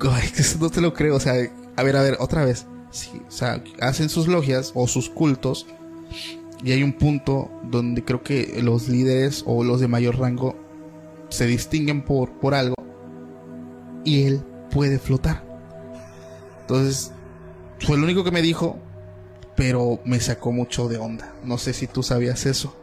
"Ay, 0.00 0.28
que 0.34 0.42
eso 0.42 0.58
no 0.60 0.70
te 0.70 0.80
lo 0.80 0.94
creo, 0.94 1.16
o 1.16 1.20
sea, 1.20 1.34
a 1.76 1.82
ver, 1.82 1.96
a 1.96 2.02
ver, 2.02 2.16
otra 2.20 2.44
vez. 2.44 2.66
Sí, 2.90 3.10
o 3.26 3.30
sea, 3.30 3.62
hacen 3.80 4.08
sus 4.08 4.28
logias 4.28 4.70
o 4.74 4.86
sus 4.86 5.10
cultos 5.10 5.66
y 6.62 6.70
hay 6.72 6.82
un 6.82 6.92
punto 6.92 7.50
donde 7.64 8.04
creo 8.04 8.22
que 8.22 8.60
los 8.62 8.88
líderes 8.88 9.42
o 9.46 9.64
los 9.64 9.80
de 9.80 9.88
mayor 9.88 10.18
rango 10.18 10.56
se 11.34 11.46
distinguen 11.46 12.02
por, 12.02 12.30
por 12.40 12.54
algo 12.54 12.74
y 14.04 14.24
él 14.24 14.42
puede 14.70 14.98
flotar. 14.98 15.42
Entonces, 16.62 17.12
fue 17.80 17.96
lo 17.96 18.04
único 18.04 18.24
que 18.24 18.30
me 18.30 18.42
dijo, 18.42 18.78
pero 19.56 20.00
me 20.04 20.20
sacó 20.20 20.52
mucho 20.52 20.88
de 20.88 20.98
onda. 20.98 21.34
No 21.44 21.58
sé 21.58 21.72
si 21.72 21.86
tú 21.86 22.02
sabías 22.02 22.46
eso. 22.46 22.76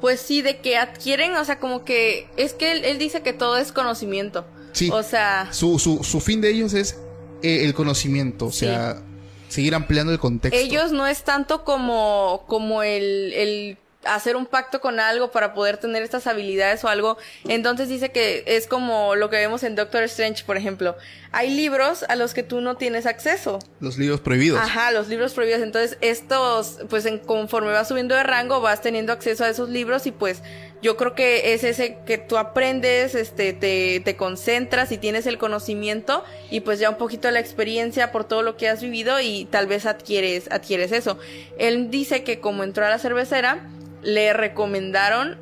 Pues 0.00 0.20
sí, 0.20 0.42
de 0.42 0.58
que 0.60 0.76
adquieren, 0.76 1.34
o 1.36 1.44
sea, 1.44 1.58
como 1.58 1.84
que 1.84 2.28
es 2.36 2.52
que 2.52 2.72
él, 2.72 2.84
él 2.84 2.98
dice 2.98 3.22
que 3.22 3.32
todo 3.32 3.56
es 3.56 3.72
conocimiento. 3.72 4.44
Sí. 4.72 4.90
O 4.92 5.02
sea, 5.02 5.48
Su, 5.52 5.78
su, 5.78 6.04
su 6.04 6.20
fin 6.20 6.40
de 6.40 6.50
ellos 6.50 6.74
es 6.74 6.98
eh, 7.42 7.64
el 7.64 7.74
conocimiento, 7.74 8.46
o 8.46 8.52
Sí. 8.52 8.66
sea, 8.66 9.02
seguir 9.48 9.74
ampliando 9.74 10.12
el 10.12 10.18
contexto. 10.18 10.58
ellos 10.58 10.92
no 10.92 11.06
es 11.06 11.22
tanto 11.24 11.64
como, 11.64 12.44
como 12.48 12.82
el, 12.82 13.32
el 13.34 13.78
hacer 14.06 14.36
un 14.36 14.46
pacto 14.46 14.80
con 14.80 15.00
algo 15.00 15.30
para 15.30 15.54
poder 15.54 15.78
tener 15.78 16.02
estas 16.02 16.26
habilidades 16.26 16.84
o 16.84 16.88
algo. 16.88 17.16
Entonces 17.48 17.88
dice 17.88 18.10
que 18.10 18.44
es 18.46 18.66
como 18.66 19.14
lo 19.14 19.30
que 19.30 19.36
vemos 19.36 19.62
en 19.62 19.74
Doctor 19.74 20.02
Strange, 20.04 20.44
por 20.44 20.56
ejemplo. 20.56 20.96
Hay 21.36 21.50
libros 21.50 22.04
a 22.08 22.14
los 22.14 22.32
que 22.32 22.44
tú 22.44 22.60
no 22.60 22.76
tienes 22.76 23.06
acceso. 23.06 23.58
Los 23.80 23.98
libros 23.98 24.20
prohibidos. 24.20 24.60
Ajá, 24.60 24.92
los 24.92 25.08
libros 25.08 25.34
prohibidos. 25.34 25.62
Entonces, 25.62 25.98
estos, 26.00 26.78
pues 26.88 27.06
en, 27.06 27.18
conforme 27.18 27.72
vas 27.72 27.88
subiendo 27.88 28.14
de 28.14 28.22
rango, 28.22 28.60
vas 28.60 28.80
teniendo 28.82 29.12
acceso 29.12 29.42
a 29.42 29.48
esos 29.48 29.68
libros 29.68 30.06
y 30.06 30.12
pues 30.12 30.44
yo 30.80 30.96
creo 30.96 31.16
que 31.16 31.52
es 31.54 31.64
ese 31.64 31.98
que 32.06 32.18
tú 32.18 32.36
aprendes, 32.36 33.16
este, 33.16 33.52
te, 33.52 34.00
te 34.04 34.16
concentras 34.16 34.92
y 34.92 34.98
tienes 34.98 35.26
el 35.26 35.36
conocimiento 35.38 36.22
y 36.52 36.60
pues 36.60 36.78
ya 36.78 36.88
un 36.88 36.98
poquito 36.98 37.28
la 37.32 37.40
experiencia 37.40 38.12
por 38.12 38.22
todo 38.24 38.42
lo 38.42 38.56
que 38.56 38.68
has 38.68 38.80
vivido 38.80 39.18
y 39.18 39.46
tal 39.46 39.66
vez 39.66 39.86
adquieres, 39.86 40.48
adquieres 40.52 40.92
eso. 40.92 41.18
Él 41.58 41.90
dice 41.90 42.22
que 42.22 42.38
como 42.38 42.62
entró 42.62 42.86
a 42.86 42.90
la 42.90 43.00
cervecera, 43.00 43.68
le 44.02 44.34
recomendaron 44.34 45.36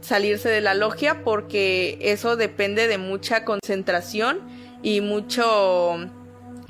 salirse 0.00 0.48
de 0.48 0.60
la 0.60 0.74
logia 0.74 1.22
porque 1.22 1.98
eso 2.00 2.34
depende 2.34 2.88
de 2.88 2.98
mucha 2.98 3.44
concentración 3.44 4.55
y 4.86 5.00
mucho 5.00 5.96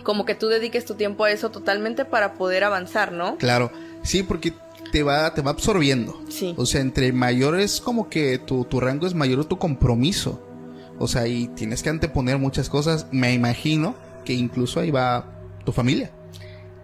como 0.02 0.24
que 0.24 0.34
tú 0.34 0.46
dediques 0.48 0.86
tu 0.86 0.94
tiempo 0.94 1.24
a 1.24 1.30
eso 1.30 1.50
totalmente 1.50 2.06
para 2.06 2.32
poder 2.32 2.64
avanzar, 2.64 3.12
¿no? 3.12 3.36
Claro, 3.36 3.70
sí, 4.02 4.22
porque 4.22 4.54
te 4.90 5.02
va, 5.02 5.34
te 5.34 5.42
va 5.42 5.50
absorbiendo. 5.50 6.18
Sí. 6.30 6.54
O 6.56 6.64
sea, 6.64 6.80
entre 6.80 7.12
mayor 7.12 7.60
es 7.60 7.78
como 7.78 8.08
que 8.08 8.38
tu, 8.38 8.64
tu 8.64 8.80
rango 8.80 9.06
es 9.06 9.12
mayor 9.12 9.44
tu 9.44 9.58
compromiso. 9.58 10.42
O 10.98 11.08
sea, 11.08 11.26
y 11.26 11.48
tienes 11.48 11.82
que 11.82 11.90
anteponer 11.90 12.38
muchas 12.38 12.70
cosas. 12.70 13.06
Me 13.10 13.34
imagino 13.34 13.94
que 14.24 14.32
incluso 14.32 14.80
ahí 14.80 14.90
va 14.90 15.26
tu 15.66 15.72
familia. 15.72 16.10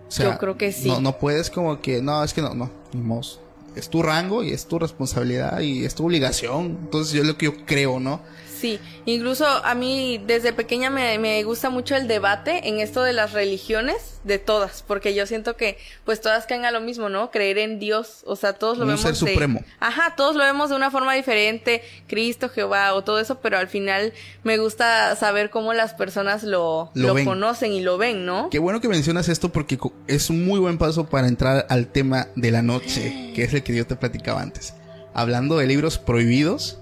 O 0.08 0.10
sea, 0.10 0.32
Yo 0.32 0.38
creo 0.38 0.58
que 0.58 0.70
sí. 0.70 0.88
No, 0.88 1.00
no 1.00 1.16
puedes 1.16 1.48
como 1.48 1.80
que, 1.80 2.02
no, 2.02 2.22
es 2.22 2.34
que 2.34 2.42
no, 2.42 2.52
no, 2.52 2.70
modo. 2.92 3.40
Es 3.74 3.88
tu 3.88 4.02
rango 4.02 4.42
y 4.42 4.50
es 4.50 4.66
tu 4.66 4.78
responsabilidad 4.78 5.60
y 5.60 5.86
es 5.86 5.94
tu 5.94 6.04
obligación. 6.04 6.76
Entonces 6.82 7.14
yo 7.14 7.22
es 7.22 7.28
lo 7.28 7.38
que 7.38 7.46
yo 7.46 7.64
creo, 7.64 8.00
¿no? 8.00 8.20
Sí, 8.62 8.78
incluso 9.06 9.44
a 9.44 9.74
mí 9.74 10.22
desde 10.24 10.52
pequeña 10.52 10.88
me, 10.88 11.18
me, 11.18 11.42
gusta 11.42 11.68
mucho 11.68 11.96
el 11.96 12.06
debate 12.06 12.68
en 12.68 12.78
esto 12.78 13.02
de 13.02 13.12
las 13.12 13.32
religiones, 13.32 14.20
de 14.22 14.38
todas, 14.38 14.84
porque 14.86 15.16
yo 15.16 15.26
siento 15.26 15.56
que 15.56 15.78
pues 16.04 16.20
todas 16.20 16.46
caen 16.46 16.64
a 16.64 16.70
lo 16.70 16.80
mismo, 16.80 17.08
¿no? 17.08 17.32
Creer 17.32 17.58
en 17.58 17.80
Dios, 17.80 18.22
o 18.24 18.36
sea, 18.36 18.52
todos 18.52 18.78
lo 18.78 18.84
Un 18.84 18.90
vemos 18.90 19.02
ser 19.02 19.14
de- 19.14 19.16
supremo. 19.16 19.64
Ajá, 19.80 20.14
todos 20.16 20.36
lo 20.36 20.44
vemos 20.44 20.70
de 20.70 20.76
una 20.76 20.92
forma 20.92 21.12
diferente, 21.14 21.82
Cristo, 22.06 22.48
Jehová 22.48 22.94
o 22.94 23.02
todo 23.02 23.18
eso, 23.18 23.40
pero 23.40 23.58
al 23.58 23.66
final 23.66 24.12
me 24.44 24.58
gusta 24.58 25.16
saber 25.16 25.50
cómo 25.50 25.72
las 25.74 25.94
personas 25.94 26.44
lo, 26.44 26.92
Lo 26.94 27.14
conocen 27.24 27.72
y 27.72 27.80
lo 27.80 27.98
ven, 27.98 28.24
¿no? 28.24 28.48
Qué 28.48 28.60
bueno 28.60 28.80
que 28.80 28.86
mencionas 28.88 29.28
esto 29.28 29.48
porque 29.50 29.76
es 30.06 30.30
un 30.30 30.46
muy 30.46 30.60
buen 30.60 30.78
paso 30.78 31.06
para 31.10 31.26
entrar 31.26 31.66
al 31.68 31.88
tema 31.88 32.28
de 32.36 32.52
la 32.52 32.62
noche, 32.62 33.32
que 33.34 33.42
es 33.42 33.52
el 33.54 33.64
que 33.64 33.74
yo 33.74 33.88
te 33.88 33.96
platicaba 33.96 34.40
antes. 34.40 34.74
Hablando 35.14 35.58
de 35.58 35.66
libros 35.66 35.98
prohibidos, 35.98 36.78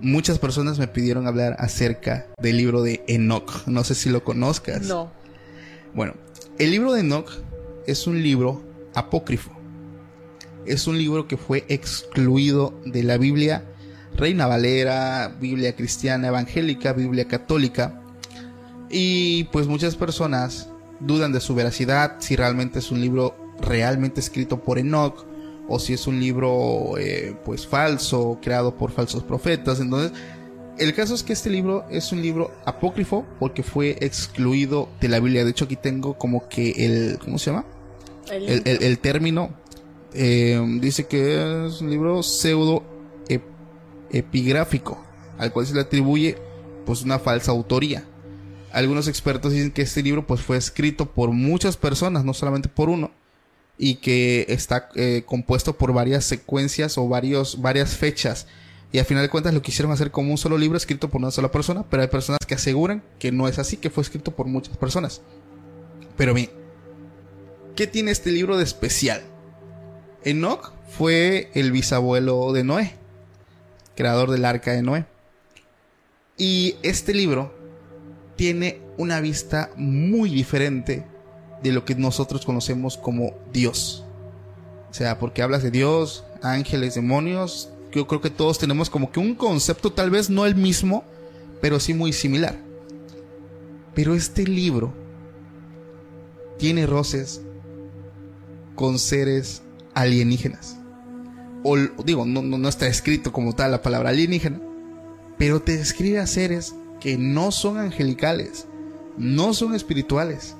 muchas 0.00 0.38
personas 0.38 0.78
me 0.78 0.88
pidieron 0.88 1.26
hablar 1.26 1.56
acerca 1.58 2.26
del 2.40 2.56
libro 2.56 2.82
de 2.82 3.04
Enoch. 3.08 3.66
No 3.66 3.84
sé 3.84 3.94
si 3.94 4.08
lo 4.10 4.24
conozcas. 4.24 4.82
No. 4.82 5.10
Bueno, 5.94 6.14
el 6.58 6.70
libro 6.70 6.92
de 6.92 7.00
Enoch 7.00 7.30
es 7.86 8.06
un 8.06 8.22
libro 8.22 8.62
apócrifo. 8.94 9.50
Es 10.66 10.86
un 10.86 10.98
libro 10.98 11.26
que 11.26 11.36
fue 11.36 11.64
excluido 11.68 12.78
de 12.84 13.02
la 13.02 13.16
Biblia 13.16 13.64
Reina 14.16 14.46
Valera, 14.46 15.34
Biblia 15.40 15.76
cristiana 15.76 16.28
evangélica, 16.28 16.92
Biblia 16.92 17.26
católica. 17.26 18.02
Y 18.90 19.44
pues 19.44 19.66
muchas 19.66 19.96
personas 19.96 20.68
dudan 21.00 21.32
de 21.32 21.40
su 21.40 21.54
veracidad, 21.54 22.16
si 22.18 22.36
realmente 22.36 22.80
es 22.80 22.90
un 22.90 23.00
libro 23.00 23.36
realmente 23.60 24.20
escrito 24.20 24.62
por 24.62 24.78
Enoch 24.78 25.27
o 25.68 25.78
si 25.78 25.92
es 25.92 26.06
un 26.06 26.18
libro 26.18 26.96
eh, 26.98 27.36
pues 27.44 27.66
falso, 27.66 28.38
creado 28.42 28.74
por 28.76 28.90
falsos 28.90 29.22
profetas. 29.22 29.80
Entonces, 29.80 30.12
el 30.78 30.94
caso 30.94 31.14
es 31.14 31.22
que 31.22 31.32
este 31.32 31.50
libro 31.50 31.84
es 31.90 32.12
un 32.12 32.22
libro 32.22 32.52
apócrifo 32.64 33.26
porque 33.38 33.62
fue 33.62 33.96
excluido 34.00 34.88
de 35.00 35.08
la 35.08 35.20
Biblia. 35.20 35.44
De 35.44 35.50
hecho, 35.50 35.64
aquí 35.66 35.76
tengo 35.76 36.16
como 36.16 36.48
que 36.48 36.70
el, 36.86 37.18
¿cómo 37.18 37.38
se 37.38 37.50
llama? 37.50 37.64
El- 38.30 38.48
El, 38.48 38.62
el- 38.64 38.82
el 38.82 38.98
término 38.98 39.50
eh, 40.14 40.60
dice 40.80 41.06
que 41.06 41.66
es 41.66 41.80
un 41.80 41.90
libro 41.90 42.22
pseudo 42.22 42.82
ep- 43.28 43.42
epigráfico, 44.10 44.98
al 45.38 45.52
cual 45.52 45.66
se 45.66 45.74
le 45.74 45.80
atribuye 45.80 46.36
pues 46.86 47.02
una 47.02 47.18
falsa 47.18 47.50
autoría. 47.50 48.04
Algunos 48.72 49.08
expertos 49.08 49.52
dicen 49.52 49.70
que 49.70 49.82
este 49.82 50.02
libro 50.02 50.26
pues 50.26 50.40
fue 50.40 50.56
escrito 50.56 51.06
por 51.06 51.30
muchas 51.32 51.76
personas, 51.76 52.24
no 52.24 52.34
solamente 52.34 52.68
por 52.68 52.88
uno, 52.88 53.10
y 53.78 53.96
que 53.96 54.44
está 54.48 54.88
eh, 54.96 55.22
compuesto 55.24 55.78
por 55.78 55.92
varias 55.92 56.24
secuencias 56.24 56.98
o 56.98 57.08
varios, 57.08 57.62
varias 57.62 57.96
fechas. 57.96 58.46
Y 58.90 58.98
al 58.98 59.04
final 59.04 59.22
de 59.22 59.28
cuentas 59.28 59.54
lo 59.54 59.62
quisieron 59.62 59.92
hacer 59.92 60.10
como 60.10 60.30
un 60.30 60.38
solo 60.38 60.58
libro 60.58 60.76
escrito 60.76 61.08
por 61.08 61.20
una 61.20 61.30
sola 61.30 61.50
persona, 61.50 61.84
pero 61.88 62.02
hay 62.02 62.08
personas 62.08 62.40
que 62.46 62.54
aseguran 62.54 63.02
que 63.18 63.30
no 63.30 63.46
es 63.46 63.58
así, 63.58 63.76
que 63.76 63.90
fue 63.90 64.02
escrito 64.02 64.32
por 64.32 64.46
muchas 64.46 64.76
personas. 64.76 65.20
Pero 66.16 66.34
bien, 66.34 66.50
¿qué 67.76 67.86
tiene 67.86 68.10
este 68.10 68.32
libro 68.32 68.56
de 68.56 68.64
especial? 68.64 69.22
Enoch 70.24 70.72
fue 70.88 71.50
el 71.54 71.70
bisabuelo 71.70 72.52
de 72.52 72.64
Noé, 72.64 72.94
creador 73.94 74.30
del 74.30 74.44
arca 74.44 74.72
de 74.72 74.82
Noé. 74.82 75.06
Y 76.36 76.76
este 76.82 77.14
libro 77.14 77.54
tiene 78.36 78.80
una 78.96 79.20
vista 79.20 79.70
muy 79.76 80.30
diferente 80.30 81.04
de 81.62 81.72
lo 81.72 81.84
que 81.84 81.94
nosotros 81.94 82.44
conocemos 82.44 82.96
como 82.96 83.32
Dios. 83.52 84.04
O 84.90 84.94
sea, 84.94 85.18
porque 85.18 85.42
hablas 85.42 85.62
de 85.62 85.70
Dios, 85.70 86.24
ángeles, 86.42 86.94
demonios, 86.94 87.70
yo 87.92 88.06
creo 88.06 88.20
que 88.20 88.30
todos 88.30 88.58
tenemos 88.58 88.90
como 88.90 89.10
que 89.10 89.20
un 89.20 89.34
concepto 89.34 89.92
tal 89.92 90.10
vez 90.10 90.30
no 90.30 90.46
el 90.46 90.54
mismo, 90.54 91.04
pero 91.60 91.80
sí 91.80 91.94
muy 91.94 92.12
similar. 92.12 92.56
Pero 93.94 94.14
este 94.14 94.44
libro 94.44 94.92
tiene 96.58 96.86
roces 96.86 97.40
con 98.74 98.98
seres 98.98 99.62
alienígenas. 99.94 100.76
O 101.64 101.76
digo, 102.04 102.24
no, 102.24 102.42
no, 102.42 102.58
no 102.58 102.68
está 102.68 102.86
escrito 102.86 103.32
como 103.32 103.54
tal 103.54 103.72
la 103.72 103.82
palabra 103.82 104.10
alienígena, 104.10 104.60
pero 105.36 105.60
te 105.60 105.76
describe 105.76 106.20
a 106.20 106.26
seres 106.26 106.74
que 107.00 107.16
no 107.16 107.50
son 107.50 107.78
angelicales, 107.78 108.66
no 109.16 109.54
son 109.54 109.74
espirituales, 109.74 110.54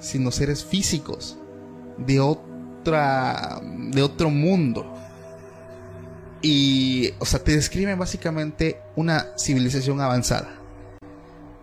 sino 0.00 0.30
seres 0.30 0.64
físicos 0.64 1.36
de 1.98 2.20
otra 2.20 3.60
de 3.62 4.02
otro 4.02 4.30
mundo. 4.30 4.92
Y, 6.42 7.12
o 7.18 7.24
sea, 7.24 7.42
te 7.42 7.56
describen 7.56 7.98
básicamente 7.98 8.78
una 8.94 9.26
civilización 9.36 10.00
avanzada. 10.00 10.60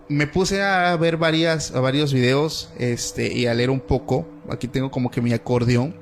Me 0.10 0.28
puse 0.28 0.62
a 0.62 0.96
ver 0.98 1.18
varios 1.18 1.72
videos, 2.14 2.72
este, 2.78 3.34
y 3.34 3.46
a 3.46 3.54
leer 3.54 3.70
un 3.70 3.80
poco. 3.80 4.28
Aquí 4.50 4.68
tengo 4.68 4.92
como 4.92 5.10
que 5.10 5.22
mi 5.22 5.32
acordeón. 5.32 5.96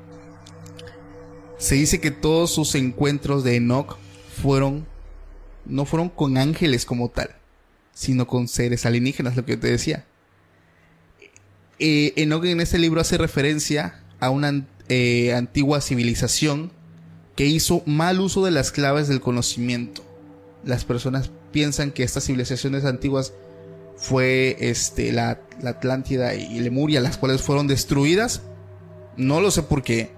Se 1.57 1.75
dice 1.75 2.01
que 2.01 2.09
todos 2.09 2.51
sus 2.51 2.73
encuentros 2.73 3.43
de 3.43 3.57
Enoch 3.57 3.97
fueron, 4.41 4.87
no 5.65 5.85
fueron 5.85 6.09
con 6.09 6.37
ángeles 6.37 6.85
como 6.85 7.09
tal, 7.09 7.35
sino 7.93 8.25
con 8.25 8.47
seres 8.47 8.87
alienígenas, 8.87 9.35
lo 9.35 9.45
que 9.45 9.57
te 9.57 9.67
decía. 9.67 10.05
Eh, 11.83 12.13
en 12.15 12.61
este 12.61 12.77
libro 12.77 13.01
hace 13.01 13.17
referencia 13.17 14.03
a 14.19 14.29
una 14.29 14.67
eh, 14.87 15.33
antigua 15.33 15.81
civilización 15.81 16.71
que 17.35 17.47
hizo 17.47 17.81
mal 17.87 18.19
uso 18.19 18.45
de 18.45 18.51
las 18.51 18.71
claves 18.71 19.07
del 19.07 19.19
conocimiento. 19.19 20.03
Las 20.63 20.85
personas 20.85 21.31
piensan 21.51 21.89
que 21.91 22.03
estas 22.03 22.25
civilizaciones 22.25 22.85
antiguas 22.85 23.33
fue 23.97 24.57
este, 24.59 25.11
la, 25.11 25.41
la 25.59 25.71
Atlántida 25.71 26.35
y 26.35 26.59
Lemuria, 26.59 27.01
las 27.01 27.17
cuales 27.17 27.41
fueron 27.41 27.65
destruidas. 27.65 28.43
No 29.17 29.41
lo 29.41 29.49
sé 29.49 29.63
por 29.63 29.81
qué, 29.81 30.11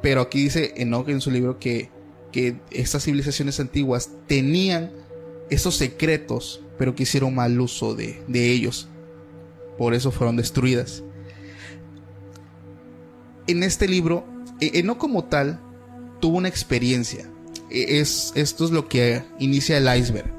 pero 0.00 0.20
aquí 0.20 0.44
dice 0.44 0.74
Enoch 0.76 1.08
en 1.08 1.20
su 1.20 1.32
libro 1.32 1.58
que, 1.58 1.90
que 2.30 2.54
estas 2.70 3.02
civilizaciones 3.02 3.58
antiguas 3.58 4.10
tenían 4.28 4.92
esos 5.50 5.74
secretos, 5.74 6.60
pero 6.78 6.94
que 6.94 7.02
hicieron 7.02 7.34
mal 7.34 7.60
uso 7.60 7.96
de, 7.96 8.22
de 8.28 8.52
ellos. 8.52 8.86
Por 9.78 9.94
eso 9.94 10.10
fueron 10.10 10.36
destruidas. 10.36 11.02
En 13.46 13.62
este 13.62 13.88
libro, 13.88 14.26
eh, 14.60 14.72
Enoch 14.74 14.98
como 14.98 15.24
tal 15.24 15.60
tuvo 16.20 16.36
una 16.36 16.48
experiencia. 16.48 17.30
Eh, 17.70 18.00
Es, 18.00 18.32
esto 18.34 18.64
es 18.64 18.70
lo 18.70 18.88
que 18.88 19.22
inicia 19.38 19.78
el 19.78 19.98
iceberg. 19.98 20.30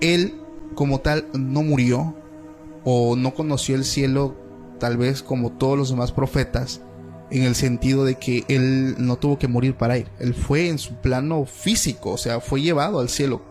Él 0.00 0.34
como 0.74 1.00
tal 1.00 1.26
no 1.32 1.62
murió 1.62 2.14
o 2.84 3.16
no 3.16 3.34
conoció 3.34 3.74
el 3.74 3.84
cielo 3.84 4.36
tal 4.78 4.96
vez 4.96 5.22
como 5.22 5.52
todos 5.52 5.78
los 5.78 5.90
demás 5.90 6.12
profetas 6.12 6.82
en 7.30 7.44
el 7.44 7.54
sentido 7.54 8.04
de 8.04 8.16
que 8.16 8.44
él 8.48 8.96
no 8.98 9.16
tuvo 9.16 9.38
que 9.38 9.48
morir 9.48 9.74
para 9.76 9.98
ir. 9.98 10.08
Él 10.18 10.34
fue 10.34 10.68
en 10.68 10.78
su 10.78 10.94
plano 10.96 11.46
físico, 11.46 12.10
o 12.10 12.18
sea, 12.18 12.40
fue 12.40 12.60
llevado 12.60 13.00
al 13.00 13.08
cielo. 13.08 13.42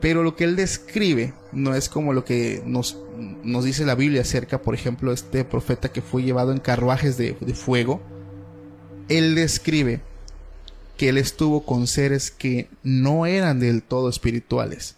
Pero 0.00 0.22
lo 0.22 0.36
que 0.36 0.44
él 0.44 0.56
describe 0.56 1.32
no 1.52 1.74
es 1.74 1.88
como 1.88 2.12
lo 2.12 2.24
que 2.24 2.62
nos, 2.66 2.98
nos 3.42 3.64
dice 3.64 3.86
la 3.86 3.94
Biblia 3.94 4.22
acerca, 4.22 4.60
por 4.60 4.74
ejemplo, 4.74 5.12
este 5.12 5.44
profeta 5.44 5.90
que 5.90 6.02
fue 6.02 6.22
llevado 6.22 6.52
en 6.52 6.58
carruajes 6.58 7.16
de, 7.16 7.36
de 7.40 7.54
fuego. 7.54 8.00
Él 9.08 9.34
describe 9.34 10.00
que 10.96 11.10
él 11.10 11.18
estuvo 11.18 11.64
con 11.64 11.86
seres 11.86 12.30
que 12.30 12.68
no 12.82 13.26
eran 13.26 13.60
del 13.60 13.82
todo 13.82 14.08
espirituales, 14.08 14.96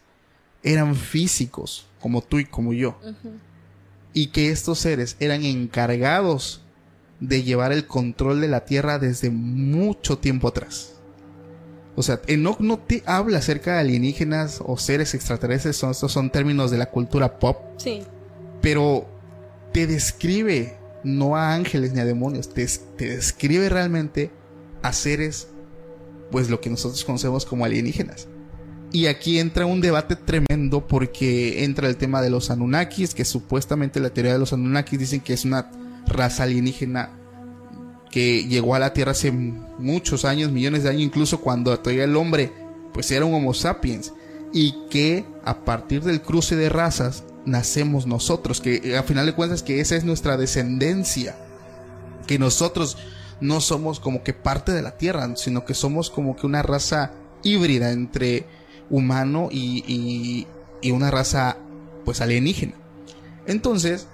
eran 0.62 0.94
físicos, 0.94 1.86
como 2.00 2.22
tú 2.22 2.38
y 2.38 2.44
como 2.44 2.72
yo. 2.72 2.98
Y 4.12 4.28
que 4.28 4.50
estos 4.50 4.78
seres 4.78 5.16
eran 5.20 5.44
encargados 5.44 6.62
de 7.20 7.42
llevar 7.42 7.72
el 7.72 7.86
control 7.86 8.40
de 8.40 8.48
la 8.48 8.64
tierra 8.64 8.98
desde 8.98 9.30
mucho 9.30 10.18
tiempo 10.18 10.48
atrás. 10.48 10.94
O 11.98 12.02
sea, 12.02 12.20
Enoch 12.28 12.60
no 12.60 12.78
te 12.78 13.02
habla 13.06 13.38
acerca 13.38 13.74
de 13.74 13.80
alienígenas 13.80 14.60
o 14.64 14.76
seres 14.76 15.14
extraterrestres, 15.14 15.76
son, 15.76 15.90
estos 15.90 16.12
son 16.12 16.30
términos 16.30 16.70
de 16.70 16.78
la 16.78 16.86
cultura 16.90 17.38
pop, 17.40 17.58
Sí. 17.76 18.02
pero 18.62 19.06
te 19.72 19.86
describe 19.88 20.76
no 21.02 21.36
a 21.36 21.54
ángeles 21.54 21.92
ni 21.92 22.00
a 22.00 22.04
demonios, 22.04 22.50
te, 22.54 22.64
te 22.96 23.08
describe 23.16 23.68
realmente 23.68 24.30
a 24.82 24.92
seres, 24.92 25.48
pues 26.30 26.48
lo 26.50 26.60
que 26.60 26.70
nosotros 26.70 27.04
conocemos 27.04 27.44
como 27.44 27.64
alienígenas. 27.64 28.28
Y 28.92 29.06
aquí 29.06 29.40
entra 29.40 29.66
un 29.66 29.80
debate 29.80 30.14
tremendo 30.16 30.86
porque 30.86 31.64
entra 31.64 31.88
el 31.88 31.96
tema 31.96 32.22
de 32.22 32.30
los 32.30 32.50
Anunnakis, 32.50 33.12
que 33.12 33.24
supuestamente 33.24 33.98
la 33.98 34.10
teoría 34.10 34.34
de 34.34 34.38
los 34.38 34.52
Anunnakis 34.52 34.98
dicen 35.00 35.20
que 35.20 35.32
es 35.32 35.44
una 35.44 35.70
raza 36.06 36.44
alienígena 36.44 37.10
llegó 38.18 38.74
a 38.74 38.78
la 38.78 38.92
Tierra 38.92 39.12
hace 39.12 39.30
muchos 39.30 40.24
años, 40.24 40.50
millones 40.50 40.82
de 40.82 40.90
años, 40.90 41.02
incluso 41.02 41.40
cuando 41.40 41.78
todavía 41.78 42.04
el 42.04 42.16
hombre 42.16 42.52
pues 42.92 43.10
era 43.10 43.24
un 43.24 43.34
Homo 43.34 43.54
sapiens 43.54 44.12
y 44.52 44.74
que 44.90 45.24
a 45.44 45.64
partir 45.64 46.02
del 46.02 46.22
cruce 46.22 46.56
de 46.56 46.68
razas 46.68 47.24
nacemos 47.44 48.06
nosotros, 48.06 48.60
que 48.60 48.96
a 48.96 49.02
final 49.02 49.26
de 49.26 49.34
cuentas 49.34 49.62
que 49.62 49.80
esa 49.80 49.96
es 49.96 50.04
nuestra 50.04 50.36
descendencia, 50.36 51.36
que 52.26 52.38
nosotros 52.38 52.96
no 53.40 53.60
somos 53.60 54.00
como 54.00 54.22
que 54.22 54.34
parte 54.34 54.72
de 54.72 54.82
la 54.82 54.96
Tierra, 54.96 55.36
sino 55.36 55.64
que 55.64 55.74
somos 55.74 56.10
como 56.10 56.36
que 56.36 56.46
una 56.46 56.62
raza 56.62 57.12
híbrida 57.42 57.92
entre 57.92 58.46
humano 58.90 59.48
y, 59.50 59.84
y, 59.86 60.46
y 60.80 60.90
una 60.90 61.10
raza 61.10 61.56
pues 62.04 62.20
alienígena. 62.20 62.74
Entonces, 63.46 64.06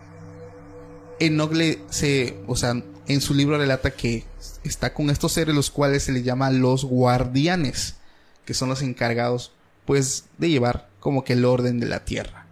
Enoch 1.21 1.53
le 1.53 1.79
se, 1.91 2.37
o 2.47 2.57
sea, 2.57 2.83
en 3.09 3.21
su 3.21 3.35
libro 3.35 3.59
relata 3.59 3.91
que 3.91 4.25
está 4.65 4.95
con 4.95 5.11
estos 5.11 5.33
seres 5.33 5.55
los 5.55 5.71
cuales 5.71 6.05
se 6.05 6.13
les 6.13 6.25
llama 6.25 6.51
los 6.51 6.85
guardianes, 6.85 7.97
que 8.45 8.55
son 8.55 8.69
los 8.69 8.83
encargados 8.83 9.53
pues 9.85 10.25
de 10.39 10.51
llevar 10.51 10.89
como 11.01 11.25
que 11.25 11.35
el 11.35 11.45
orden 11.45 11.81
de 11.81 11.87
la 11.87 12.05
tierra. 12.05 12.47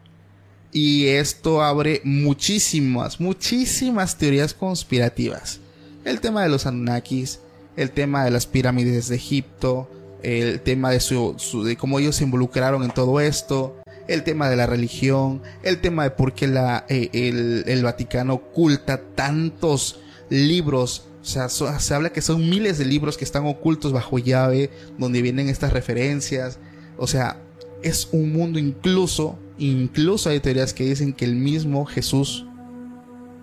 Y 0.73 1.07
esto 1.09 1.63
abre 1.63 2.01
muchísimas, 2.05 3.21
muchísimas 3.21 4.17
teorías 4.17 4.55
conspirativas. 4.55 5.61
El 6.05 6.21
tema 6.21 6.43
de 6.43 6.49
los 6.49 6.67
Anunnakis, 6.67 7.41
el 7.77 7.91
tema 7.91 8.25
de 8.25 8.31
las 8.31 8.47
pirámides 8.47 9.09
de 9.09 9.17
Egipto, 9.17 9.91
el 10.23 10.61
tema 10.61 10.91
de, 10.91 11.77
cómo 11.79 11.99
ellos 11.99 12.17
se 12.17 12.25
involucraron 12.25 12.85
en 12.85 12.91
todo 12.91 13.21
esto, 13.21 13.77
el 14.09 14.25
tema 14.25 14.49
de 14.49 14.57
la 14.57 14.67
religión, 14.67 15.43
el 15.63 15.81
tema 15.81 16.05
de 16.05 16.11
por 16.11 16.33
qué 16.35 16.47
eh, 16.89 17.11
el, 17.13 17.65
el, 17.67 17.83
Vaticano 17.83 18.35
oculta 18.35 19.01
tantos 19.15 20.01
libros. 20.33 21.05
O 21.21 21.25
sea, 21.25 21.49
se 21.49 21.95
habla 21.95 22.11
que 22.11 22.23
son 22.23 22.49
miles 22.49 22.79
de 22.79 22.85
libros 22.85 23.17
que 23.17 23.25
están 23.25 23.47
ocultos 23.47 23.93
bajo 23.93 24.19
llave, 24.19 24.71
donde 24.99 25.23
vienen 25.23 25.49
estas 25.49 25.73
referencias. 25.73 26.59
O 26.97 27.07
sea, 27.07 27.41
es 27.83 28.09
un 28.13 28.33
mundo 28.33 28.59
incluso, 28.59 29.39
incluso 29.59 30.31
hay 30.31 30.41
teorías 30.41 30.73
que 30.73 30.85
dicen 30.85 31.13
que 31.13 31.25
el 31.25 31.37
mismo 31.37 31.85
Jesús 31.85 32.47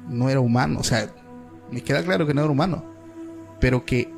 no 0.10 0.30
era 0.30 0.40
humano. 0.40 0.80
O 0.80 0.84
sea, 0.84 1.14
me 1.72 1.82
queda 1.82 2.04
claro 2.04 2.28
que 2.28 2.34
no 2.34 2.42
era 2.42 2.52
humano, 2.52 2.84
pero 3.60 3.86
que, 3.86 4.12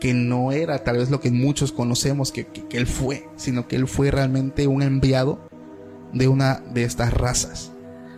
que 0.00 0.14
no 0.14 0.50
era 0.50 0.82
tal 0.82 0.96
vez 0.96 1.10
lo 1.10 1.20
que 1.20 1.30
muchos 1.30 1.72
conocemos 1.72 2.32
que, 2.32 2.46
que, 2.46 2.66
que 2.66 2.78
él 2.78 2.86
fue, 2.86 3.28
sino 3.36 3.68
que 3.68 3.76
él 3.76 3.86
fue 3.86 4.10
realmente 4.10 4.66
un 4.66 4.82
enviado 4.82 5.38
de 6.12 6.26
una 6.26 6.62
de 6.72 6.84
estas 6.84 7.12
razas. 7.12 7.70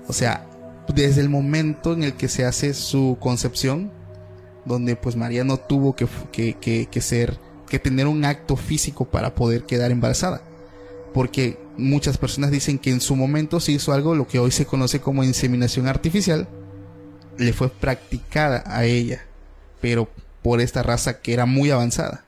O 0.09 0.12
sea, 0.12 0.49
desde 0.89 1.20
el 1.20 1.28
momento 1.28 1.93
en 1.93 2.03
el 2.03 2.14
que 2.14 2.28
se 2.28 2.45
hace 2.45 2.74
su 2.74 3.16
concepción, 3.20 3.91
donde 4.64 4.97
pues 4.97 5.16
María 5.16 5.45
no 5.45 5.57
tuvo 5.57 5.95
que, 5.95 6.07
que, 6.30 6.55
que, 6.55 6.87
que, 6.91 7.01
ser, 7.01 7.39
que 7.68 7.78
tener 7.78 8.07
un 8.07 8.24
acto 8.24 8.57
físico 8.57 9.05
para 9.05 9.35
poder 9.35 9.64
quedar 9.64 9.91
embarazada. 9.91 10.43
Porque 11.14 11.59
muchas 11.76 12.18
personas 12.18 12.51
dicen 12.51 12.78
que 12.78 12.91
en 12.91 13.01
su 13.01 13.16
momento 13.16 13.61
se 13.61 13.72
hizo 13.72 13.93
algo, 13.93 14.14
lo 14.14 14.26
que 14.26 14.39
hoy 14.39 14.51
se 14.51 14.66
conoce 14.66 15.01
como 15.01 15.24
inseminación 15.24 15.87
artificial, 15.87 16.49
le 17.39 17.53
fue 17.53 17.68
practicada 17.68 18.62
a 18.66 18.85
ella, 18.85 19.24
pero 19.80 20.09
por 20.43 20.61
esta 20.61 20.83
raza 20.83 21.20
que 21.20 21.33
era 21.33 21.47
muy 21.47 21.70
avanzada. 21.70 22.24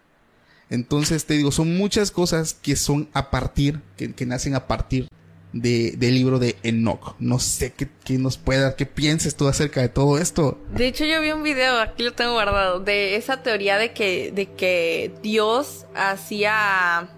Entonces 0.71 1.27
te 1.27 1.35
digo, 1.35 1.53
son 1.53 1.77
muchas 1.77 2.11
cosas 2.11 2.55
que 2.55 2.77
son 2.77 3.09
a 3.13 3.31
partir, 3.31 3.81
que, 3.97 4.13
que 4.13 4.27
nacen 4.27 4.55
a 4.55 4.67
partir 4.67 5.09
de, 5.55 5.93
del 5.97 6.15
libro 6.15 6.39
de 6.39 6.57
Enoch. 6.63 7.15
No 7.19 7.39
sé 7.39 7.73
qué, 7.73 7.89
qué, 8.05 8.19
nos 8.19 8.37
pueda, 8.37 8.77
qué 8.77 8.85
pienses 8.85 9.37
tú 9.37 9.49
acerca 9.49 9.81
de 9.81 9.89
todo 9.89 10.19
esto. 10.19 10.59
De 10.75 10.87
hecho, 10.87 11.05
yo 11.05 11.21
vi 11.23 11.31
un 11.31 11.43
video, 11.43 11.81
aquí 11.81 12.03
lo 12.03 12.13
tengo 12.13 12.33
guardado, 12.33 12.81
de 12.81 13.17
esa 13.17 13.43
teoría 13.43 13.79
de 13.79 13.93
que, 13.93 14.33
de 14.33 14.47
que 14.47 15.13
Dios 15.23 15.87
hacía, 15.95 17.09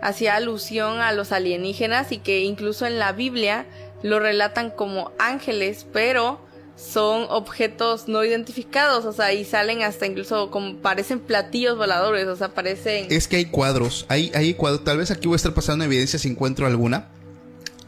hacía 0.00 0.34
alusión 0.34 1.00
a 1.00 1.12
los 1.12 1.30
alienígenas 1.30 2.10
y 2.10 2.18
que 2.18 2.40
incluso 2.40 2.86
en 2.86 2.98
la 2.98 3.12
Biblia 3.12 3.66
lo 4.02 4.18
relatan 4.18 4.70
como 4.70 5.12
ángeles, 5.18 5.86
pero 5.92 6.40
son 6.76 7.26
objetos 7.28 8.06
no 8.06 8.24
identificados, 8.24 9.04
o 9.04 9.12
sea, 9.12 9.32
y 9.32 9.44
salen 9.44 9.82
hasta 9.82 10.06
incluso 10.06 10.50
como 10.50 10.76
parecen 10.76 11.18
platillos 11.18 11.76
voladores, 11.76 12.28
o 12.28 12.36
sea, 12.36 12.54
parecen... 12.54 13.08
Es 13.10 13.26
que 13.26 13.36
hay 13.36 13.46
cuadros, 13.46 14.06
hay, 14.08 14.30
hay 14.32 14.54
cuadros, 14.54 14.84
tal 14.84 14.98
vez 14.98 15.10
aquí 15.10 15.26
voy 15.26 15.34
a 15.34 15.36
estar 15.36 15.54
pasando 15.54 15.84
evidencia 15.84 16.20
si 16.20 16.28
encuentro 16.28 16.66
alguna, 16.68 17.08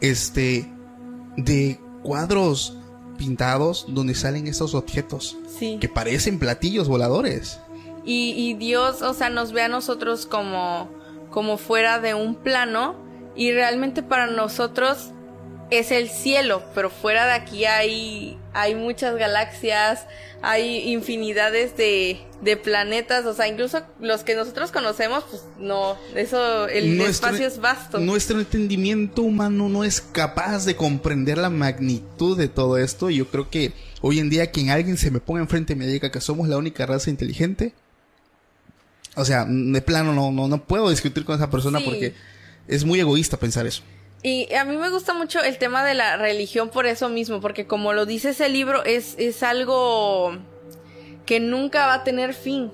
este, 0.01 0.71
de 1.37 1.79
cuadros 2.03 2.77
pintados 3.17 3.85
donde 3.87 4.15
salen 4.15 4.47
estos 4.47 4.73
objetos 4.73 5.37
sí. 5.59 5.77
que 5.79 5.87
parecen 5.87 6.39
platillos 6.39 6.87
voladores. 6.87 7.59
Y, 8.03 8.33
y, 8.35 8.55
Dios, 8.55 9.03
o 9.03 9.13
sea, 9.13 9.29
nos 9.29 9.51
ve 9.51 9.61
a 9.61 9.67
nosotros 9.67 10.25
como, 10.25 10.89
como 11.29 11.57
fuera 11.57 11.99
de 11.99 12.15
un 12.15 12.35
plano 12.35 12.95
y 13.35 13.51
realmente 13.51 14.01
para 14.01 14.27
nosotros 14.27 15.11
es 15.71 15.91
el 15.91 16.09
cielo, 16.09 16.61
pero 16.75 16.89
fuera 16.89 17.25
de 17.25 17.31
aquí 17.31 17.65
hay, 17.65 18.37
hay 18.53 18.75
muchas 18.75 19.15
galaxias, 19.15 20.05
hay 20.41 20.91
infinidades 20.91 21.77
de, 21.77 22.19
de 22.41 22.57
planetas, 22.57 23.25
o 23.25 23.33
sea, 23.33 23.47
incluso 23.47 23.81
los 24.01 24.23
que 24.23 24.35
nosotros 24.35 24.71
conocemos, 24.71 25.23
pues 25.29 25.43
no, 25.59 25.97
eso, 26.13 26.67
el 26.67 26.97
nuestro, 26.97 27.29
espacio 27.29 27.47
es 27.47 27.61
vasto. 27.61 27.99
Nuestro 27.99 28.39
entendimiento 28.39 29.21
humano 29.21 29.69
no 29.69 29.85
es 29.85 30.01
capaz 30.01 30.65
de 30.65 30.75
comprender 30.75 31.37
la 31.37 31.49
magnitud 31.49 32.37
de 32.37 32.49
todo 32.49 32.77
esto. 32.77 33.09
Y 33.09 33.17
yo 33.17 33.27
creo 33.27 33.49
que 33.49 33.71
hoy 34.01 34.19
en 34.19 34.29
día 34.29 34.51
quien 34.51 34.71
alguien 34.71 34.97
se 34.97 35.09
me 35.09 35.21
ponga 35.21 35.39
enfrente 35.39 35.71
y 35.71 35.77
me 35.77 35.87
diga 35.87 36.11
que 36.11 36.19
somos 36.19 36.49
la 36.49 36.57
única 36.57 36.85
raza 36.85 37.09
inteligente, 37.09 37.73
o 39.15 39.23
sea, 39.23 39.45
de 39.47 39.81
plano 39.81 40.13
no, 40.13 40.33
no, 40.33 40.49
no 40.49 40.65
puedo 40.65 40.89
discutir 40.89 41.23
con 41.23 41.35
esa 41.35 41.49
persona 41.49 41.79
sí. 41.79 41.85
porque 41.85 42.13
es 42.67 42.83
muy 42.83 42.99
egoísta 42.99 43.37
pensar 43.37 43.65
eso. 43.65 43.83
Y 44.23 44.53
a 44.53 44.65
mí 44.65 44.77
me 44.77 44.89
gusta 44.89 45.13
mucho 45.13 45.41
el 45.41 45.57
tema 45.57 45.83
de 45.83 45.95
la 45.95 46.17
religión 46.17 46.69
por 46.69 46.85
eso 46.85 47.09
mismo, 47.09 47.41
porque 47.41 47.65
como 47.65 47.93
lo 47.93 48.05
dice 48.05 48.29
ese 48.29 48.49
libro, 48.49 48.83
es, 48.85 49.15
es 49.17 49.41
algo 49.41 50.37
que 51.25 51.39
nunca 51.39 51.87
va 51.87 51.95
a 51.95 52.03
tener 52.03 52.33
fin. 52.33 52.71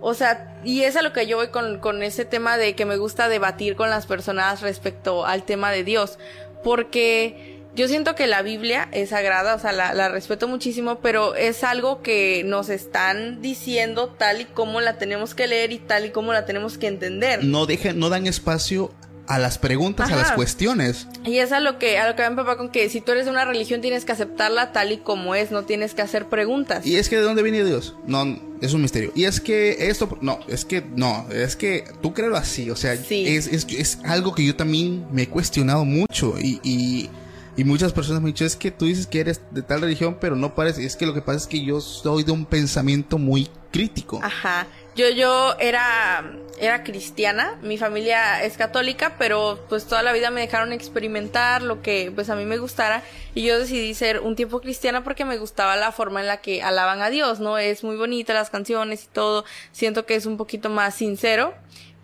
O 0.00 0.14
sea, 0.14 0.60
y 0.64 0.82
es 0.82 0.94
a 0.96 1.02
lo 1.02 1.12
que 1.12 1.26
yo 1.26 1.38
voy 1.38 1.48
con, 1.48 1.80
con 1.80 2.02
ese 2.02 2.24
tema 2.24 2.56
de 2.56 2.74
que 2.74 2.84
me 2.84 2.96
gusta 2.98 3.28
debatir 3.28 3.74
con 3.74 3.90
las 3.90 4.06
personas 4.06 4.60
respecto 4.60 5.26
al 5.26 5.44
tema 5.44 5.72
de 5.72 5.82
Dios. 5.82 6.18
Porque 6.62 7.56
yo 7.74 7.88
siento 7.88 8.14
que 8.14 8.26
la 8.26 8.42
Biblia 8.42 8.88
es 8.92 9.10
sagrada, 9.10 9.54
o 9.54 9.58
sea, 9.58 9.72
la, 9.72 9.92
la, 9.92 10.08
respeto 10.08 10.46
muchísimo, 10.46 11.00
pero 11.00 11.34
es 11.34 11.64
algo 11.64 12.00
que 12.00 12.42
nos 12.44 12.68
están 12.68 13.42
diciendo 13.42 14.08
tal 14.08 14.42
y 14.42 14.44
como 14.44 14.80
la 14.80 14.98
tenemos 14.98 15.34
que 15.34 15.46
leer 15.46 15.72
y 15.72 15.78
tal 15.78 16.06
y 16.06 16.10
como 16.10 16.32
la 16.32 16.46
tenemos 16.46 16.78
que 16.78 16.86
entender. 16.86 17.44
No 17.44 17.66
dejan, 17.66 17.98
no 17.98 18.08
dan 18.08 18.26
espacio 18.26 18.92
a 19.26 19.38
las 19.38 19.58
preguntas, 19.58 20.06
Ajá. 20.06 20.14
a 20.14 20.18
las 20.22 20.32
cuestiones. 20.32 21.06
Y 21.24 21.38
es 21.38 21.52
a 21.52 21.60
lo 21.60 21.78
que 21.78 21.98
a 21.98 22.08
lo 22.08 22.16
que 22.16 22.22
va 22.22 22.30
mi 22.30 22.36
papá 22.36 22.56
con 22.56 22.70
que 22.70 22.88
si 22.88 23.00
tú 23.00 23.12
eres 23.12 23.24
de 23.24 23.30
una 23.30 23.44
religión 23.44 23.80
tienes 23.80 24.04
que 24.04 24.12
aceptarla 24.12 24.72
tal 24.72 24.92
y 24.92 24.98
como 24.98 25.34
es, 25.34 25.50
no 25.50 25.64
tienes 25.64 25.94
que 25.94 26.02
hacer 26.02 26.26
preguntas. 26.26 26.86
Y 26.86 26.96
es 26.96 27.08
que 27.08 27.16
de 27.16 27.22
dónde 27.22 27.42
viene 27.42 27.64
Dios? 27.64 27.94
No, 28.06 28.38
es 28.60 28.72
un 28.72 28.82
misterio. 28.82 29.12
Y 29.14 29.24
es 29.24 29.40
que 29.40 29.88
esto 29.88 30.18
no, 30.20 30.40
es 30.48 30.64
que 30.64 30.82
no, 30.94 31.26
es 31.30 31.56
que 31.56 31.84
tú 32.02 32.14
créelo 32.14 32.36
así, 32.36 32.70
o 32.70 32.76
sea, 32.76 32.96
sí. 32.96 33.24
es, 33.26 33.46
es, 33.46 33.66
es, 33.70 33.98
algo 34.04 34.34
que 34.34 34.44
yo 34.44 34.54
también 34.56 35.06
me 35.12 35.22
he 35.22 35.28
cuestionado 35.28 35.84
mucho 35.84 36.34
y, 36.38 36.60
y, 36.62 37.10
y 37.56 37.64
muchas 37.64 37.92
personas 37.92 38.22
me 38.22 38.28
han 38.28 38.34
dicho, 38.34 38.44
es 38.44 38.56
que 38.56 38.70
tú 38.70 38.86
dices 38.86 39.06
que 39.06 39.20
eres 39.20 39.40
de 39.50 39.62
tal 39.62 39.80
religión, 39.80 40.18
pero 40.20 40.36
no 40.36 40.54
parece, 40.54 40.84
es 40.84 40.96
que 40.96 41.06
lo 41.06 41.14
que 41.14 41.22
pasa 41.22 41.38
es 41.38 41.46
que 41.46 41.64
yo 41.64 41.80
soy 41.80 42.22
de 42.22 42.32
un 42.32 42.44
pensamiento 42.44 43.18
muy 43.18 43.48
crítico. 43.72 44.20
Ajá. 44.22 44.66
Yo, 44.96 45.10
yo 45.10 45.54
era, 45.60 46.32
era 46.58 46.82
cristiana, 46.82 47.58
mi 47.62 47.76
familia 47.76 48.42
es 48.42 48.56
católica, 48.56 49.16
pero 49.18 49.62
pues 49.68 49.86
toda 49.86 50.02
la 50.02 50.14
vida 50.14 50.30
me 50.30 50.40
dejaron 50.40 50.72
experimentar 50.72 51.60
lo 51.60 51.82
que 51.82 52.10
pues 52.14 52.30
a 52.30 52.34
mí 52.34 52.46
me 52.46 52.56
gustara 52.56 53.02
y 53.34 53.42
yo 53.42 53.58
decidí 53.58 53.92
ser 53.92 54.20
un 54.20 54.36
tiempo 54.36 54.60
cristiana 54.60 55.04
porque 55.04 55.26
me 55.26 55.36
gustaba 55.36 55.76
la 55.76 55.92
forma 55.92 56.20
en 56.20 56.26
la 56.26 56.38
que 56.38 56.62
alaban 56.62 57.02
a 57.02 57.10
Dios, 57.10 57.40
¿no? 57.40 57.58
Es 57.58 57.84
muy 57.84 57.96
bonita 57.96 58.32
las 58.32 58.48
canciones 58.48 59.04
y 59.04 59.08
todo, 59.08 59.44
siento 59.70 60.06
que 60.06 60.14
es 60.14 60.24
un 60.24 60.38
poquito 60.38 60.70
más 60.70 60.94
sincero 60.94 61.52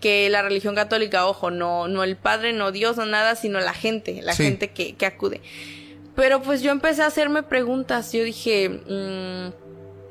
que 0.03 0.29
la 0.29 0.43
religión 0.43 0.75
católica, 0.75 1.27
ojo, 1.27 1.51
no, 1.51 1.89
no 1.89 2.05
el 2.05 2.17
padre, 2.17 2.53
no 2.53 2.73
Dios, 2.73 2.99
no 2.99 3.07
nada, 3.07 3.37
sino 3.37 3.59
la 3.61 3.73
gente, 3.73 4.21
la 4.21 4.35
sí. 4.35 4.43
gente 4.43 4.71
que, 4.71 4.97
que 4.97 5.07
acude. 5.07 5.41
Pero 6.15 6.43
pues 6.43 6.61
yo 6.61 6.73
empecé 6.73 7.03
a 7.03 7.07
hacerme 7.07 7.43
preguntas, 7.43 8.13
yo 8.13 8.23
dije, 8.23 8.69
mmm, 8.69 9.63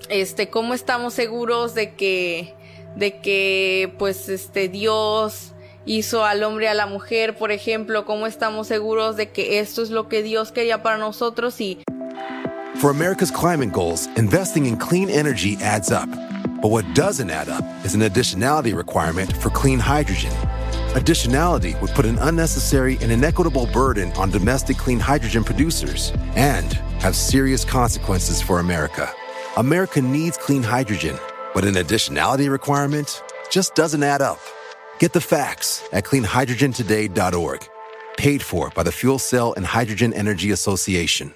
este, 0.09 0.49
¿cómo 0.49 0.73
estamos 0.73 1.13
seguros 1.13 1.75
de 1.75 1.93
que 1.93 2.55
de 2.95 3.19
que 3.19 3.93
pues 3.97 4.29
este 4.29 4.67
Dios 4.67 5.53
hizo 5.85 6.23
al 6.25 6.43
hombre 6.43 6.67
a 6.67 6.73
la 6.73 6.85
mujer, 6.85 7.37
por 7.37 7.51
ejemplo, 7.51 8.05
cómo 8.05 8.27
estamos 8.27 8.67
seguros 8.67 9.15
de 9.15 9.29
que 9.29 9.59
esto 9.59 9.81
es 9.81 9.89
lo 9.89 10.07
que 10.07 10.23
Dios 10.23 10.51
quería 10.51 10.83
para 10.83 10.97
nosotros 10.97 11.59
y 11.61 11.81
For 12.75 12.89
America's 12.89 13.29
climate 13.29 13.71
goals, 13.71 14.07
investing 14.17 14.65
in 14.65 14.75
clean 14.75 15.09
energy 15.09 15.55
adds 15.61 15.91
up. 15.91 16.09
But 16.61 16.71
what 16.71 16.85
doesn't 16.95 17.29
add 17.29 17.47
up 17.47 17.63
is 17.85 17.93
an 17.93 18.01
additionality 18.01 18.75
requirement 18.75 19.31
for 19.37 19.51
clean 19.51 19.77
hydrogen. 19.79 20.31
Additionality 20.95 21.79
would 21.79 21.91
put 21.91 22.05
an 22.05 22.17
unnecessary 22.19 22.97
and 23.01 23.11
inequitable 23.11 23.67
burden 23.67 24.11
on 24.13 24.31
domestic 24.31 24.77
clean 24.77 24.99
hydrogen 24.99 25.43
producers 25.43 26.11
and 26.35 26.73
have 27.01 27.15
serious 27.15 27.63
consequences 27.63 28.41
for 28.41 28.59
America. 28.59 29.11
America 29.57 30.01
needs 30.01 30.37
clean 30.37 30.63
hydrogen 30.63 31.17
but 31.53 31.65
an 31.65 31.75
additionality 31.75 32.49
requirement 32.49 33.23
just 33.49 33.75
doesn't 33.75 34.03
add 34.03 34.21
up. 34.21 34.39
Get 34.99 35.13
the 35.13 35.21
facts 35.21 35.83
at 35.91 36.03
cleanhydrogentoday.org. 36.03 37.67
Paid 38.17 38.41
for 38.41 38.69
by 38.75 38.83
the 38.83 38.91
Fuel 38.91 39.19
Cell 39.19 39.53
and 39.57 39.65
Hydrogen 39.65 40.13
Energy 40.13 40.51
Association. 40.51 41.33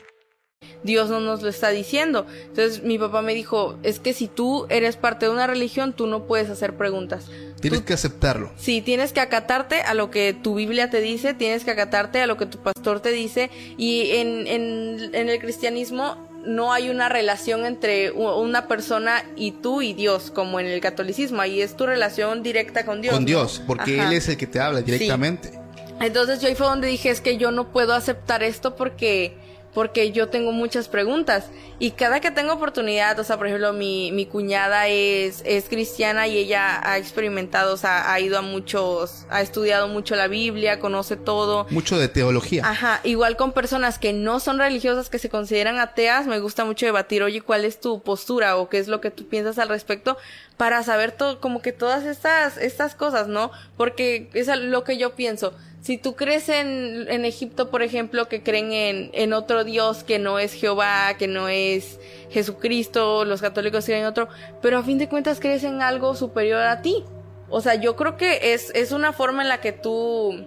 Dios 0.85 1.09
no 1.09 1.19
nos 1.19 1.41
lo 1.41 1.49
está 1.49 1.69
diciendo. 1.69 2.27
Entonces 2.47 2.83
mi 2.83 2.99
papá 2.99 3.21
me 3.21 3.33
dijo, 3.33 3.77
es 3.81 3.99
que 3.99 4.13
si 4.13 4.27
tú 4.27 4.67
eres 4.69 4.97
parte 4.97 5.25
de 5.25 5.31
una 5.31 5.47
religión, 5.47 5.93
tú 5.93 6.05
no 6.05 6.27
puedes 6.27 6.49
hacer 6.49 6.77
preguntas. 6.77 7.25
Tienes 7.59 7.81
que 7.81 7.93
aceptarlo. 7.93 8.51
Sí, 8.55 8.81
tienes 8.81 9.11
que 9.11 9.19
acatarte 9.19 9.81
a 9.81 9.95
lo 9.95 10.11
que 10.11 10.33
tu 10.33 10.53
Biblia 10.53 10.91
te 10.91 11.01
dice, 11.01 11.33
tienes 11.33 11.63
que 11.63 11.71
acatarte 11.71 12.21
a 12.21 12.27
lo 12.27 12.37
que 12.37 12.45
tu 12.45 12.59
pastor 12.59 12.99
te 12.99 13.09
dice 13.09 13.49
y 13.77 14.11
en, 14.11 14.45
en, 14.45 15.15
en 15.15 15.29
el 15.29 15.39
cristianismo 15.39 16.29
no 16.45 16.73
hay 16.73 16.89
una 16.89 17.09
relación 17.09 17.65
entre 17.65 18.11
una 18.11 18.67
persona 18.67 19.23
y 19.35 19.51
tú 19.51 19.81
y 19.81 19.93
Dios, 19.93 20.31
como 20.31 20.59
en 20.59 20.67
el 20.67 20.81
catolicismo. 20.81 21.41
Ahí 21.41 21.61
es 21.61 21.75
tu 21.75 21.85
relación 21.85 22.43
directa 22.43 22.85
con 22.85 23.01
Dios. 23.01 23.13
Con 23.13 23.25
Dios, 23.25 23.61
porque 23.65 23.99
Él 24.01 24.13
es 24.13 24.27
el 24.27 24.37
que 24.37 24.47
te 24.47 24.59
habla 24.59 24.81
directamente. 24.81 25.51
Entonces 25.99 26.41
yo 26.41 26.47
ahí 26.47 26.55
fue 26.55 26.67
donde 26.67 26.87
dije, 26.87 27.09
es 27.09 27.21
que 27.21 27.37
yo 27.37 27.51
no 27.51 27.71
puedo 27.71 27.93
aceptar 27.93 28.43
esto 28.43 28.75
porque 28.75 29.33
porque 29.75 30.13
yo 30.13 30.29
tengo 30.29 30.53
muchas 30.53 30.87
preguntas 30.87 31.49
y 31.79 31.91
cada 31.91 32.21
que 32.21 32.31
tengo 32.31 32.53
oportunidad, 32.53 33.19
o 33.19 33.25
sea, 33.25 33.37
por 33.37 33.47
ejemplo, 33.47 33.73
mi, 33.73 34.13
mi 34.13 34.25
cuñada 34.25 34.87
es, 34.87 35.43
es 35.45 35.65
cristiana 35.65 36.27
y 36.27 36.37
ella 36.37 36.79
ha 36.81 36.97
experimentado, 36.97 37.73
o 37.73 37.77
sea, 37.77 38.09
ha 38.11 38.19
ido 38.21 38.37
a 38.37 38.41
muchos, 38.41 39.27
ha 39.29 39.41
estudiado 39.41 39.89
mucho 39.89 40.15
la 40.15 40.29
Biblia, 40.29 40.79
conoce 40.79 41.17
todo. 41.17 41.67
Mucho 41.71 41.99
de 41.99 42.07
teología. 42.07 42.63
Ajá, 42.65 43.01
igual 43.03 43.35
con 43.35 43.51
personas 43.51 43.99
que 43.99 44.13
no 44.13 44.39
son 44.39 44.59
religiosas, 44.59 45.09
que 45.09 45.19
se 45.19 45.29
consideran 45.29 45.77
ateas, 45.77 46.25
me 46.25 46.39
gusta 46.39 46.63
mucho 46.63 46.85
debatir, 46.85 47.21
oye, 47.21 47.41
¿cuál 47.41 47.65
es 47.65 47.81
tu 47.81 48.01
postura 48.01 48.55
o 48.55 48.69
qué 48.69 48.79
es 48.79 48.87
lo 48.87 49.01
que 49.01 49.11
tú 49.11 49.27
piensas 49.27 49.59
al 49.59 49.67
respecto? 49.67 50.17
Para 50.55 50.81
saber 50.83 51.11
todo, 51.11 51.41
como 51.41 51.61
que 51.61 51.73
todas 51.73 52.05
estas, 52.05 52.57
estas 52.57 52.95
cosas, 52.95 53.27
¿no? 53.27 53.51
Porque 53.75 54.29
es 54.33 54.47
lo 54.47 54.85
que 54.85 54.97
yo 54.97 55.15
pienso 55.15 55.53
si 55.85 55.99
tú 55.99 56.15
crees 56.15 56.49
en, 56.49 57.05
en 57.09 57.25
Egipto, 57.25 57.69
por 57.69 57.83
ejemplo, 57.83 58.27
que 58.27 58.41
creen 58.41 58.71
en, 58.71 59.11
en 59.13 59.33
otro 59.33 59.63
Dios 59.63 60.03
que 60.03 60.17
no 60.17 60.39
es 60.39 60.51
Jehová, 60.53 61.15
que 61.19 61.27
no 61.27 61.47
es 61.47 61.99
Jesucristo, 62.31 63.23
los 63.23 63.39
católicos 63.39 63.85
creen 63.85 64.01
en 64.01 64.07
otro, 64.07 64.27
pero 64.63 64.79
a 64.79 64.83
fin 64.83 64.97
de 64.97 65.07
cuentas 65.07 65.39
crees 65.39 65.63
en 65.63 65.83
algo 65.83 66.15
superior 66.15 66.63
a 66.63 66.81
ti. 66.81 67.03
O 67.49 67.61
sea, 67.61 67.75
yo 67.75 67.95
creo 67.95 68.17
que 68.17 68.55
es, 68.55 68.71
es 68.73 68.93
una 68.93 69.13
forma 69.13 69.43
en 69.43 69.49
la 69.49 69.61
que 69.61 69.73
tú, 69.73 70.43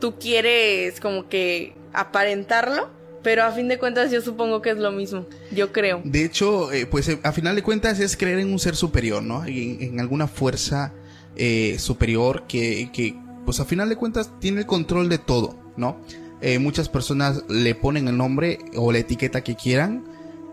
tú 0.00 0.18
quieres 0.18 1.00
como 1.00 1.30
que 1.30 1.72
aparentarlo, 1.94 2.90
pero 3.22 3.44
a 3.44 3.52
fin 3.52 3.68
de 3.68 3.78
cuentas 3.78 4.10
yo 4.10 4.20
supongo 4.20 4.60
que 4.60 4.68
es 4.68 4.76
lo 4.76 4.92
mismo, 4.92 5.24
yo 5.50 5.72
creo. 5.72 6.02
De 6.04 6.26
hecho, 6.26 6.70
eh, 6.72 6.84
pues 6.84 7.08
eh, 7.08 7.18
a 7.22 7.32
final 7.32 7.56
de 7.56 7.62
cuentas 7.62 8.00
es 8.00 8.18
creer 8.18 8.38
en 8.38 8.52
un 8.52 8.58
ser 8.58 8.76
superior, 8.76 9.22
¿no? 9.22 9.46
En, 9.46 9.80
en 9.80 9.98
alguna 9.98 10.28
fuerza 10.28 10.92
eh, 11.36 11.76
superior 11.80 12.44
que, 12.46 12.90
que, 12.92 13.16
pues 13.44 13.60
a 13.60 13.64
final 13.64 13.88
de 13.88 13.96
cuentas 13.96 14.30
tiene 14.40 14.60
el 14.60 14.66
control 14.66 15.08
de 15.08 15.18
todo, 15.18 15.56
¿no? 15.76 15.98
Eh, 16.40 16.58
muchas 16.58 16.88
personas 16.88 17.44
le 17.48 17.74
ponen 17.74 18.08
el 18.08 18.16
nombre 18.16 18.58
o 18.76 18.92
la 18.92 18.98
etiqueta 18.98 19.42
que 19.42 19.54
quieran, 19.54 20.04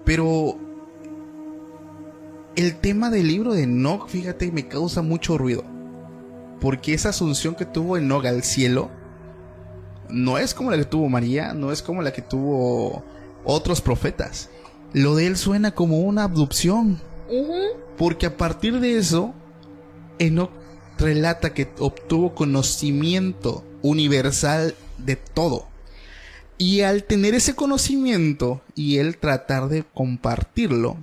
pero 0.05 0.57
el 2.55 2.75
tema 2.75 3.09
del 3.09 3.27
libro 3.27 3.53
de 3.53 3.63
Enoch, 3.63 4.07
fíjate, 4.07 4.51
me 4.51 4.67
causa 4.67 5.01
mucho 5.01 5.37
ruido. 5.37 5.63
Porque 6.59 6.93
esa 6.93 7.09
asunción 7.09 7.55
que 7.55 7.65
tuvo 7.65 7.97
Enoch 7.97 8.25
al 8.25 8.43
cielo 8.43 8.91
no 10.09 10.37
es 10.37 10.53
como 10.53 10.71
la 10.71 10.77
que 10.77 10.85
tuvo 10.85 11.09
María, 11.09 11.53
no 11.53 11.71
es 11.71 11.81
como 11.81 12.01
la 12.01 12.13
que 12.13 12.21
tuvo 12.21 13.03
otros 13.43 13.81
profetas. 13.81 14.49
Lo 14.93 15.15
de 15.15 15.27
él 15.27 15.37
suena 15.37 15.71
como 15.71 15.99
una 15.99 16.23
abducción. 16.23 16.99
Porque 17.97 18.25
a 18.25 18.37
partir 18.37 18.79
de 18.79 18.97
eso, 18.97 19.33
Enoch 20.19 20.51
relata 20.97 21.53
que 21.53 21.69
obtuvo 21.79 22.35
conocimiento 22.35 23.63
universal 23.81 24.75
de 24.97 25.15
todo. 25.15 25.67
Y 26.57 26.81
al 26.81 27.03
tener 27.03 27.33
ese 27.33 27.55
conocimiento 27.55 28.61
y 28.75 28.97
él 28.97 29.17
tratar 29.17 29.67
de 29.67 29.83
compartirlo, 29.93 30.97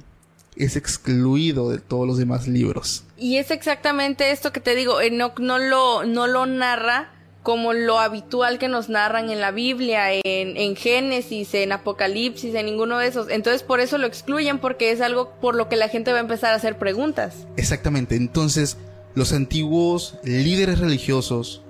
es 0.57 0.77
excluido 0.77 1.71
de 1.71 1.79
todos 1.79 2.07
los 2.07 2.19
demás 2.19 2.47
libros. 2.47 3.05
Y 3.17 3.37
es 3.37 3.51
exactamente 3.51 4.31
esto 4.31 4.53
que 4.53 4.61
te 4.61 4.75
digo, 4.75 5.01
Enoch 5.01 5.39
no 5.41 5.59
lo, 5.59 6.05
no 6.05 6.27
lo 6.27 6.47
narra 6.47 7.13
como 7.43 7.73
lo 7.73 7.99
habitual 7.99 8.59
que 8.59 8.69
nos 8.69 8.89
narran 8.89 9.31
en 9.31 9.41
la 9.41 9.53
Biblia, 9.53 10.13
en, 10.13 10.23
en, 10.25 10.77
Génesis, 10.77 11.55
en 11.55 11.73
Apocalipsis, 11.73 12.55
en 12.55 12.67
ninguno 12.67 12.99
de 12.99 13.07
esos. 13.07 13.31
Entonces 13.31 13.63
por 13.63 13.81
eso 13.81 13.97
lo 13.97 14.07
excluyen 14.07 14.59
porque 14.59 14.91
es 14.91 15.01
algo 15.01 15.31
por 15.41 15.55
lo 15.55 15.69
que 15.69 15.77
la 15.77 15.89
gente 15.89 16.13
va 16.13 16.19
a 16.19 16.21
empezar 16.21 16.53
a 16.53 16.57
hacer 16.57 16.77
preguntas. 16.77 17.47
Exactamente, 17.57 18.17
entonces 18.17 18.77
los 19.19 19.33
antiguos 19.33 20.15
líderes 20.23 20.79
religiosos 20.79 21.63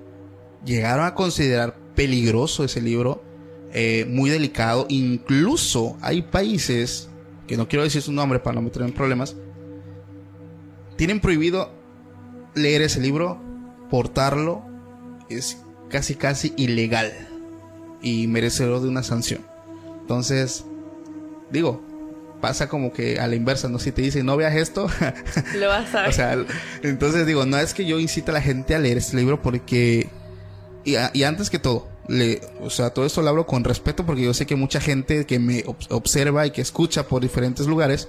llegaron 0.66 1.06
a 1.06 1.14
considerar 1.14 1.78
peligroso 1.94 2.62
ese 2.62 2.82
libro, 2.82 3.22
eh, 3.72 4.04
muy 4.06 4.28
delicado. 4.28 4.84
Incluso 4.90 5.96
hay 6.02 6.20
países, 6.20 7.08
que 7.46 7.56
no 7.56 7.66
quiero 7.66 7.84
decir 7.84 8.02
su 8.02 8.12
nombre 8.12 8.38
para 8.38 8.56
no 8.56 8.62
meterme 8.62 8.88
en 8.88 8.94
problemas, 8.94 9.34
tienen 10.96 11.20
prohibido 11.20 11.72
leer 12.54 12.82
ese 12.82 13.00
libro, 13.00 13.40
portarlo, 13.88 14.62
es 15.30 15.56
casi 15.88 16.16
casi 16.16 16.52
ilegal 16.58 17.12
y 18.02 18.26
merecedor 18.26 18.82
de 18.82 18.88
una 18.88 19.02
sanción. 19.02 19.40
Entonces, 20.02 20.66
digo, 21.50 21.82
pasa 22.40 22.68
como 22.68 22.92
que 22.92 23.18
a 23.18 23.26
la 23.26 23.34
inversa, 23.34 23.68
¿no? 23.68 23.78
Si 23.78 23.92
te 23.92 24.02
dicen 24.02 24.26
no 24.26 24.36
veas 24.36 24.54
esto, 24.56 24.88
lo 25.54 25.68
vas 25.68 25.94
a 25.94 26.02
ver. 26.02 26.10
o 26.10 26.12
sea, 26.12 26.36
entonces 26.82 27.26
digo, 27.26 27.46
no 27.46 27.58
es 27.58 27.74
que 27.74 27.86
yo 27.86 27.98
incite 27.98 28.30
a 28.30 28.34
la 28.34 28.42
gente 28.42 28.74
a 28.74 28.78
leer 28.78 28.98
este 28.98 29.16
libro 29.16 29.42
porque, 29.42 30.08
y, 30.84 30.94
y 31.12 31.22
antes 31.24 31.50
que 31.50 31.58
todo, 31.58 31.88
le, 32.08 32.40
o 32.60 32.70
sea, 32.70 32.90
todo 32.90 33.04
esto 33.04 33.22
lo 33.22 33.28
hablo 33.28 33.46
con 33.46 33.64
respeto 33.64 34.04
porque 34.04 34.22
yo 34.22 34.34
sé 34.34 34.46
que 34.46 34.56
mucha 34.56 34.80
gente 34.80 35.26
que 35.26 35.38
me 35.38 35.62
observa 35.90 36.46
y 36.46 36.50
que 36.50 36.62
escucha 36.62 37.06
por 37.06 37.22
diferentes 37.22 37.66
lugares, 37.66 38.08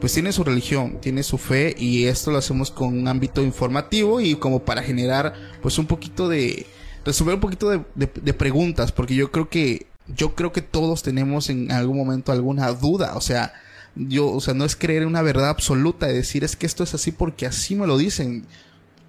pues 0.00 0.14
tiene 0.14 0.32
su 0.32 0.44
religión, 0.44 0.98
tiene 1.00 1.22
su 1.22 1.36
fe 1.36 1.74
y 1.76 2.06
esto 2.06 2.30
lo 2.30 2.38
hacemos 2.38 2.70
con 2.70 2.96
un 2.96 3.08
ámbito 3.08 3.42
informativo 3.42 4.20
y 4.20 4.36
como 4.36 4.60
para 4.64 4.82
generar 4.82 5.34
pues 5.62 5.78
un 5.78 5.86
poquito 5.86 6.28
de, 6.28 6.66
resolver 7.04 7.34
un 7.34 7.40
poquito 7.40 7.70
de, 7.70 7.82
de, 7.94 8.10
de 8.14 8.34
preguntas 8.34 8.92
porque 8.92 9.14
yo 9.14 9.30
creo 9.32 9.48
que, 9.48 9.86
yo 10.06 10.34
creo 10.34 10.52
que 10.52 10.62
todos 10.62 11.02
tenemos 11.02 11.50
en 11.50 11.72
algún 11.72 11.96
momento 11.96 12.32
alguna 12.32 12.72
duda, 12.72 13.16
o 13.16 13.20
sea, 13.20 13.52
yo, 13.94 14.30
o 14.30 14.40
sea, 14.40 14.54
no 14.54 14.64
es 14.64 14.76
creer 14.76 15.02
en 15.02 15.08
una 15.08 15.22
verdad 15.22 15.48
absoluta 15.48 16.06
de 16.06 16.14
decir 16.14 16.44
es 16.44 16.56
que 16.56 16.66
esto 16.66 16.84
es 16.84 16.94
así 16.94 17.12
porque 17.12 17.46
así 17.46 17.74
me 17.74 17.86
lo 17.86 17.98
dicen. 17.98 18.46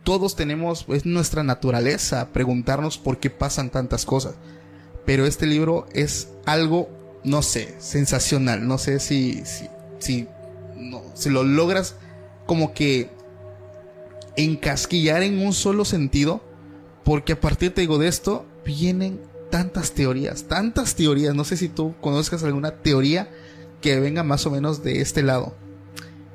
Todos 0.03 0.36
tenemos, 0.36 0.86
es 0.89 1.05
nuestra 1.05 1.43
naturaleza 1.43 2.29
preguntarnos 2.34 2.97
por 2.97 3.19
qué 3.19 3.29
pasan 3.29 3.69
tantas 3.69 4.05
cosas. 4.05 4.34
Pero 5.05 5.25
este 5.25 5.45
libro 5.45 5.86
es 5.93 6.29
algo, 6.45 6.89
no 7.23 7.43
sé, 7.43 7.75
sensacional. 7.79 8.67
No 8.67 8.79
sé 8.79 8.99
si, 8.99 9.43
si, 9.45 9.67
si, 9.99 10.27
no, 10.75 11.03
si 11.13 11.29
lo 11.29 11.43
logras 11.43 11.95
como 12.47 12.73
que 12.73 13.11
encasquillar 14.36 15.21
en 15.21 15.45
un 15.45 15.53
solo 15.53 15.86
sentido. 15.86 16.41
Porque 17.03 17.34
a 17.34 17.39
partir, 17.39 17.73
te 17.73 17.82
digo, 17.82 17.99
de 17.99 18.07
esto 18.07 18.45
vienen 18.65 19.19
tantas 19.51 19.91
teorías, 19.91 20.45
tantas 20.45 20.95
teorías. 20.95 21.36
No 21.36 21.43
sé 21.43 21.57
si 21.57 21.69
tú 21.69 21.93
conozcas 22.01 22.43
alguna 22.43 22.71
teoría 22.71 23.29
que 23.82 23.99
venga 23.99 24.23
más 24.23 24.45
o 24.45 24.51
menos 24.51 24.84
de 24.84 25.01
este 25.01 25.23
lado. 25.23 25.55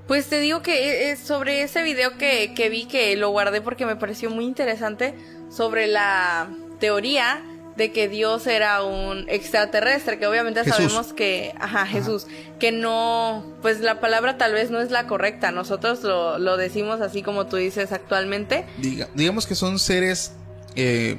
Pues 0.06 0.26
te 0.26 0.38
digo 0.40 0.62
que 0.62 1.10
es 1.10 1.18
sobre 1.18 1.62
ese 1.62 1.82
video 1.82 2.16
que, 2.16 2.54
que 2.54 2.68
vi 2.68 2.86
que 2.86 3.16
lo 3.16 3.30
guardé 3.30 3.60
porque 3.60 3.86
me 3.86 3.96
pareció 3.96 4.30
muy 4.30 4.44
interesante 4.44 5.14
sobre 5.50 5.86
la 5.88 6.48
teoría 6.78 7.42
de 7.76 7.92
que 7.92 8.08
Dios 8.08 8.46
era 8.46 8.82
un 8.82 9.28
extraterrestre, 9.28 10.18
que 10.18 10.26
obviamente 10.26 10.60
Jesús. 10.64 10.76
sabemos 10.76 11.12
que, 11.12 11.52
ajá, 11.56 11.82
ajá, 11.82 11.86
Jesús, 11.86 12.26
que 12.58 12.72
no, 12.72 13.44
pues 13.60 13.80
la 13.80 14.00
palabra 14.00 14.38
tal 14.38 14.52
vez 14.52 14.70
no 14.70 14.80
es 14.80 14.90
la 14.90 15.06
correcta, 15.06 15.50
nosotros 15.50 16.02
lo, 16.02 16.38
lo 16.38 16.56
decimos 16.56 17.00
así 17.00 17.22
como 17.22 17.46
tú 17.46 17.56
dices 17.56 17.92
actualmente. 17.92 18.64
Diga, 18.78 19.08
digamos 19.14 19.46
que 19.46 19.54
son 19.54 19.78
seres 19.78 20.32
eh, 20.74 21.18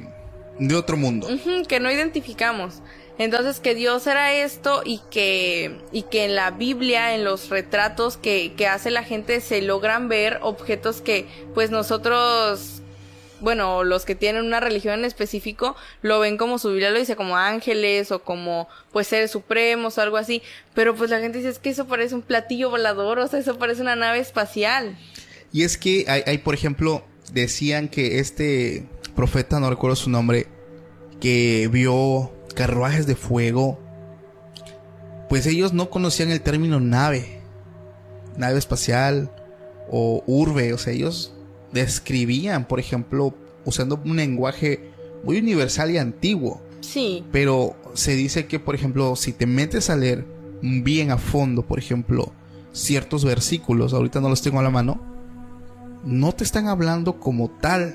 de 0.58 0.74
otro 0.74 0.96
mundo. 0.96 1.28
Uh 1.28 1.38
-huh, 1.38 1.66
que 1.66 1.78
no 1.78 1.90
identificamos. 1.90 2.82
Entonces 3.18 3.58
que 3.58 3.74
Dios 3.74 4.06
era 4.06 4.32
esto 4.32 4.82
y 4.84 5.00
que, 5.10 5.76
y 5.90 6.02
que 6.02 6.24
en 6.24 6.36
la 6.36 6.52
Biblia, 6.52 7.16
en 7.16 7.24
los 7.24 7.48
retratos 7.48 8.16
que, 8.16 8.52
que 8.56 8.68
hace 8.68 8.92
la 8.92 9.02
gente, 9.02 9.40
se 9.40 9.60
logran 9.60 10.08
ver 10.08 10.38
objetos 10.40 11.00
que 11.00 11.26
pues 11.52 11.72
nosotros, 11.72 12.80
bueno, 13.40 13.82
los 13.82 14.04
que 14.04 14.14
tienen 14.14 14.44
una 14.44 14.60
religión 14.60 15.00
en 15.00 15.04
específico, 15.04 15.74
lo 16.00 16.20
ven 16.20 16.36
como 16.36 16.58
su 16.58 16.70
Biblia 16.70 16.90
lo 16.90 16.98
dice, 17.00 17.16
como 17.16 17.36
ángeles 17.36 18.12
o 18.12 18.22
como 18.22 18.68
pues 18.92 19.08
seres 19.08 19.32
supremos 19.32 19.98
o 19.98 20.00
algo 20.00 20.16
así. 20.16 20.40
Pero 20.74 20.94
pues 20.94 21.10
la 21.10 21.18
gente 21.18 21.38
dice, 21.38 21.50
es 21.50 21.58
que 21.58 21.70
eso 21.70 21.88
parece 21.88 22.14
un 22.14 22.22
platillo 22.22 22.70
volador, 22.70 23.18
o 23.18 23.26
sea, 23.26 23.40
eso 23.40 23.58
parece 23.58 23.82
una 23.82 23.96
nave 23.96 24.20
espacial. 24.20 24.96
Y 25.52 25.64
es 25.64 25.76
que 25.76 26.04
hay, 26.06 26.22
hay 26.24 26.38
por 26.38 26.54
ejemplo, 26.54 27.02
decían 27.32 27.88
que 27.88 28.20
este 28.20 28.86
profeta, 29.16 29.58
no 29.58 29.70
recuerdo 29.70 29.96
su 29.96 30.08
nombre, 30.08 30.46
que 31.20 31.68
vio 31.72 32.37
carruajes 32.58 33.06
de 33.06 33.14
fuego, 33.14 33.78
pues 35.28 35.46
ellos 35.46 35.72
no 35.72 35.90
conocían 35.90 36.32
el 36.32 36.40
término 36.40 36.80
nave, 36.80 37.40
nave 38.36 38.58
espacial 38.58 39.30
o 39.88 40.24
urbe, 40.26 40.72
o 40.72 40.78
sea, 40.78 40.92
ellos 40.92 41.32
describían, 41.72 42.66
por 42.66 42.80
ejemplo, 42.80 43.32
usando 43.64 44.00
un 44.04 44.16
lenguaje 44.16 44.90
muy 45.22 45.38
universal 45.38 45.92
y 45.92 45.98
antiguo. 45.98 46.60
Sí. 46.80 47.24
Pero 47.30 47.76
se 47.94 48.16
dice 48.16 48.46
que, 48.46 48.58
por 48.58 48.74
ejemplo, 48.74 49.14
si 49.14 49.32
te 49.32 49.46
metes 49.46 49.88
a 49.88 49.94
leer 49.94 50.26
bien 50.60 51.12
a 51.12 51.18
fondo, 51.18 51.64
por 51.64 51.78
ejemplo, 51.78 52.32
ciertos 52.72 53.24
versículos, 53.24 53.92
ahorita 53.92 54.20
no 54.20 54.30
los 54.30 54.42
tengo 54.42 54.58
a 54.58 54.64
la 54.64 54.70
mano, 54.70 55.00
no 56.04 56.32
te 56.32 56.42
están 56.42 56.66
hablando 56.66 57.20
como 57.20 57.50
tal 57.50 57.94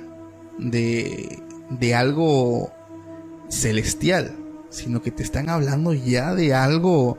de, 0.58 1.44
de 1.70 1.96
algo 1.96 2.72
celestial, 3.50 4.38
sino 4.74 5.02
que 5.02 5.12
te 5.12 5.24
están 5.24 5.50
hablando 5.50 5.94
ya 5.94 6.34
de 6.36 6.54
algo 6.54 7.18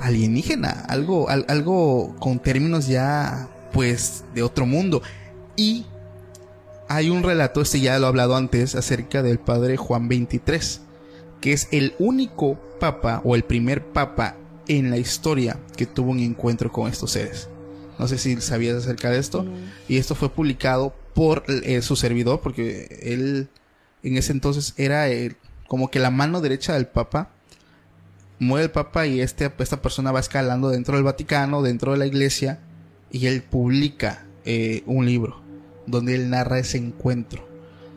alienígena, 0.00 0.70
algo, 0.88 1.28
al- 1.28 1.44
algo 1.48 2.14
con 2.18 2.38
términos 2.38 2.86
ya, 2.86 3.48
pues, 3.72 4.24
de 4.34 4.42
otro 4.42 4.66
mundo. 4.66 5.02
Y 5.56 5.86
hay 6.88 7.10
un 7.10 7.22
relato, 7.22 7.60
este 7.60 7.80
ya 7.80 7.98
lo 7.98 8.06
he 8.06 8.08
hablado 8.08 8.36
antes, 8.36 8.74
acerca 8.74 9.22
del 9.22 9.38
padre 9.38 9.76
Juan 9.76 10.08
23, 10.08 10.80
que 11.40 11.52
es 11.52 11.68
el 11.72 11.94
único 11.98 12.58
papa 12.80 13.20
o 13.24 13.34
el 13.34 13.44
primer 13.44 13.84
papa 13.84 14.36
en 14.68 14.90
la 14.90 14.98
historia 14.98 15.58
que 15.76 15.86
tuvo 15.86 16.10
un 16.10 16.20
encuentro 16.20 16.70
con 16.72 16.90
estos 16.90 17.12
seres. 17.12 17.48
No 17.98 18.08
sé 18.08 18.18
si 18.18 18.40
sabías 18.40 18.76
acerca 18.76 19.10
de 19.10 19.18
esto. 19.18 19.46
Y 19.88 19.98
esto 19.98 20.14
fue 20.14 20.28
publicado 20.28 20.92
por 21.14 21.44
eh, 21.48 21.80
su 21.82 21.94
servidor, 21.96 22.40
porque 22.40 22.98
él 23.02 23.48
en 24.02 24.16
ese 24.16 24.32
entonces 24.32 24.74
era 24.76 25.08
el- 25.08 25.36
como 25.66 25.90
que 25.90 25.98
la 25.98 26.10
mano 26.10 26.40
derecha 26.40 26.74
del 26.74 26.86
papa. 26.86 27.30
Muere 28.38 28.64
el 28.64 28.70
papa 28.70 29.06
y 29.06 29.20
este, 29.20 29.50
esta 29.58 29.80
persona 29.80 30.12
va 30.12 30.20
escalando 30.20 30.68
dentro 30.68 30.96
del 30.96 31.04
Vaticano, 31.04 31.62
dentro 31.62 31.92
de 31.92 31.98
la 31.98 32.06
iglesia, 32.06 32.60
y 33.10 33.26
él 33.26 33.42
publica 33.42 34.26
eh, 34.44 34.82
un 34.86 35.06
libro 35.06 35.40
donde 35.86 36.14
él 36.14 36.30
narra 36.30 36.58
ese 36.58 36.78
encuentro. 36.78 37.46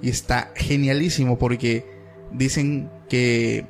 Y 0.02 0.10
está 0.10 0.52
genialísimo 0.56 1.40
porque 1.40 1.86
dicen 2.32 2.90
que 3.10 3.66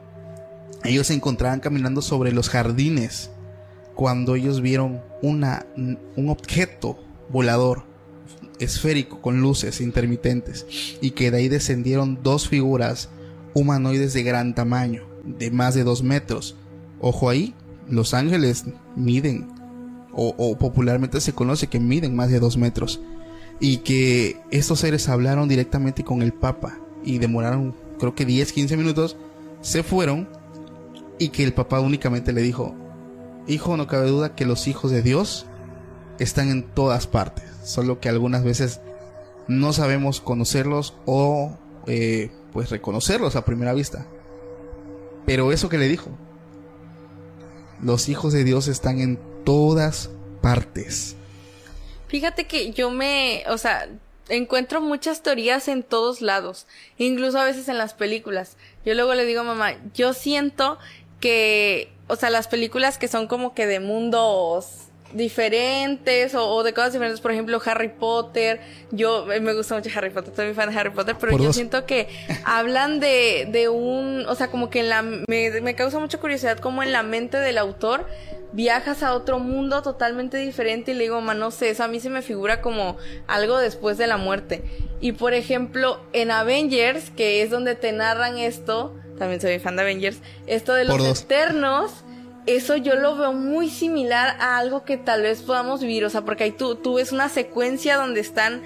ellos 0.83 1.07
se 1.07 1.13
encontraban 1.13 1.59
caminando 1.59 2.01
sobre 2.01 2.31
los 2.31 2.49
jardines 2.49 3.31
cuando 3.95 4.35
ellos 4.35 4.61
vieron 4.61 5.01
una, 5.21 5.65
un 5.75 6.29
objeto 6.29 6.99
volador 7.29 7.83
esférico 8.59 9.21
con 9.21 9.41
luces 9.41 9.81
intermitentes 9.81 10.65
y 11.01 11.11
que 11.11 11.31
de 11.31 11.37
ahí 11.37 11.47
descendieron 11.47 12.19
dos 12.23 12.47
figuras 12.47 13.09
humanoides 13.57 14.13
de 14.13 14.21
gran 14.21 14.53
tamaño, 14.53 15.03
de 15.23 15.49
más 15.49 15.73
de 15.73 15.83
dos 15.83 16.03
metros. 16.03 16.55
Ojo 16.99 17.29
ahí, 17.29 17.55
los 17.89 18.13
ángeles 18.13 18.65
miden, 18.95 19.47
o, 20.13 20.57
popularmente 20.57 21.21
se 21.21 21.33
conoce 21.33 21.67
que 21.67 21.79
miden 21.79 22.15
más 22.15 22.29
de 22.29 22.39
dos 22.39 22.57
metros, 22.57 23.01
y 23.59 23.77
que 23.77 24.39
estos 24.51 24.79
seres 24.79 25.09
hablaron 25.09 25.47
directamente 25.47 26.03
con 26.03 26.21
el 26.21 26.33
Papa 26.33 26.79
y 27.03 27.17
demoraron 27.17 27.75
creo 27.97 28.13
que 28.13 28.25
10, 28.25 28.51
15 28.51 28.77
minutos, 28.77 29.17
se 29.61 29.81
fueron 29.81 30.29
y 31.17 31.29
que 31.29 31.43
el 31.43 31.53
Papa 31.53 31.79
únicamente 31.79 32.33
le 32.33 32.41
dijo, 32.41 32.75
hijo, 33.47 33.75
no 33.75 33.87
cabe 33.87 34.09
duda 34.09 34.35
que 34.35 34.45
los 34.45 34.67
hijos 34.67 34.91
de 34.91 35.01
Dios 35.01 35.47
están 36.19 36.49
en 36.49 36.61
todas 36.61 37.07
partes, 37.07 37.45
solo 37.63 37.99
que 37.99 38.09
algunas 38.09 38.43
veces 38.43 38.81
no 39.47 39.73
sabemos 39.73 40.21
conocerlos 40.21 40.95
o 41.05 41.57
eh, 41.87 42.29
pues 42.57 42.71
reconocerlos 42.71 43.35
a 43.35 43.45
primera 43.45 43.71
vista. 43.75 44.07
Pero 45.27 45.51
eso 45.51 45.69
que 45.69 45.77
le 45.77 45.87
dijo, 45.87 46.09
los 47.83 48.09
hijos 48.09 48.33
de 48.33 48.43
Dios 48.43 48.67
están 48.67 48.99
en 48.99 49.19
todas 49.45 50.09
partes. 50.41 51.15
Fíjate 52.07 52.47
que 52.47 52.71
yo 52.71 52.89
me, 52.89 53.43
o 53.47 53.59
sea, 53.59 53.87
encuentro 54.27 54.81
muchas 54.81 55.21
teorías 55.21 55.67
en 55.67 55.83
todos 55.83 56.21
lados, 56.21 56.65
incluso 56.97 57.37
a 57.37 57.43
veces 57.43 57.69
en 57.69 57.77
las 57.77 57.93
películas. 57.93 58.57
Yo 58.83 58.95
luego 58.95 59.13
le 59.13 59.25
digo 59.25 59.41
a 59.41 59.43
mamá, 59.43 59.75
yo 59.93 60.13
siento 60.13 60.79
que, 61.19 61.93
o 62.07 62.15
sea, 62.15 62.31
las 62.31 62.47
películas 62.47 62.97
que 62.97 63.07
son 63.07 63.27
como 63.27 63.53
que 63.53 63.67
de 63.67 63.79
mundos 63.79 64.86
diferentes 65.13 66.35
o, 66.35 66.47
o 66.49 66.63
de 66.63 66.73
cosas 66.73 66.93
diferentes, 66.93 67.21
por 67.21 67.31
ejemplo, 67.31 67.61
Harry 67.65 67.89
Potter, 67.89 68.59
yo 68.91 69.31
eh, 69.31 69.39
me 69.39 69.53
gusta 69.53 69.75
mucho 69.75 69.89
Harry 69.95 70.09
Potter, 70.09 70.33
soy 70.35 70.45
muy 70.47 70.53
fan 70.55 70.71
de 70.71 70.79
Harry 70.79 70.89
Potter, 70.91 71.15
pero 71.19 71.31
Por 71.31 71.41
yo 71.41 71.47
dos. 71.47 71.55
siento 71.55 71.85
que 71.85 72.07
hablan 72.45 72.99
de, 72.99 73.47
de 73.51 73.69
un, 73.69 74.25
o 74.27 74.35
sea, 74.35 74.47
como 74.49 74.69
que 74.69 74.79
en 74.81 74.89
la, 74.89 75.01
me, 75.01 75.61
me 75.61 75.75
causa 75.75 75.99
mucha 75.99 76.19
curiosidad 76.19 76.57
como 76.59 76.83
en 76.83 76.91
la 76.91 77.03
mente 77.03 77.37
del 77.37 77.57
autor 77.57 78.05
viajas 78.53 79.03
a 79.03 79.13
otro 79.13 79.39
mundo 79.39 79.81
totalmente 79.81 80.37
diferente 80.37 80.91
y 80.91 80.93
le 80.93 81.03
digo, 81.03 81.19
man, 81.21 81.37
no 81.37 81.51
sé, 81.51 81.69
eso 81.69 81.83
a 81.83 81.87
mí 81.87 81.99
se 81.99 82.09
me 82.09 82.21
figura 82.21 82.61
como 82.61 82.97
algo 83.27 83.57
después 83.57 83.97
de 83.97 84.07
la 84.07 84.17
muerte. 84.17 84.63
Y 85.01 85.11
por 85.11 85.33
ejemplo, 85.33 85.99
en 86.13 86.31
Avengers, 86.31 87.09
que 87.11 87.41
es 87.43 87.49
donde 87.49 87.75
te 87.75 87.91
narran 87.91 88.37
esto, 88.37 88.95
también 89.19 89.41
soy 89.41 89.59
fan 89.59 89.75
de 89.75 89.81
Avengers, 89.81 90.19
esto 90.47 90.73
de 90.73 90.85
los 90.85 91.21
eternos, 91.21 91.91
eso 92.47 92.75
yo 92.77 92.95
lo 92.95 93.15
veo 93.15 93.33
muy 93.33 93.69
similar 93.69 94.35
a 94.39 94.57
algo 94.57 94.83
que 94.83 94.97
tal 94.97 95.21
vez 95.21 95.41
podamos 95.41 95.81
vivir, 95.81 96.03
o 96.05 96.09
sea, 96.09 96.21
porque 96.21 96.45
ahí 96.45 96.51
tú, 96.51 96.75
tú 96.75 96.95
ves 96.95 97.11
una 97.11 97.29
secuencia 97.29 97.97
donde 97.97 98.21
están 98.21 98.63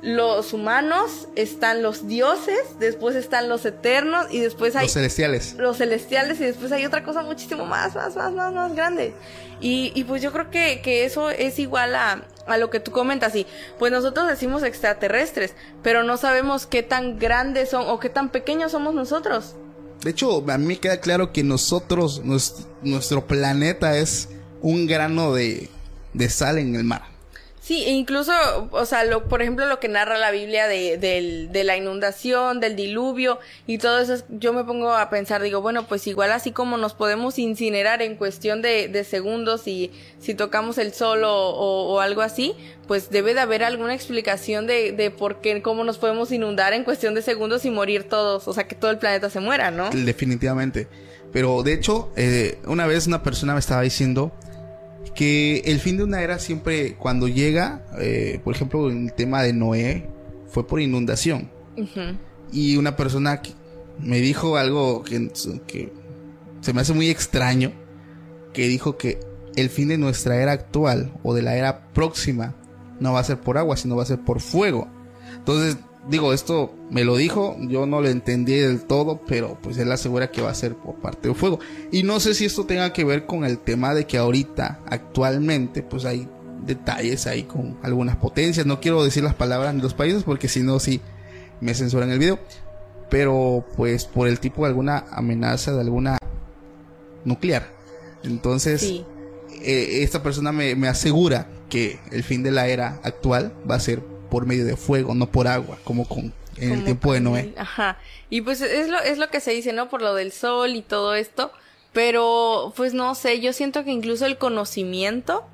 los 0.00 0.52
humanos, 0.52 1.28
están 1.34 1.82
los 1.82 2.06
dioses, 2.06 2.78
después 2.78 3.16
están 3.16 3.48
los 3.48 3.64
eternos 3.64 4.26
y 4.30 4.38
después 4.40 4.76
hay 4.76 4.84
Los 4.84 4.92
celestiales. 4.92 5.54
los 5.54 5.78
celestiales 5.78 6.40
y 6.40 6.44
después 6.44 6.70
hay 6.72 6.84
otra 6.84 7.02
cosa 7.04 7.22
muchísimo 7.22 7.64
más, 7.64 7.94
más, 7.94 8.14
más, 8.14 8.32
más, 8.32 8.52
más 8.52 8.74
grande. 8.74 9.14
Y, 9.60 9.92
y 9.94 10.04
pues 10.04 10.20
yo 10.20 10.30
creo 10.30 10.50
que, 10.50 10.82
que 10.82 11.06
eso 11.06 11.30
es 11.30 11.58
igual 11.58 11.94
a, 11.94 12.22
a 12.46 12.58
lo 12.58 12.68
que 12.68 12.80
tú 12.80 12.90
comentas. 12.90 13.34
Y 13.34 13.46
pues 13.78 13.90
nosotros 13.92 14.28
decimos 14.28 14.62
extraterrestres, 14.62 15.54
pero 15.82 16.02
no 16.02 16.18
sabemos 16.18 16.66
qué 16.66 16.82
tan 16.82 17.18
grandes 17.18 17.70
son 17.70 17.84
o 17.88 17.98
qué 17.98 18.10
tan 18.10 18.28
pequeños 18.28 18.72
somos 18.72 18.94
nosotros. 18.94 19.54
De 20.02 20.10
hecho, 20.10 20.44
a 20.50 20.58
mí 20.58 20.66
me 20.66 20.78
queda 20.78 21.00
claro 21.00 21.32
que 21.32 21.42
nosotros, 21.42 22.22
nues- 22.24 22.66
nuestro 22.82 23.26
planeta 23.26 23.96
es 23.96 24.28
un 24.60 24.86
grano 24.86 25.32
de, 25.32 25.70
de 26.12 26.28
sal 26.28 26.58
en 26.58 26.74
el 26.74 26.84
mar. 26.84 27.02
Sí, 27.66 27.82
e 27.86 27.92
incluso, 27.92 28.30
o 28.72 28.84
sea, 28.84 29.04
lo, 29.04 29.24
por 29.26 29.40
ejemplo, 29.40 29.64
lo 29.64 29.80
que 29.80 29.88
narra 29.88 30.18
la 30.18 30.30
Biblia 30.30 30.66
de, 30.68 30.98
del- 30.98 31.50
de 31.50 31.64
la 31.64 31.78
inundación, 31.78 32.60
del 32.60 32.76
diluvio 32.76 33.38
y 33.66 33.78
todo 33.78 34.00
eso, 34.00 34.12
es- 34.12 34.26
yo 34.28 34.52
me 34.52 34.64
pongo 34.64 34.92
a 34.92 35.08
pensar, 35.08 35.40
digo, 35.40 35.62
bueno, 35.62 35.86
pues 35.86 36.06
igual 36.06 36.30
así 36.32 36.52
como 36.52 36.76
nos 36.76 36.92
podemos 36.92 37.38
incinerar 37.38 38.02
en 38.02 38.16
cuestión 38.16 38.60
de, 38.60 38.88
de 38.88 39.02
segundos 39.02 39.66
y 39.66 39.90
si 40.20 40.34
tocamos 40.34 40.76
el 40.76 40.92
sol 40.92 41.24
o, 41.24 41.32
o- 41.32 41.94
o 41.94 42.00
algo 42.00 42.20
así, 42.20 42.54
pues 42.86 43.08
debe 43.08 43.32
de 43.32 43.40
haber 43.40 43.64
alguna 43.64 43.94
explicación 43.94 44.66
de, 44.66 44.92
de 44.92 45.10
por 45.10 45.40
qué, 45.40 45.62
cómo 45.62 45.84
nos 45.84 45.96
podemos 45.96 46.32
inundar 46.32 46.74
en 46.74 46.84
cuestión 46.84 47.14
de 47.14 47.22
segundos 47.22 47.64
y 47.64 47.70
morir 47.70 48.04
todos, 48.10 48.46
o 48.46 48.52
sea, 48.52 48.68
que 48.68 48.74
todo 48.74 48.90
el 48.90 48.98
planeta 48.98 49.30
se 49.30 49.40
muera, 49.40 49.70
¿no? 49.70 49.88
Definitivamente. 49.88 50.86
Pero 51.32 51.62
de 51.62 51.72
hecho, 51.72 52.12
eh, 52.16 52.58
una 52.66 52.86
vez 52.86 53.06
una 53.06 53.22
persona 53.22 53.54
me 53.54 53.60
estaba 53.60 53.80
diciendo 53.80 54.32
que 55.14 55.58
el 55.66 55.80
fin 55.80 55.96
de 55.96 56.04
una 56.04 56.22
era 56.22 56.38
siempre 56.38 56.94
cuando 56.94 57.28
llega, 57.28 57.84
eh, 57.98 58.40
por 58.42 58.54
ejemplo, 58.54 58.90
en 58.90 59.06
el 59.06 59.12
tema 59.12 59.42
de 59.42 59.52
Noé, 59.52 60.08
fue 60.48 60.66
por 60.66 60.80
inundación. 60.80 61.50
Y 62.52 62.76
una 62.76 62.96
persona 62.96 63.42
que 63.42 63.50
me 63.98 64.20
dijo 64.20 64.56
algo 64.56 65.02
que, 65.02 65.30
que 65.66 65.92
se 66.60 66.72
me 66.72 66.80
hace 66.80 66.92
muy 66.92 67.10
extraño, 67.10 67.72
que 68.52 68.68
dijo 68.68 68.96
que 68.96 69.18
el 69.56 69.70
fin 69.70 69.88
de 69.88 69.98
nuestra 69.98 70.36
era 70.36 70.52
actual 70.52 71.12
o 71.22 71.34
de 71.34 71.42
la 71.42 71.56
era 71.56 71.92
próxima 71.92 72.54
no 73.00 73.12
va 73.12 73.20
a 73.20 73.24
ser 73.24 73.40
por 73.40 73.58
agua, 73.58 73.76
sino 73.76 73.96
va 73.96 74.04
a 74.04 74.06
ser 74.06 74.20
por 74.20 74.40
fuego. 74.40 74.88
Entonces, 75.36 75.76
digo, 76.08 76.32
esto 76.32 76.72
me 76.90 77.04
lo 77.04 77.16
dijo, 77.16 77.56
yo 77.60 77.86
no 77.86 78.00
lo 78.00 78.08
entendí 78.08 78.54
del 78.54 78.82
todo, 78.82 79.20
pero 79.26 79.58
pues 79.62 79.78
él 79.78 79.90
asegura 79.92 80.30
que 80.30 80.42
va 80.42 80.50
a 80.50 80.54
ser 80.54 80.74
por 80.76 80.96
parte 80.96 81.28
del 81.28 81.36
fuego. 81.36 81.58
Y 81.92 82.02
no 82.02 82.20
sé 82.20 82.34
si 82.34 82.44
esto 82.44 82.66
tenga 82.66 82.92
que 82.92 83.04
ver 83.04 83.26
con 83.26 83.44
el 83.44 83.58
tema 83.58 83.94
de 83.94 84.06
que 84.06 84.18
ahorita, 84.18 84.80
actualmente, 84.86 85.82
pues 85.82 86.04
hay 86.04 86.28
detalles 86.66 87.26
ahí 87.26 87.44
con 87.44 87.78
algunas 87.82 88.16
potencias. 88.16 88.66
No 88.66 88.80
quiero 88.80 89.04
decir 89.04 89.22
las 89.22 89.34
palabras 89.34 89.74
de 89.74 89.82
los 89.82 89.94
países 89.94 90.22
porque 90.22 90.48
si 90.48 90.62
no, 90.62 90.78
sí 90.80 91.00
me 91.60 91.74
censuran 91.74 92.10
el 92.10 92.18
video. 92.18 92.38
Pero 93.10 93.64
pues 93.76 94.06
por 94.06 94.28
el 94.28 94.40
tipo 94.40 94.62
de 94.62 94.68
alguna 94.68 95.04
amenaza, 95.10 95.72
de 95.72 95.80
alguna 95.80 96.18
nuclear. 97.24 97.68
Entonces, 98.22 98.80
Sí. 98.80 99.04
eh, 99.62 100.02
esta 100.02 100.22
persona 100.22 100.52
me, 100.52 100.74
me 100.74 100.88
asegura 100.88 101.48
que 101.68 101.98
el 102.12 102.22
fin 102.22 102.42
de 102.42 102.50
la 102.50 102.66
era 102.68 103.00
actual 103.02 103.52
va 103.70 103.76
a 103.76 103.80
ser 103.80 104.02
por 104.34 104.46
medio 104.46 104.64
de 104.64 104.76
fuego, 104.76 105.14
no 105.14 105.26
por 105.30 105.46
agua, 105.46 105.78
como 105.84 106.08
con 106.08 106.32
en 106.56 106.72
el 106.72 106.82
tiempo 106.84 107.12
de 107.12 107.20
Noé. 107.20 107.40
el- 107.40 107.54
Ajá. 107.56 107.98
Y 108.30 108.40
pues 108.40 108.60
es 108.60 108.88
lo, 108.88 108.98
es 109.00 109.16
lo 109.18 109.28
que 109.28 109.38
se 109.38 109.52
dice, 109.52 109.72
¿no? 109.72 109.88
Por 109.88 110.02
lo 110.02 110.12
del 110.14 110.32
sol 110.32 110.74
y 110.74 110.82
todo 110.82 111.14
esto. 111.14 111.52
Pero, 111.92 112.72
pues 112.76 112.94
no 112.94 113.14
sé, 113.14 113.38
yo 113.40 113.52
siento 113.52 113.84
que 113.84 113.92
incluso 113.92 114.26
el 114.26 114.38
conocimiento 114.38 115.44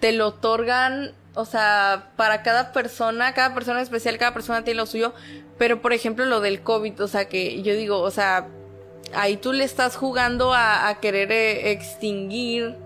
te 0.00 0.12
lo 0.12 0.26
otorgan, 0.28 1.12
o 1.34 1.46
sea, 1.46 2.10
para 2.16 2.42
cada 2.42 2.72
persona, 2.72 3.32
cada 3.32 3.54
persona 3.54 3.80
especial, 3.80 4.18
cada 4.18 4.34
persona 4.34 4.62
tiene 4.64 4.76
lo 4.80 4.84
suyo. 4.86 5.14
Pero, 5.56 5.80
por 5.80 5.94
ejemplo, 5.94 6.26
lo 6.26 6.40
del 6.40 6.60
COVID, 6.60 7.02
o 7.02 7.08
sea, 7.08 7.26
que 7.28 7.62
yo 7.62 7.74
digo, 7.74 8.00
o 8.00 8.10
sea, 8.10 8.46
ahí 9.14 9.38
tú 9.38 9.52
le 9.54 9.64
estás 9.64 9.96
jugando 9.96 10.52
a, 10.52 10.88
a 10.88 11.00
querer 11.00 11.32
eh, 11.32 11.70
extinguir 11.70 12.76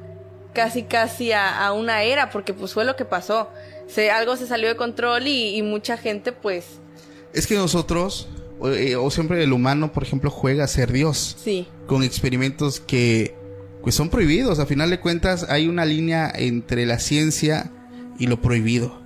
casi 0.53 0.85
casi 0.85 1.33
a, 1.33 1.67
a 1.67 1.73
una 1.73 2.05
era, 2.05 2.31
porque 2.31 2.55
pues 2.55 2.73
fue 2.73 2.85
lo 2.85 2.95
que 2.95 3.05
pasó. 3.05 3.49
Se, 3.87 4.11
algo 4.11 4.37
se 4.37 4.47
salió 4.47 4.69
de 4.69 4.77
control 4.77 5.27
y, 5.27 5.57
y 5.57 5.63
mucha 5.63 5.97
gente 5.97 6.33
pues 6.33 6.65
Es 7.33 7.47
que 7.47 7.55
nosotros, 7.55 8.29
o, 8.59 8.69
eh, 8.71 8.97
o 8.97 9.11
siempre 9.11 9.43
el 9.43 9.53
humano, 9.53 9.93
por 9.93 10.03
ejemplo, 10.03 10.31
juega 10.31 10.65
a 10.65 10.69
ser 10.69 10.93
Dios. 10.93 11.37
Sí, 11.43 11.67
con 11.87 12.03
experimentos 12.03 12.81
que 12.81 13.35
pues 13.83 13.95
son 13.95 14.09
prohibidos. 14.09 14.59
A 14.59 14.67
final 14.67 14.89
de 14.91 14.99
cuentas 14.99 15.47
hay 15.51 15.69
una 15.69 15.85
línea 15.85 16.33
entre 16.35 16.87
la 16.87 16.99
ciencia 16.99 17.71
y 18.19 18.27
lo 18.27 18.41
prohibido. 18.41 18.99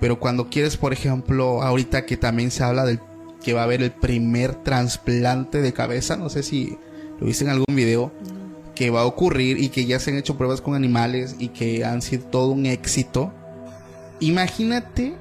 Pero 0.00 0.20
cuando 0.20 0.48
quieres, 0.48 0.76
por 0.76 0.92
ejemplo, 0.92 1.62
ahorita 1.62 2.04
que 2.04 2.16
también 2.16 2.50
se 2.50 2.62
habla 2.62 2.84
del 2.84 3.00
que 3.42 3.54
va 3.54 3.62
a 3.62 3.64
haber 3.64 3.82
el 3.82 3.92
primer 3.92 4.54
trasplante 4.62 5.62
de 5.62 5.72
cabeza, 5.72 6.16
no 6.16 6.28
sé 6.28 6.42
si 6.42 6.76
lo 7.20 7.26
viste 7.26 7.44
en 7.44 7.50
algún 7.50 7.74
video, 7.74 8.12
que 8.74 8.90
va 8.90 9.00
a 9.02 9.06
ocurrir 9.06 9.58
y 9.62 9.70
que 9.70 9.86
ya 9.86 9.98
se 9.98 10.10
han 10.10 10.18
hecho 10.18 10.36
pruebas 10.36 10.60
con 10.60 10.74
animales 10.74 11.36
y 11.38 11.48
que 11.48 11.84
han 11.84 12.02
sido 12.02 12.24
todo 12.26 12.48
un 12.48 12.66
éxito. 12.66 13.32
Imagínate 14.20 15.14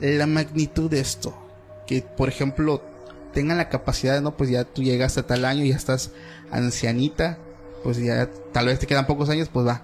la 0.00 0.26
magnitud 0.26 0.90
de 0.90 1.00
esto. 1.00 1.36
Que, 1.86 2.02
por 2.02 2.28
ejemplo, 2.28 2.82
tengan 3.32 3.58
la 3.58 3.68
capacidad 3.68 4.14
de, 4.14 4.20
no, 4.20 4.36
pues 4.36 4.50
ya 4.50 4.64
tú 4.64 4.82
llegas 4.82 5.18
a 5.18 5.26
tal 5.26 5.44
año 5.44 5.64
ya 5.64 5.76
estás 5.76 6.10
ancianita, 6.50 7.38
pues 7.82 7.98
ya 7.98 8.28
tal 8.52 8.66
vez 8.66 8.78
te 8.78 8.86
quedan 8.86 9.06
pocos 9.06 9.28
años, 9.28 9.48
pues 9.52 9.66
va, 9.66 9.82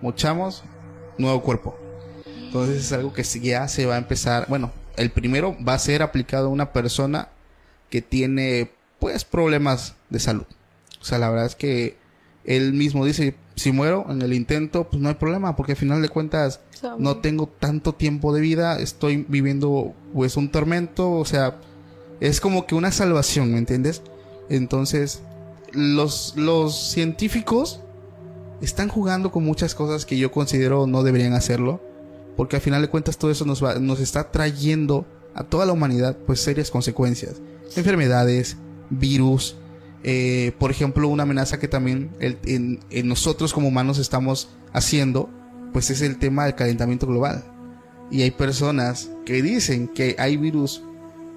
mochamos, 0.00 0.62
nuevo 1.18 1.42
cuerpo. 1.42 1.76
Entonces 2.26 2.84
es 2.84 2.92
algo 2.92 3.12
que 3.12 3.24
ya 3.24 3.66
se 3.66 3.86
va 3.86 3.94
a 3.94 3.98
empezar, 3.98 4.46
bueno, 4.48 4.70
el 4.96 5.10
primero 5.10 5.56
va 5.66 5.74
a 5.74 5.78
ser 5.78 6.02
aplicado 6.02 6.46
a 6.46 6.50
una 6.50 6.72
persona 6.72 7.28
que 7.88 8.02
tiene 8.02 8.70
pues 8.98 9.24
problemas 9.24 9.94
de 10.10 10.20
salud. 10.20 10.46
O 11.00 11.04
sea, 11.04 11.18
la 11.18 11.30
verdad 11.30 11.46
es 11.46 11.56
que 11.56 11.96
él 12.44 12.72
mismo 12.72 13.04
dice, 13.04 13.36
si 13.54 13.72
muero 13.72 14.06
en 14.08 14.22
el 14.22 14.32
intento, 14.32 14.88
pues 14.88 15.02
no 15.02 15.08
hay 15.08 15.14
problema, 15.14 15.56
porque 15.56 15.72
al 15.72 15.78
final 15.78 16.02
de 16.02 16.08
cuentas 16.08 16.60
no 16.98 17.18
tengo 17.18 17.46
tanto 17.46 17.94
tiempo 17.94 18.34
de 18.34 18.40
vida, 18.40 18.78
estoy 18.78 19.24
viviendo 19.28 19.94
pues 20.12 20.36
un 20.36 20.50
tormento, 20.50 21.12
o 21.12 21.24
sea, 21.24 21.60
es 22.20 22.40
como 22.40 22.66
que 22.66 22.74
una 22.74 22.90
salvación, 22.90 23.52
¿me 23.52 23.58
entiendes? 23.58 24.02
Entonces, 24.48 25.22
los, 25.72 26.34
los 26.36 26.90
científicos 26.90 27.80
están 28.60 28.88
jugando 28.88 29.32
con 29.32 29.44
muchas 29.44 29.74
cosas 29.74 30.06
que 30.06 30.18
yo 30.18 30.30
considero 30.30 30.86
no 30.86 31.02
deberían 31.02 31.34
hacerlo, 31.34 31.80
porque 32.36 32.56
al 32.56 32.62
final 32.62 32.82
de 32.82 32.88
cuentas 32.88 33.18
todo 33.18 33.30
eso 33.30 33.44
nos, 33.44 33.62
va, 33.62 33.76
nos 33.76 34.00
está 34.00 34.30
trayendo 34.30 35.06
a 35.34 35.44
toda 35.44 35.66
la 35.66 35.72
humanidad 35.72 36.16
pues 36.26 36.40
serias 36.40 36.70
consecuencias, 36.70 37.40
enfermedades, 37.76 38.56
virus, 38.90 39.56
eh, 40.04 40.52
por 40.58 40.70
ejemplo, 40.70 41.08
una 41.08 41.22
amenaza 41.22 41.58
que 41.58 41.68
también 41.68 42.10
en, 42.20 42.80
nosotros 43.08 43.52
como 43.52 43.68
humanos 43.68 43.98
estamos 43.98 44.48
haciendo, 44.72 45.30
pues 45.72 45.90
es 45.90 46.02
el 46.02 46.18
tema 46.18 46.44
del 46.44 46.54
calentamiento 46.54 47.06
global. 47.06 47.44
Y 48.10 48.22
hay 48.22 48.30
personas 48.30 49.10
que 49.24 49.42
dicen 49.42 49.88
que 49.88 50.16
hay 50.18 50.36
virus 50.36 50.82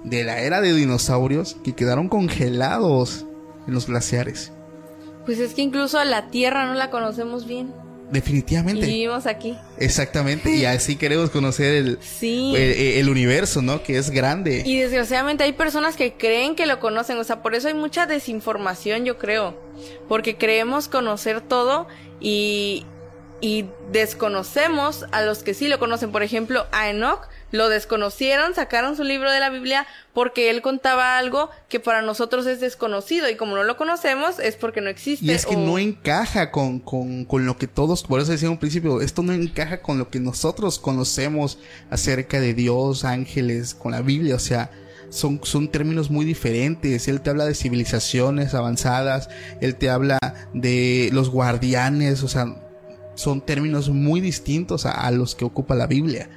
de 0.04 0.24
la 0.24 0.40
era 0.40 0.60
de 0.60 0.74
dinosaurios 0.74 1.56
que 1.64 1.74
quedaron 1.74 2.08
congelados 2.08 3.24
en 3.66 3.74
los 3.74 3.86
glaciares. 3.86 4.52
Pues 5.24 5.38
es 5.38 5.54
que 5.54 5.62
incluso 5.62 6.02
la 6.04 6.28
Tierra 6.30 6.66
no 6.66 6.74
la 6.74 6.90
conocemos 6.90 7.46
bien. 7.46 7.72
Definitivamente. 8.10 8.86
Y 8.86 8.88
vivimos 8.88 9.26
aquí. 9.26 9.58
Exactamente, 9.78 10.54
y 10.54 10.64
así 10.64 10.96
queremos 10.96 11.30
conocer 11.30 11.74
el, 11.74 11.98
sí. 12.00 12.54
el, 12.56 13.08
universo, 13.08 13.62
¿no? 13.62 13.82
Que 13.82 13.98
es 13.98 14.10
grande. 14.10 14.62
Y 14.64 14.78
desgraciadamente 14.78 15.44
hay 15.44 15.52
personas 15.52 15.96
que 15.96 16.12
creen 16.12 16.54
que 16.54 16.66
lo 16.66 16.78
conocen, 16.78 17.18
o 17.18 17.24
sea, 17.24 17.42
por 17.42 17.54
eso 17.54 17.68
hay 17.68 17.74
mucha 17.74 18.06
desinformación, 18.06 19.04
yo 19.04 19.18
creo. 19.18 19.58
Porque 20.08 20.36
creemos 20.36 20.88
conocer 20.88 21.40
todo 21.40 21.88
y, 22.20 22.86
y 23.40 23.66
desconocemos 23.90 25.04
a 25.10 25.22
los 25.22 25.42
que 25.42 25.52
sí 25.52 25.68
lo 25.68 25.78
conocen. 25.78 26.12
Por 26.12 26.22
ejemplo, 26.22 26.66
a 26.72 26.88
Enoch 26.88 27.26
lo 27.52 27.68
desconocieron, 27.68 28.54
sacaron 28.54 28.96
su 28.96 29.04
libro 29.04 29.30
de 29.30 29.40
la 29.40 29.50
Biblia 29.50 29.86
porque 30.12 30.50
él 30.50 30.62
contaba 30.62 31.18
algo 31.18 31.50
que 31.68 31.80
para 31.80 32.02
nosotros 32.02 32.46
es 32.46 32.60
desconocido 32.60 33.28
y 33.28 33.36
como 33.36 33.56
no 33.56 33.62
lo 33.62 33.76
conocemos 33.76 34.38
es 34.38 34.56
porque 34.56 34.80
no 34.80 34.90
existe. 34.90 35.26
Y 35.26 35.30
es 35.30 35.46
que 35.46 35.56
no 35.56 35.78
encaja 35.78 36.50
con, 36.50 36.80
con, 36.80 37.24
con, 37.24 37.46
lo 37.46 37.56
que 37.56 37.66
todos, 37.66 38.02
por 38.02 38.20
eso 38.20 38.32
decía 38.32 38.46
en 38.46 38.52
un 38.52 38.58
principio, 38.58 39.00
esto 39.00 39.22
no 39.22 39.32
encaja 39.32 39.82
con 39.82 39.98
lo 39.98 40.10
que 40.10 40.20
nosotros 40.20 40.78
conocemos 40.78 41.58
acerca 41.90 42.40
de 42.40 42.54
Dios, 42.54 43.04
ángeles, 43.04 43.74
con 43.74 43.92
la 43.92 44.02
Biblia, 44.02 44.34
o 44.34 44.40
sea, 44.40 44.70
son, 45.08 45.40
son 45.44 45.68
términos 45.68 46.10
muy 46.10 46.24
diferentes. 46.24 47.08
Él 47.08 47.20
te 47.20 47.30
habla 47.30 47.44
de 47.44 47.54
civilizaciones 47.54 48.54
avanzadas, 48.54 49.28
él 49.60 49.76
te 49.76 49.90
habla 49.90 50.18
de 50.52 51.10
los 51.12 51.30
guardianes, 51.30 52.22
o 52.22 52.28
sea, 52.28 52.56
son 53.14 53.40
términos 53.40 53.88
muy 53.88 54.20
distintos 54.20 54.86
a, 54.86 55.10
los 55.10 55.34
que 55.34 55.44
ocupa 55.44 55.74
la 55.74 55.86
Biblia. 55.86 56.28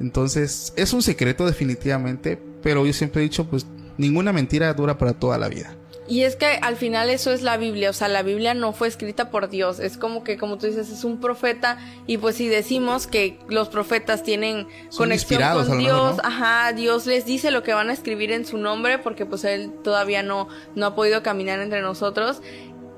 Entonces, 0.00 0.72
es 0.76 0.92
un 0.92 1.02
secreto 1.02 1.46
definitivamente, 1.46 2.38
pero 2.62 2.86
yo 2.86 2.92
siempre 2.92 3.20
he 3.20 3.24
dicho, 3.24 3.44
pues 3.46 3.66
ninguna 3.96 4.32
mentira 4.32 4.72
dura 4.74 4.98
para 4.98 5.12
toda 5.12 5.38
la 5.38 5.48
vida. 5.48 5.74
Y 6.08 6.22
es 6.22 6.36
que 6.36 6.46
al 6.46 6.76
final 6.76 7.10
eso 7.10 7.32
es 7.32 7.42
la 7.42 7.58
Biblia, 7.58 7.90
o 7.90 7.92
sea, 7.92 8.08
la 8.08 8.22
Biblia 8.22 8.54
no 8.54 8.72
fue 8.72 8.88
escrita 8.88 9.30
por 9.30 9.50
Dios, 9.50 9.78
es 9.78 9.98
como 9.98 10.24
que, 10.24 10.38
como 10.38 10.56
tú 10.56 10.66
dices, 10.66 10.88
es 10.88 11.04
un 11.04 11.20
profeta 11.20 11.76
y 12.06 12.16
pues 12.16 12.36
si 12.36 12.48
decimos 12.48 13.06
que 13.06 13.38
los 13.50 13.68
profetas 13.68 14.22
tienen 14.22 14.66
conexión 14.96 15.42
con 15.66 15.78
Dios, 15.78 16.16
ajá, 16.24 16.72
Dios 16.72 17.04
les 17.04 17.26
dice 17.26 17.50
lo 17.50 17.62
que 17.62 17.74
van 17.74 17.90
a 17.90 17.92
escribir 17.92 18.32
en 18.32 18.46
su 18.46 18.56
nombre 18.56 18.98
porque 18.98 19.26
pues 19.26 19.44
él 19.44 19.70
todavía 19.84 20.22
no, 20.22 20.48
no 20.74 20.86
ha 20.86 20.94
podido 20.94 21.22
caminar 21.22 21.60
entre 21.60 21.82
nosotros 21.82 22.40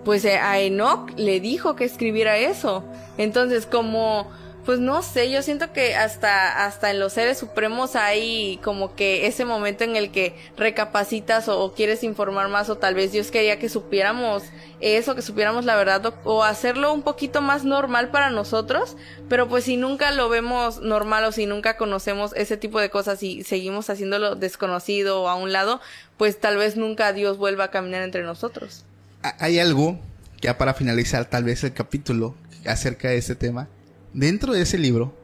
pues 0.04 0.24
eh, 0.24 0.38
a 0.38 0.60
Enoch 0.60 1.10
le 1.16 1.40
dijo 1.40 1.76
que 1.76 1.84
escribiera 1.84 2.36
eso. 2.38 2.84
Entonces, 3.18 3.66
como, 3.66 4.30
pues 4.64 4.78
no 4.78 5.02
sé, 5.02 5.30
yo 5.30 5.42
siento 5.42 5.72
que 5.72 5.94
hasta, 5.94 6.64
hasta 6.64 6.90
en 6.90 7.00
los 7.00 7.12
seres 7.12 7.38
supremos 7.38 7.96
hay 7.96 8.58
como 8.62 8.94
que 8.94 9.26
ese 9.26 9.44
momento 9.44 9.84
en 9.84 9.96
el 9.96 10.10
que 10.10 10.34
recapacitas 10.56 11.48
o, 11.48 11.72
quieres 11.72 12.04
informar 12.04 12.48
más 12.48 12.70
o 12.70 12.76
tal 12.76 12.94
vez 12.94 13.12
Dios 13.12 13.30
quería 13.30 13.58
que 13.58 13.68
supiéramos 13.68 14.42
eso, 14.80 15.14
que 15.14 15.22
supiéramos 15.22 15.64
la 15.64 15.76
verdad 15.76 16.14
o, 16.24 16.44
hacerlo 16.44 16.92
un 16.92 17.02
poquito 17.02 17.40
más 17.42 17.64
normal 17.64 18.10
para 18.10 18.30
nosotros, 18.30 18.96
pero 19.28 19.48
pues 19.48 19.64
si 19.64 19.76
nunca 19.76 20.10
lo 20.12 20.28
vemos 20.28 20.80
normal 20.80 21.24
o 21.24 21.32
si 21.32 21.46
nunca 21.46 21.76
conocemos 21.76 22.32
ese 22.36 22.56
tipo 22.56 22.80
de 22.80 22.90
cosas 22.90 23.22
y 23.22 23.44
seguimos 23.44 23.90
haciéndolo 23.90 24.34
desconocido 24.36 25.22
o 25.22 25.28
a 25.28 25.34
un 25.34 25.52
lado, 25.52 25.80
pues 26.16 26.38
tal 26.38 26.56
vez 26.56 26.76
nunca 26.76 27.12
Dios 27.12 27.38
vuelva 27.38 27.64
a 27.64 27.70
caminar 27.70 28.02
entre 28.02 28.22
nosotros 28.22 28.84
hay 29.22 29.58
algo, 29.58 29.98
ya 30.40 30.58
para 30.58 30.74
finalizar 30.74 31.24
tal 31.26 31.44
vez 31.44 31.64
el 31.64 31.72
capítulo 31.72 32.34
acerca 32.66 33.08
de 33.08 33.18
este 33.18 33.34
tema. 33.34 33.68
Dentro 34.12 34.52
de 34.52 34.62
ese 34.62 34.78
libro, 34.78 35.14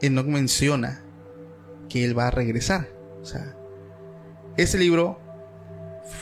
Enoch 0.00 0.26
menciona 0.26 1.02
que 1.88 2.04
él 2.04 2.16
va 2.16 2.28
a 2.28 2.30
regresar. 2.30 2.88
O 3.20 3.24
sea, 3.24 3.56
ese 4.56 4.78
libro 4.78 5.20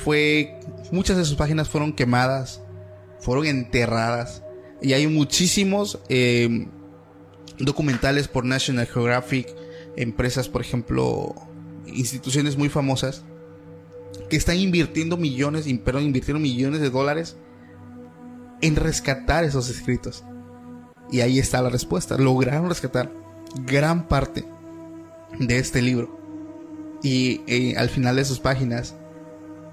fue, 0.02 0.60
muchas 0.90 1.16
de 1.16 1.24
sus 1.24 1.36
páginas 1.36 1.68
fueron 1.68 1.92
quemadas, 1.92 2.62
fueron 3.20 3.46
enterradas. 3.46 4.42
Y 4.80 4.92
hay 4.92 5.06
muchísimos 5.06 6.00
eh, 6.08 6.68
documentales 7.58 8.28
por 8.28 8.44
National 8.44 8.86
Geographic, 8.86 9.48
empresas, 9.96 10.48
por 10.48 10.62
ejemplo, 10.62 11.34
instituciones 11.86 12.56
muy 12.56 12.68
famosas, 12.68 13.24
que 14.28 14.36
están 14.36 14.58
invirtiendo 14.58 15.16
millones, 15.16 15.66
pero 15.84 16.00
invirtieron 16.00 16.42
millones 16.42 16.80
de 16.80 16.90
dólares 16.90 17.36
en 18.60 18.76
rescatar 18.76 19.44
esos 19.44 19.68
escritos. 19.68 20.24
Y 21.14 21.20
ahí 21.20 21.38
está 21.38 21.62
la 21.62 21.68
respuesta. 21.68 22.18
Lograron 22.18 22.68
rescatar 22.68 23.08
gran 23.64 24.08
parte 24.08 24.44
de 25.38 25.58
este 25.58 25.80
libro. 25.80 26.18
Y 27.04 27.42
eh, 27.46 27.76
al 27.76 27.88
final 27.88 28.16
de 28.16 28.24
sus 28.24 28.40
páginas, 28.40 28.96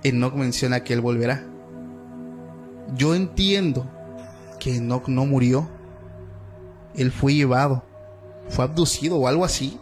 Enoch 0.03 0.35
menciona 0.35 0.83
que 0.83 0.93
él 0.93 1.01
volverá. 1.01 1.43
Yo 2.95 3.15
entiendo 3.15 3.89
que 4.59 4.75
Enoch 4.75 5.07
no 5.07 5.25
murió. 5.25 5.67
Él 6.93 7.11
fue 7.11 7.33
llevado, 7.33 7.83
fue 8.49 8.65
abducido 8.65 9.17
o 9.17 9.27
algo 9.27 9.43
así. 9.43 9.79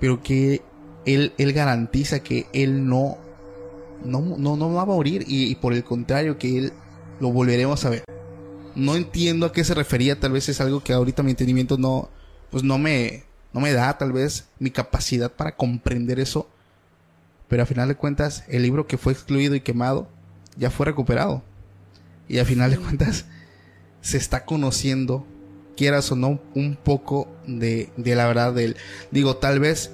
Pero 0.00 0.22
que 0.22 0.62
él, 1.04 1.34
él 1.36 1.52
garantiza 1.52 2.20
que 2.20 2.46
él 2.54 2.88
no 2.88 3.18
no, 4.02 4.22
no, 4.22 4.56
no 4.56 4.72
va 4.72 4.80
a 4.80 4.86
morir 4.86 5.26
y, 5.26 5.56
por 5.56 5.74
el 5.74 5.84
contrario 5.84 6.38
que 6.38 6.56
él 6.56 6.72
lo 7.20 7.32
volveremos 7.32 7.84
a 7.84 7.90
ver. 7.90 8.15
No 8.76 8.94
entiendo 8.94 9.46
a 9.46 9.52
qué 9.52 9.64
se 9.64 9.74
refería, 9.74 10.20
tal 10.20 10.32
vez 10.32 10.48
es 10.48 10.60
algo 10.60 10.84
que 10.84 10.92
ahorita 10.92 11.22
mi 11.22 11.30
entendimiento 11.30 11.78
no, 11.78 12.10
pues 12.50 12.62
no 12.62 12.78
me, 12.78 13.24
no 13.52 13.60
me 13.60 13.72
da 13.72 13.98
tal 13.98 14.12
vez 14.12 14.46
mi 14.58 14.70
capacidad 14.70 15.32
para 15.32 15.56
comprender 15.56 16.20
eso. 16.20 16.48
Pero 17.48 17.62
a 17.62 17.66
final 17.66 17.88
de 17.88 17.96
cuentas, 17.96 18.44
el 18.48 18.62
libro 18.62 18.86
que 18.86 18.98
fue 18.98 19.12
excluido 19.12 19.54
y 19.54 19.60
quemado 19.60 20.08
ya 20.56 20.70
fue 20.70 20.86
recuperado. 20.86 21.42
Y 22.28 22.38
a 22.38 22.44
final 22.44 22.70
de 22.70 22.78
cuentas, 22.78 23.24
se 24.00 24.16
está 24.16 24.44
conociendo, 24.44 25.26
quieras 25.76 26.12
o 26.12 26.16
no, 26.16 26.40
un 26.54 26.76
poco 26.76 27.28
de, 27.46 27.90
de 27.96 28.14
la 28.14 28.26
verdad 28.26 28.52
del... 28.52 28.76
Digo, 29.10 29.36
tal 29.36 29.58
vez 29.58 29.90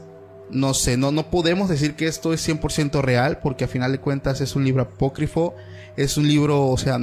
no 0.53 0.75
sé, 0.75 0.97
no, 0.97 1.13
no 1.13 1.31
podemos 1.31 1.69
decir 1.69 1.95
que 1.95 2.07
esto 2.07 2.33
es 2.33 2.47
100% 2.47 3.01
real, 3.01 3.39
porque 3.43 3.65
a 3.65 3.69
final 3.69 3.93
de 3.93 3.99
cuentas 3.99 4.41
es 4.41 4.55
un 4.55 4.65
libro 4.65 4.83
apócrifo, 4.83 5.55
es 5.97 6.17
un 6.17 6.29
libro, 6.29 6.67
o 6.67 6.77
sea, 6.77 6.99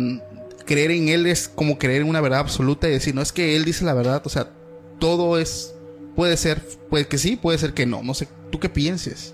creer 0.69 0.91
en 0.91 1.09
él 1.09 1.25
es 1.25 1.49
como 1.49 1.79
creer 1.79 2.03
en 2.03 2.09
una 2.09 2.21
verdad 2.21 2.41
absoluta 2.41 2.87
y 2.87 2.91
decir, 2.91 3.15
no 3.15 3.23
es 3.23 3.31
que 3.31 3.55
él 3.55 3.65
dice 3.65 3.83
la 3.85 3.95
verdad, 3.95 4.21
o 4.23 4.29
sea, 4.29 4.51
todo 4.99 5.39
es, 5.39 5.73
puede 6.15 6.37
ser, 6.37 6.61
puede 6.91 7.07
que 7.07 7.17
sí, 7.17 7.37
puede 7.37 7.57
ser 7.57 7.73
que 7.73 7.87
no, 7.87 8.03
no 8.03 8.13
sé, 8.13 8.27
¿tú 8.51 8.59
qué 8.59 8.69
pienses? 8.69 9.33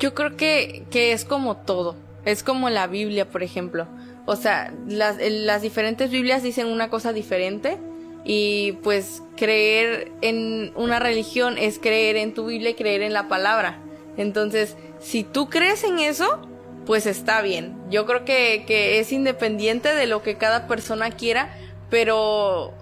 Yo 0.00 0.14
creo 0.14 0.36
que, 0.36 0.82
que 0.90 1.12
es 1.12 1.24
como 1.24 1.58
todo, 1.58 1.94
es 2.24 2.42
como 2.42 2.70
la 2.70 2.88
Biblia, 2.88 3.30
por 3.30 3.44
ejemplo, 3.44 3.86
o 4.26 4.34
sea, 4.34 4.74
las, 4.88 5.18
las 5.20 5.62
diferentes 5.62 6.10
Biblias 6.10 6.42
dicen 6.42 6.66
una 6.66 6.90
cosa 6.90 7.12
diferente, 7.12 7.78
Y 8.24 8.72
pues 8.82 9.22
creer 9.36 10.10
en 10.22 10.72
una 10.74 10.98
religión 10.98 11.56
es 11.56 11.78
creer 11.78 12.16
en 12.16 12.34
tu 12.34 12.46
Biblia 12.46 12.70
y 12.70 12.74
creer 12.74 13.02
en 13.02 13.12
la 13.12 13.28
palabra. 13.28 13.78
Entonces, 14.16 14.76
si 15.00 15.22
tú 15.22 15.48
crees 15.48 15.84
en 15.84 16.00
eso, 16.00 16.40
pues 16.86 17.06
está 17.06 17.42
bien. 17.42 17.76
Yo 17.90 18.06
creo 18.06 18.24
que, 18.24 18.64
que 18.66 18.98
es 18.98 19.12
independiente 19.12 19.94
de 19.94 20.06
lo 20.06 20.22
que 20.22 20.36
cada 20.36 20.66
persona 20.66 21.10
quiera, 21.10 21.56
pero 21.90 22.74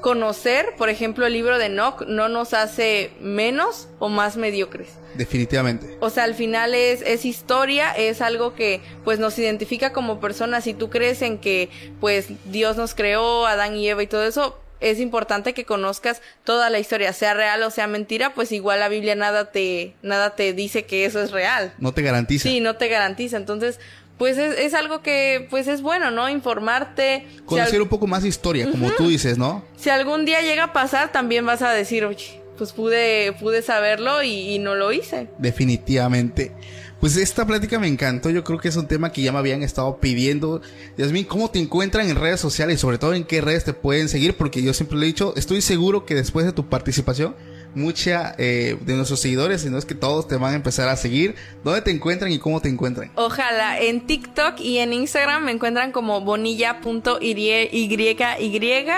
conocer, 0.00 0.74
por 0.76 0.88
ejemplo, 0.88 1.26
el 1.26 1.32
libro 1.32 1.58
de 1.58 1.66
Enoch 1.66 2.02
no 2.06 2.28
nos 2.28 2.54
hace 2.54 3.12
menos 3.20 3.88
o 3.98 4.08
más 4.08 4.36
mediocres. 4.36 4.90
Definitivamente. 5.14 5.96
O 6.00 6.10
sea, 6.10 6.24
al 6.24 6.34
final 6.34 6.74
es, 6.74 7.02
es 7.02 7.24
historia, 7.24 7.92
es 7.92 8.20
algo 8.20 8.54
que 8.54 8.80
pues 9.04 9.18
nos 9.18 9.38
identifica 9.38 9.92
como 9.92 10.20
personas. 10.20 10.64
Si 10.64 10.74
tú 10.74 10.88
crees 10.88 11.22
en 11.22 11.38
que 11.38 11.68
pues 12.00 12.28
Dios 12.46 12.76
nos 12.76 12.94
creó, 12.94 13.46
Adán 13.46 13.76
y 13.76 13.88
Eva 13.88 14.02
y 14.02 14.06
todo 14.06 14.24
eso, 14.24 14.58
es 14.80 14.98
importante 14.98 15.54
que 15.54 15.64
conozcas 15.64 16.22
toda 16.44 16.70
la 16.70 16.78
historia, 16.78 17.12
sea 17.12 17.34
real 17.34 17.62
o 17.62 17.70
sea 17.70 17.86
mentira, 17.86 18.34
pues 18.34 18.50
igual 18.52 18.80
la 18.80 18.88
Biblia 18.88 19.14
nada 19.14 19.50
te, 19.52 19.94
nada 20.02 20.34
te 20.36 20.52
dice 20.52 20.84
que 20.84 21.04
eso 21.04 21.20
es 21.22 21.30
real. 21.30 21.72
No 21.78 21.92
te 21.92 22.02
garantiza. 22.02 22.48
Sí, 22.48 22.60
no 22.60 22.76
te 22.76 22.88
garantiza. 22.88 23.36
Entonces, 23.36 23.78
pues 24.18 24.36
es, 24.38 24.58
es 24.58 24.74
algo 24.74 25.02
que 25.02 25.46
pues 25.50 25.66
es 25.68 25.80
bueno, 25.82 26.10
¿no? 26.10 26.28
Informarte. 26.28 27.26
Conocer 27.46 27.70
Si 27.70 27.76
al- 27.76 27.82
un 27.82 27.88
poco 27.88 28.06
más 28.06 28.24
historia, 28.24 28.70
como 28.70 28.90
tú 28.92 29.08
dices, 29.08 29.38
¿no? 29.38 29.64
Si 29.76 29.88
algún 29.90 30.24
día 30.24 30.42
llega 30.42 30.64
a 30.64 30.72
pasar, 30.72 31.10
también 31.12 31.46
vas 31.46 31.62
a 31.62 31.70
decir, 31.72 32.04
oye, 32.04 32.40
pues 32.58 32.72
pude, 32.72 33.32
pude 33.40 33.62
saberlo 33.62 34.22
y, 34.22 34.54
y 34.54 34.58
no 34.58 34.74
lo 34.74 34.92
hice. 34.92 35.28
Definitivamente. 35.38 36.52
Pues 37.00 37.16
esta 37.16 37.46
plática 37.46 37.78
me 37.78 37.88
encantó. 37.88 38.28
Yo 38.28 38.44
creo 38.44 38.58
que 38.58 38.68
es 38.68 38.76
un 38.76 38.86
tema 38.86 39.10
que 39.10 39.22
ya 39.22 39.32
me 39.32 39.38
habían 39.38 39.62
estado 39.62 39.96
pidiendo. 39.98 40.60
Yasmin, 40.98 41.24
¿cómo 41.24 41.50
te 41.50 41.58
encuentran 41.58 42.10
en 42.10 42.16
redes 42.16 42.40
sociales? 42.40 42.76
Y 42.76 42.78
sobre 42.78 42.98
todo 42.98 43.14
en 43.14 43.24
qué 43.24 43.40
redes 43.40 43.64
te 43.64 43.72
pueden 43.72 44.10
seguir. 44.10 44.36
Porque 44.36 44.62
yo 44.62 44.74
siempre 44.74 44.98
lo 44.98 45.04
he 45.04 45.06
dicho, 45.06 45.32
estoy 45.34 45.62
seguro 45.62 46.04
que 46.04 46.14
después 46.14 46.44
de 46.44 46.52
tu 46.52 46.68
participación, 46.68 47.34
mucha 47.74 48.34
eh, 48.38 48.76
de 48.80 48.94
nuestros 48.94 49.20
seguidores, 49.20 49.62
si 49.62 49.70
no 49.70 49.78
es 49.78 49.84
que 49.84 49.94
todos 49.94 50.28
te 50.28 50.36
van 50.36 50.52
a 50.52 50.56
empezar 50.56 50.88
a 50.88 50.96
seguir. 50.96 51.34
¿Dónde 51.64 51.82
te 51.82 51.90
encuentran 51.90 52.30
y 52.32 52.38
cómo 52.38 52.60
te 52.60 52.68
encuentran? 52.68 53.10
Ojalá 53.14 53.78
en 53.80 54.06
TikTok 54.06 54.60
y 54.60 54.78
en 54.78 54.92
Instagram 54.92 55.44
me 55.44 55.52
encuentran 55.52 55.92
como 55.92 56.20
bonilla.yy 56.20 57.68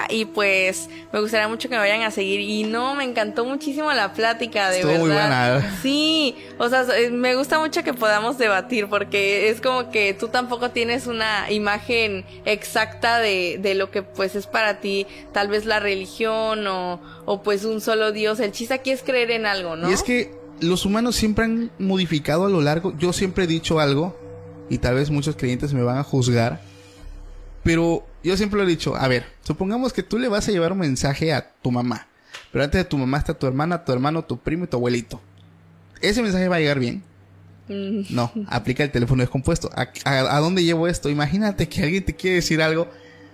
y 0.08 0.24
pues 0.26 0.88
me 1.12 1.20
gustaría 1.20 1.48
mucho 1.48 1.68
que 1.68 1.74
me 1.74 1.80
vayan 1.80 2.02
a 2.02 2.10
seguir 2.10 2.40
y 2.40 2.64
no, 2.64 2.94
me 2.94 3.04
encantó 3.04 3.44
muchísimo 3.44 3.92
la 3.92 4.12
plática, 4.12 4.70
de 4.70 4.80
Estuvo 4.80 4.92
verdad. 4.92 5.00
muy 5.00 5.12
buena. 5.12 5.78
Sí, 5.82 6.36
o 6.58 6.68
sea, 6.68 6.84
eh, 6.96 7.10
me 7.10 7.34
gusta 7.34 7.58
mucho 7.58 7.82
que 7.82 7.94
podamos 7.94 8.38
debatir 8.38 8.88
porque 8.88 9.50
es 9.50 9.60
como 9.60 9.90
que 9.90 10.14
tú 10.14 10.28
tampoco 10.28 10.70
tienes 10.70 11.06
una 11.06 11.50
imagen 11.50 12.24
exacta 12.44 13.18
de, 13.18 13.58
de 13.60 13.74
lo 13.74 13.90
que 13.90 14.02
pues 14.02 14.34
es 14.34 14.46
para 14.46 14.80
ti 14.80 15.06
tal 15.32 15.48
vez 15.48 15.64
la 15.64 15.80
religión 15.80 16.66
o, 16.66 17.00
o 17.24 17.42
pues 17.42 17.64
un 17.64 17.80
solo 17.80 18.12
Dios. 18.12 18.40
El 18.40 18.52
chiste 18.62 18.74
aquí 18.74 18.90
es 18.90 19.02
creer 19.02 19.30
en 19.30 19.46
algo, 19.46 19.76
¿no? 19.76 19.90
Y 19.90 19.92
es 19.92 20.02
que 20.02 20.34
los 20.60 20.84
humanos 20.86 21.16
siempre 21.16 21.44
han 21.44 21.70
modificado 21.78 22.46
a 22.46 22.48
lo 22.48 22.60
largo. 22.60 22.96
Yo 22.98 23.12
siempre 23.12 23.44
he 23.44 23.46
dicho 23.46 23.80
algo, 23.80 24.18
y 24.70 24.78
tal 24.78 24.94
vez 24.94 25.10
muchos 25.10 25.36
creyentes 25.36 25.72
me 25.74 25.82
van 25.82 25.98
a 25.98 26.02
juzgar, 26.04 26.60
pero 27.62 28.06
yo 28.24 28.36
siempre 28.36 28.58
lo 28.58 28.64
he 28.64 28.68
dicho. 28.68 28.96
A 28.96 29.08
ver, 29.08 29.24
supongamos 29.42 29.92
que 29.92 30.02
tú 30.02 30.18
le 30.18 30.28
vas 30.28 30.48
a 30.48 30.52
llevar 30.52 30.72
un 30.72 30.78
mensaje 30.78 31.32
a 31.32 31.52
tu 31.62 31.70
mamá, 31.70 32.06
pero 32.50 32.64
antes 32.64 32.78
de 32.78 32.84
tu 32.84 32.98
mamá 32.98 33.18
está 33.18 33.34
tu 33.34 33.46
hermana, 33.46 33.84
tu 33.84 33.92
hermano, 33.92 34.22
tu 34.24 34.38
primo 34.38 34.64
y 34.64 34.66
tu 34.68 34.76
abuelito. 34.76 35.20
¿Ese 36.00 36.22
mensaje 36.22 36.48
va 36.48 36.56
a 36.56 36.60
llegar 36.60 36.78
bien? 36.80 37.02
Mm, 37.68 38.02
No, 38.10 38.32
aplica 38.48 38.82
el 38.82 38.90
teléfono 38.90 39.22
descompuesto. 39.22 39.70
¿A, 39.74 39.88
a, 40.04 40.36
a 40.36 40.40
dónde 40.40 40.64
llevo 40.64 40.88
esto? 40.88 41.08
Imagínate 41.10 41.68
que 41.68 41.82
alguien 41.82 42.04
te 42.04 42.16
quiere 42.16 42.36
decir 42.36 42.60
algo, 42.60 42.88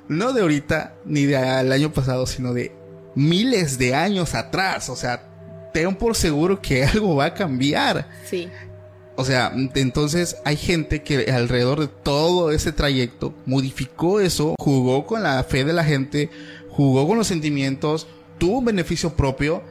no 0.08 0.32
de 0.32 0.42
ahorita, 0.42 0.94
ni 1.06 1.24
del 1.24 1.72
año 1.72 1.92
pasado, 1.92 2.26
sino 2.26 2.52
de 2.52 2.72
miles 3.18 3.78
de 3.78 3.94
años 3.94 4.34
atrás. 4.34 4.88
O 4.88 4.96
sea, 4.96 5.22
ten 5.74 5.94
por 5.96 6.16
seguro 6.16 6.60
que 6.62 6.84
algo 6.92 7.16
va 7.16 7.26
a 7.26 7.34
cambiar. 7.34 8.08
sí. 8.24 8.48
O 9.20 9.24
sea, 9.24 9.52
entonces 9.74 10.36
hay 10.44 10.56
gente 10.56 11.02
que 11.02 11.32
alrededor 11.32 11.80
de 11.80 11.88
todo 11.88 12.52
ese 12.52 12.70
trayecto 12.70 13.34
modificó 13.46 14.20
eso, 14.20 14.54
jugó 14.60 15.06
con 15.06 15.24
la 15.24 15.42
fe 15.42 15.64
de 15.64 15.72
la 15.72 15.82
gente, 15.82 16.30
jugó 16.68 17.04
con 17.08 17.18
los 17.18 17.26
sentimientos, 17.26 18.06
tuvo 18.38 18.58
un 18.58 18.66
beneficio 18.66 19.14
propio. 19.14 19.64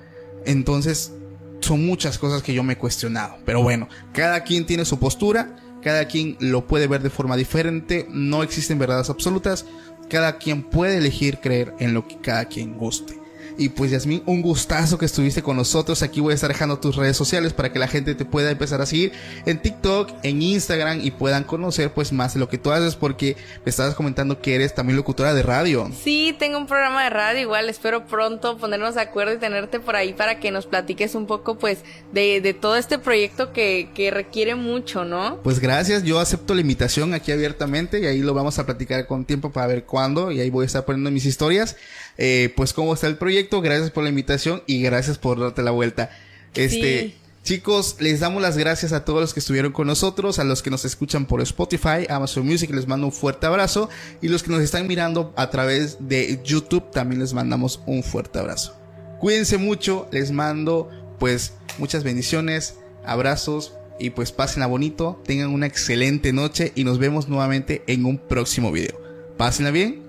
Entonces, 0.45 1.13
son 1.61 1.85
muchas 1.85 2.17
cosas 2.17 2.43
que 2.43 2.53
yo 2.53 2.61
me 2.61 2.73
he 2.73 2.77
cuestionado. 2.77 3.37
Pero 3.45 3.63
bueno, 3.63 3.87
cada 4.11 4.43
quien 4.43 4.65
tiene 4.65 4.83
su 4.83 4.99
postura, 4.99 5.55
cada 5.81 6.09
quien 6.09 6.35
lo 6.41 6.67
puede 6.67 6.87
ver 6.87 7.01
de 7.01 7.09
forma 7.09 7.37
diferente, 7.37 8.05
no 8.09 8.43
existen 8.43 8.79
verdades 8.79 9.09
absolutas, 9.09 9.65
cada 10.09 10.39
quien 10.39 10.63
puede 10.63 10.97
elegir 10.97 11.39
creer 11.39 11.73
en 11.79 11.93
lo 11.93 12.05
que 12.05 12.17
cada 12.17 12.45
quien 12.49 12.77
guste. 12.77 13.17
Y 13.57 13.69
pues 13.69 13.89
Yasmin, 13.89 14.21
un 14.27 14.41
gustazo 14.41 14.97
que 14.97 15.05
estuviste 15.05 15.41
con 15.41 15.57
nosotros. 15.57 16.03
Aquí 16.03 16.19
voy 16.19 16.31
a 16.31 16.35
estar 16.35 16.49
dejando 16.49 16.79
tus 16.79 16.95
redes 16.95 17.17
sociales 17.17 17.53
para 17.53 17.73
que 17.73 17.79
la 17.79 17.87
gente 17.87 18.13
te 18.13 18.23
pueda 18.23 18.51
empezar 18.51 18.81
a 18.81 18.85
seguir 18.85 19.13
en 19.45 19.59
TikTok, 19.59 20.11
en 20.21 20.41
Instagram 20.41 20.99
y 21.01 21.11
puedan 21.11 21.43
conocer 21.43 21.91
pues 21.91 22.11
más 22.13 22.35
de 22.35 22.39
lo 22.39 22.49
que 22.49 22.59
tú 22.59 22.71
haces 22.71 22.95
porque 22.95 23.35
me 23.65 23.69
estabas 23.69 23.95
comentando 23.95 24.41
que 24.41 24.55
eres 24.55 24.75
también 24.75 24.95
locutora 24.95 25.33
de 25.33 25.41
radio. 25.41 25.89
Sí, 26.03 26.35
tengo 26.37 26.57
un 26.59 26.67
programa 26.67 27.03
de 27.03 27.09
radio 27.09 27.41
igual, 27.41 27.67
espero 27.69 28.05
pronto 28.05 28.57
ponernos 28.57 28.95
de 28.95 29.01
acuerdo 29.01 29.33
y 29.33 29.37
tenerte 29.37 29.79
por 29.79 29.95
ahí 29.95 30.13
para 30.13 30.39
que 30.39 30.51
nos 30.51 30.67
platiques 30.67 31.15
un 31.15 31.25
poco 31.25 31.57
pues 31.57 31.79
de, 32.13 32.41
de 32.41 32.53
todo 32.53 32.75
este 32.75 32.99
proyecto 32.99 33.53
que, 33.53 33.89
que 33.95 34.11
requiere 34.11 34.53
mucho, 34.53 35.03
¿no? 35.03 35.41
Pues 35.41 35.59
gracias, 35.59 36.03
yo 36.03 36.19
acepto 36.19 36.53
la 36.53 36.61
invitación 36.61 37.15
aquí 37.15 37.31
abiertamente 37.31 37.99
y 37.99 38.05
ahí 38.05 38.19
lo 38.19 38.33
vamos 38.35 38.59
a 38.59 38.65
platicar 38.65 39.07
con 39.07 39.25
tiempo 39.25 39.51
para 39.51 39.67
ver 39.67 39.85
cuándo 39.85 40.31
y 40.31 40.41
ahí 40.41 40.49
voy 40.51 40.63
a 40.63 40.67
estar 40.67 40.85
poniendo 40.85 41.09
mis 41.09 41.25
historias. 41.25 41.75
Eh, 42.17 42.53
pues 42.55 42.73
cómo 42.73 42.93
está 42.93 43.07
el 43.07 43.17
proyecto, 43.17 43.61
gracias 43.61 43.91
por 43.91 44.03
la 44.03 44.09
invitación 44.09 44.63
y 44.65 44.81
gracias 44.81 45.17
por 45.17 45.39
darte 45.39 45.61
la 45.61 45.71
vuelta. 45.71 46.09
Este, 46.55 47.01
Sí. 47.01 47.15
chicos, 47.43 47.97
les 47.99 48.19
damos 48.19 48.41
las 48.41 48.57
gracias 48.57 48.91
a 48.91 49.05
todos 49.05 49.21
los 49.21 49.33
que 49.33 49.39
estuvieron 49.39 49.71
con 49.71 49.87
nosotros, 49.87 50.39
a 50.39 50.43
los 50.43 50.61
que 50.63 50.69
nos 50.69 50.83
escuchan 50.85 51.25
por 51.27 51.41
Spotify, 51.41 52.05
Amazon 52.09 52.45
Music, 52.45 52.71
les 52.71 52.87
mando 52.87 53.07
un 53.07 53.13
fuerte 53.13 53.45
abrazo 53.45 53.89
y 54.21 54.27
los 54.29 54.43
que 54.43 54.51
nos 54.51 54.61
están 54.61 54.87
mirando 54.87 55.33
a 55.37 55.49
través 55.49 55.97
de 55.99 56.41
YouTube 56.43 56.91
también 56.91 57.21
les 57.21 57.33
mandamos 57.33 57.81
un 57.85 58.03
fuerte 58.03 58.39
abrazo. 58.39 58.75
Cuídense 59.19 59.57
mucho, 59.57 60.07
les 60.11 60.31
mando 60.31 60.89
pues 61.19 61.53
muchas 61.77 62.03
bendiciones, 62.03 62.75
abrazos 63.05 63.73
y 63.99 64.11
pues 64.11 64.31
pásenla 64.31 64.67
bonito, 64.67 65.21
tengan 65.25 65.49
una 65.49 65.65
excelente 65.65 66.33
noche 66.33 66.71
y 66.75 66.83
nos 66.83 66.99
vemos 66.99 67.27
nuevamente 67.29 67.81
en 67.87 68.05
un 68.05 68.17
próximo 68.17 68.71
video. 68.71 68.99
Pásenla 69.37 69.71
bien, 69.71 70.03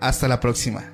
hasta 0.00 0.28
la 0.28 0.40
próxima. 0.40 0.93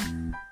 Música 0.00 0.49